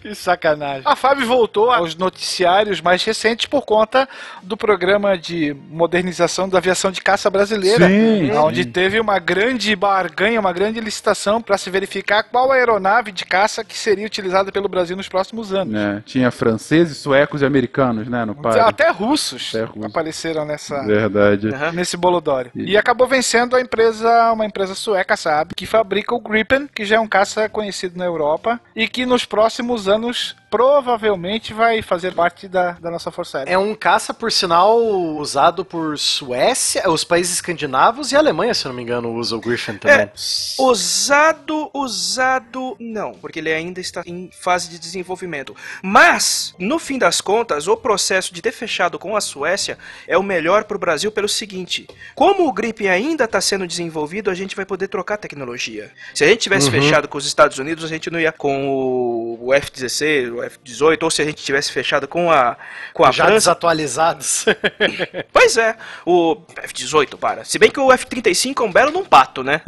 Que 0.00 0.14
sacanagem. 0.14 0.82
A 0.84 0.96
Fábio 0.96 1.26
voltou 1.26 1.70
aos 1.70 1.94
noticiários 1.96 2.80
mais 2.80 3.04
recentes 3.04 3.46
por 3.46 3.62
conta 3.62 4.08
do 4.42 4.56
programa 4.56 5.16
de 5.16 5.54
modernização 5.70 6.48
da 6.48 6.58
aviação 6.58 6.90
de 6.90 7.00
caça 7.00 7.28
brasileira, 7.30 7.88
Sim, 7.88 8.30
onde 8.32 8.64
sim. 8.64 8.70
teve 8.70 8.98
uma 9.00 9.18
grande 9.18 9.74
barganha, 9.76 10.40
uma 10.40 10.52
grande 10.52 10.80
licitação 10.80 11.40
para 11.40 11.56
se 11.58 11.70
verificar 11.70 12.22
qual 12.24 12.50
aeronave 12.52 13.12
de 13.12 13.24
caça 13.24 13.64
que 13.64 13.76
seria 13.76 14.06
utilizada 14.06 14.50
pelo 14.52 14.68
Brasil 14.68 14.96
nos 14.96 15.08
próximos 15.08 15.52
anos. 15.52 15.74
Né? 15.82 16.02
Tinha 16.04 16.30
franceses, 16.30 16.98
suecos 16.98 17.42
e 17.42 17.44
americanos, 17.44 18.08
né? 18.08 18.24
No 18.24 18.34
par. 18.34 18.58
Até 18.58 18.90
russos 18.90 19.52
Até 19.54 19.64
russos. 19.64 19.84
apareceram 19.84 20.44
nessa 20.44 20.82
Verdade. 20.82 21.48
nesse 21.72 21.96
bolodório. 21.96 22.50
E 22.54 22.76
acabou 22.76 23.06
vencendo 23.06 23.56
a 23.56 23.60
empresa, 23.60 24.32
uma 24.32 24.46
empresa 24.46 24.74
sueca, 24.74 25.16
sabe, 25.16 25.54
que 25.54 25.66
fabrica 25.66 26.14
o 26.14 26.20
Gripen, 26.20 26.68
que 26.74 26.84
já 26.84 26.96
é 26.96 27.00
um 27.00 27.08
caça 27.08 27.48
conhecido 27.48 27.98
na 27.98 28.04
Europa 28.04 28.60
e 28.74 28.88
que 28.88 29.04
nos 29.04 29.24
próximos 29.24 29.88
anos 29.88 30.36
provavelmente 30.52 31.54
vai 31.54 31.80
fazer 31.80 32.12
parte 32.12 32.46
da, 32.46 32.72
da 32.72 32.90
nossa 32.90 33.10
Força 33.10 33.38
Aérea. 33.38 33.54
É 33.54 33.56
um 33.56 33.74
caça, 33.74 34.12
por 34.12 34.30
sinal, 34.30 34.78
usado 35.16 35.64
por 35.64 35.98
Suécia, 35.98 36.90
os 36.90 37.04
países 37.04 37.36
escandinavos 37.36 38.12
e 38.12 38.16
a 38.16 38.18
Alemanha, 38.18 38.52
se 38.52 38.66
não 38.68 38.74
me 38.74 38.82
engano, 38.82 39.10
usa 39.14 39.34
o 39.34 39.40
Griffin 39.40 39.78
também. 39.78 40.00
É, 40.00 40.12
usado, 40.58 41.70
usado, 41.72 42.76
não, 42.78 43.12
porque 43.12 43.38
ele 43.38 43.50
ainda 43.50 43.80
está 43.80 44.02
em 44.04 44.28
fase 44.30 44.68
de 44.68 44.78
desenvolvimento. 44.78 45.56
Mas, 45.82 46.54
no 46.58 46.78
fim 46.78 46.98
das 46.98 47.22
contas, 47.22 47.66
o 47.66 47.74
processo 47.74 48.34
de 48.34 48.42
ter 48.42 48.52
fechado 48.52 48.98
com 48.98 49.16
a 49.16 49.22
Suécia 49.22 49.78
é 50.06 50.18
o 50.18 50.22
melhor 50.22 50.64
para 50.64 50.76
o 50.76 50.80
Brasil 50.80 51.10
pelo 51.10 51.30
seguinte: 51.30 51.88
como 52.14 52.46
o 52.46 52.52
Gripen 52.52 52.90
ainda 52.90 53.24
está 53.24 53.40
sendo 53.40 53.66
desenvolvido, 53.66 54.30
a 54.30 54.34
gente 54.34 54.54
vai 54.54 54.66
poder 54.66 54.88
trocar 54.88 55.16
tecnologia. 55.16 55.90
Se 56.14 56.24
a 56.24 56.28
gente 56.28 56.40
tivesse 56.40 56.66
Uhum. 56.66 56.72
fechado 56.72 57.08
com 57.08 57.16
os 57.16 57.24
Estados 57.26 57.58
Unidos, 57.58 57.84
a 57.84 57.88
gente 57.88 58.10
não 58.10 58.20
ia 58.20 58.32
com 58.32 58.68
o, 58.68 59.46
o 59.46 59.54
F-16, 59.54 60.34
o 60.34 60.41
F-18, 60.44 61.02
ou 61.02 61.10
se 61.10 61.22
a 61.22 61.24
gente 61.24 61.42
tivesse 61.42 61.72
fechado 61.72 62.06
com 62.08 62.30
a, 62.30 62.56
com 62.92 63.04
a 63.04 63.10
Já 63.10 63.24
França. 63.24 63.38
desatualizados. 63.38 64.44
Pois 65.32 65.56
é, 65.56 65.76
o 66.06 66.36
F-18, 66.56 67.16
para. 67.16 67.44
Se 67.44 67.58
bem 67.58 67.70
que 67.70 67.80
o 67.80 67.92
F-35 67.92 68.60
é 68.60 68.64
um 68.64 68.72
belo 68.72 68.90
num 68.92 69.04
pato, 69.04 69.42
né? 69.42 69.60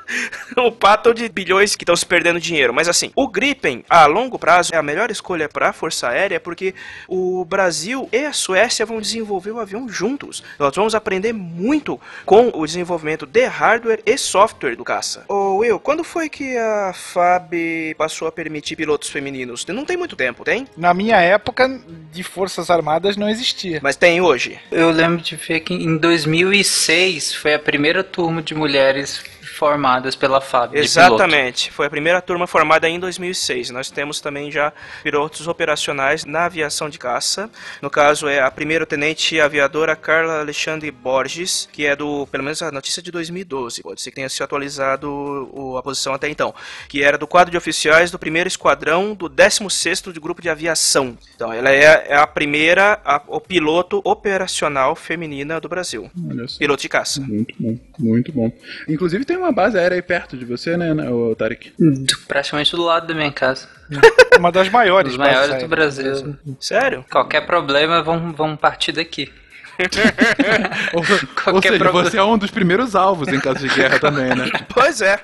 um 0.58 0.70
pato 0.70 1.14
de 1.14 1.28
bilhões 1.28 1.74
que 1.74 1.84
estão 1.84 1.96
se 1.96 2.04
perdendo 2.04 2.40
dinheiro. 2.40 2.74
Mas 2.74 2.88
assim, 2.88 3.10
o 3.14 3.28
Gripen, 3.28 3.84
a 3.88 4.06
longo 4.06 4.38
prazo, 4.38 4.74
é 4.74 4.76
a 4.76 4.82
melhor 4.82 5.10
escolha 5.10 5.48
para 5.48 5.70
a 5.70 5.72
Força 5.72 6.08
Aérea 6.08 6.40
porque 6.40 6.74
o 7.08 7.44
Brasil 7.44 8.08
e 8.12 8.24
a 8.24 8.32
Suécia 8.32 8.84
vão 8.84 9.00
desenvolver 9.00 9.52
o 9.52 9.60
avião 9.60 9.88
juntos. 9.88 10.42
Nós 10.58 10.74
vamos 10.74 10.94
aprender 10.94 11.32
muito 11.32 12.00
com 12.24 12.50
o 12.54 12.66
desenvolvimento 12.66 13.26
de 13.26 13.46
hardware 13.46 14.02
e 14.04 14.16
software 14.18 14.76
do 14.76 14.84
caça. 14.84 15.24
Ô 15.28 15.56
Will, 15.56 15.78
quando 15.80 16.04
foi 16.04 16.28
que 16.28 16.56
a 16.56 16.92
FAB 16.92 17.54
passou 17.96 18.28
a 18.28 18.32
permitir 18.32 18.76
pilotos 18.76 19.08
femininos? 19.08 19.64
Não 19.66 19.84
tem 19.84 19.96
muito 19.96 20.13
tempo, 20.14 20.44
tem? 20.44 20.66
Na 20.76 20.94
minha 20.94 21.16
época 21.20 21.80
de 22.12 22.22
Forças 22.22 22.70
Armadas 22.70 23.16
não 23.16 23.28
existia. 23.28 23.80
Mas 23.82 23.96
tem 23.96 24.20
hoje. 24.20 24.58
Eu 24.70 24.90
lembro 24.90 25.22
de 25.22 25.36
ver 25.36 25.60
que 25.60 25.74
em 25.74 25.96
2006 25.96 27.34
foi 27.34 27.54
a 27.54 27.58
primeira 27.58 28.04
turma 28.04 28.42
de 28.42 28.54
mulheres 28.54 29.22
formadas 29.54 30.14
pela 30.16 30.40
FAB. 30.40 30.74
Exatamente. 30.76 31.70
Foi 31.70 31.86
a 31.86 31.90
primeira 31.90 32.20
turma 32.20 32.46
formada 32.46 32.88
em 32.88 32.98
2006. 32.98 33.70
Nós 33.70 33.90
temos 33.90 34.20
também 34.20 34.50
já 34.50 34.72
pilotos 35.02 35.46
operacionais 35.48 36.24
na 36.24 36.44
aviação 36.46 36.88
de 36.90 36.98
caça. 36.98 37.50
No 37.80 37.88
caso 37.90 38.28
é 38.28 38.40
a 38.40 38.50
primeira-tenente 38.50 39.40
aviadora 39.40 39.94
Carla 39.96 40.40
Alexandre 40.40 40.90
Borges, 40.90 41.68
que 41.72 41.86
é 41.86 41.94
do, 41.96 42.26
pelo 42.28 42.44
menos 42.44 42.60
a 42.62 42.70
notícia 42.72 43.02
de 43.02 43.10
2012. 43.10 43.82
Pode 43.82 44.00
ser 44.02 44.10
que 44.10 44.16
tenha 44.16 44.28
se 44.28 44.42
atualizado 44.42 45.76
a 45.78 45.82
posição 45.82 46.14
até 46.14 46.28
então. 46.28 46.54
Que 46.88 47.02
era 47.02 47.16
do 47.18 47.26
quadro 47.26 47.50
de 47.50 47.56
oficiais 47.56 48.10
do 48.10 48.18
primeiro 48.18 48.48
esquadrão 48.48 49.14
do 49.14 49.28
16º 49.30 50.12
de 50.12 50.20
grupo 50.20 50.42
de 50.42 50.48
aviação. 50.48 51.16
Então 51.34 51.52
ela 51.52 51.70
é, 51.70 52.06
é 52.08 52.16
a 52.16 52.26
primeira, 52.26 53.00
a- 53.04 53.22
o 53.28 53.40
piloto 53.40 54.00
operacional 54.04 54.94
feminina 54.96 55.60
do 55.60 55.68
Brasil. 55.68 56.10
Piloto 56.58 56.82
de 56.82 56.88
caça. 56.88 57.20
Muito 57.20 57.54
bom, 57.58 57.76
muito 57.98 58.32
bom. 58.32 58.52
Inclusive 58.88 59.24
tem 59.24 59.36
uma 59.36 59.43
base 59.52 59.78
aérea 59.78 59.96
aí 59.96 60.02
perto 60.02 60.36
de 60.36 60.44
você, 60.44 60.76
né, 60.76 60.92
né 60.94 61.10
ô, 61.10 61.34
Tarek? 61.34 61.72
Praticamente 62.26 62.72
do 62.72 62.82
lado 62.82 63.06
da 63.06 63.14
minha 63.14 63.32
casa. 63.32 63.68
Uma 64.38 64.50
das 64.50 64.68
maiores. 64.68 65.12
Os 65.12 65.18
maiores 65.18 65.48
bases 65.48 65.62
do 65.62 65.68
Brasil. 65.68 66.36
Sério? 66.60 67.04
Qualquer 67.10 67.46
problema 67.46 68.02
vão, 68.02 68.32
vão 68.32 68.56
partir 68.56 68.92
daqui. 68.92 69.32
Ou, 70.92 71.00
ou 71.54 71.62
seja, 71.62 71.78
problema. 71.78 72.10
você 72.10 72.16
é 72.16 72.22
um 72.22 72.38
dos 72.38 72.50
primeiros 72.50 72.94
alvos 72.94 73.28
em 73.28 73.40
caso 73.40 73.66
de 73.66 73.74
guerra 73.74 73.98
também, 73.98 74.34
né? 74.34 74.50
Pois 74.72 75.00
é. 75.00 75.18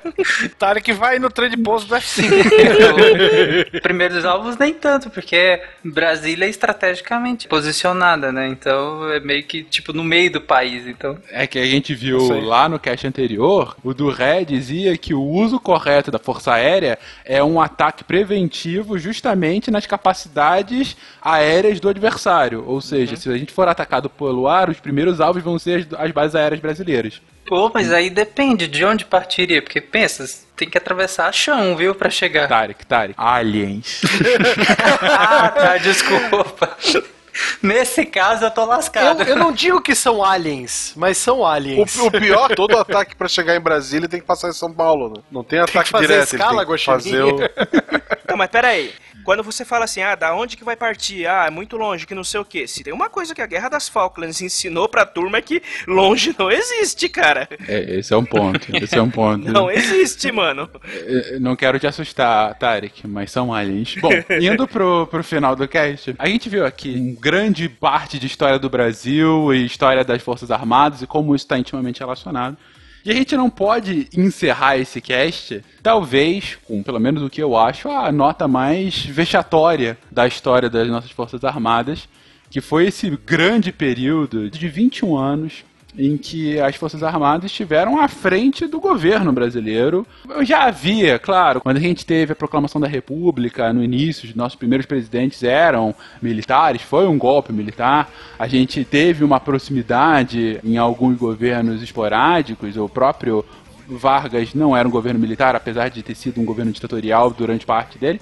Tarek 0.59 0.93
vai 0.93 1.19
no 1.19 1.31
trem 1.31 1.51
de 1.51 1.57
pouso 1.57 1.87
do 1.87 1.95
F5. 1.95 3.81
Primeiros 3.83 4.25
alvos 4.25 4.57
nem 4.57 4.73
tanto, 4.75 5.11
porque 5.11 5.61
Brasília 5.85 6.47
é 6.47 6.49
estrategicamente 6.49 7.49
posicionada, 7.49 8.33
né? 8.33 8.49
Então 8.49 9.09
é 9.11 9.21
meio 9.21 9.43
que 9.45 9.63
tipo 9.63 9.93
no 9.93 10.05
meio 10.05 10.31
do 10.33 10.41
país, 10.41 10.87
então. 10.87 11.19
É 11.31 11.47
que 11.47 11.59
a 11.59 11.67
gente 11.67 11.95
viu 11.95 12.41
lá 12.41 12.69
no 12.69 12.79
cast 12.79 13.07
anterior, 13.07 13.77
o 13.83 13.93
Duré 13.93 14.45
dizia 14.45 14.97
que 14.97 15.15
o 15.15 15.23
uso 15.23 15.59
correto 15.59 16.11
da 16.11 16.19
Força 16.19 16.53
Aérea 16.53 16.99
é 17.25 17.43
um 17.43 17.61
ataque 17.61 18.05
preventivo 18.05 18.99
justamente 18.99 19.71
nas 19.71 19.87
capacidades 19.87 20.97
aéreas 21.21 21.81
do 21.81 21.89
adversário. 21.89 22.65
Ou 22.67 22.81
seja, 22.81 23.17
se 23.17 23.29
a 23.29 23.37
gente 23.37 23.53
for 23.53 23.69
atacado 23.69 24.09
pelo 24.09 24.40
ar, 24.47 24.69
os 24.69 24.81
primeiros 24.81 25.21
alvos 25.21 25.43
vão 25.43 25.59
ser 25.59 25.89
as, 25.93 26.01
as 26.01 26.11
bases 26.11 26.35
aéreas 26.35 26.61
brasileiras. 26.61 27.21
Pô, 27.47 27.71
mas 27.73 27.93
aí 27.93 28.11
depende 28.11 28.69
de 28.69 28.85
onde 28.85 29.05
partiria, 29.05 29.61
porque 29.61 29.81
pensa, 29.81 30.25
tem 30.57 30.69
que 30.69 30.79
atravessar 30.79 31.33
chão, 31.33 31.77
viu, 31.77 31.95
pra 31.95 32.09
chegar. 32.09 32.47
Tarek, 32.47 32.87
Tarek. 32.87 33.15
Aliens. 33.17 34.03
ah, 35.03 35.49
tá, 35.49 35.77
desculpa. 35.79 36.77
Nesse 37.63 38.05
caso 38.07 38.45
eu 38.45 38.51
tô 38.51 38.65
lascado. 38.65 39.23
Eu, 39.23 39.29
eu 39.29 39.37
não 39.37 39.53
digo 39.53 39.81
que 39.81 39.95
são 39.95 40.25
aliens, 40.25 40.93
mas 40.97 41.19
são 41.19 41.45
aliens. 41.45 41.97
O, 41.97 42.07
o 42.07 42.11
pior, 42.11 42.49
todo 42.55 42.77
ataque 42.77 43.17
pra 43.17 43.29
chegar 43.29 43.57
em 43.57 43.61
Brasília 43.61 44.09
tem 44.09 44.21
que 44.21 44.27
passar 44.27 44.49
em 44.49 44.53
São 44.53 44.73
Paulo, 44.73 45.11
né? 45.11 45.23
Não 45.31 45.43
tem 45.43 45.59
ataque 45.59 45.91
fazer 45.91 46.07
direto, 46.07 46.35
escala, 46.35 46.63
ele 46.63 46.67
tem 46.67 46.77
que 46.77 46.85
fazer 46.85 47.23
o... 47.23 47.39
Não, 48.29 48.37
mas 48.37 48.51
peraí. 48.51 48.93
Quando 49.25 49.43
você 49.43 49.65
fala 49.65 49.85
assim, 49.85 50.03
ah, 50.03 50.15
da 50.15 50.35
onde 50.35 50.57
que 50.57 50.65
vai 50.65 50.77
partir? 50.77 51.27
Ah, 51.27 51.47
é 51.47 51.51
muito 51.51 51.77
longe, 51.77 52.07
que 52.07 52.15
não 52.15 52.25
sei 52.25 52.41
o 52.41 52.45
quê. 52.45 52.67
Se 52.67 52.83
tem 52.83 52.93
uma 52.93 53.09
coisa 53.09 53.35
que 53.35 53.43
a 53.43 53.47
Guerra 53.47 53.69
das 53.69 53.89
Falklands 53.89 54.41
ensinou 54.41 54.89
pra 54.89 55.05
turma 55.07 55.39
é 55.39 55.43
que 55.43 55.63
longe 55.87 56.35
não 56.39 56.51
existe, 56.51 57.09
cara. 57.09 57.49
É, 57.69 57.99
esse 57.99 58.13
é 58.13 58.17
um 58.17 58.25
ponto. 58.25 58.75
Esse 58.77 58.97
é 58.97 59.03
um 59.03 59.11
ponto. 59.11 59.51
Não 59.51 59.71
existe, 59.71 60.31
mano. 60.33 60.69
Eh, 60.85 61.39
Não 61.41 61.55
quero 61.57 61.79
te 61.79 61.87
assustar, 61.87 62.55
Tarek, 62.59 63.07
mas 63.07 63.31
são 63.31 63.53
aliens. 63.53 63.95
Bom, 64.01 64.11
indo 64.41 64.67
pro, 64.67 65.07
pro 65.07 65.23
final 65.23 65.55
do 65.55 65.67
cast, 65.69 66.15
a 66.19 66.29
gente 66.29 66.49
viu 66.49 66.65
aqui 66.65 66.95
um 66.97 67.15
grande 67.15 67.69
parte 67.69 68.19
de 68.19 68.27
história 68.27 68.59
do 68.59 68.69
Brasil 68.71 69.53
e 69.55 69.65
história 69.65 70.05
das 70.05 70.23
Forças 70.23 70.51
Armadas 70.51 71.03
e 71.03 71.07
como 71.07 71.35
isso 71.35 71.45
está 71.45 71.59
intimamente 71.59 72.01
relacionado. 72.01 72.57
E 73.05 73.11
a 73.11 73.15
gente 73.15 73.35
não 73.37 73.49
pode 73.49 74.09
encerrar 74.15 74.77
esse 74.77 75.01
cast, 75.01 75.65
talvez, 75.83 76.59
com 76.67 76.83
pelo 76.83 77.01
menos 77.01 77.23
o 77.23 77.31
que 77.31 77.43
eu 77.43 77.57
acho, 77.57 77.89
a 77.89 78.13
nota 78.13 78.47
mais 78.47 79.05
vexatória 79.07 79.97
da 80.11 80.27
história 80.27 80.69
das 80.69 80.87
nossas 80.89 81.11
Forças 81.11 81.43
Armadas, 81.43 82.07
que 82.51 82.61
foi 82.61 82.89
esse 82.89 83.09
grande 83.25 83.73
período 83.73 84.51
de 84.51 84.69
21 84.69 85.17
anos 85.17 85.65
em 85.97 86.17
que 86.17 86.61
as 86.61 86.77
Forças 86.77 87.03
Armadas 87.03 87.51
estiveram 87.51 88.01
à 88.01 88.09
frente 88.09 88.67
do 88.67 88.81
governo 88.81 89.33
brasileiro. 89.33 90.07
Já 90.43 90.65
havia, 90.65 91.19
claro, 91.19 91.61
quando 91.61 91.77
a 91.77 91.81
gente 91.81 92.07
teve 92.07 92.33
a 92.33 92.37
proclamação 92.37 92.81
da 92.81 92.87
República, 92.87 93.73
no 93.73 93.83
início, 93.83 94.29
os 94.29 94.35
nossos 94.35 94.57
primeiros 94.57 94.87
presidentes 94.87 95.43
eram 95.43 95.95
militares, 96.23 96.83
foi 96.83 97.07
um 97.07 97.19
golpe 97.19 97.53
militar. 97.53 98.11
A 98.39 98.47
gente 98.47 98.85
teve 98.85 99.25
uma 99.25 99.41
proximidade 99.41 100.61
em 100.65 100.77
alguns 100.77 101.19
governos 101.19 101.83
esporádicos, 101.83 102.77
o 102.77 102.89
próprio 102.89 103.45
Vargas 103.89 104.55
não 104.55 104.77
era 104.77 104.87
um 104.87 104.91
governo 104.91 105.19
militar, 105.19 105.57
apesar 105.57 105.89
de 105.89 106.03
ter 106.03 106.15
sido 106.15 106.41
um 106.41 106.45
governo 106.45 106.71
ditatorial 106.71 107.31
durante 107.31 107.67
parte 107.67 107.99
dele. 107.99 108.21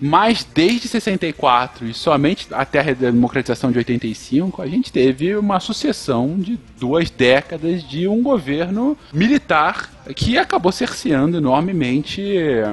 Mas 0.00 0.46
desde 0.54 0.88
64 0.88 1.86
e 1.86 1.92
somente 1.92 2.48
até 2.52 2.80
a 2.80 2.94
democratização 2.94 3.70
de 3.70 3.78
85, 3.78 4.62
a 4.62 4.66
gente 4.66 4.90
teve 4.90 5.36
uma 5.36 5.60
sucessão 5.60 6.38
de 6.38 6.58
duas 6.78 7.10
décadas 7.10 7.82
de 7.86 8.08
um 8.08 8.22
governo 8.22 8.96
militar 9.12 9.90
que 10.14 10.38
acabou 10.38 10.72
cerceando 10.72 11.36
enormemente 11.36 12.36
eh, 12.36 12.64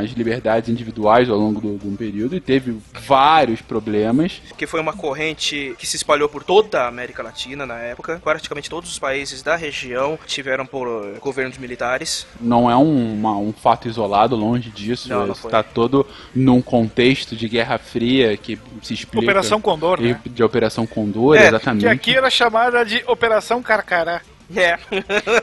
as 0.00 0.10
liberdades 0.10 0.68
individuais 0.68 1.28
ao 1.30 1.38
longo 1.38 1.60
do- 1.60 1.78
de 1.78 1.86
um 1.88 1.96
período 1.96 2.36
e 2.36 2.40
teve 2.40 2.76
vários 3.06 3.60
problemas. 3.62 4.40
que 4.56 4.66
foi 4.66 4.80
uma 4.80 4.92
corrente 4.92 5.74
que 5.78 5.86
se 5.86 5.96
espalhou 5.96 6.28
por 6.28 6.44
toda 6.44 6.82
a 6.82 6.88
América 6.88 7.22
Latina 7.22 7.64
na 7.66 7.78
época. 7.78 8.20
Praticamente 8.22 8.68
todos 8.70 8.90
os 8.90 8.98
países 8.98 9.42
da 9.42 9.56
região 9.56 10.18
tiveram 10.26 10.64
por 10.66 10.86
eh, 10.86 11.18
governos 11.20 11.58
militares. 11.58 12.26
Não 12.40 12.70
é 12.70 12.76
um, 12.76 13.14
uma- 13.14 13.36
um 13.36 13.52
fato 13.52 13.88
isolado, 13.88 14.36
longe 14.36 14.70
disso. 14.70 15.08
Não, 15.08 15.26
não. 15.26 15.32
Está 15.32 15.62
todo 15.62 16.06
num 16.34 16.60
contexto 16.62 17.34
de 17.34 17.48
Guerra 17.48 17.78
Fria 17.78 18.36
que 18.36 18.58
se 18.82 18.94
explica. 18.94 19.24
Operação 19.24 19.60
Condor, 19.60 20.00
né? 20.00 20.20
De 20.26 20.42
Operação 20.42 20.86
Condor, 20.86 21.36
É, 21.36 21.48
exatamente. 21.48 21.82
Que 21.82 21.88
aqui 21.88 22.14
era 22.16 22.28
chamada 22.30 22.84
de 22.84 23.02
Operação 23.06 23.62
Carcará. 23.62 24.20
É. 24.54 24.78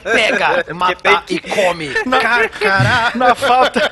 Pega, 0.04 0.66
mata 0.74 1.24
e 1.30 1.40
come. 1.40 1.90
Na, 2.06 2.20
Carcará. 2.20 3.12
na 3.16 3.36
falta. 3.36 3.92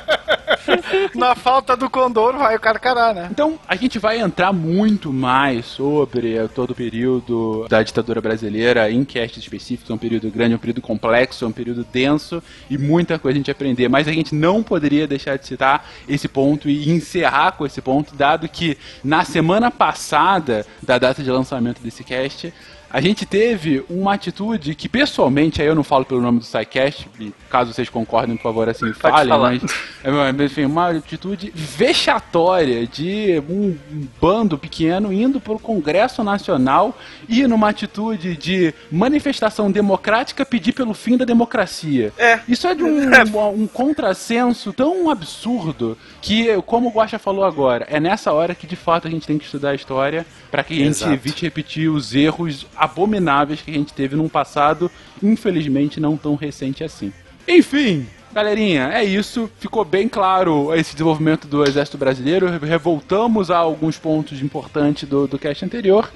na 1.14 1.34
falta 1.34 1.76
do 1.76 1.88
Condor 1.88 2.36
vai 2.36 2.56
o 2.56 2.60
Carcará, 2.60 3.12
né? 3.12 3.28
Então, 3.30 3.58
a 3.66 3.76
gente 3.76 3.98
vai 3.98 4.18
entrar 4.20 4.52
muito 4.52 5.12
mais 5.12 5.66
sobre 5.66 6.36
todo 6.48 6.70
o 6.70 6.74
período 6.74 7.66
da 7.68 7.82
ditadura 7.82 8.20
brasileira 8.20 8.90
em 8.90 9.04
castes 9.04 9.42
específicos. 9.42 9.90
É 9.90 9.94
um 9.94 9.98
período 9.98 10.30
grande, 10.30 10.52
é 10.52 10.56
um 10.56 10.60
período 10.60 10.80
complexo, 10.80 11.44
é 11.44 11.48
um 11.48 11.52
período 11.52 11.84
denso 11.84 12.42
e 12.68 12.76
muita 12.76 13.18
coisa 13.18 13.36
a 13.36 13.38
gente 13.38 13.50
aprender. 13.50 13.88
Mas 13.88 14.08
a 14.08 14.12
gente 14.12 14.34
não 14.34 14.62
poderia 14.62 15.06
deixar 15.06 15.36
de 15.36 15.46
citar 15.46 15.88
esse 16.08 16.28
ponto 16.28 16.68
e 16.68 16.90
encerrar 16.90 17.52
com 17.52 17.64
esse 17.66 17.80
ponto, 17.80 18.14
dado 18.14 18.48
que 18.48 18.76
na 19.02 19.24
semana 19.24 19.70
passada 19.70 20.66
da 20.82 20.98
data 20.98 21.22
de 21.22 21.30
lançamento 21.30 21.80
desse 21.82 22.04
cast, 22.04 22.52
a 22.90 23.00
gente 23.00 23.26
teve 23.26 23.84
uma 23.88 24.14
atitude 24.14 24.74
que, 24.74 24.88
pessoalmente, 24.88 25.60
aí 25.60 25.68
eu 25.68 25.74
não 25.74 25.84
falo 25.84 26.04
pelo 26.04 26.20
nome 26.20 26.38
do 26.38 26.44
SciCast, 26.44 27.08
caso 27.50 27.72
vocês 27.72 27.88
concordem, 27.88 28.36
por 28.36 28.44
favor, 28.44 28.68
assim, 28.68 28.92
falem, 28.92 29.28
mas 29.28 29.62
é, 30.02 30.10
mas, 30.10 30.40
enfim, 30.40 30.64
uma 30.64 30.90
atitude 30.90 31.52
vexatória 31.54 32.86
de 32.86 33.42
um 33.48 33.76
bando 34.20 34.56
pequeno 34.56 35.12
indo 35.12 35.40
para 35.40 35.52
o 35.52 35.58
Congresso 35.58 36.24
Nacional 36.24 36.96
e 37.28 37.46
numa 37.46 37.68
atitude 37.68 38.36
de 38.36 38.72
manifestação 38.90 39.70
democrática 39.70 40.46
pedir 40.46 40.72
pelo 40.72 40.94
fim 40.94 41.16
da 41.16 41.24
democracia. 41.24 42.12
É. 42.16 42.40
Isso 42.48 42.66
é 42.66 42.74
de 42.74 42.82
um, 42.84 43.62
um 43.62 43.66
contrassenso 43.66 44.72
tão 44.72 45.10
absurdo 45.10 45.96
que, 46.22 46.60
como 46.62 46.88
o 46.88 46.92
Guaxa 46.92 47.18
falou 47.18 47.44
agora, 47.44 47.86
é 47.90 48.00
nessa 48.00 48.32
hora 48.32 48.54
que 48.54 48.66
de 48.66 48.76
fato 48.76 49.06
a 49.06 49.10
gente 49.10 49.26
tem 49.26 49.38
que 49.38 49.44
estudar 49.44 49.70
a 49.70 49.74
história 49.74 50.26
para 50.50 50.62
que 50.62 50.74
a 50.74 50.76
gente 50.76 50.88
Exato. 50.88 51.12
evite 51.12 51.42
repetir 51.42 51.90
os 51.90 52.14
erros 52.14 52.66
abomináveis 52.78 53.60
que 53.60 53.70
a 53.70 53.74
gente 53.74 53.92
teve 53.92 54.16
num 54.16 54.28
passado, 54.28 54.90
infelizmente, 55.22 56.00
não 56.00 56.16
tão 56.16 56.34
recente 56.34 56.84
assim. 56.84 57.12
Enfim, 57.46 58.06
galerinha, 58.32 58.90
é 58.92 59.04
isso. 59.04 59.50
Ficou 59.58 59.84
bem 59.84 60.08
claro 60.08 60.74
esse 60.74 60.92
desenvolvimento 60.92 61.48
do 61.48 61.64
Exército 61.64 61.98
Brasileiro. 61.98 62.46
Revoltamos 62.58 63.50
a 63.50 63.56
alguns 63.56 63.98
pontos 63.98 64.42
importantes 64.42 65.08
do, 65.08 65.26
do 65.26 65.38
cast 65.38 65.64
anterior. 65.64 66.10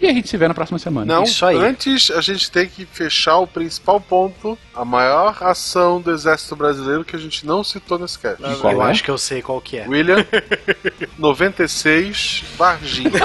E 0.00 0.06
a 0.08 0.12
gente 0.12 0.28
se 0.28 0.36
vê 0.36 0.48
na 0.48 0.54
próxima 0.54 0.78
semana. 0.78 1.14
Não, 1.14 1.24
antes 1.60 2.10
a 2.10 2.20
gente 2.22 2.50
tem 2.50 2.66
que 2.66 2.86
fechar 2.86 3.36
o 3.38 3.46
principal 3.46 4.00
ponto, 4.00 4.56
a 4.74 4.84
maior 4.84 5.36
ação 5.42 6.00
do 6.00 6.10
Exército 6.10 6.56
Brasileiro 6.56 7.04
que 7.04 7.14
a 7.14 7.18
gente 7.18 7.46
não 7.46 7.62
citou 7.62 7.98
nesse 7.98 8.18
cast. 8.18 8.42
Eu 8.42 8.80
acho 8.82 9.04
que 9.04 9.10
eu 9.10 9.18
sei 9.18 9.42
qual 9.42 9.60
que 9.60 9.76
é. 9.76 9.86
William, 9.86 10.24
96, 11.18 12.44
Varginha. 12.56 13.10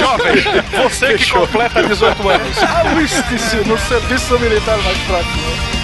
Jovem, 0.00 0.42
você 0.82 1.18
que 1.18 1.30
completa 1.30 1.82
18 1.82 2.28
anos, 2.28 2.58
aliste-se 2.62 3.56
no 3.68 3.78
serviço 3.78 4.38
militar 4.38 4.78
mais 4.78 4.98
próximo. 4.98 5.83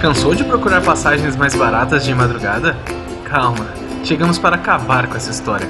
Cansou 0.00 0.32
de 0.32 0.44
procurar 0.44 0.80
passagens 0.80 1.34
mais 1.34 1.56
baratas 1.56 2.04
de 2.04 2.14
madrugada? 2.14 2.76
Calma, 3.24 3.66
chegamos 4.04 4.38
para 4.38 4.54
acabar 4.54 5.08
com 5.08 5.16
essa 5.16 5.30
história. 5.30 5.68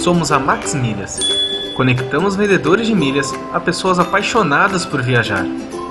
Somos 0.00 0.30
a 0.30 0.38
Max 0.38 0.74
Milhas. 0.74 1.18
Conectamos 1.74 2.36
vendedores 2.36 2.86
de 2.86 2.94
milhas 2.94 3.32
a 3.54 3.58
pessoas 3.58 3.98
apaixonadas 3.98 4.84
por 4.84 5.00
viajar. 5.00 5.46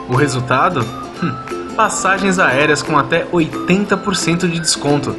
O 0.07 0.15
resultado? 0.15 0.85
Hum, 1.21 1.33
passagens 1.75 2.37
aéreas 2.37 2.83
com 2.83 2.95
até 2.95 3.25
80% 3.25 4.47
de 4.47 4.59
desconto. 4.59 5.15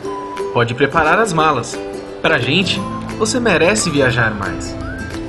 Pode 0.52 0.74
preparar 0.74 1.18
as 1.18 1.32
malas. 1.32 1.76
Pra 2.22 2.38
gente, 2.38 2.80
você 3.18 3.40
merece 3.40 3.90
viajar 3.90 4.32
mais. 4.32 4.76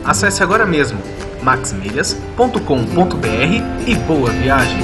Acesse 0.06 0.44
agora 0.44 0.66
mesmo 0.66 1.00
maxmilhas.com.br 1.42 3.88
e 3.88 3.96
boa 3.96 4.30
viagem! 4.30 4.78